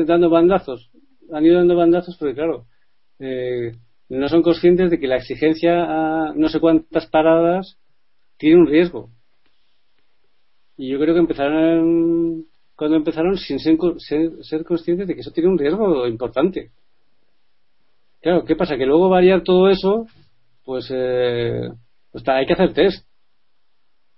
dando 0.05 0.29
bandazos, 0.29 0.89
han 1.31 1.45
ido 1.45 1.57
dando 1.57 1.75
bandazos 1.75 2.15
porque, 2.17 2.35
claro, 2.35 2.65
eh, 3.19 3.73
no 4.17 4.29
son 4.29 4.43
conscientes 4.43 4.91
de 4.91 4.99
que 4.99 5.07
la 5.07 5.17
exigencia 5.17 5.83
a 5.83 6.33
no 6.35 6.47
sé 6.49 6.59
cuántas 6.59 7.07
paradas 7.07 7.77
tiene 8.37 8.57
un 8.57 8.67
riesgo. 8.67 9.09
Y 10.77 10.89
yo 10.89 10.99
creo 10.99 11.13
que 11.13 11.19
empezaron, 11.19 12.45
cuando 12.75 12.97
empezaron, 12.97 13.37
sin 13.37 13.59
ser, 13.59 13.77
ser, 14.41 14.63
conscientes 14.63 15.07
de 15.07 15.15
que 15.15 15.21
eso 15.21 15.31
tiene 15.31 15.49
un 15.49 15.57
riesgo 15.57 16.07
importante. 16.07 16.71
Claro, 18.21 18.45
¿qué 18.45 18.55
pasa? 18.55 18.77
Que 18.77 18.85
luego 18.85 19.09
variar 19.09 19.43
todo 19.43 19.69
eso, 19.69 20.07
pues, 20.63 20.89
eh, 20.93 21.69
pues 22.11 22.27
hay 22.27 22.45
que 22.45 22.53
hacer 22.53 22.73
test. 22.73 23.07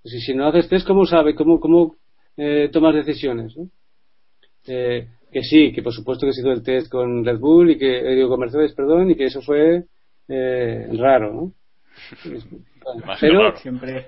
Pues 0.02 0.24
si 0.24 0.34
no 0.34 0.48
haces 0.48 0.70
test, 0.70 0.86
¿cómo 0.86 1.06
sabe? 1.06 1.36
¿Cómo, 1.36 1.60
cómo 1.60 1.96
eh, 2.38 2.70
tomas 2.72 2.96
decisiones? 2.96 3.56
Eh, 4.68 5.08
que 5.36 5.44
sí, 5.44 5.74
que 5.74 5.84
por 5.84 5.92
supuesto 5.92 6.26
que 6.26 6.32
se 6.32 6.40
hizo 6.40 6.50
el 6.50 6.64
test 6.64 6.90
con 6.90 7.26
Red 7.26 7.40
Bull 7.40 7.72
y 7.72 7.78
que, 7.78 8.00
eh, 8.00 8.16
digo, 8.16 8.30
con 8.30 8.40
Mercedes, 8.40 8.72
perdón, 8.72 9.12
y 9.12 9.16
que 9.16 9.26
eso 9.26 9.42
fue 9.42 9.84
eh, 10.30 10.88
raro, 10.94 11.34
¿no? 11.34 11.52
Pero 13.20 13.54
siempre 13.58 14.08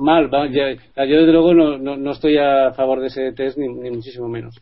mal, 0.00 0.28
yo 0.28 0.64
desde 0.96 1.32
luego 1.32 1.54
no, 1.54 1.78
no, 1.78 2.10
estoy 2.10 2.38
a 2.38 2.72
favor 2.72 3.00
de 3.00 3.06
ese 3.06 3.32
test 3.34 3.56
ni, 3.56 3.68
muchísimo 3.68 4.28
menos. 4.28 4.60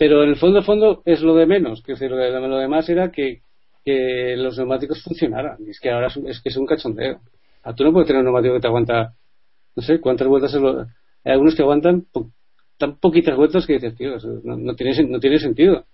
Pero 0.00 0.24
en 0.24 0.30
el 0.30 0.36
fondo, 0.36 0.60
fondo 0.62 1.02
es 1.04 1.22
lo 1.22 1.36
de 1.36 1.46
menos, 1.46 1.80
que 1.84 1.92
lo, 2.08 2.16
de, 2.16 2.32
lo 2.32 2.58
demás 2.58 2.88
era 2.88 3.12
que, 3.12 3.42
que 3.84 4.34
los 4.36 4.58
neumáticos 4.58 5.00
funcionaran. 5.00 5.58
Y 5.64 5.70
es 5.70 5.78
que 5.78 5.92
ahora 5.92 6.08
es, 6.08 6.40
que 6.40 6.48
es 6.48 6.56
un 6.56 6.66
cachondeo. 6.66 7.20
A 7.62 7.72
tú 7.72 7.84
no 7.84 7.92
puedes 7.92 8.08
tener 8.08 8.18
un 8.18 8.24
neumático 8.24 8.54
que 8.54 8.60
te 8.60 8.66
aguanta, 8.66 9.14
no 9.76 9.82
sé, 9.84 10.00
cuántas 10.00 10.26
vueltas 10.26 10.52
es 10.54 10.60
lo, 10.60 10.80
hay 10.80 11.32
algunos 11.32 11.54
que 11.54 11.62
aguantan 11.62 12.04
tan 12.78 12.96
poquitas 12.98 13.36
vueltas 13.36 13.66
que 13.66 13.74
dices, 13.74 13.94
tío, 13.96 14.16
no, 14.44 14.74
tiene, 14.74 15.02
no 15.04 15.20
tiene 15.20 15.38
sentido. 15.38 15.84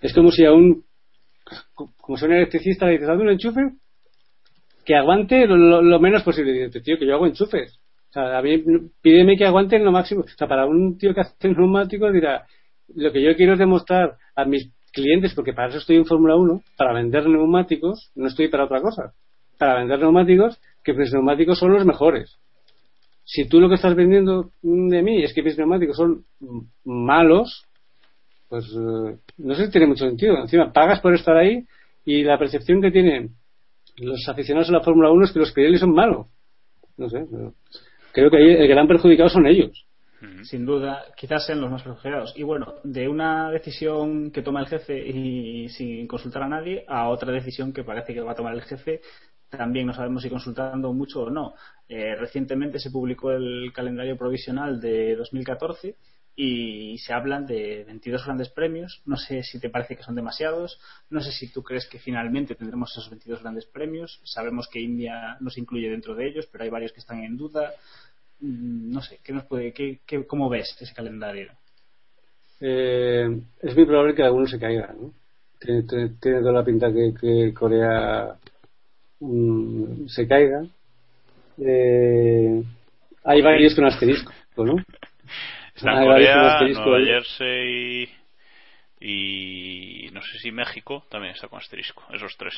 Es 0.00 0.12
como 0.12 0.30
si 0.30 0.44
a 0.44 0.52
un, 0.52 0.84
como 1.96 2.18
si 2.18 2.24
un 2.24 2.32
electricista 2.32 2.86
le 2.86 2.92
dices, 2.92 3.08
dame 3.08 3.22
un 3.22 3.30
enchufe 3.30 3.60
que 4.84 4.96
aguante 4.96 5.46
lo, 5.46 6.00
menos 6.00 6.22
posible. 6.22 6.52
Y 6.52 6.64
dices, 6.64 6.82
tío, 6.82 6.98
que 6.98 7.06
yo 7.06 7.14
hago 7.14 7.26
enchufes. 7.26 7.78
O 8.10 8.12
sea, 8.12 8.38
a 8.38 8.42
mí, 8.42 8.62
pídeme 9.00 9.36
que 9.36 9.46
aguanten 9.46 9.84
lo 9.84 9.92
máximo. 9.92 10.22
O 10.22 10.28
sea, 10.28 10.48
para 10.48 10.66
un 10.66 10.98
tío 10.98 11.14
que 11.14 11.20
hace 11.20 11.48
neumáticos 11.48 12.12
dirá, 12.12 12.46
lo 12.94 13.12
que 13.12 13.22
yo 13.22 13.34
quiero 13.36 13.54
es 13.54 13.58
demostrar 13.58 14.16
a 14.34 14.44
mis 14.44 14.70
clientes, 14.92 15.34
porque 15.34 15.52
para 15.52 15.68
eso 15.68 15.78
estoy 15.78 15.96
en 15.96 16.04
Fórmula 16.04 16.36
1, 16.36 16.62
para 16.76 16.92
vender 16.92 17.26
neumáticos, 17.26 18.10
no 18.14 18.26
estoy 18.26 18.48
para 18.48 18.64
otra 18.64 18.82
cosa. 18.82 19.14
Para 19.58 19.78
vender 19.78 20.00
neumáticos, 20.00 20.60
que 20.84 20.92
mis 20.92 21.12
neumáticos 21.12 21.58
son 21.58 21.72
los 21.72 21.86
mejores 21.86 22.38
si 23.24 23.48
tú 23.48 23.60
lo 23.60 23.68
que 23.68 23.76
estás 23.76 23.94
vendiendo 23.94 24.50
de 24.62 25.02
mí 25.02 25.22
es 25.22 25.32
que 25.32 25.42
mis 25.42 25.56
neumáticos 25.56 25.96
son 25.96 26.24
malos, 26.84 27.64
pues 28.48 28.66
eh, 28.66 29.18
no 29.38 29.54
sé 29.54 29.66
si 29.66 29.72
tiene 29.72 29.86
mucho 29.86 30.06
sentido. 30.06 30.38
Encima, 30.38 30.72
pagas 30.72 31.00
por 31.00 31.14
estar 31.14 31.36
ahí 31.36 31.64
y 32.04 32.22
la 32.24 32.38
percepción 32.38 32.82
que 32.82 32.90
tienen 32.90 33.30
los 33.98 34.28
aficionados 34.28 34.68
a 34.70 34.72
la 34.72 34.82
Fórmula 34.82 35.10
1 35.10 35.24
es 35.24 35.32
que 35.32 35.38
los 35.38 35.52
Pirelli 35.52 35.78
son 35.78 35.94
malos. 35.94 36.26
No 36.96 37.08
sé, 37.08 37.24
creo 38.12 38.30
que 38.30 38.36
ahí 38.36 38.50
el 38.50 38.68
gran 38.68 38.86
perjudicado 38.86 39.28
son 39.28 39.46
ellos. 39.46 39.86
Sin 40.44 40.64
duda, 40.64 41.04
quizás 41.16 41.46
sean 41.46 41.60
los 41.60 41.70
más 41.70 41.82
perjudicados. 41.82 42.32
Y 42.36 42.44
bueno, 42.44 42.74
de 42.84 43.08
una 43.08 43.50
decisión 43.50 44.30
que 44.30 44.42
toma 44.42 44.60
el 44.60 44.68
jefe 44.68 44.96
y 45.04 45.68
sin 45.68 46.06
consultar 46.06 46.44
a 46.44 46.48
nadie 46.48 46.84
a 46.86 47.08
otra 47.08 47.32
decisión 47.32 47.72
que 47.72 47.82
parece 47.82 48.14
que 48.14 48.20
va 48.20 48.32
a 48.32 48.36
tomar 48.36 48.54
el 48.54 48.62
jefe 48.62 49.00
también 49.56 49.86
no 49.86 49.94
sabemos 49.94 50.22
si 50.22 50.30
consultando 50.30 50.92
mucho 50.92 51.22
o 51.22 51.30
no. 51.30 51.54
Eh, 51.88 52.14
recientemente 52.16 52.78
se 52.78 52.90
publicó 52.90 53.32
el 53.32 53.70
calendario 53.74 54.16
provisional 54.16 54.80
de 54.80 55.14
2014 55.16 55.94
y 56.34 56.96
se 56.98 57.12
hablan 57.12 57.46
de 57.46 57.84
22 57.84 58.24
grandes 58.24 58.48
premios. 58.48 59.02
No 59.04 59.16
sé 59.16 59.42
si 59.42 59.60
te 59.60 59.68
parece 59.68 59.96
que 59.96 60.02
son 60.02 60.14
demasiados. 60.14 60.80
No 61.10 61.20
sé 61.20 61.32
si 61.32 61.52
tú 61.52 61.62
crees 61.62 61.86
que 61.86 61.98
finalmente 61.98 62.54
tendremos 62.54 62.90
esos 62.92 63.10
22 63.10 63.42
grandes 63.42 63.66
premios. 63.66 64.20
Sabemos 64.24 64.68
que 64.68 64.80
India 64.80 65.36
no 65.40 65.50
se 65.50 65.60
incluye 65.60 65.90
dentro 65.90 66.14
de 66.14 66.28
ellos, 66.28 66.48
pero 66.50 66.64
hay 66.64 66.70
varios 66.70 66.92
que 66.92 67.00
están 67.00 67.22
en 67.22 67.36
duda. 67.36 67.72
Mm, 68.40 68.90
no 68.90 69.02
sé, 69.02 69.20
¿qué 69.22 69.32
nos 69.32 69.44
puede, 69.44 69.72
qué, 69.72 70.00
¿cómo 70.26 70.48
ves 70.48 70.74
ese 70.80 70.94
calendario? 70.94 71.52
Eh, 72.60 73.40
es 73.60 73.76
muy 73.76 73.84
probable 73.84 74.14
que 74.14 74.22
alguno 74.22 74.46
se 74.46 74.58
caiga. 74.58 74.94
¿no? 74.98 75.12
Tiene, 75.58 75.82
toda 75.82 76.52
la 76.52 76.64
pinta 76.64 76.90
que 76.90 77.52
Corea 77.52 78.38
Mm, 79.22 80.08
se 80.08 80.26
caiga. 80.26 80.64
Eh, 81.58 82.62
hay 83.22 83.40
varios 83.40 83.74
con 83.76 83.84
asterisco, 83.84 84.32
¿no? 84.56 84.74
Está 85.76 85.92
Corea, 86.02 86.58
Nueva 86.60 87.04
Jersey 87.04 88.08
y, 89.00 90.10
no 90.12 90.20
sé 90.22 90.38
si 90.38 90.50
México 90.50 91.04
también 91.08 91.34
está 91.34 91.46
con 91.46 91.60
asterisco, 91.60 92.02
esos 92.12 92.36
tres. 92.36 92.54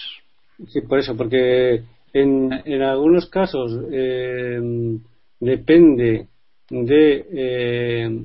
Sí, 0.69 0.81
por 0.81 0.99
eso, 0.99 1.15
porque 1.16 1.82
en, 2.15 2.51
en 2.65 2.82
algunos 2.82 3.28
casos 3.28 3.78
eh, 3.93 4.59
depende 5.41 6.28
de, 6.70 7.27
eh, 7.31 8.24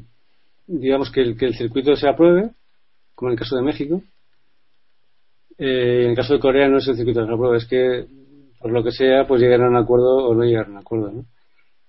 digamos, 0.66 1.11
que 1.11 1.22
el, 1.22 1.38
que 1.38 1.45
el 1.45 1.56
circuito 1.56 1.94
se 1.98 2.07
apruebe, 2.07 2.52
como 3.16 3.32
en 3.32 3.34
el 3.34 3.40
caso 3.40 3.57
de 3.57 3.64
México. 3.64 4.02
en 5.57 6.11
el 6.11 6.16
caso 6.16 6.36
de 6.36 6.40
Corea 6.40 6.70
no 6.70 6.78
es 6.78 6.88
el 6.88 6.95
circuito 6.95 7.20
que 7.20 7.28
se 7.28 7.34
apruebe, 7.34 7.57
es 7.57 7.66
que 7.66 8.18
por 8.60 8.72
lo 8.72 8.84
que 8.84 8.91
sea, 8.91 9.26
pues 9.27 9.41
llegar 9.41 9.61
a 9.61 9.69
un 9.69 9.77
acuerdo 9.77 10.27
o 10.27 10.36
no 10.36 10.44
llegar 10.44 10.68
a 10.68 10.69
un 10.69 10.77
acuerdo. 10.77 11.11
¿no? 11.11 11.26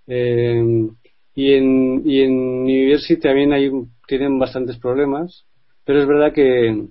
Eh, 0.07 0.89
y, 1.35 1.53
en, 1.53 2.03
y 2.05 2.21
en 2.23 2.65
New 2.65 2.91
Jersey 2.91 3.19
también 3.19 3.53
hay, 3.53 3.71
tienen 4.07 4.39
bastantes 4.39 4.79
problemas, 4.79 5.45
pero 5.85 6.01
es 6.01 6.07
verdad 6.07 6.33
que 6.33 6.87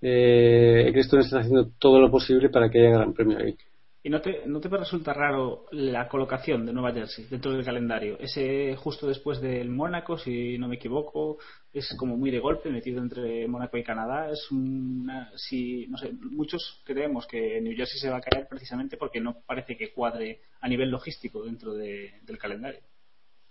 eh, 0.00 0.90
Cristo 0.92 1.18
está 1.18 1.38
haciendo 1.38 1.70
todo 1.78 2.00
lo 2.00 2.10
posible 2.10 2.50
para 2.50 2.70
que 2.70 2.78
haya 2.80 2.90
gran 2.90 3.12
premio 3.12 3.38
ahí. 3.38 3.56
¿Y 4.02 4.10
no 4.10 4.20
te, 4.20 4.42
no 4.46 4.60
te 4.60 4.68
resulta 4.68 5.14
raro 5.14 5.64
la 5.72 6.08
colocación 6.08 6.66
de 6.66 6.74
Nueva 6.74 6.92
Jersey 6.92 7.24
dentro 7.24 7.52
del 7.52 7.64
calendario? 7.64 8.18
Ese 8.18 8.76
justo 8.76 9.06
después 9.06 9.40
del 9.40 9.70
Mónaco, 9.70 10.18
si 10.18 10.58
no 10.58 10.68
me 10.68 10.76
equivoco, 10.76 11.38
es 11.74 11.94
como 11.98 12.16
muy 12.16 12.30
de 12.30 12.38
golpe, 12.38 12.70
metido 12.70 13.02
entre 13.02 13.46
Mónaco 13.48 13.76
y 13.76 13.82
Canadá. 13.82 14.30
Es 14.30 14.50
una, 14.50 15.30
si, 15.36 15.86
no 15.88 15.98
sé, 15.98 16.12
muchos 16.30 16.80
creemos 16.84 17.26
que 17.26 17.60
New 17.60 17.76
Jersey 17.76 17.98
se 17.98 18.10
va 18.10 18.18
a 18.18 18.20
caer 18.20 18.46
precisamente 18.48 18.96
porque 18.96 19.20
no 19.20 19.38
parece 19.44 19.76
que 19.76 19.92
cuadre 19.92 20.40
a 20.60 20.68
nivel 20.68 20.90
logístico 20.90 21.44
dentro 21.44 21.74
del 21.74 22.38
calendario. 22.38 22.80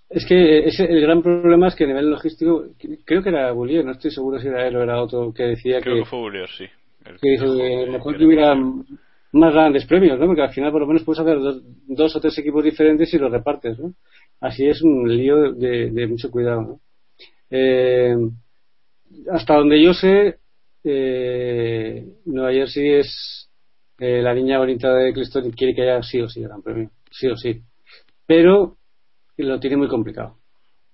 Es 0.09 0.25
que 0.25 0.59
ese, 0.59 0.85
el 0.85 1.01
gran 1.01 1.21
problema 1.21 1.67
es 1.67 1.75
que 1.75 1.85
a 1.85 1.87
nivel 1.87 2.09
logístico, 2.09 2.65
creo 3.03 3.23
que 3.23 3.29
era 3.29 3.51
Bullier, 3.51 3.83
no 3.83 3.91
estoy 3.91 4.11
seguro 4.11 4.39
si 4.39 4.47
era 4.47 4.67
él 4.67 4.75
o 4.75 4.83
era 4.83 5.01
otro 5.01 5.33
que 5.33 5.43
decía 5.43 5.81
creo 5.81 6.03
que, 6.03 6.05
fue 6.05 6.19
Bullier, 6.19 6.49
sí. 6.49 6.65
que 7.21 7.29
dijo 7.29 7.57
que 7.57 7.87
mejor 7.89 8.17
que 8.17 8.25
hubiera 8.25 8.55
más 9.33 9.53
grandes 9.53 9.85
premios, 9.85 10.19
¿no? 10.19 10.27
Porque 10.27 10.43
al 10.43 10.53
final 10.53 10.71
por 10.71 10.81
lo 10.81 10.87
menos 10.87 11.03
puedes 11.03 11.19
hacer 11.19 11.39
dos, 11.87 12.15
o 12.15 12.19
tres 12.19 12.37
equipos 12.37 12.63
diferentes 12.63 13.11
y 13.13 13.17
los 13.17 13.31
repartes, 13.31 13.79
¿no? 13.79 13.93
Así 14.39 14.67
es 14.67 14.81
un 14.83 15.07
lío 15.07 15.51
de, 15.53 16.07
mucho 16.07 16.29
cuidado, 16.29 16.61
¿no? 16.61 16.79
Eh, 17.55 18.15
hasta 19.31 19.55
donde 19.55 19.79
yo 19.79 19.93
sé, 19.93 20.39
eh, 20.83 22.03
Nueva 22.25 22.51
Jersey 22.51 22.93
es 22.95 23.49
eh, 23.99 24.23
la 24.23 24.33
niña 24.33 24.57
bonita 24.57 24.91
de 24.93 25.13
Cliston 25.13 25.51
quiere 25.51 25.75
que 25.75 25.83
haya 25.83 26.01
sí 26.01 26.19
o 26.19 26.27
sí 26.27 26.41
gran 26.41 26.63
premio, 26.63 26.89
sí 27.11 27.27
o 27.27 27.37
sí. 27.37 27.61
Pero 28.25 28.77
lo 29.37 29.59
tiene 29.59 29.77
muy 29.77 29.87
complicado, 29.87 30.37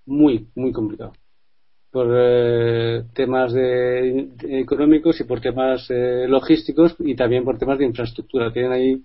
muy, 0.06 0.49
muy 0.56 0.73
complicado 0.73 1.14
por 1.91 2.07
eh, 2.14 3.03
temas 3.14 3.53
de, 3.53 4.30
económicos 4.61 5.19
y 5.22 5.23
por 5.23 5.41
temas 5.41 5.90
eh, 5.90 6.27
logísticos 6.27 6.95
y 6.99 7.15
también 7.15 7.44
por 7.44 7.57
temas 7.57 7.80
de 7.80 7.86
infraestructura. 7.86 8.52
Tienen 8.52 8.72
ahí 8.72 9.02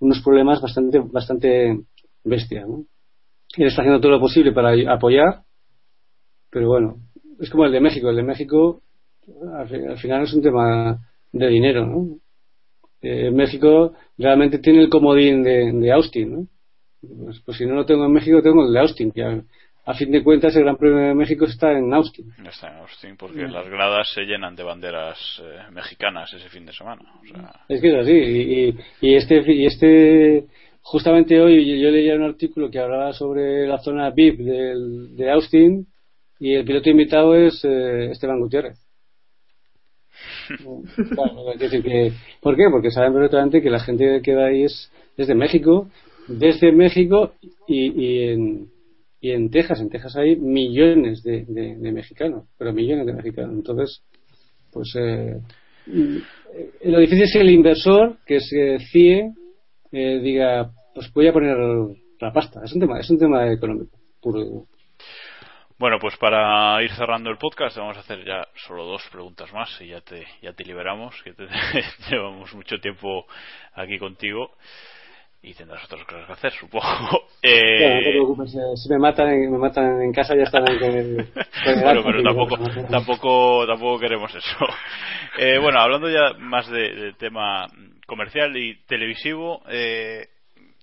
unos 0.00 0.20
problemas 0.20 0.60
bastante 0.60 1.00
bastante 1.00 1.80
bestia. 2.24 2.66
¿no? 2.66 2.86
Él 3.56 3.66
está 3.66 3.82
haciendo 3.82 4.00
todo 4.00 4.12
lo 4.12 4.20
posible 4.20 4.52
para 4.52 4.72
apoyar, 4.92 5.43
pero 6.54 6.68
bueno, 6.68 6.98
es 7.40 7.50
como 7.50 7.66
el 7.66 7.72
de 7.72 7.80
México. 7.80 8.08
El 8.08 8.16
de 8.16 8.22
México 8.22 8.80
al, 9.58 9.98
final 9.98 10.22
es 10.22 10.32
un 10.32 10.40
tema 10.40 10.96
de 11.32 11.48
dinero. 11.48 11.84
¿no? 11.84 12.16
Eh, 13.02 13.32
México 13.32 13.92
realmente 14.16 14.60
tiene 14.60 14.80
el 14.80 14.88
comodín 14.88 15.42
de, 15.42 15.92
Austin. 15.92 16.32
¿no? 16.32 16.46
Pues, 17.24 17.40
pues, 17.44 17.58
si 17.58 17.66
no 17.66 17.74
lo 17.74 17.84
tengo 17.84 18.06
en 18.06 18.12
México, 18.12 18.40
tengo 18.40 18.64
el 18.64 18.72
de 18.72 18.78
Austin. 18.78 19.10
Que 19.10 19.42
a 19.84 19.94
fin 19.94 20.12
de 20.12 20.22
cuentas 20.22 20.54
el 20.54 20.62
Gran 20.62 20.76
Premio 20.76 20.98
de 20.98 21.14
México 21.14 21.44
está 21.44 21.72
en 21.72 21.92
Austin. 21.92 22.32
Está 22.46 22.68
en 22.68 22.76
Austin 22.82 23.16
porque 23.16 23.48
las 23.48 23.68
gradas 23.68 24.08
se 24.14 24.22
llenan 24.22 24.54
de 24.54 24.62
banderas 24.62 25.42
eh, 25.42 25.72
mexicanas 25.72 26.32
ese 26.34 26.48
fin 26.50 26.64
de 26.66 26.72
semana. 26.72 27.02
Es 27.68 27.80
que 27.80 27.88
es 27.88 27.96
así. 27.96 28.76
Y, 29.00 29.14
este, 29.16 29.42
y 29.52 29.66
este, 29.66 30.46
justamente 30.82 31.40
hoy 31.40 31.80
yo 31.82 31.90
leía 31.90 32.14
un 32.14 32.22
artículo 32.22 32.70
que 32.70 32.78
hablaba 32.78 33.12
sobre 33.12 33.66
la 33.66 33.78
zona 33.78 34.10
VIP 34.10 34.38
de 34.38 35.30
Austin 35.32 35.88
y 36.44 36.54
el 36.54 36.64
piloto 36.64 36.90
invitado 36.90 37.34
es 37.34 37.64
eh, 37.64 38.10
Esteban 38.10 38.40
Gutiérrez. 38.40 38.78
¿Por 42.40 42.56
qué? 42.56 42.64
Porque 42.70 42.90
saben 42.90 43.12
perfectamente 43.12 43.62
que 43.62 43.70
la 43.70 43.80
gente 43.80 44.20
que 44.22 44.34
va 44.34 44.46
ahí 44.46 44.64
es, 44.64 44.90
de 45.16 45.34
México, 45.34 45.88
desde 46.28 46.72
México 46.72 47.32
y 47.66 48.28
en 48.28 48.74
y 49.24 49.30
en 49.30 49.48
Texas, 49.48 49.80
en 49.80 49.88
Texas 49.88 50.16
hay 50.16 50.36
millones 50.36 51.22
de, 51.22 51.46
mexicanos, 51.80 52.44
pero 52.58 52.74
millones 52.74 53.06
de 53.06 53.14
mexicanos. 53.14 53.54
Entonces, 53.54 54.02
pues 54.70 54.94
eh, 54.98 55.40
eh, 55.86 56.20
lo 56.84 56.98
difícil 56.98 57.22
es 57.22 57.32
que 57.32 57.40
el 57.40 57.48
inversor, 57.48 58.18
que 58.26 58.40
se 58.40 58.80
CIE, 58.92 59.32
eh, 59.92 60.20
diga, 60.22 60.70
pues 60.94 61.10
voy 61.14 61.26
a 61.26 61.32
poner 61.32 61.56
la 62.20 62.34
pasta. 62.34 62.60
Es 62.66 62.74
un 62.74 62.80
tema, 62.80 63.00
es 63.00 63.08
un 63.08 63.18
tema 63.18 63.50
económico, 63.50 63.98
puro. 64.20 64.66
Bueno, 65.76 65.98
pues 65.98 66.16
para 66.18 66.80
ir 66.84 66.90
cerrando 66.92 67.30
el 67.30 67.36
podcast 67.36 67.76
vamos 67.76 67.96
a 67.96 68.00
hacer 68.00 68.24
ya 68.24 68.46
solo 68.54 68.84
dos 68.84 69.02
preguntas 69.10 69.52
más 69.52 69.68
y 69.80 69.88
ya 69.88 70.00
te, 70.00 70.24
ya 70.40 70.52
te 70.52 70.64
liberamos, 70.64 71.20
que 71.24 71.32
te, 71.32 71.48
llevamos 72.10 72.54
mucho 72.54 72.78
tiempo 72.78 73.26
aquí 73.74 73.98
contigo 73.98 74.52
y 75.42 75.52
tendrás 75.52 75.84
otras 75.84 76.04
cosas 76.04 76.26
que 76.26 76.32
hacer, 76.32 76.52
supongo. 76.52 76.84
Eh... 77.46 77.96
no 77.96 78.02
te 78.02 78.10
preocupes, 78.10 78.54
eh, 78.54 78.76
si 78.76 78.88
me 78.88 78.98
matan, 78.98 79.28
me 79.28 79.58
matan 79.58 80.00
en 80.00 80.12
casa 80.14 80.34
ya 80.34 80.44
estarán 80.44 80.78
con 80.78 80.90
el. 80.90 81.16
bueno, 81.82 82.02
pero 82.02 82.22
tampoco, 82.22 82.56
tampoco, 82.88 83.66
tampoco 83.66 83.98
queremos 83.98 84.34
eso. 84.34 84.66
Eh, 85.36 85.58
bueno, 85.58 85.80
hablando 85.80 86.08
ya 86.08 86.38
más 86.38 86.66
de, 86.70 87.12
tema 87.18 87.66
comercial 88.06 88.56
y 88.56 88.76
televisivo, 88.86 89.60
eh, 89.68 90.28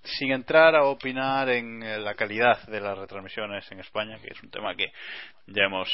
sin 0.03 0.31
entrar 0.31 0.75
a 0.75 0.85
opinar 0.85 1.49
en 1.49 2.03
la 2.03 2.15
calidad 2.15 2.61
de 2.67 2.81
las 2.81 2.97
retransmisiones 2.97 3.71
en 3.71 3.79
España, 3.79 4.17
que 4.19 4.31
es 4.31 4.43
un 4.43 4.49
tema 4.49 4.75
que 4.75 4.91
ya 5.47 5.65
hemos 5.65 5.89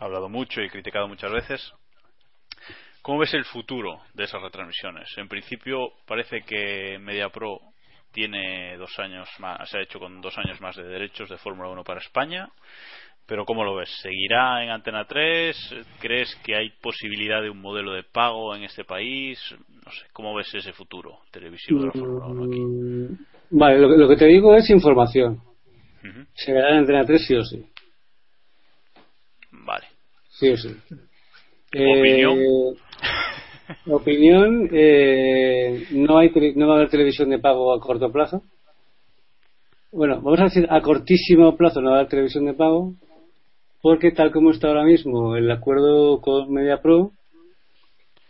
hablado 0.00 0.28
mucho 0.28 0.60
y 0.60 0.68
criticado 0.68 1.08
muchas 1.08 1.32
veces. 1.32 1.72
¿Cómo 3.02 3.20
ves 3.20 3.32
el 3.34 3.44
futuro 3.44 4.02
de 4.12 4.24
esas 4.24 4.42
retransmisiones? 4.42 5.08
En 5.16 5.28
principio 5.28 5.92
parece 6.06 6.42
que 6.42 6.98
MediaPro 7.00 7.60
tiene 8.12 8.76
dos 8.76 8.98
años 8.98 9.28
más, 9.38 9.68
se 9.70 9.78
ha 9.78 9.82
hecho 9.82 9.98
con 9.98 10.20
dos 10.20 10.36
años 10.36 10.60
más 10.60 10.76
de 10.76 10.82
derechos 10.82 11.28
de 11.30 11.38
Fórmula 11.38 11.70
1 11.70 11.84
para 11.84 12.00
España. 12.00 12.48
Pero 13.26 13.44
¿cómo 13.44 13.62
lo 13.62 13.76
ves? 13.76 13.90
¿Seguirá 14.00 14.64
en 14.64 14.70
Antena 14.70 15.04
3? 15.04 15.74
¿Crees 16.00 16.34
que 16.36 16.56
hay 16.56 16.70
posibilidad 16.80 17.42
de 17.42 17.50
un 17.50 17.60
modelo 17.60 17.92
de 17.92 18.02
pago 18.02 18.54
en 18.56 18.64
este 18.64 18.84
país? 18.84 19.38
No 19.68 19.92
sé, 19.92 20.06
¿cómo 20.14 20.34
ves 20.34 20.54
ese 20.54 20.72
futuro 20.72 21.20
televisivo 21.30 21.80
de 21.80 21.86
la 21.86 21.92
Fórmula 21.92 22.26
1 22.26 22.44
aquí? 22.44 23.37
Vale, 23.50 23.78
lo, 23.78 24.08
que 24.08 24.16
te 24.16 24.26
digo 24.26 24.54
es 24.54 24.68
información. 24.70 25.40
Se 26.34 26.52
verá 26.52 26.70
en 26.70 26.78
Antena 26.78 27.04
3 27.04 27.26
sí 27.26 27.34
o 27.34 27.44
sí. 27.44 27.64
Vale. 29.50 29.86
Sí 30.30 30.50
o 30.50 30.56
sí. 30.56 30.76
¿Opinión? 31.72 32.38
Eh, 32.38 32.74
Opinión, 33.86 34.68
eh, 34.72 35.86
no, 35.90 36.18
hay 36.18 36.30
no 36.56 36.68
va 36.68 36.74
a 36.74 36.76
haber 36.78 36.88
televisión 36.88 37.28
de 37.30 37.38
pago 37.38 37.74
a 37.74 37.80
corto 37.80 38.10
plazo. 38.10 38.42
Bueno, 39.92 40.20
vamos 40.22 40.40
a 40.40 40.44
decir 40.44 40.66
a 40.70 40.80
cortísimo 40.80 41.56
plazo 41.56 41.80
no 41.80 41.90
va 41.90 41.96
a 41.96 41.98
haber 42.00 42.10
televisión 42.10 42.46
de 42.46 42.54
pago, 42.54 42.94
porque 43.82 44.10
tal 44.10 44.30
como 44.30 44.50
está 44.50 44.68
ahora 44.68 44.84
mismo 44.84 45.36
el 45.36 45.50
acuerdo 45.50 46.20
con 46.20 46.50
MediaPro, 46.52 47.12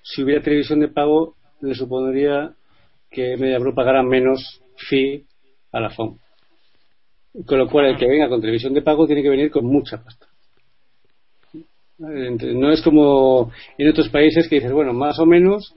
si 0.02 0.22
hubiera 0.22 0.42
televisión 0.42 0.80
de 0.80 0.88
pago, 0.88 1.34
le 1.60 1.74
supondría 1.74 2.52
que 3.10 3.36
MediaPro 3.36 3.74
pagara 3.74 4.02
menos 4.02 4.60
fee 4.78 5.24
a 5.72 5.80
la 5.80 5.90
FOM. 5.90 6.18
Con 7.46 7.58
lo 7.58 7.68
cual, 7.68 7.86
el 7.86 7.96
que 7.96 8.06
venga 8.06 8.28
con 8.28 8.40
televisión 8.40 8.74
de 8.74 8.82
pago 8.82 9.06
tiene 9.06 9.22
que 9.22 9.28
venir 9.28 9.50
con 9.50 9.66
mucha 9.66 10.02
pasta. 10.02 10.26
No 11.98 12.70
es 12.70 12.80
como 12.82 13.50
en 13.76 13.88
otros 13.88 14.08
países 14.08 14.48
que 14.48 14.56
dices, 14.56 14.72
bueno, 14.72 14.92
más 14.92 15.18
o 15.18 15.26
menos 15.26 15.74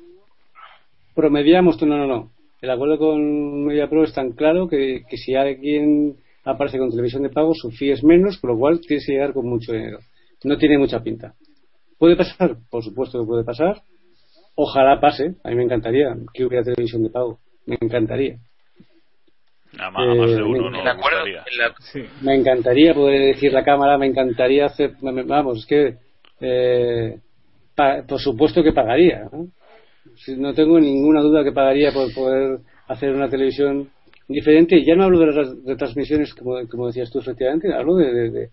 promediamos, 1.16 1.82
no, 1.82 1.98
no, 1.98 2.08
no. 2.08 2.32
El 2.62 2.70
acuerdo 2.70 3.00
con 3.00 3.66
MediaPro 3.66 4.04
es 4.04 4.14
tan 4.14 4.34
claro 4.34 4.68
que, 4.68 5.04
si 5.16 5.34
alguien 5.36 6.18
aparece 6.44 6.78
con 6.78 6.92
televisión 6.92 7.24
de 7.24 7.30
pago, 7.30 7.54
su 7.56 7.72
fee 7.72 7.92
es 7.92 8.04
menos, 8.04 8.38
por 8.38 8.52
lo 8.52 8.58
cual 8.58 8.80
tienes 8.82 9.06
que 9.06 9.14
llegar 9.14 9.34
con 9.34 9.48
mucho 9.48 9.74
dinero. 9.74 10.00
No 10.44 10.58
tiene 10.58 10.78
mucha 10.78 11.02
pinta. 11.02 11.34
¿Puede 11.98 12.16
pasar? 12.16 12.58
Por 12.70 12.84
supuesto 12.84 13.20
que 13.20 13.26
puede 13.26 13.44
pasar. 13.44 13.82
Ojalá 14.56 15.00
pase. 15.00 15.36
A 15.44 15.50
mí 15.50 15.56
me 15.56 15.64
encantaría 15.64 16.16
que 16.34 16.46
hubiera 16.46 16.64
televisión 16.64 17.04
de 17.04 17.10
pago. 17.10 17.40
Me 17.66 17.78
encantaría. 17.80 18.38
Nada 19.78 19.92
más, 19.92 20.18
más 20.18 20.32
de 20.32 20.44
uno, 20.44 20.70
no, 20.70 20.84
me 22.22 22.36
encantaría 22.36 22.94
poder 22.94 23.34
decir 23.34 23.54
la 23.54 23.64
cámara, 23.64 23.98
me 23.98 24.08
encantaría 24.08 24.66
hacer. 24.66 24.96
Vamos, 25.02 25.60
es 25.60 25.66
que 25.66 25.96
eh, 26.42 27.20
por 28.08 28.20
supuesto 28.20 28.64
que 28.64 28.74
pagaría. 28.74 29.30
¿no? 29.32 29.48
no 30.38 30.54
tengo 30.54 30.80
ninguna 30.80 31.22
duda 31.22 31.44
que 31.44 31.52
pagaría 31.52 31.92
por 31.92 32.14
poder 32.14 32.60
hacer 32.88 33.12
una 33.12 33.30
televisión 33.30 33.90
diferente. 34.28 34.78
Y 34.78 34.86
ya 34.86 34.96
no 34.96 35.06
hablo 35.06 35.20
de 35.20 35.26
las 35.28 35.66
retransmisiones, 35.66 36.34
como, 36.34 36.68
como 36.68 36.88
decías 36.88 37.12
tú, 37.12 37.20
efectivamente, 37.20 37.74
hablo 37.74 37.96
de, 37.96 38.50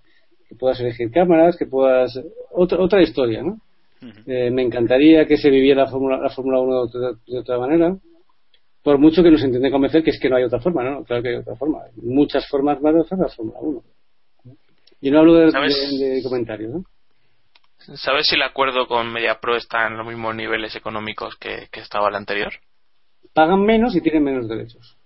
que 0.49 0.55
puedas 0.55 0.81
elegir 0.81 1.11
cámaras, 1.11 1.57
que 1.57 1.67
puedas. 1.67 2.19
Otra, 2.53 2.79
otra 2.79 3.03
historia, 3.03 3.43
¿no? 3.43 3.61
Eh, 4.27 4.51
me 4.53 4.63
encantaría 4.63 5.27
que 5.27 5.37
se 5.37 5.51
viviera 5.51 5.83
la 5.83 5.91
Fórmula, 5.91 6.19
la 6.19 6.31
Fórmula 6.31 6.61
1 6.61 6.87
de, 7.27 7.39
otra 7.39 7.59
manera. 7.59 7.97
Por 8.83 8.99
mucho 8.99 9.23
que 9.23 9.31
nos 9.31 9.43
intenten 9.43 9.73
convencer 9.73 10.03
que 10.03 10.11
es 10.11 10.21
que 10.21 10.29
no 10.29 10.37
hay 10.37 10.45
otra 10.45 10.61
forma, 10.61 10.83
¿no? 10.85 11.05
Claro 11.05 11.23
que 11.23 11.29
hay 11.31 11.37
otra 11.37 11.57
forma. 11.57 11.83
Hay 11.83 11.93
muchas 11.97 12.49
formas 12.49 12.81
más 12.81 12.95
de 12.95 13.01
hacer 13.01 13.19
la 13.19 13.29
Fórmula 13.29 13.59
1. 13.61 13.83
Y 15.01 15.11
no 15.11 15.19
hablo 15.21 15.35
de, 15.35 15.47
de 15.47 16.23
comentarios, 16.23 16.73
¿no? 16.73 16.85
¿Sabes 17.95 18.27
si 18.27 18.35
el 18.35 18.43
acuerdo 18.43 18.87
con 18.87 19.11
MediaPro 19.13 19.57
está 19.57 19.87
en 19.87 19.97
los 19.97 20.07
mismos 20.07 20.35
niveles 20.35 20.77
económicos 20.77 21.37
que, 21.37 21.69
estaba 21.73 22.09
el 22.09 22.17
anterior? 22.17 22.53
Pagan 23.33 23.63
menos 23.63 23.95
y 23.97 24.01
tienen 24.01 24.25
menos 24.25 24.49
derechos. 24.49 24.98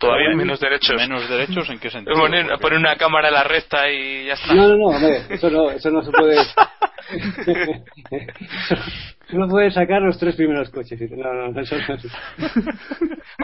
Todavía 0.00 0.34
menos 0.34 0.58
derechos. 0.58 0.96
¿Menos 0.96 1.28
derechos 1.28 1.70
en 1.70 1.78
qué 1.78 1.90
sentido? 1.90 2.16
Poner, 2.16 2.78
una 2.78 2.96
cámara 2.96 3.28
a 3.28 3.30
la 3.30 3.44
recta 3.44 3.88
y 3.88 4.26
ya 4.26 4.34
está. 4.34 4.52
No, 4.52 4.68
no, 4.68 4.98
no, 4.98 5.08
eso 5.08 5.48
no, 5.48 5.70
eso 5.70 5.90
no 5.90 6.02
se 6.02 6.10
puede. 6.10 6.36
no 9.32 9.48
puede 9.48 9.70
sacar 9.70 10.02
los 10.02 10.18
tres 10.18 10.34
primeros 10.34 10.70
coches. 10.70 11.00
No, 11.12 11.32
no, 11.32 11.60
eso 11.60 11.76
no. 11.76 11.84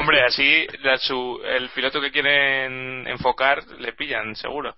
Hombre, 0.00 0.22
así 0.26 0.42
el 0.42 1.68
piloto 1.74 2.00
que 2.00 2.10
quieren 2.10 3.06
enfocar 3.06 3.60
le 3.78 3.92
pillan, 3.92 4.34
seguro. 4.34 4.74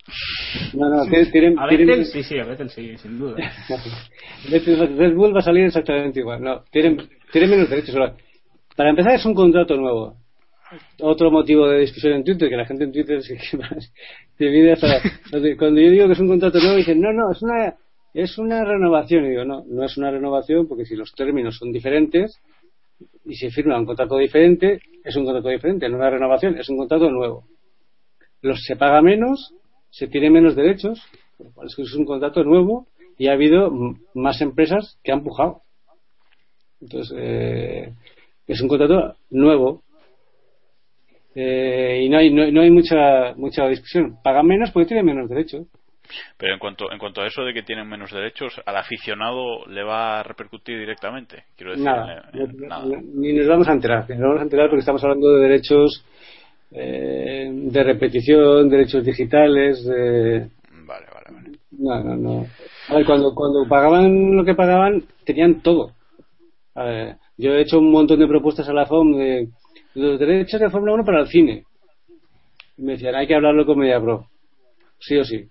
No, 0.74 0.90
no, 0.90 1.06
tienen. 1.32 1.58
A 1.58 1.66
tienen... 1.68 2.04
sí, 2.04 2.22
sí, 2.22 2.38
a 2.38 2.44
Vettel 2.44 2.68
sí, 2.68 2.98
sin 2.98 3.18
duda. 3.18 3.36
Red 4.50 5.14
Bull 5.14 5.34
va 5.34 5.38
a 5.38 5.42
salir 5.42 5.64
exactamente 5.64 6.20
igual. 6.20 6.42
No, 6.42 6.62
tienen, 6.70 7.08
tienen 7.32 7.50
menos 7.50 7.70
derechos. 7.70 7.96
Para 8.76 8.90
empezar, 8.90 9.14
es 9.14 9.24
un 9.24 9.34
contrato 9.34 9.76
nuevo 9.76 10.18
otro 11.00 11.30
motivo 11.30 11.68
de 11.68 11.80
discusión 11.80 12.14
en 12.14 12.24
Twitter, 12.24 12.48
que 12.48 12.56
la 12.56 12.66
gente 12.66 12.84
en 12.84 12.92
Twitter 12.92 13.22
se 13.22 13.38
divide 14.38 14.76
Cuando 15.56 15.80
yo 15.80 15.90
digo 15.90 16.06
que 16.06 16.12
es 16.12 16.20
un 16.20 16.28
contrato 16.28 16.58
nuevo, 16.58 16.76
dicen, 16.76 17.00
no, 17.00 17.12
no, 17.12 17.32
es 17.32 17.42
una, 17.42 17.74
es 18.12 18.38
una 18.38 18.64
renovación. 18.64 19.24
Y 19.26 19.30
digo, 19.30 19.44
no, 19.44 19.64
no 19.66 19.84
es 19.84 19.96
una 19.96 20.10
renovación, 20.10 20.68
porque 20.68 20.84
si 20.84 20.96
los 20.96 21.12
términos 21.14 21.56
son 21.58 21.72
diferentes, 21.72 22.40
y 23.24 23.34
se 23.36 23.50
firma 23.50 23.78
un 23.78 23.86
contrato 23.86 24.18
diferente, 24.18 24.80
es 25.02 25.16
un 25.16 25.24
contrato 25.24 25.48
diferente, 25.48 25.88
no 25.88 25.96
una 25.96 26.10
renovación, 26.10 26.58
es 26.58 26.68
un 26.68 26.76
contrato 26.76 27.10
nuevo. 27.10 27.44
Los, 28.42 28.62
se 28.64 28.76
paga 28.76 29.00
menos, 29.00 29.54
se 29.90 30.08
tiene 30.08 30.30
menos 30.30 30.54
derechos, 30.54 31.00
es 31.64 31.74
que 31.74 31.82
es 31.82 31.94
un 31.94 32.04
contrato 32.04 32.44
nuevo 32.44 32.86
y 33.16 33.28
ha 33.28 33.32
habido 33.32 33.70
más 34.14 34.40
empresas 34.40 34.98
que 35.02 35.12
han 35.12 35.24
pujado. 35.24 35.62
Entonces, 36.80 37.16
eh, 37.18 37.92
es 38.46 38.60
un 38.60 38.68
contrato 38.68 39.16
nuevo 39.30 39.83
eh, 41.34 42.02
y 42.04 42.08
no 42.08 42.18
hay, 42.18 42.30
no, 42.30 42.60
hay 42.60 42.70
mucha, 42.70 43.34
mucha 43.36 43.66
discusión. 43.68 44.18
Pagan 44.22 44.46
menos 44.46 44.70
porque 44.70 44.88
tienen 44.88 45.06
menos 45.06 45.28
derechos. 45.28 45.66
Pero 46.36 46.52
en 46.52 46.58
cuanto, 46.58 46.92
en 46.92 46.98
cuanto 46.98 47.22
a 47.22 47.26
eso 47.26 47.42
de 47.42 47.54
que 47.54 47.62
tienen 47.62 47.88
menos 47.88 48.12
derechos, 48.12 48.60
al 48.64 48.76
aficionado 48.76 49.66
le 49.66 49.82
va 49.82 50.20
a 50.20 50.22
repercutir 50.22 50.78
directamente. 50.78 51.44
Quiero 51.56 51.72
decir, 51.72 51.86
nada, 51.86 52.30
ni 53.14 53.32
nos 53.32 53.48
vamos 53.48 53.68
a 53.68 53.72
enterar. 53.72 54.08
Ni 54.08 54.16
nos 54.16 54.28
vamos 54.28 54.40
a 54.40 54.44
enterar 54.44 54.68
porque 54.68 54.80
estamos 54.80 55.02
hablando 55.02 55.32
de 55.32 55.42
derechos 55.42 56.04
eh, 56.70 57.50
de 57.50 57.82
repetición, 57.82 58.68
derechos 58.68 59.04
digitales. 59.04 59.84
De... 59.84 60.48
Vale, 60.86 61.06
vale, 61.12 61.26
vale. 61.32 61.58
No, 61.72 62.04
no, 62.04 62.16
no. 62.16 62.46
A 62.88 62.96
ver, 62.96 63.06
cuando, 63.06 63.34
cuando 63.34 63.66
pagaban 63.66 64.36
lo 64.36 64.44
que 64.44 64.54
pagaban, 64.54 65.04
tenían 65.24 65.62
todo. 65.62 65.92
A 66.74 66.84
ver, 66.84 67.16
yo 67.38 67.54
he 67.54 67.62
hecho 67.62 67.78
un 67.78 67.90
montón 67.90 68.20
de 68.20 68.28
propuestas 68.28 68.68
a 68.68 68.72
la 68.72 68.86
FOM 68.86 69.16
de 69.16 69.48
los 69.94 70.18
derechos 70.18 70.60
de 70.60 70.70
Fórmula 70.70 70.94
1 70.94 71.04
para 71.04 71.20
el 71.20 71.28
cine. 71.28 71.64
Y 72.76 72.82
me 72.82 72.92
decían, 72.92 73.14
hay 73.14 73.26
que 73.26 73.34
hablarlo 73.34 73.64
con 73.64 73.78
MediaPro. 73.78 74.26
Sí 74.98 75.16
o 75.16 75.24
sí. 75.24 75.48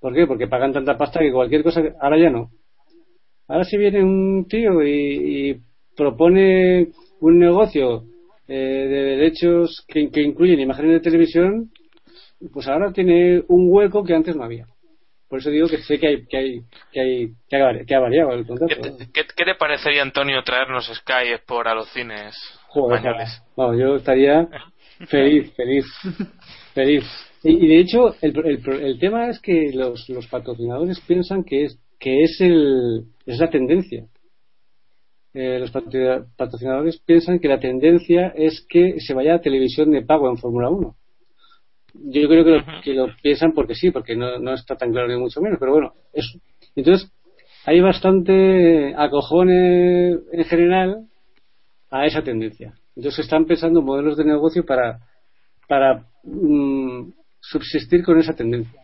¿Por 0.00 0.14
qué? 0.14 0.26
Porque 0.26 0.46
pagan 0.46 0.72
tanta 0.72 0.96
pasta 0.96 1.20
que 1.20 1.32
cualquier 1.32 1.62
cosa. 1.62 1.82
Ahora 2.00 2.18
ya 2.18 2.30
no. 2.30 2.50
Ahora 3.48 3.64
si 3.64 3.76
viene 3.76 4.02
un 4.02 4.46
tío 4.48 4.82
y, 4.82 5.60
propone 5.96 6.88
un 7.20 7.38
negocio 7.38 8.04
eh, 8.46 8.54
de 8.54 9.02
derechos 9.16 9.84
que, 9.86 10.00
incluyen 10.00 10.60
imágenes 10.60 10.92
de 10.92 11.00
televisión, 11.00 11.70
pues 12.52 12.68
ahora 12.68 12.92
tiene 12.92 13.42
un 13.48 13.66
hueco 13.68 14.04
que 14.04 14.14
antes 14.14 14.36
no 14.36 14.44
había. 14.44 14.66
Por 15.28 15.40
eso 15.40 15.50
digo 15.50 15.68
que 15.68 15.78
sé 15.78 15.98
que 15.98 16.06
hay 16.06 16.26
que 16.26 16.36
hay 16.36 16.60
que 16.92 17.00
hay 17.00 17.84
que 17.84 17.94
ha, 17.94 18.00
variado 18.00 18.32
el 18.32 18.46
contrato. 18.46 18.96
¿Qué 19.12 19.24
te, 19.24 19.54
parecería 19.56 20.02
Antonio 20.02 20.42
traernos 20.42 20.86
Sky 20.86 21.44
por 21.46 21.68
a 21.68 21.74
los 21.74 21.88
cines 21.92 22.34
españoles? 22.74 23.42
No, 23.56 23.74
yo 23.74 23.96
estaría 23.96 24.48
feliz, 25.08 25.52
feliz, 25.54 25.86
feliz. 26.74 27.04
Y, 27.42 27.66
de 27.66 27.78
hecho, 27.78 28.14
el, 28.20 28.36
el, 28.66 28.98
tema 28.98 29.28
es 29.28 29.40
que 29.40 29.70
los, 29.72 30.08
los 30.10 30.26
patrocinadores 30.26 31.00
piensan 31.00 31.42
que 31.42 31.64
es, 31.64 31.78
que 31.98 32.22
es, 32.22 32.40
el, 32.40 33.04
es 33.24 33.38
la 33.38 33.48
tendencia. 33.48 34.06
Eh, 35.32 35.58
los 35.58 35.70
patrocinadores 35.70 36.98
piensan 36.98 37.38
que 37.38 37.48
la 37.48 37.60
tendencia 37.60 38.32
es 38.36 38.66
que 38.68 39.00
se 39.00 39.14
vaya 39.14 39.36
a 39.36 39.40
televisión 39.40 39.90
de 39.90 40.02
pago 40.02 40.28
en 40.28 40.36
Fórmula 40.36 40.68
1. 40.68 40.96
Yo 41.94 42.28
creo 42.28 42.44
que, 42.44 42.50
lo, 42.50 42.64
que 42.82 42.94
lo 42.94 43.06
piensan 43.22 43.52
porque 43.52 43.74
sí, 43.74 43.90
porque 43.90 44.16
no, 44.16 44.38
no 44.38 44.54
está 44.54 44.76
tan 44.76 44.92
claro 44.92 45.08
ni 45.08 45.16
mucho 45.16 45.40
menos, 45.40 45.58
pero 45.58 45.72
bueno, 45.72 45.94
eso. 46.12 46.38
Entonces, 46.76 47.10
hay 47.64 47.80
bastante 47.80 48.94
acojone 48.96 50.10
en 50.10 50.44
general 50.44 51.09
a 51.90 52.06
esa 52.06 52.22
tendencia. 52.22 52.74
Entonces 52.96 53.24
están 53.24 53.46
pensando 53.46 53.82
modelos 53.82 54.16
de 54.16 54.24
negocio 54.24 54.64
para, 54.64 55.00
para 55.68 56.04
mm, 56.24 57.10
subsistir 57.40 58.04
con 58.04 58.18
esa 58.18 58.34
tendencia. 58.34 58.80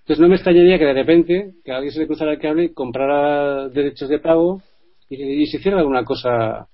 Entonces 0.00 0.20
no 0.20 0.28
me 0.28 0.36
extrañaría 0.36 0.78
que 0.78 0.84
de 0.84 0.92
repente 0.92 1.54
que 1.64 1.72
alguien 1.72 1.92
se 1.92 2.00
le 2.00 2.06
cruzara 2.06 2.32
el 2.32 2.38
cable 2.38 2.64
y 2.64 2.72
comprara 2.72 3.68
derechos 3.68 4.08
de 4.08 4.20
pago 4.20 4.62
y, 5.08 5.46
se 5.46 5.56
hiciera 5.56 5.78
alguna 5.78 6.04
cosa 6.04 6.68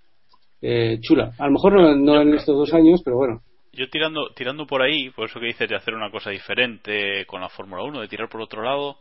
eh, 0.61 0.99
chula. 1.01 1.33
A 1.39 1.47
lo 1.47 1.53
mejor 1.53 1.97
no, 1.97 2.21
en 2.21 2.35
estos 2.35 2.57
dos 2.57 2.75
años, 2.75 3.01
pero 3.03 3.17
bueno. 3.17 3.41
Yo 3.73 3.89
tirando, 3.89 4.35
tirando 4.37 4.67
por 4.67 4.83
ahí, 4.83 5.09
por 5.11 5.31
eso 5.31 5.41
que 5.41 5.47
dices 5.47 5.67
de 5.67 5.77
hacer 5.77 5.95
una 5.95 6.11
cosa 6.11 6.29
diferente 6.29 7.25
con 7.27 7.41
la 7.41 7.49
Fórmula 7.49 7.83
1, 7.85 8.03
de 8.03 8.09
tirar 8.09 8.29
por 8.29 8.43
otro 8.43 8.63
lado, 8.63 8.99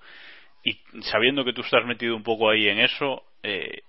y 0.63 0.77
sabiendo 1.01 1.43
que 1.43 1.51
tú 1.51 1.61
estás 1.61 1.85
metido 1.85 2.15
un 2.15 2.23
poco 2.23 2.49
ahí 2.49 2.69
en 2.69 2.79
eso, 2.79 3.23
eh, 3.43 3.81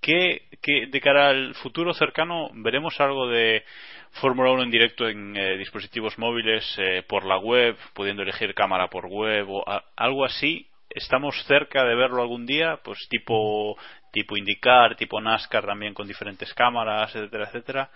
¿qué, 0.00 0.42
¿qué, 0.62 0.86
de 0.86 1.00
cara 1.00 1.28
al 1.28 1.54
futuro 1.54 1.94
cercano 1.94 2.50
veremos 2.54 3.00
algo 3.00 3.28
de 3.28 3.64
Fórmula 4.12 4.50
1 4.50 4.64
en 4.64 4.70
directo 4.70 5.08
en 5.08 5.36
eh, 5.36 5.56
dispositivos 5.56 6.18
móviles 6.18 6.64
eh, 6.78 7.02
por 7.08 7.24
la 7.24 7.38
web, 7.38 7.76
pudiendo 7.94 8.22
elegir 8.22 8.54
cámara 8.54 8.88
por 8.88 9.06
web 9.06 9.46
o 9.48 9.64
algo 9.96 10.24
así. 10.24 10.66
¿Estamos 10.88 11.44
cerca 11.46 11.84
de 11.84 11.94
verlo 11.94 12.20
algún 12.20 12.44
día? 12.46 12.80
Pues 12.82 12.98
tipo, 13.08 13.76
tipo 14.10 14.36
IndyCar, 14.36 14.96
tipo 14.96 15.20
NASCAR 15.20 15.64
también 15.64 15.94
con 15.94 16.08
diferentes 16.08 16.52
cámaras, 16.52 17.14
etcétera, 17.14 17.44
etcétera. 17.44 17.90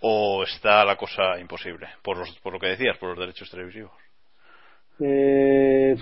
¿O 0.00 0.42
está 0.42 0.84
la 0.84 0.96
cosa 0.96 1.40
imposible? 1.40 1.88
Por, 2.02 2.18
los, 2.18 2.38
por 2.40 2.52
lo 2.52 2.60
que 2.60 2.68
decías, 2.68 2.98
por 2.98 3.10
los 3.10 3.18
derechos 3.18 3.50
televisivos. 3.50 3.92
Eh, 5.00 5.96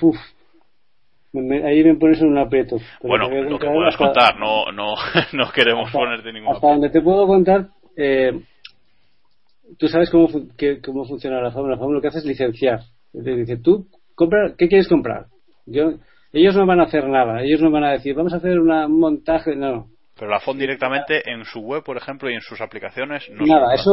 ahí 1.64 1.84
me 1.84 1.96
pones 1.96 2.20
en 2.20 2.28
un 2.28 2.38
aprieto. 2.38 2.76
Bueno, 3.02 3.28
lo 3.28 3.58
que 3.58 3.66
puedas 3.66 3.96
contar, 3.96 4.38
no, 4.38 4.70
no, 4.72 4.94
no 5.32 5.50
queremos 5.52 5.90
ponerte 5.90 6.32
ningún 6.32 6.54
Hasta 6.54 6.68
donde 6.68 6.90
te 6.90 7.00
puedo 7.00 7.26
contar, 7.26 7.68
eh, 7.96 8.40
tú 9.78 9.88
sabes 9.88 10.10
cómo, 10.10 10.28
cómo 10.84 11.04
funciona 11.04 11.40
la 11.40 11.50
Fórmula. 11.50 11.74
La 11.74 11.78
Fórmula 11.78 11.98
lo 11.98 12.02
que 12.02 12.08
hace 12.08 12.18
es 12.18 12.24
licenciar. 12.24 12.80
Dice, 13.12 13.58
tú, 13.58 13.86
compra, 14.14 14.54
¿qué 14.58 14.68
quieres 14.68 14.88
comprar? 14.88 15.26
Yo, 15.66 15.94
ellos 16.32 16.56
no 16.56 16.66
van 16.66 16.80
a 16.80 16.84
hacer 16.84 17.08
nada. 17.08 17.42
Ellos 17.42 17.60
no 17.60 17.70
van 17.70 17.84
a 17.84 17.92
decir, 17.92 18.14
vamos 18.14 18.34
a 18.34 18.38
hacer 18.38 18.58
un 18.58 18.98
montaje. 18.98 19.54
No. 19.54 19.86
Pero 20.18 20.30
la 20.30 20.40
FON 20.40 20.58
directamente 20.58 21.28
en 21.30 21.44
su 21.44 21.60
web, 21.60 21.82
por 21.82 21.96
ejemplo, 21.96 22.30
y 22.30 22.34
en 22.34 22.40
sus 22.40 22.60
aplicaciones 22.60 23.28
no 23.30 23.46
Nada, 23.46 23.74
eso 23.74 23.92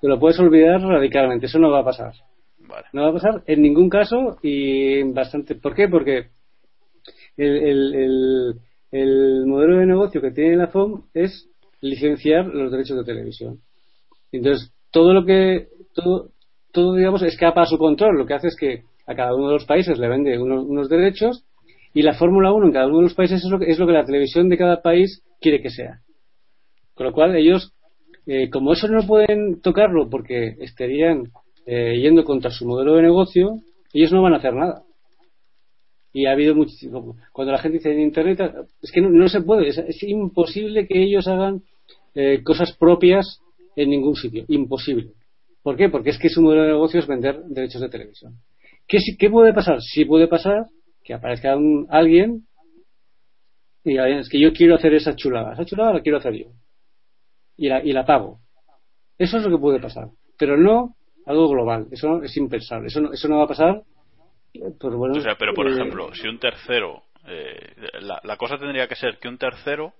te 0.00 0.08
lo 0.08 0.18
puedes 0.18 0.38
olvidar 0.40 0.80
radicalmente. 0.80 1.46
Eso 1.46 1.58
no 1.58 1.70
va 1.70 1.80
a 1.80 1.84
pasar. 1.84 2.12
No 2.92 3.02
va 3.02 3.10
a 3.10 3.12
pasar 3.12 3.42
en 3.46 3.62
ningún 3.62 3.88
caso 3.88 4.38
y 4.42 5.02
bastante. 5.12 5.54
¿Por 5.56 5.74
qué? 5.74 5.88
Porque 5.88 6.28
el, 7.42 7.94
el, 7.94 8.54
el 8.90 9.46
modelo 9.46 9.78
de 9.78 9.86
negocio 9.86 10.20
que 10.20 10.30
tiene 10.30 10.56
la 10.56 10.68
FOM 10.68 11.04
es 11.14 11.48
licenciar 11.80 12.46
los 12.46 12.70
derechos 12.70 12.98
de 12.98 13.04
televisión. 13.04 13.60
Entonces, 14.32 14.72
todo 14.90 15.12
lo 15.12 15.24
que 15.24 15.68
todo, 15.94 16.30
todo 16.72 16.94
digamos 16.94 17.22
escapa 17.22 17.62
a 17.62 17.66
su 17.66 17.78
control. 17.78 18.18
Lo 18.18 18.26
que 18.26 18.34
hace 18.34 18.48
es 18.48 18.56
que 18.56 18.82
a 19.06 19.14
cada 19.14 19.34
uno 19.34 19.48
de 19.48 19.54
los 19.54 19.64
países 19.64 19.98
le 19.98 20.08
vende 20.08 20.38
unos, 20.38 20.88
derechos 20.88 21.44
y 21.94 22.02
la 22.02 22.14
Fórmula 22.14 22.52
1 22.52 22.66
en 22.66 22.72
cada 22.72 22.86
uno 22.86 22.98
de 22.98 23.04
los 23.04 23.14
países 23.14 23.42
es 23.44 23.50
lo, 23.50 23.58
que, 23.58 23.70
es 23.70 23.78
lo 23.78 23.86
que 23.86 23.92
la 23.92 24.04
televisión 24.04 24.48
de 24.48 24.58
cada 24.58 24.82
país 24.82 25.22
quiere 25.40 25.60
que 25.62 25.70
sea. 25.70 26.00
Con 26.94 27.06
lo 27.06 27.12
cual 27.12 27.34
ellos 27.34 27.72
eh, 28.26 28.50
como 28.50 28.72
eso 28.72 28.86
no 28.88 29.06
pueden 29.06 29.60
tocarlo 29.60 30.08
porque 30.10 30.54
estarían 30.60 31.24
eh, 31.66 31.98
yendo 32.00 32.24
contra 32.24 32.50
su 32.50 32.66
modelo 32.66 32.94
de 32.96 33.02
negocio 33.02 33.56
ellos 33.92 34.12
no 34.12 34.22
van 34.22 34.34
a 34.34 34.36
hacer 34.36 34.54
nada 34.54 34.82
y 36.12 36.26
ha 36.26 36.32
habido 36.32 36.54
muchísimo 36.54 37.16
cuando 37.32 37.52
la 37.52 37.58
gente 37.58 37.78
dice 37.78 37.92
en 37.92 38.00
internet 38.00 38.40
es 38.82 38.90
que 38.90 39.00
no, 39.00 39.28
se 39.28 39.40
puede 39.42 39.68
es, 39.68 40.02
imposible 40.02 40.86
que 40.86 41.02
ellos 41.02 41.28
hagan 41.28 41.62
eh, 42.14 42.42
cosas 42.42 42.72
propias 42.76 43.40
en 43.76 43.90
ningún 43.90 44.16
sitio. 44.16 44.44
Imposible. 44.48 45.12
¿Por 45.62 45.76
qué? 45.76 45.88
Porque 45.88 46.10
es 46.10 46.18
que 46.18 46.28
su 46.28 46.42
modelo 46.42 46.62
de 46.62 46.68
negocio 46.68 47.00
es 47.00 47.06
vender 47.06 47.42
derechos 47.44 47.80
de 47.80 47.88
televisión. 47.88 48.34
¿Qué, 48.86 48.98
qué 49.18 49.30
puede 49.30 49.52
pasar? 49.52 49.80
Sí 49.80 50.04
puede 50.04 50.26
pasar 50.26 50.66
que 51.04 51.14
aparezca 51.14 51.56
un, 51.56 51.86
alguien 51.90 52.46
y 53.84 53.96
es 53.98 54.28
que 54.28 54.40
yo 54.40 54.52
quiero 54.52 54.74
hacer 54.74 54.94
esa 54.94 55.14
chulada. 55.14 55.54
Esa 55.54 55.64
chulada 55.64 55.94
la 55.94 56.00
quiero 56.02 56.18
hacer 56.18 56.34
yo. 56.34 56.46
Y 57.56 57.68
la, 57.68 57.82
y 57.82 57.92
la 57.92 58.04
pago. 58.04 58.40
Eso 59.16 59.38
es 59.38 59.44
lo 59.44 59.50
que 59.50 59.60
puede 59.60 59.80
pasar. 59.80 60.08
Pero 60.38 60.56
no 60.56 60.96
algo 61.26 61.48
global. 61.48 61.86
Eso 61.90 62.22
es 62.22 62.36
impensable. 62.36 62.88
Eso 62.88 63.00
no, 63.00 63.12
eso 63.12 63.28
no 63.28 63.38
va 63.38 63.44
a 63.44 63.48
pasar. 63.48 63.82
Pues 64.52 64.94
bueno, 64.94 65.18
o 65.18 65.20
sea, 65.20 65.36
pero 65.36 65.54
por 65.54 65.68
eh, 65.68 65.72
ejemplo, 65.72 66.12
si 66.14 66.26
un 66.26 66.38
tercero 66.38 67.04
eh, 67.26 67.74
la, 68.00 68.36
cosa 68.36 68.56
tendría 68.56 68.88
que 68.88 68.96
ser 68.96 69.18
que 69.18 69.28
un 69.28 69.36
tercero 69.36 69.92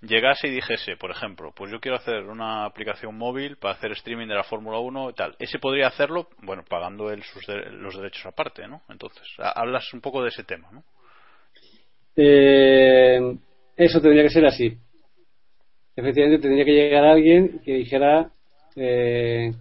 llegase 0.00 0.48
y 0.48 0.52
dijese, 0.52 0.96
por 0.96 1.10
ejemplo, 1.10 1.52
pues 1.54 1.70
yo 1.70 1.80
quiero 1.80 1.98
hacer 1.98 2.24
una 2.24 2.64
aplicación 2.64 3.16
móvil 3.16 3.56
para 3.56 3.74
hacer 3.74 3.92
streaming 3.92 4.26
de 4.26 4.34
la 4.34 4.44
Fórmula 4.44 4.78
1 4.78 5.10
y 5.10 5.12
tal. 5.12 5.36
Ese 5.38 5.58
podría 5.58 5.88
hacerlo, 5.88 6.28
bueno, 6.42 6.64
pagando 6.68 7.10
él 7.10 7.22
sus 7.22 7.46
los 7.72 7.96
derechos 7.96 8.26
aparte, 8.26 8.66
¿no? 8.66 8.82
Entonces, 8.88 9.22
hablas 9.38 9.92
un 9.92 10.00
poco 10.00 10.22
de 10.22 10.30
ese 10.30 10.44
tema, 10.44 10.70
¿no? 10.72 10.82
Eh, 12.16 13.36
eso 13.76 14.00
tendría 14.00 14.22
que 14.22 14.30
ser 14.30 14.46
así. 14.46 14.76
Efectivamente, 15.94 16.42
tendría 16.42 16.64
que 16.64 16.72
llegar 16.72 17.04
alguien 17.04 17.60
que 17.64 17.74
dijera, 17.74 18.30
eh, 18.76 19.52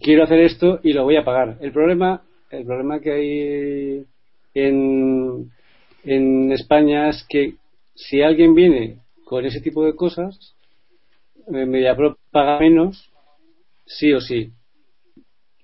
quiero 0.00 0.24
hacer 0.24 0.40
esto 0.40 0.80
y 0.82 0.92
lo 0.92 1.04
voy 1.04 1.16
a 1.16 1.24
pagar. 1.24 1.56
El 1.60 1.72
problema, 1.72 2.22
el 2.50 2.64
problema 2.66 3.00
que 3.00 3.12
hay 3.12 4.06
en, 4.54 5.50
en 6.04 6.52
España 6.52 7.08
es 7.08 7.24
que 7.28 7.54
si 7.94 8.22
alguien 8.22 8.54
viene 8.54 8.98
con 9.24 9.44
ese 9.44 9.60
tipo 9.60 9.84
de 9.84 9.94
cosas, 9.94 10.54
eh, 11.46 11.66
MediaPro 11.66 12.18
paga 12.30 12.58
menos, 12.58 13.10
sí 13.86 14.12
o 14.12 14.20
sí. 14.20 14.50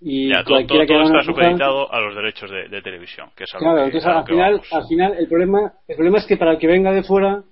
Y 0.01 0.31
todo, 0.45 0.61
está 0.61 1.23
supeditado 1.23 1.93
a 1.93 2.01
los 2.01 2.15
derechos 2.15 2.51
de, 2.51 2.83
televisión, 2.83 3.31
que 3.35 3.45
es 3.45 3.55
algo 3.55 3.67
claro, 3.67 3.85
entonces 3.87 4.09
al 4.09 4.25
final, 4.27 4.63
al 4.71 4.87
final 4.87 5.15
el 5.19 5.27
problema, 5.27 5.73
el 5.89 5.97
problema 5.97 6.19
es 6.19 6.27
que 6.27 6.37
para 6.37 6.53
el 6.53 6.59
que 6.59 6.67
venga 6.67 6.93
de 6.93 7.03
fuera 7.03 7.43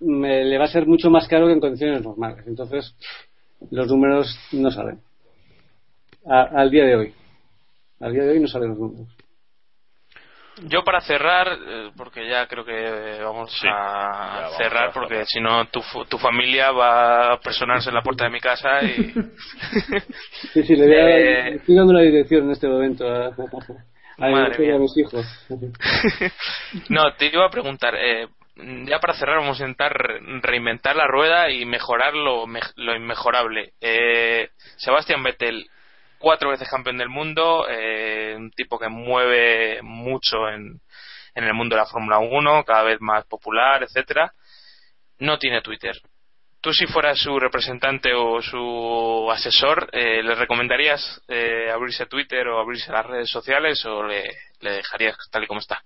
me- 0.00 0.44
le 0.44 0.58
va 0.58 0.64
a 0.64 0.68
ser 0.68 0.86
mucho 0.86 1.10
más 1.10 1.28
caro 1.28 1.46
que 1.46 1.52
en 1.52 1.60
condiciones 1.60 2.02
normales. 2.02 2.44
Entonces, 2.46 2.94
los 3.70 3.86
números 3.88 4.26
no 4.52 4.70
salen. 4.70 4.98
A- 6.26 6.60
al 6.60 6.70
día 6.70 6.84
de 6.84 6.96
hoy. 6.96 7.14
Al 8.00 8.12
día 8.12 8.24
de 8.24 8.30
hoy 8.30 8.40
no 8.40 8.48
salen 8.48 8.70
los 8.70 8.78
números. 8.78 9.08
Yo 10.68 10.84
para 10.84 11.00
cerrar, 11.00 11.48
eh, 11.66 11.90
porque 11.96 12.28
ya 12.28 12.46
creo 12.46 12.64
que 12.64 13.18
vamos 13.22 13.50
Sí, 13.50 13.66
a 13.66 14.40
vamos 14.42 14.56
cerrar, 14.58 14.90
a 14.90 14.92
porque 14.92 15.24
si 15.26 15.40
no 15.40 15.66
tu, 15.68 15.80
tu 16.08 16.18
familia 16.18 16.70
va 16.70 17.32
a 17.32 17.40
personarse 17.40 17.88
en 17.88 17.94
la 17.94 18.02
puerta 18.02 18.24
de 18.24 18.30
mi 18.30 18.40
casa 18.40 18.82
y... 18.84 19.14
Sí, 20.52 20.62
sí, 20.64 20.76
le 20.76 20.86
voy 20.86 20.96
a, 20.96 21.18
Eh, 21.18 21.54
estoy 21.54 21.76
dando 21.76 21.92
la 21.92 22.00
dirección 22.02 22.44
en 22.44 22.50
este 22.50 22.68
momento 22.68 23.06
a, 23.08 23.26
a, 23.26 23.30
a 24.18 24.78
mis 24.78 24.96
hijos. 24.98 25.24
No, 26.88 27.14
te 27.14 27.26
iba 27.26 27.46
a 27.46 27.50
preguntar, 27.50 27.94
eh, 27.96 28.28
ya 28.86 28.98
para 28.98 29.14
cerrar 29.14 29.38
vamos 29.38 29.60
a 29.60 29.64
intentar 29.64 29.92
re- 29.92 30.20
reinventar 30.42 30.94
la 30.96 31.06
rueda 31.06 31.50
y 31.50 31.64
mejorar 31.64 32.14
lo, 32.14 32.46
mej- 32.46 32.72
lo 32.76 32.94
inmejorable. 32.94 33.72
Eh, 33.80 34.48
Sebastián 34.76 35.22
Vettel, 35.22 35.66
cuatro 36.20 36.50
veces 36.50 36.68
campeón 36.68 36.98
del 36.98 37.08
mundo, 37.08 37.66
eh, 37.68 38.34
un 38.36 38.50
tipo 38.52 38.78
que 38.78 38.88
mueve 38.88 39.80
mucho 39.82 40.48
en, 40.48 40.80
en 41.34 41.44
el 41.44 41.54
mundo 41.54 41.74
de 41.74 41.80
la 41.80 41.86
Fórmula 41.86 42.18
1, 42.18 42.64
cada 42.64 42.82
vez 42.84 43.00
más 43.00 43.24
popular, 43.26 43.82
etcétera. 43.82 44.32
No 45.18 45.38
tiene 45.38 45.62
Twitter. 45.62 45.96
Tú 46.60 46.72
si 46.74 46.86
fueras 46.86 47.18
su 47.18 47.38
representante 47.40 48.12
o 48.14 48.42
su 48.42 49.28
asesor, 49.32 49.88
eh, 49.92 50.22
¿le 50.22 50.34
recomendarías 50.34 51.22
eh, 51.26 51.70
abrirse 51.72 52.04
Twitter 52.04 52.46
o 52.48 52.60
abrirse 52.60 52.92
las 52.92 53.06
redes 53.06 53.30
sociales 53.30 53.82
o 53.86 54.02
le, 54.02 54.24
dejarías 54.60 55.16
tal 55.30 55.44
y 55.44 55.46
como 55.46 55.60
está? 55.60 55.82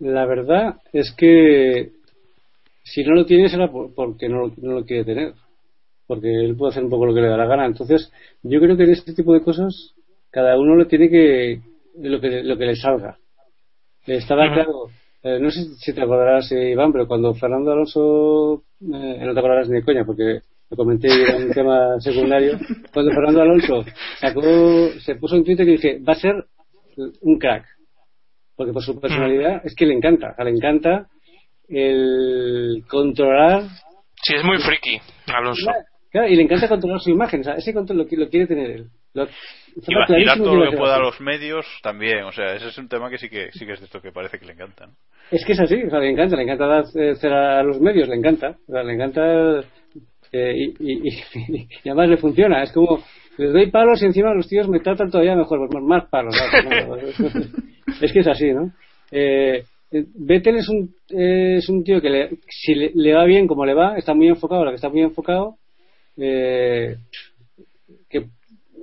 La 0.00 0.26
verdad 0.26 0.74
es 0.92 1.14
que 1.16 1.90
si 2.82 3.04
no 3.04 3.14
lo 3.14 3.26
tiene 3.26 3.48
será 3.48 3.68
por- 3.68 3.94
porque 3.94 4.28
no, 4.28 4.52
no 4.56 4.72
lo 4.80 4.84
quiere 4.84 5.04
tener. 5.04 5.34
Porque 6.10 6.26
él 6.44 6.56
puede 6.56 6.70
hacer 6.72 6.82
un 6.82 6.90
poco 6.90 7.06
lo 7.06 7.14
que 7.14 7.20
le 7.20 7.28
da 7.28 7.36
la 7.36 7.46
gana. 7.46 7.66
Entonces, 7.66 8.12
yo 8.42 8.58
creo 8.58 8.76
que 8.76 8.82
en 8.82 8.90
este 8.90 9.14
tipo 9.14 9.32
de 9.32 9.42
cosas, 9.42 9.94
cada 10.32 10.58
uno 10.58 10.74
lo 10.74 10.88
tiene 10.88 11.08
que. 11.08 11.60
lo 12.00 12.20
que, 12.20 12.42
lo 12.42 12.58
que 12.58 12.66
le 12.66 12.74
salga. 12.74 13.16
Estaba 14.08 14.52
claro. 14.52 14.86
eh, 15.22 15.38
no 15.38 15.52
sé 15.52 15.66
si 15.78 15.94
te 15.94 16.02
acordarás, 16.02 16.50
eh, 16.50 16.72
Iván, 16.72 16.90
pero 16.90 17.06
cuando 17.06 17.32
Fernando 17.34 17.70
Alonso. 17.70 18.64
eh, 18.80 19.24
no 19.24 19.32
te 19.32 19.38
acordarás 19.38 19.68
ni 19.68 19.76
de 19.76 19.84
coña, 19.84 20.04
porque 20.04 20.40
lo 20.68 20.76
comenté 20.76 21.06
era 21.06 21.36
un 21.36 21.50
tema 21.54 22.00
secundario. 22.00 22.58
Cuando 22.92 23.12
Fernando 23.12 23.42
Alonso 23.42 23.84
sacó, 24.18 24.42
se 24.98 25.14
puso 25.14 25.36
en 25.36 25.44
Twitter 25.44 25.68
y 25.68 25.72
dije: 25.76 26.00
va 26.00 26.14
a 26.14 26.16
ser 26.16 26.44
un 27.20 27.38
crack 27.38 27.66
porque 28.56 28.72
por 28.72 28.82
su 28.82 29.00
personalidad 29.00 29.62
es 29.64 29.76
que 29.76 29.86
le 29.86 29.94
encanta, 29.94 30.34
le 30.44 30.50
encanta 30.50 31.06
el 31.68 32.84
controlar 32.90 33.62
Sí, 34.22 34.34
es 34.34 34.44
muy 34.44 34.58
friki, 34.58 35.00
Alonso. 35.28 35.70
Claro, 36.10 36.28
y 36.28 36.36
le 36.36 36.42
encanta 36.42 36.68
controlar 36.68 37.00
su 37.00 37.10
imagen, 37.10 37.40
o 37.40 37.44
sea, 37.44 37.54
ese 37.54 37.72
control 37.72 37.98
lo, 37.98 38.06
qui- 38.06 38.16
lo 38.16 38.28
quiere 38.28 38.46
tener 38.46 38.70
él. 38.70 38.86
Lo- 39.14 39.24
Y 39.76 39.94
vacilar 40.00 40.38
todo 40.38 40.54
lo 40.56 40.70
que 40.70 40.76
pueda 40.76 40.96
a 40.96 40.98
los 41.00 41.20
medios 41.20 41.66
también. 41.82 42.24
O 42.24 42.32
sea, 42.32 42.54
ese 42.54 42.68
es 42.68 42.78
un 42.78 42.88
tema 42.88 43.08
que 43.10 43.18
sí 43.18 43.28
que 43.28 43.50
sí 43.52 43.64
que 43.66 43.72
es 43.72 43.80
de 43.80 43.86
esto 43.86 44.00
que 44.00 44.10
parece 44.12 44.38
que 44.38 44.46
le 44.46 44.52
encanta. 44.52 44.86
¿no? 44.86 44.92
Es 45.30 45.44
que 45.44 45.52
es 45.52 45.60
así, 45.60 45.82
o 45.82 45.90
sea, 45.90 46.00
le 46.00 46.10
encanta, 46.10 46.36
le 46.36 46.42
encanta 46.42 46.66
dar 46.66 46.84
eh, 46.96 47.14
a 47.32 47.62
los 47.62 47.80
medios, 47.80 48.08
le 48.08 48.16
encanta, 48.16 48.56
o 48.68 48.72
sea, 48.72 48.82
le 48.82 48.94
encanta 48.94 49.60
eh, 50.32 50.54
y, 50.56 50.74
y, 50.80 51.08
y- 51.08 51.68
y 51.84 51.88
además 51.88 52.08
le 52.08 52.16
funciona, 52.16 52.62
es 52.62 52.72
como 52.72 53.02
les 53.38 53.52
doy 53.52 53.70
palos 53.70 54.02
y 54.02 54.06
encima 54.06 54.34
los 54.34 54.48
tíos 54.48 54.68
me 54.68 54.80
tratan 54.80 55.10
todavía 55.10 55.34
mejor, 55.36 55.68
pues 55.70 55.82
más 55.84 56.04
palos. 56.08 56.34
¿no? 56.64 56.96
es 58.02 58.12
que 58.12 58.20
es 58.20 58.26
así, 58.26 58.52
¿no? 58.52 58.72
Eh, 59.12 59.62
eh, 59.92 60.04
Vettel 60.14 60.56
es 60.56 60.68
un, 60.68 60.94
eh, 61.10 61.56
es 61.58 61.68
un 61.68 61.82
tío 61.84 62.00
que 62.00 62.10
le, 62.10 62.30
si 62.48 62.74
le, 62.74 62.90
le 62.94 63.12
va 63.14 63.24
bien 63.24 63.46
como 63.46 63.64
le 63.64 63.74
va, 63.74 63.96
está 63.96 64.14
muy 64.14 64.28
enfocado, 64.28 64.64
lo 64.64 64.70
que 64.70 64.76
está 64.76 64.88
muy 64.88 65.00
enfocado, 65.02 65.56
eh, 66.20 66.96
que, 68.08 68.26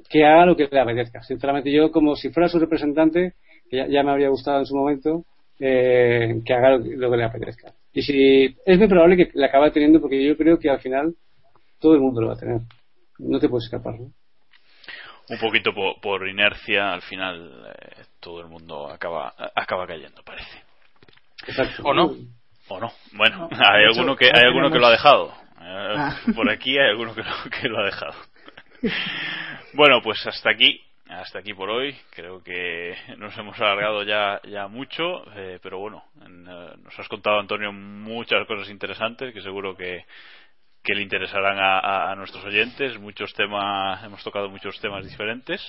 que 0.09 0.25
haga 0.25 0.45
lo 0.45 0.55
que 0.55 0.67
le 0.71 0.79
apetezca. 0.79 1.23
Sinceramente, 1.23 1.71
yo 1.71 1.91
como 1.91 2.15
si 2.15 2.29
fuera 2.29 2.49
su 2.49 2.59
representante, 2.59 3.33
que 3.69 3.77
ya, 3.77 3.87
ya 3.87 4.03
me 4.03 4.11
habría 4.11 4.29
gustado 4.29 4.59
en 4.59 4.65
su 4.65 4.75
momento, 4.75 5.23
eh, 5.59 6.41
que 6.45 6.53
haga 6.53 6.71
lo 6.71 6.83
que, 6.83 6.95
lo 6.95 7.11
que 7.11 7.17
le 7.17 7.23
apetezca. 7.23 7.73
Y 7.93 8.01
si 8.01 8.55
es 8.65 8.77
muy 8.77 8.87
probable 8.87 9.17
que 9.17 9.31
le 9.33 9.45
acabe 9.45 9.71
teniendo, 9.71 9.99
porque 9.99 10.23
yo 10.23 10.37
creo 10.37 10.59
que 10.59 10.69
al 10.69 10.79
final 10.79 11.15
todo 11.79 11.93
el 11.95 12.01
mundo 12.01 12.21
lo 12.21 12.27
va 12.27 12.33
a 12.33 12.37
tener. 12.37 12.61
No 13.19 13.39
te 13.39 13.49
puedes 13.49 13.65
escapar, 13.65 13.99
¿no? 13.99 14.11
Un 15.29 15.39
poquito 15.39 15.73
por, 15.73 15.99
por 15.99 16.27
inercia, 16.27 16.93
al 16.93 17.01
final 17.01 17.65
eh, 17.67 18.03
todo 18.19 18.39
el 18.39 18.47
mundo 18.47 18.87
acaba 18.87 19.33
acaba 19.55 19.85
cayendo, 19.85 20.21
parece. 20.23 20.63
Exacto. 21.47 21.83
¿O 21.83 21.93
no? 21.93 22.13
O 22.69 22.79
no. 22.79 22.91
Bueno, 23.13 23.37
No, 23.37 23.49
hay 23.51 23.83
hecho, 23.83 23.99
alguno 23.99 24.15
que 24.15 24.27
hay 24.33 24.43
alguno 24.43 24.71
que 24.71 24.79
lo 24.79 24.87
ha 24.87 24.91
dejado. 24.91 25.33
Eh, 25.67 25.95
Ah. 25.97 26.15
Por 26.35 26.49
aquí 26.49 26.77
hay 26.77 26.89
alguno 26.89 27.13
que 27.13 27.21
lo, 27.23 27.29
que 27.61 27.67
lo 27.67 27.79
ha 27.79 27.85
dejado. 27.85 28.13
Bueno, 29.73 30.01
pues 30.01 30.25
hasta 30.25 30.49
aquí, 30.51 30.81
hasta 31.09 31.39
aquí 31.39 31.53
por 31.53 31.69
hoy. 31.69 31.95
Creo 32.11 32.41
que 32.43 32.95
nos 33.17 33.37
hemos 33.37 33.59
alargado 33.59 34.03
ya 34.03 34.39
ya 34.45 34.67
mucho, 34.67 35.23
eh, 35.35 35.59
pero 35.61 35.77
bueno, 35.79 36.03
en, 36.25 36.47
eh, 36.47 36.69
nos 36.83 36.97
has 36.97 37.07
contado 37.09 37.39
Antonio 37.39 37.71
muchas 37.71 38.45
cosas 38.47 38.69
interesantes 38.69 39.33
que 39.33 39.41
seguro 39.41 39.75
que 39.75 40.05
que 40.83 40.95
le 40.95 41.01
interesarán 41.01 41.59
a, 41.59 41.79
a- 41.79 42.11
a 42.11 42.15
nuestros 42.15 42.45
oyentes. 42.45 42.97
Muchos 42.97 43.33
temas, 43.33 44.01
hemos 44.05 44.23
tocado 44.23 44.47
muchos 44.49 44.79
temas 44.79 45.03
diferentes. 45.05 45.59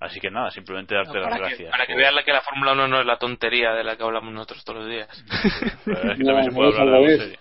Así 0.00 0.18
que 0.18 0.30
nada, 0.32 0.50
simplemente 0.50 0.96
darte 0.96 1.16
las 1.20 1.32
que, 1.34 1.38
gracias. 1.38 1.70
para 1.70 1.86
que 1.86 1.94
vean 1.94 2.14
la 2.14 2.24
que 2.24 2.32
la 2.32 2.40
Fórmula 2.40 2.72
1 2.72 2.88
no 2.88 3.00
es 3.00 3.06
la 3.06 3.18
tontería 3.18 3.72
de 3.72 3.84
la 3.84 3.96
que 3.96 4.02
hablamos 4.02 4.32
nosotros 4.34 4.64
todos 4.64 4.80
los 4.80 4.88
días. 4.90 5.24
la 5.86 5.94
verdad 5.94 6.12
es 6.12 6.18
que 6.18 6.24
No, 6.24 6.32
también 6.32 6.44
se 6.50 6.56
puede 6.56 6.68
hablar 6.80 6.88
de 6.88 6.96
algo 7.12 7.22
serio. 7.22 7.38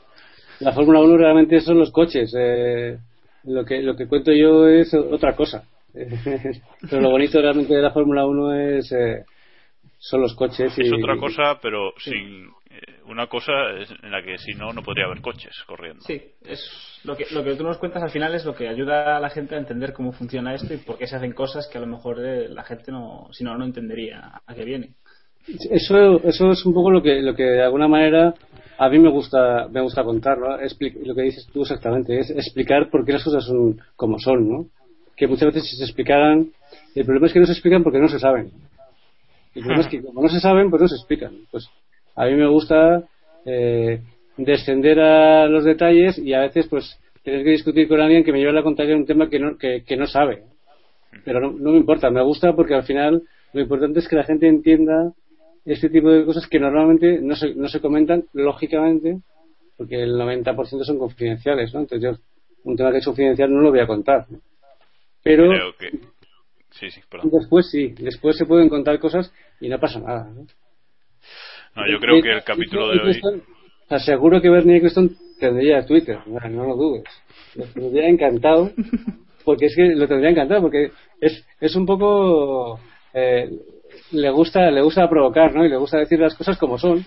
La 0.62 0.74
Fórmula 0.74 1.00
1 1.00 1.18
realmente 1.18 1.60
son 1.62 1.78
los 1.80 1.92
coches. 1.92 2.34
eh, 2.38 2.98
lo 3.44 3.66
que 3.66 3.82
lo 3.82 3.96
que 3.96 4.08
cuento 4.08 4.32
yo 4.32 4.68
es 4.68 4.94
otra 4.94 5.36
cosa. 5.36 5.64
pero 5.94 7.02
lo 7.02 7.10
bonito 7.10 7.42
realmente 7.42 7.74
de 7.74 7.82
la 7.82 7.92
Fórmula 7.92 8.26
1 8.26 8.54
es 8.54 8.92
eh, 8.92 9.26
son 9.98 10.22
los 10.22 10.36
coches. 10.36 10.78
Y, 10.78 10.82
Es 10.82 10.94
otra 10.94 11.18
cosa, 11.18 11.60
pero 11.62 11.94
sin 11.98 12.50
eh, 12.70 13.02
una 13.06 13.28
cosa 13.28 13.52
en 14.02 14.12
la 14.12 14.24
que 14.24 14.38
si 14.38 14.54
no, 14.54 14.74
no 14.74 14.82
podría 14.82 15.06
haber 15.06 15.22
coches 15.22 15.56
corriendo. 15.68 16.02
Sí, 16.02 16.22
es 16.44 17.00
lo 17.04 17.16
que, 17.16 17.26
lo 17.32 17.44
que 17.44 17.56
tú 17.56 17.64
nos 17.64 17.78
cuentas 17.78 18.02
al 18.02 18.10
final 18.10 18.34
es 18.34 18.46
lo 18.46 18.56
que 18.56 18.68
ayuda 18.68 19.18
a 19.18 19.20
la 19.20 19.30
gente 19.30 19.56
a 19.56 19.60
entender 19.60 19.94
cómo 19.94 20.12
funciona 20.12 20.56
esto 20.56 20.74
y 20.74 20.78
por 20.78 20.98
qué 20.98 21.08
se 21.08 21.16
hacen 21.16 21.34
cosas 21.34 21.68
que 21.68 21.78
a 21.78 21.82
lo 21.82 21.88
mejor 21.88 22.20
eh, 22.26 22.50
la 22.50 22.64
gente 22.64 22.92
no, 22.92 23.28
si 23.32 23.44
no, 23.44 23.58
no 23.58 23.66
entendería 23.66 24.42
a 24.46 24.56
qué 24.56 24.64
viene. 24.66 24.96
Eso, 25.48 26.24
eso 26.24 26.52
es 26.52 26.66
un 26.66 26.74
poco 26.74 26.92
lo 26.92 27.02
que, 27.02 27.22
lo 27.22 27.36
que 27.36 27.44
de 27.44 27.64
alguna 27.64 27.88
manera 27.88 28.34
a 28.78 28.90
mí 28.90 28.98
me 28.98 29.10
gusta, 29.10 29.68
me 29.70 29.82
gusta 29.82 30.04
contar, 30.04 30.40
¿no? 30.40 30.58
Lo 30.58 31.16
que 31.16 31.22
dices 31.22 31.48
tú 31.54 31.62
exactamente, 31.62 32.20
es 32.20 32.32
explicar 32.32 32.90
por 32.90 33.06
qué 33.06 33.14
las 33.14 33.24
cosas 33.24 33.46
son 33.46 33.80
como 33.96 34.18
son, 34.18 34.50
¿no? 34.50 34.66
Que 35.16 35.28
muchas 35.28 35.54
veces 35.54 35.70
si 35.70 35.78
se 35.78 35.84
explicaran, 35.84 36.52
el 36.96 37.06
problema 37.06 37.28
es 37.28 37.34
que 37.34 37.40
no 37.40 37.46
se 37.46 37.52
explican 37.52 37.84
porque 37.84 38.00
no 38.00 38.08
se 38.08 38.18
saben. 38.18 38.52
El 39.54 39.62
problema 39.62 39.82
es 39.84 39.88
que 39.88 40.02
como 40.02 40.24
no 40.24 40.30
se 40.30 40.40
saben, 40.40 40.72
pues 40.72 40.82
no 40.82 40.88
se 40.88 40.96
explican. 40.96 41.32
Pues 41.52 41.70
a 42.16 42.26
mí 42.26 42.34
me 42.34 42.48
gusta 42.48 43.04
eh, 43.46 44.02
descender 44.38 45.00
a 45.00 45.48
los 45.48 45.64
detalles 45.64 46.18
y 46.18 46.34
a 46.34 46.42
veces 46.42 46.68
pues 46.68 46.98
tener 47.24 47.44
que 47.44 47.52
discutir 47.52 47.88
con 47.88 48.02
alguien 48.02 48.24
que 48.24 48.32
me 48.32 48.40
lleve 48.40 48.50
a 48.50 48.54
la 48.54 48.64
contraria 48.64 48.96
un 48.96 49.06
tema 49.06 49.30
que 49.30 49.40
no, 49.40 49.58
que, 49.58 49.84
que 49.84 49.96
no 49.98 50.08
sabe. 50.08 50.44
Pero 51.24 51.40
no, 51.40 51.52
no 51.52 51.72
me 51.72 51.78
importa, 51.78 52.10
me 52.10 52.24
gusta 52.24 52.56
porque 52.56 52.74
al 52.74 52.84
final 52.84 53.22
lo 53.54 53.62
importante 53.62 54.00
es 54.00 54.08
que 54.08 54.16
la 54.16 54.24
gente 54.24 54.48
entienda 54.48 55.14
este 55.66 55.90
tipo 55.90 56.10
de 56.10 56.26
cosas 56.26 56.48
que 56.48 56.60
normalmente 56.60 57.20
no 57.22 57.36
se, 57.36 57.54
no 57.56 57.68
se 57.68 57.80
comentan, 57.82 58.26
lógicamente, 58.34 59.20
porque 59.78 60.02
el 60.04 60.14
90% 60.16 60.84
son 60.84 60.98
confidenciales, 61.00 61.74
¿no? 61.74 61.82
Entonces 61.82 62.02
yo 62.18 62.24
un 62.64 62.76
tema 62.78 62.92
que 62.92 62.98
es 62.98 63.06
confidencial 63.06 63.52
no 63.54 63.62
lo 63.62 63.70
voy 63.72 63.80
a 63.80 63.88
contar. 63.88 64.26
¿no? 64.30 64.40
Pero 65.24 65.50
Creo 65.50 65.76
que. 65.78 65.92
Sí, 66.72 66.90
sí, 66.90 67.02
perdón. 67.10 67.30
después 67.34 67.70
sí, 67.70 67.94
después 68.00 68.38
se 68.38 68.46
pueden 68.46 68.70
contar 68.70 68.98
cosas 69.00 69.32
y 69.60 69.68
no 69.70 69.80
pasa 69.80 70.00
nada. 70.00 70.30
¿no? 70.34 70.46
No, 71.76 71.90
yo 71.90 72.00
creo 72.00 72.22
que 72.22 72.32
el 72.32 72.44
capítulo 72.44 72.90
de 72.90 73.00
hoy. 73.00 73.12
Eccleston- 73.14 73.42
o 73.86 73.88
sea, 73.90 74.00
seguro 74.00 74.42
que 74.42 74.50
Bernie 74.50 74.78
Eccleston 74.78 75.16
tendría 75.40 75.86
Twitter, 75.86 76.20
no, 76.26 76.40
no 76.50 76.66
lo 76.68 76.76
dudes. 76.76 77.04
Le 77.56 77.66
tendría 77.68 78.08
encantado, 78.08 78.72
porque 79.44 79.66
es 79.66 79.76
que 79.76 79.84
lo 79.96 80.08
tendría 80.08 80.30
encantado, 80.32 80.62
porque 80.62 80.92
es, 81.20 81.46
es 81.60 81.76
un 81.76 81.86
poco. 81.86 82.80
eh, 83.14 83.50
le 84.12 84.30
gusta 84.32 84.72
le 84.72 84.82
gusta 84.82 85.10
provocar, 85.10 85.54
¿no? 85.54 85.66
Y 85.66 85.70
le 85.70 85.78
gusta 85.78 85.98
decir 85.98 86.20
las 86.20 86.36
cosas 86.36 86.58
como 86.58 86.78
son. 86.78 87.06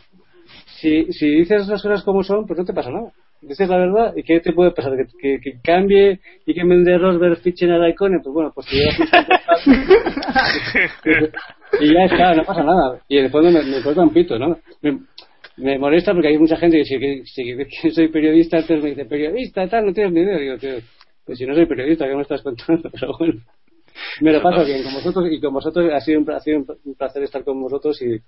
Si, 0.81 1.13
si 1.13 1.29
dices 1.31 1.67
las 1.69 1.83
cosas 1.83 2.03
como 2.03 2.23
son, 2.23 2.47
pues 2.47 2.59
no 2.59 2.65
te 2.65 2.73
pasa 2.73 2.91
nada. 2.91 3.13
Dices 3.41 3.69
la 3.69 3.77
verdad, 3.77 4.15
¿y 4.17 4.23
qué 4.23 4.41
te 4.41 4.53
puede 4.53 4.71
pasar? 4.71 4.93
¿Que, 4.97 5.05
que, 5.21 5.41
que 5.41 5.61
cambie 5.63 6.21
y 6.47 6.55
que 6.55 6.61
en 6.61 6.69
vez 6.69 6.85
de 6.85 6.99
Rosberg 6.99 7.37
fichen 7.39 7.71
a 7.71 7.79
Raikkonen? 7.79 8.23
Pues 8.23 8.33
bueno, 8.33 8.53
pues 8.55 8.67
te 8.67 8.77
llevas 8.77 8.99
un 9.67 9.75
y 11.81 11.93
ya 11.93 12.05
está, 12.05 12.35
no 12.35 12.45
pasa 12.45 12.63
nada. 12.63 13.01
Y 13.09 13.19
en 13.19 13.27
el 13.27 13.31
fondo 13.31 13.51
me, 13.51 13.63
me 13.63 13.77
importa 13.79 14.03
un 14.03 14.13
pito, 14.13 14.39
¿no? 14.39 14.59
Me, 14.81 14.99
me 15.57 15.79
molesta 15.79 16.13
porque 16.13 16.29
hay 16.29 16.39
mucha 16.39 16.57
gente 16.57 16.79
que 16.79 16.85
si, 16.85 16.99
que, 16.99 17.67
si 17.71 17.91
soy 17.91 18.09
periodista, 18.09 18.59
entonces 18.59 18.83
me 18.83 18.91
dice, 18.91 19.05
periodista, 19.05 19.69
tal, 19.69 19.87
no 19.87 19.93
tienes 19.93 20.13
ni 20.13 20.21
idea. 20.21 20.39
Digo, 20.39 20.57
tío, 20.59 20.77
pues 21.25 21.39
si 21.39 21.47
no 21.47 21.55
soy 21.55 21.67
periodista, 21.67 22.07
¿qué 22.07 22.15
me 22.15 22.23
estás 22.23 22.43
contando? 22.43 22.91
Pero 23.01 23.13
bueno, 23.19 23.35
me 24.21 24.33
lo 24.33 24.43
paso 24.43 24.65
bien 24.65 24.83
con 24.83 24.95
vosotros 24.95 25.27
y 25.31 25.41
con 25.41 25.53
vosotros 25.55 25.91
ha 25.93 26.01
sido 26.01 26.21
un, 26.21 26.31
ha 26.31 26.41
sido 26.41 26.65
un 26.85 26.95
placer 26.95 27.23
estar 27.23 27.45
con 27.45 27.61
vosotros 27.61 28.01
y, 28.03 28.21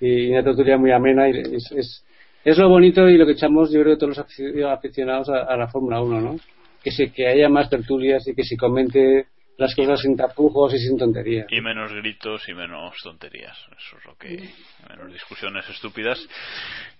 y 0.00 0.30
una 0.30 0.42
tertulia 0.42 0.76
muy 0.76 0.92
amena 0.92 1.28
y 1.28 1.38
es, 1.38 1.72
es, 1.72 2.04
es 2.44 2.58
lo 2.58 2.68
bonito 2.68 3.08
y 3.08 3.16
lo 3.16 3.26
que 3.26 3.32
echamos, 3.32 3.70
yo 3.70 3.82
creo, 3.82 3.98
todos 3.98 4.16
los 4.16 4.66
aficionados 4.66 5.28
a, 5.28 5.44
a 5.44 5.56
la 5.56 5.68
Fórmula 5.68 6.00
1, 6.00 6.20
¿no? 6.20 6.36
Que, 6.82 6.90
se, 6.90 7.12
que 7.12 7.26
haya 7.26 7.48
más 7.48 7.68
tertulias 7.68 8.26
y 8.28 8.34
que 8.34 8.44
se 8.44 8.56
comente 8.56 9.26
las 9.58 9.74
cosas 9.74 10.00
sin 10.00 10.16
tapujos 10.16 10.72
y 10.74 10.78
sin 10.78 10.96
tonterías. 10.96 11.46
Y 11.50 11.60
menos 11.60 11.92
gritos 11.92 12.48
y 12.48 12.54
menos 12.54 12.94
tonterías. 13.02 13.58
Eso 13.76 13.98
es 13.98 14.04
lo 14.04 14.16
que. 14.16 14.48
Menos 14.88 15.12
discusiones 15.12 15.68
estúpidas. 15.68 16.18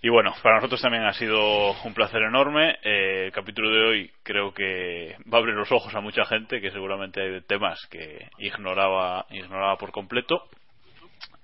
Y 0.01 0.09
bueno, 0.09 0.33
para 0.41 0.55
nosotros 0.55 0.81
también 0.81 1.05
ha 1.05 1.13
sido 1.13 1.71
un 1.83 1.93
placer 1.93 2.21
enorme. 2.23 2.77
Eh, 2.83 3.25
el 3.25 3.31
capítulo 3.31 3.69
de 3.69 3.85
hoy 3.85 4.11
creo 4.23 4.53
que 4.53 5.15
va 5.31 5.37
a 5.37 5.41
abrir 5.41 5.55
los 5.55 5.71
ojos 5.71 5.93
a 5.95 6.01
mucha 6.01 6.25
gente 6.25 6.61
que 6.61 6.71
seguramente 6.71 7.21
hay 7.21 7.41
temas 7.41 7.79
que 7.89 8.29
ignoraba, 8.37 9.25
ignoraba 9.29 9.77
por 9.77 9.91
completo. 9.91 10.49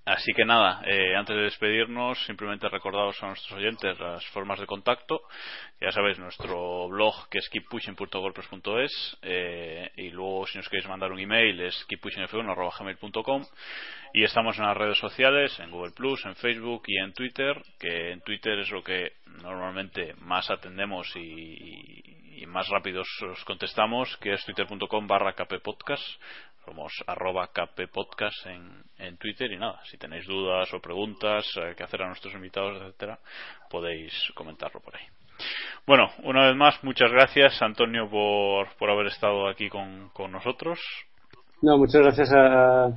Así 0.06 0.34
que 0.34 0.45
nada, 0.45 0.84
eh, 0.86 1.15
antes 1.15 1.36
de 1.36 1.41
despedirnos, 1.41 2.23
simplemente 2.27 2.69
recordaros 2.69 3.22
a 3.23 3.27
nuestros 3.27 3.57
oyentes 3.57 3.99
las 3.99 4.23
formas 4.27 4.60
de 4.60 4.68
contacto. 4.68 5.22
Ya 5.82 5.91
sabéis, 5.91 6.19
nuestro 6.19 6.88
blog 6.90 7.27
que 7.30 7.40
es 7.40 7.49
keeppushing.golpes.es 7.49 9.18
eh, 9.23 9.91
y 9.98 10.11
luego 10.11 10.45
si 10.45 10.60
nos 10.60 10.69
queréis 10.69 10.88
mandar 10.88 11.11
un 11.11 11.19
email 11.19 11.60
es 11.60 11.88
keeppushingf1.gmail.com 11.90 13.45
y 14.14 14.23
estamos 14.23 14.60
en 14.60 14.65
las 14.65 14.77
redes 14.77 14.99
sociales, 14.99 15.60
en 15.60 15.72
Google 15.72 15.94
Plus, 15.95 16.23
en 16.26 16.36
Facebook 16.36 16.84
y 16.86 16.99
en 16.99 17.11
Twitter, 17.14 17.60
que 17.80 18.11
en 18.11 18.22
Twitter 18.22 18.60
es 18.60 18.69
lo 18.69 18.84
que 18.84 19.14
normalmente 19.41 20.14
más 20.19 20.52
atendemos 20.52 21.11
y, 21.15 22.41
y 22.44 22.45
más 22.45 22.69
rápidos 22.69 23.07
os 23.23 23.44
contestamos, 23.44 24.15
que 24.18 24.34
es 24.34 24.45
twitter.com 24.45 25.07
barra 25.07 25.34
somos 26.65 26.91
arroba 27.07 27.47
kppodcast 27.53 28.47
en, 28.47 28.83
en 28.97 29.17
Twitter 29.17 29.51
y 29.51 29.57
nada, 29.57 29.79
si 29.85 29.97
tenéis 29.97 30.25
dudas 30.25 30.73
o 30.73 30.79
preguntas 30.79 31.45
eh, 31.57 31.73
que 31.77 31.83
hacer 31.83 32.01
a 32.01 32.07
nuestros 32.07 32.33
invitados, 32.33 32.81
etcétera, 32.81 33.19
podéis 33.69 34.13
comentarlo 34.33 34.79
por 34.81 34.95
ahí. 34.95 35.05
Bueno, 35.85 36.09
una 36.23 36.47
vez 36.47 36.55
más, 36.55 36.83
muchas 36.83 37.11
gracias 37.11 37.61
Antonio 37.61 38.09
por, 38.09 38.75
por 38.77 38.89
haber 38.89 39.07
estado 39.07 39.47
aquí 39.47 39.69
con, 39.69 40.09
con 40.09 40.31
nosotros. 40.31 40.79
No, 41.61 41.77
muchas 41.77 42.01
gracias 42.01 42.31
a, 42.33 42.87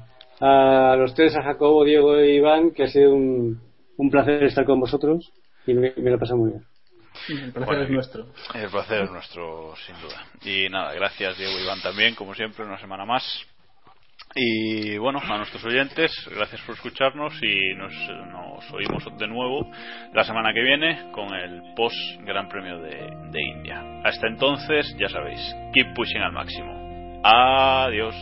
a 0.41 0.97
los 0.97 1.15
tres, 1.15 1.37
a 1.37 1.43
Jacobo, 1.43 1.85
Diego 1.85 2.17
e 2.17 2.35
Iván, 2.35 2.73
que 2.73 2.85
ha 2.85 2.89
sido 2.89 3.15
un, 3.15 3.61
un 3.97 4.11
placer 4.11 4.45
estar 4.45 4.65
con 4.65 4.81
vosotros 4.81 5.33
y 5.67 5.75
me, 5.75 5.93
me 5.97 6.11
lo 6.11 6.17
he 6.17 6.19
pasado 6.19 6.39
muy 6.39 6.51
bien. 6.51 6.65
El 7.29 7.53
placer 7.53 7.83
es 7.83 7.91
nuestro. 7.91 8.27
El 8.55 8.71
placer 8.71 9.03
es 9.03 9.11
nuestro, 9.11 9.75
sin 9.85 10.01
duda. 10.01 10.25
Y 10.43 10.69
nada, 10.69 10.95
gracias 10.95 11.37
Diego 11.37 11.59
e 11.59 11.63
Iván 11.65 11.81
también, 11.83 12.15
como 12.15 12.33
siempre, 12.35 12.65
una 12.65 12.79
semana 12.79 13.05
más. 13.05 13.25
Y 14.35 14.99
bueno, 14.99 15.21
a 15.23 15.39
nuestros 15.39 15.65
oyentes, 15.65 16.13
gracias 16.35 16.61
por 16.63 16.75
escucharnos 16.75 17.33
y 17.43 17.75
nos, 17.75 17.93
nos 18.31 18.73
oímos 18.73 19.05
de 19.19 19.27
nuevo 19.27 19.71
la 20.13 20.23
semana 20.23 20.53
que 20.53 20.63
viene 20.63 21.11
con 21.13 21.35
el 21.35 21.75
post 21.75 21.97
Gran 22.21 22.49
Premio 22.49 22.79
de, 22.79 23.11
de 23.31 23.43
India. 23.43 23.83
Hasta 24.05 24.29
entonces, 24.29 24.95
ya 24.99 25.09
sabéis, 25.09 25.41
keep 25.73 25.95
pushing 25.95 26.21
al 26.21 26.33
máximo. 26.33 27.21
Adiós. 27.25 28.15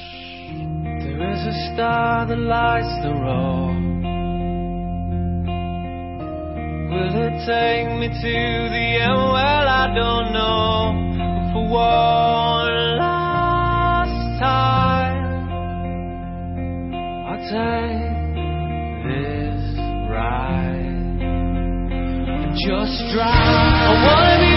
The 3.03 3.13
road. 3.13 3.87
Take 17.47 18.35
this 19.07 19.79
ride 20.11 20.97
just 22.59 22.99
drive. 23.15 23.31
I 23.31 24.03
wanna 24.03 24.37
be 24.43 24.56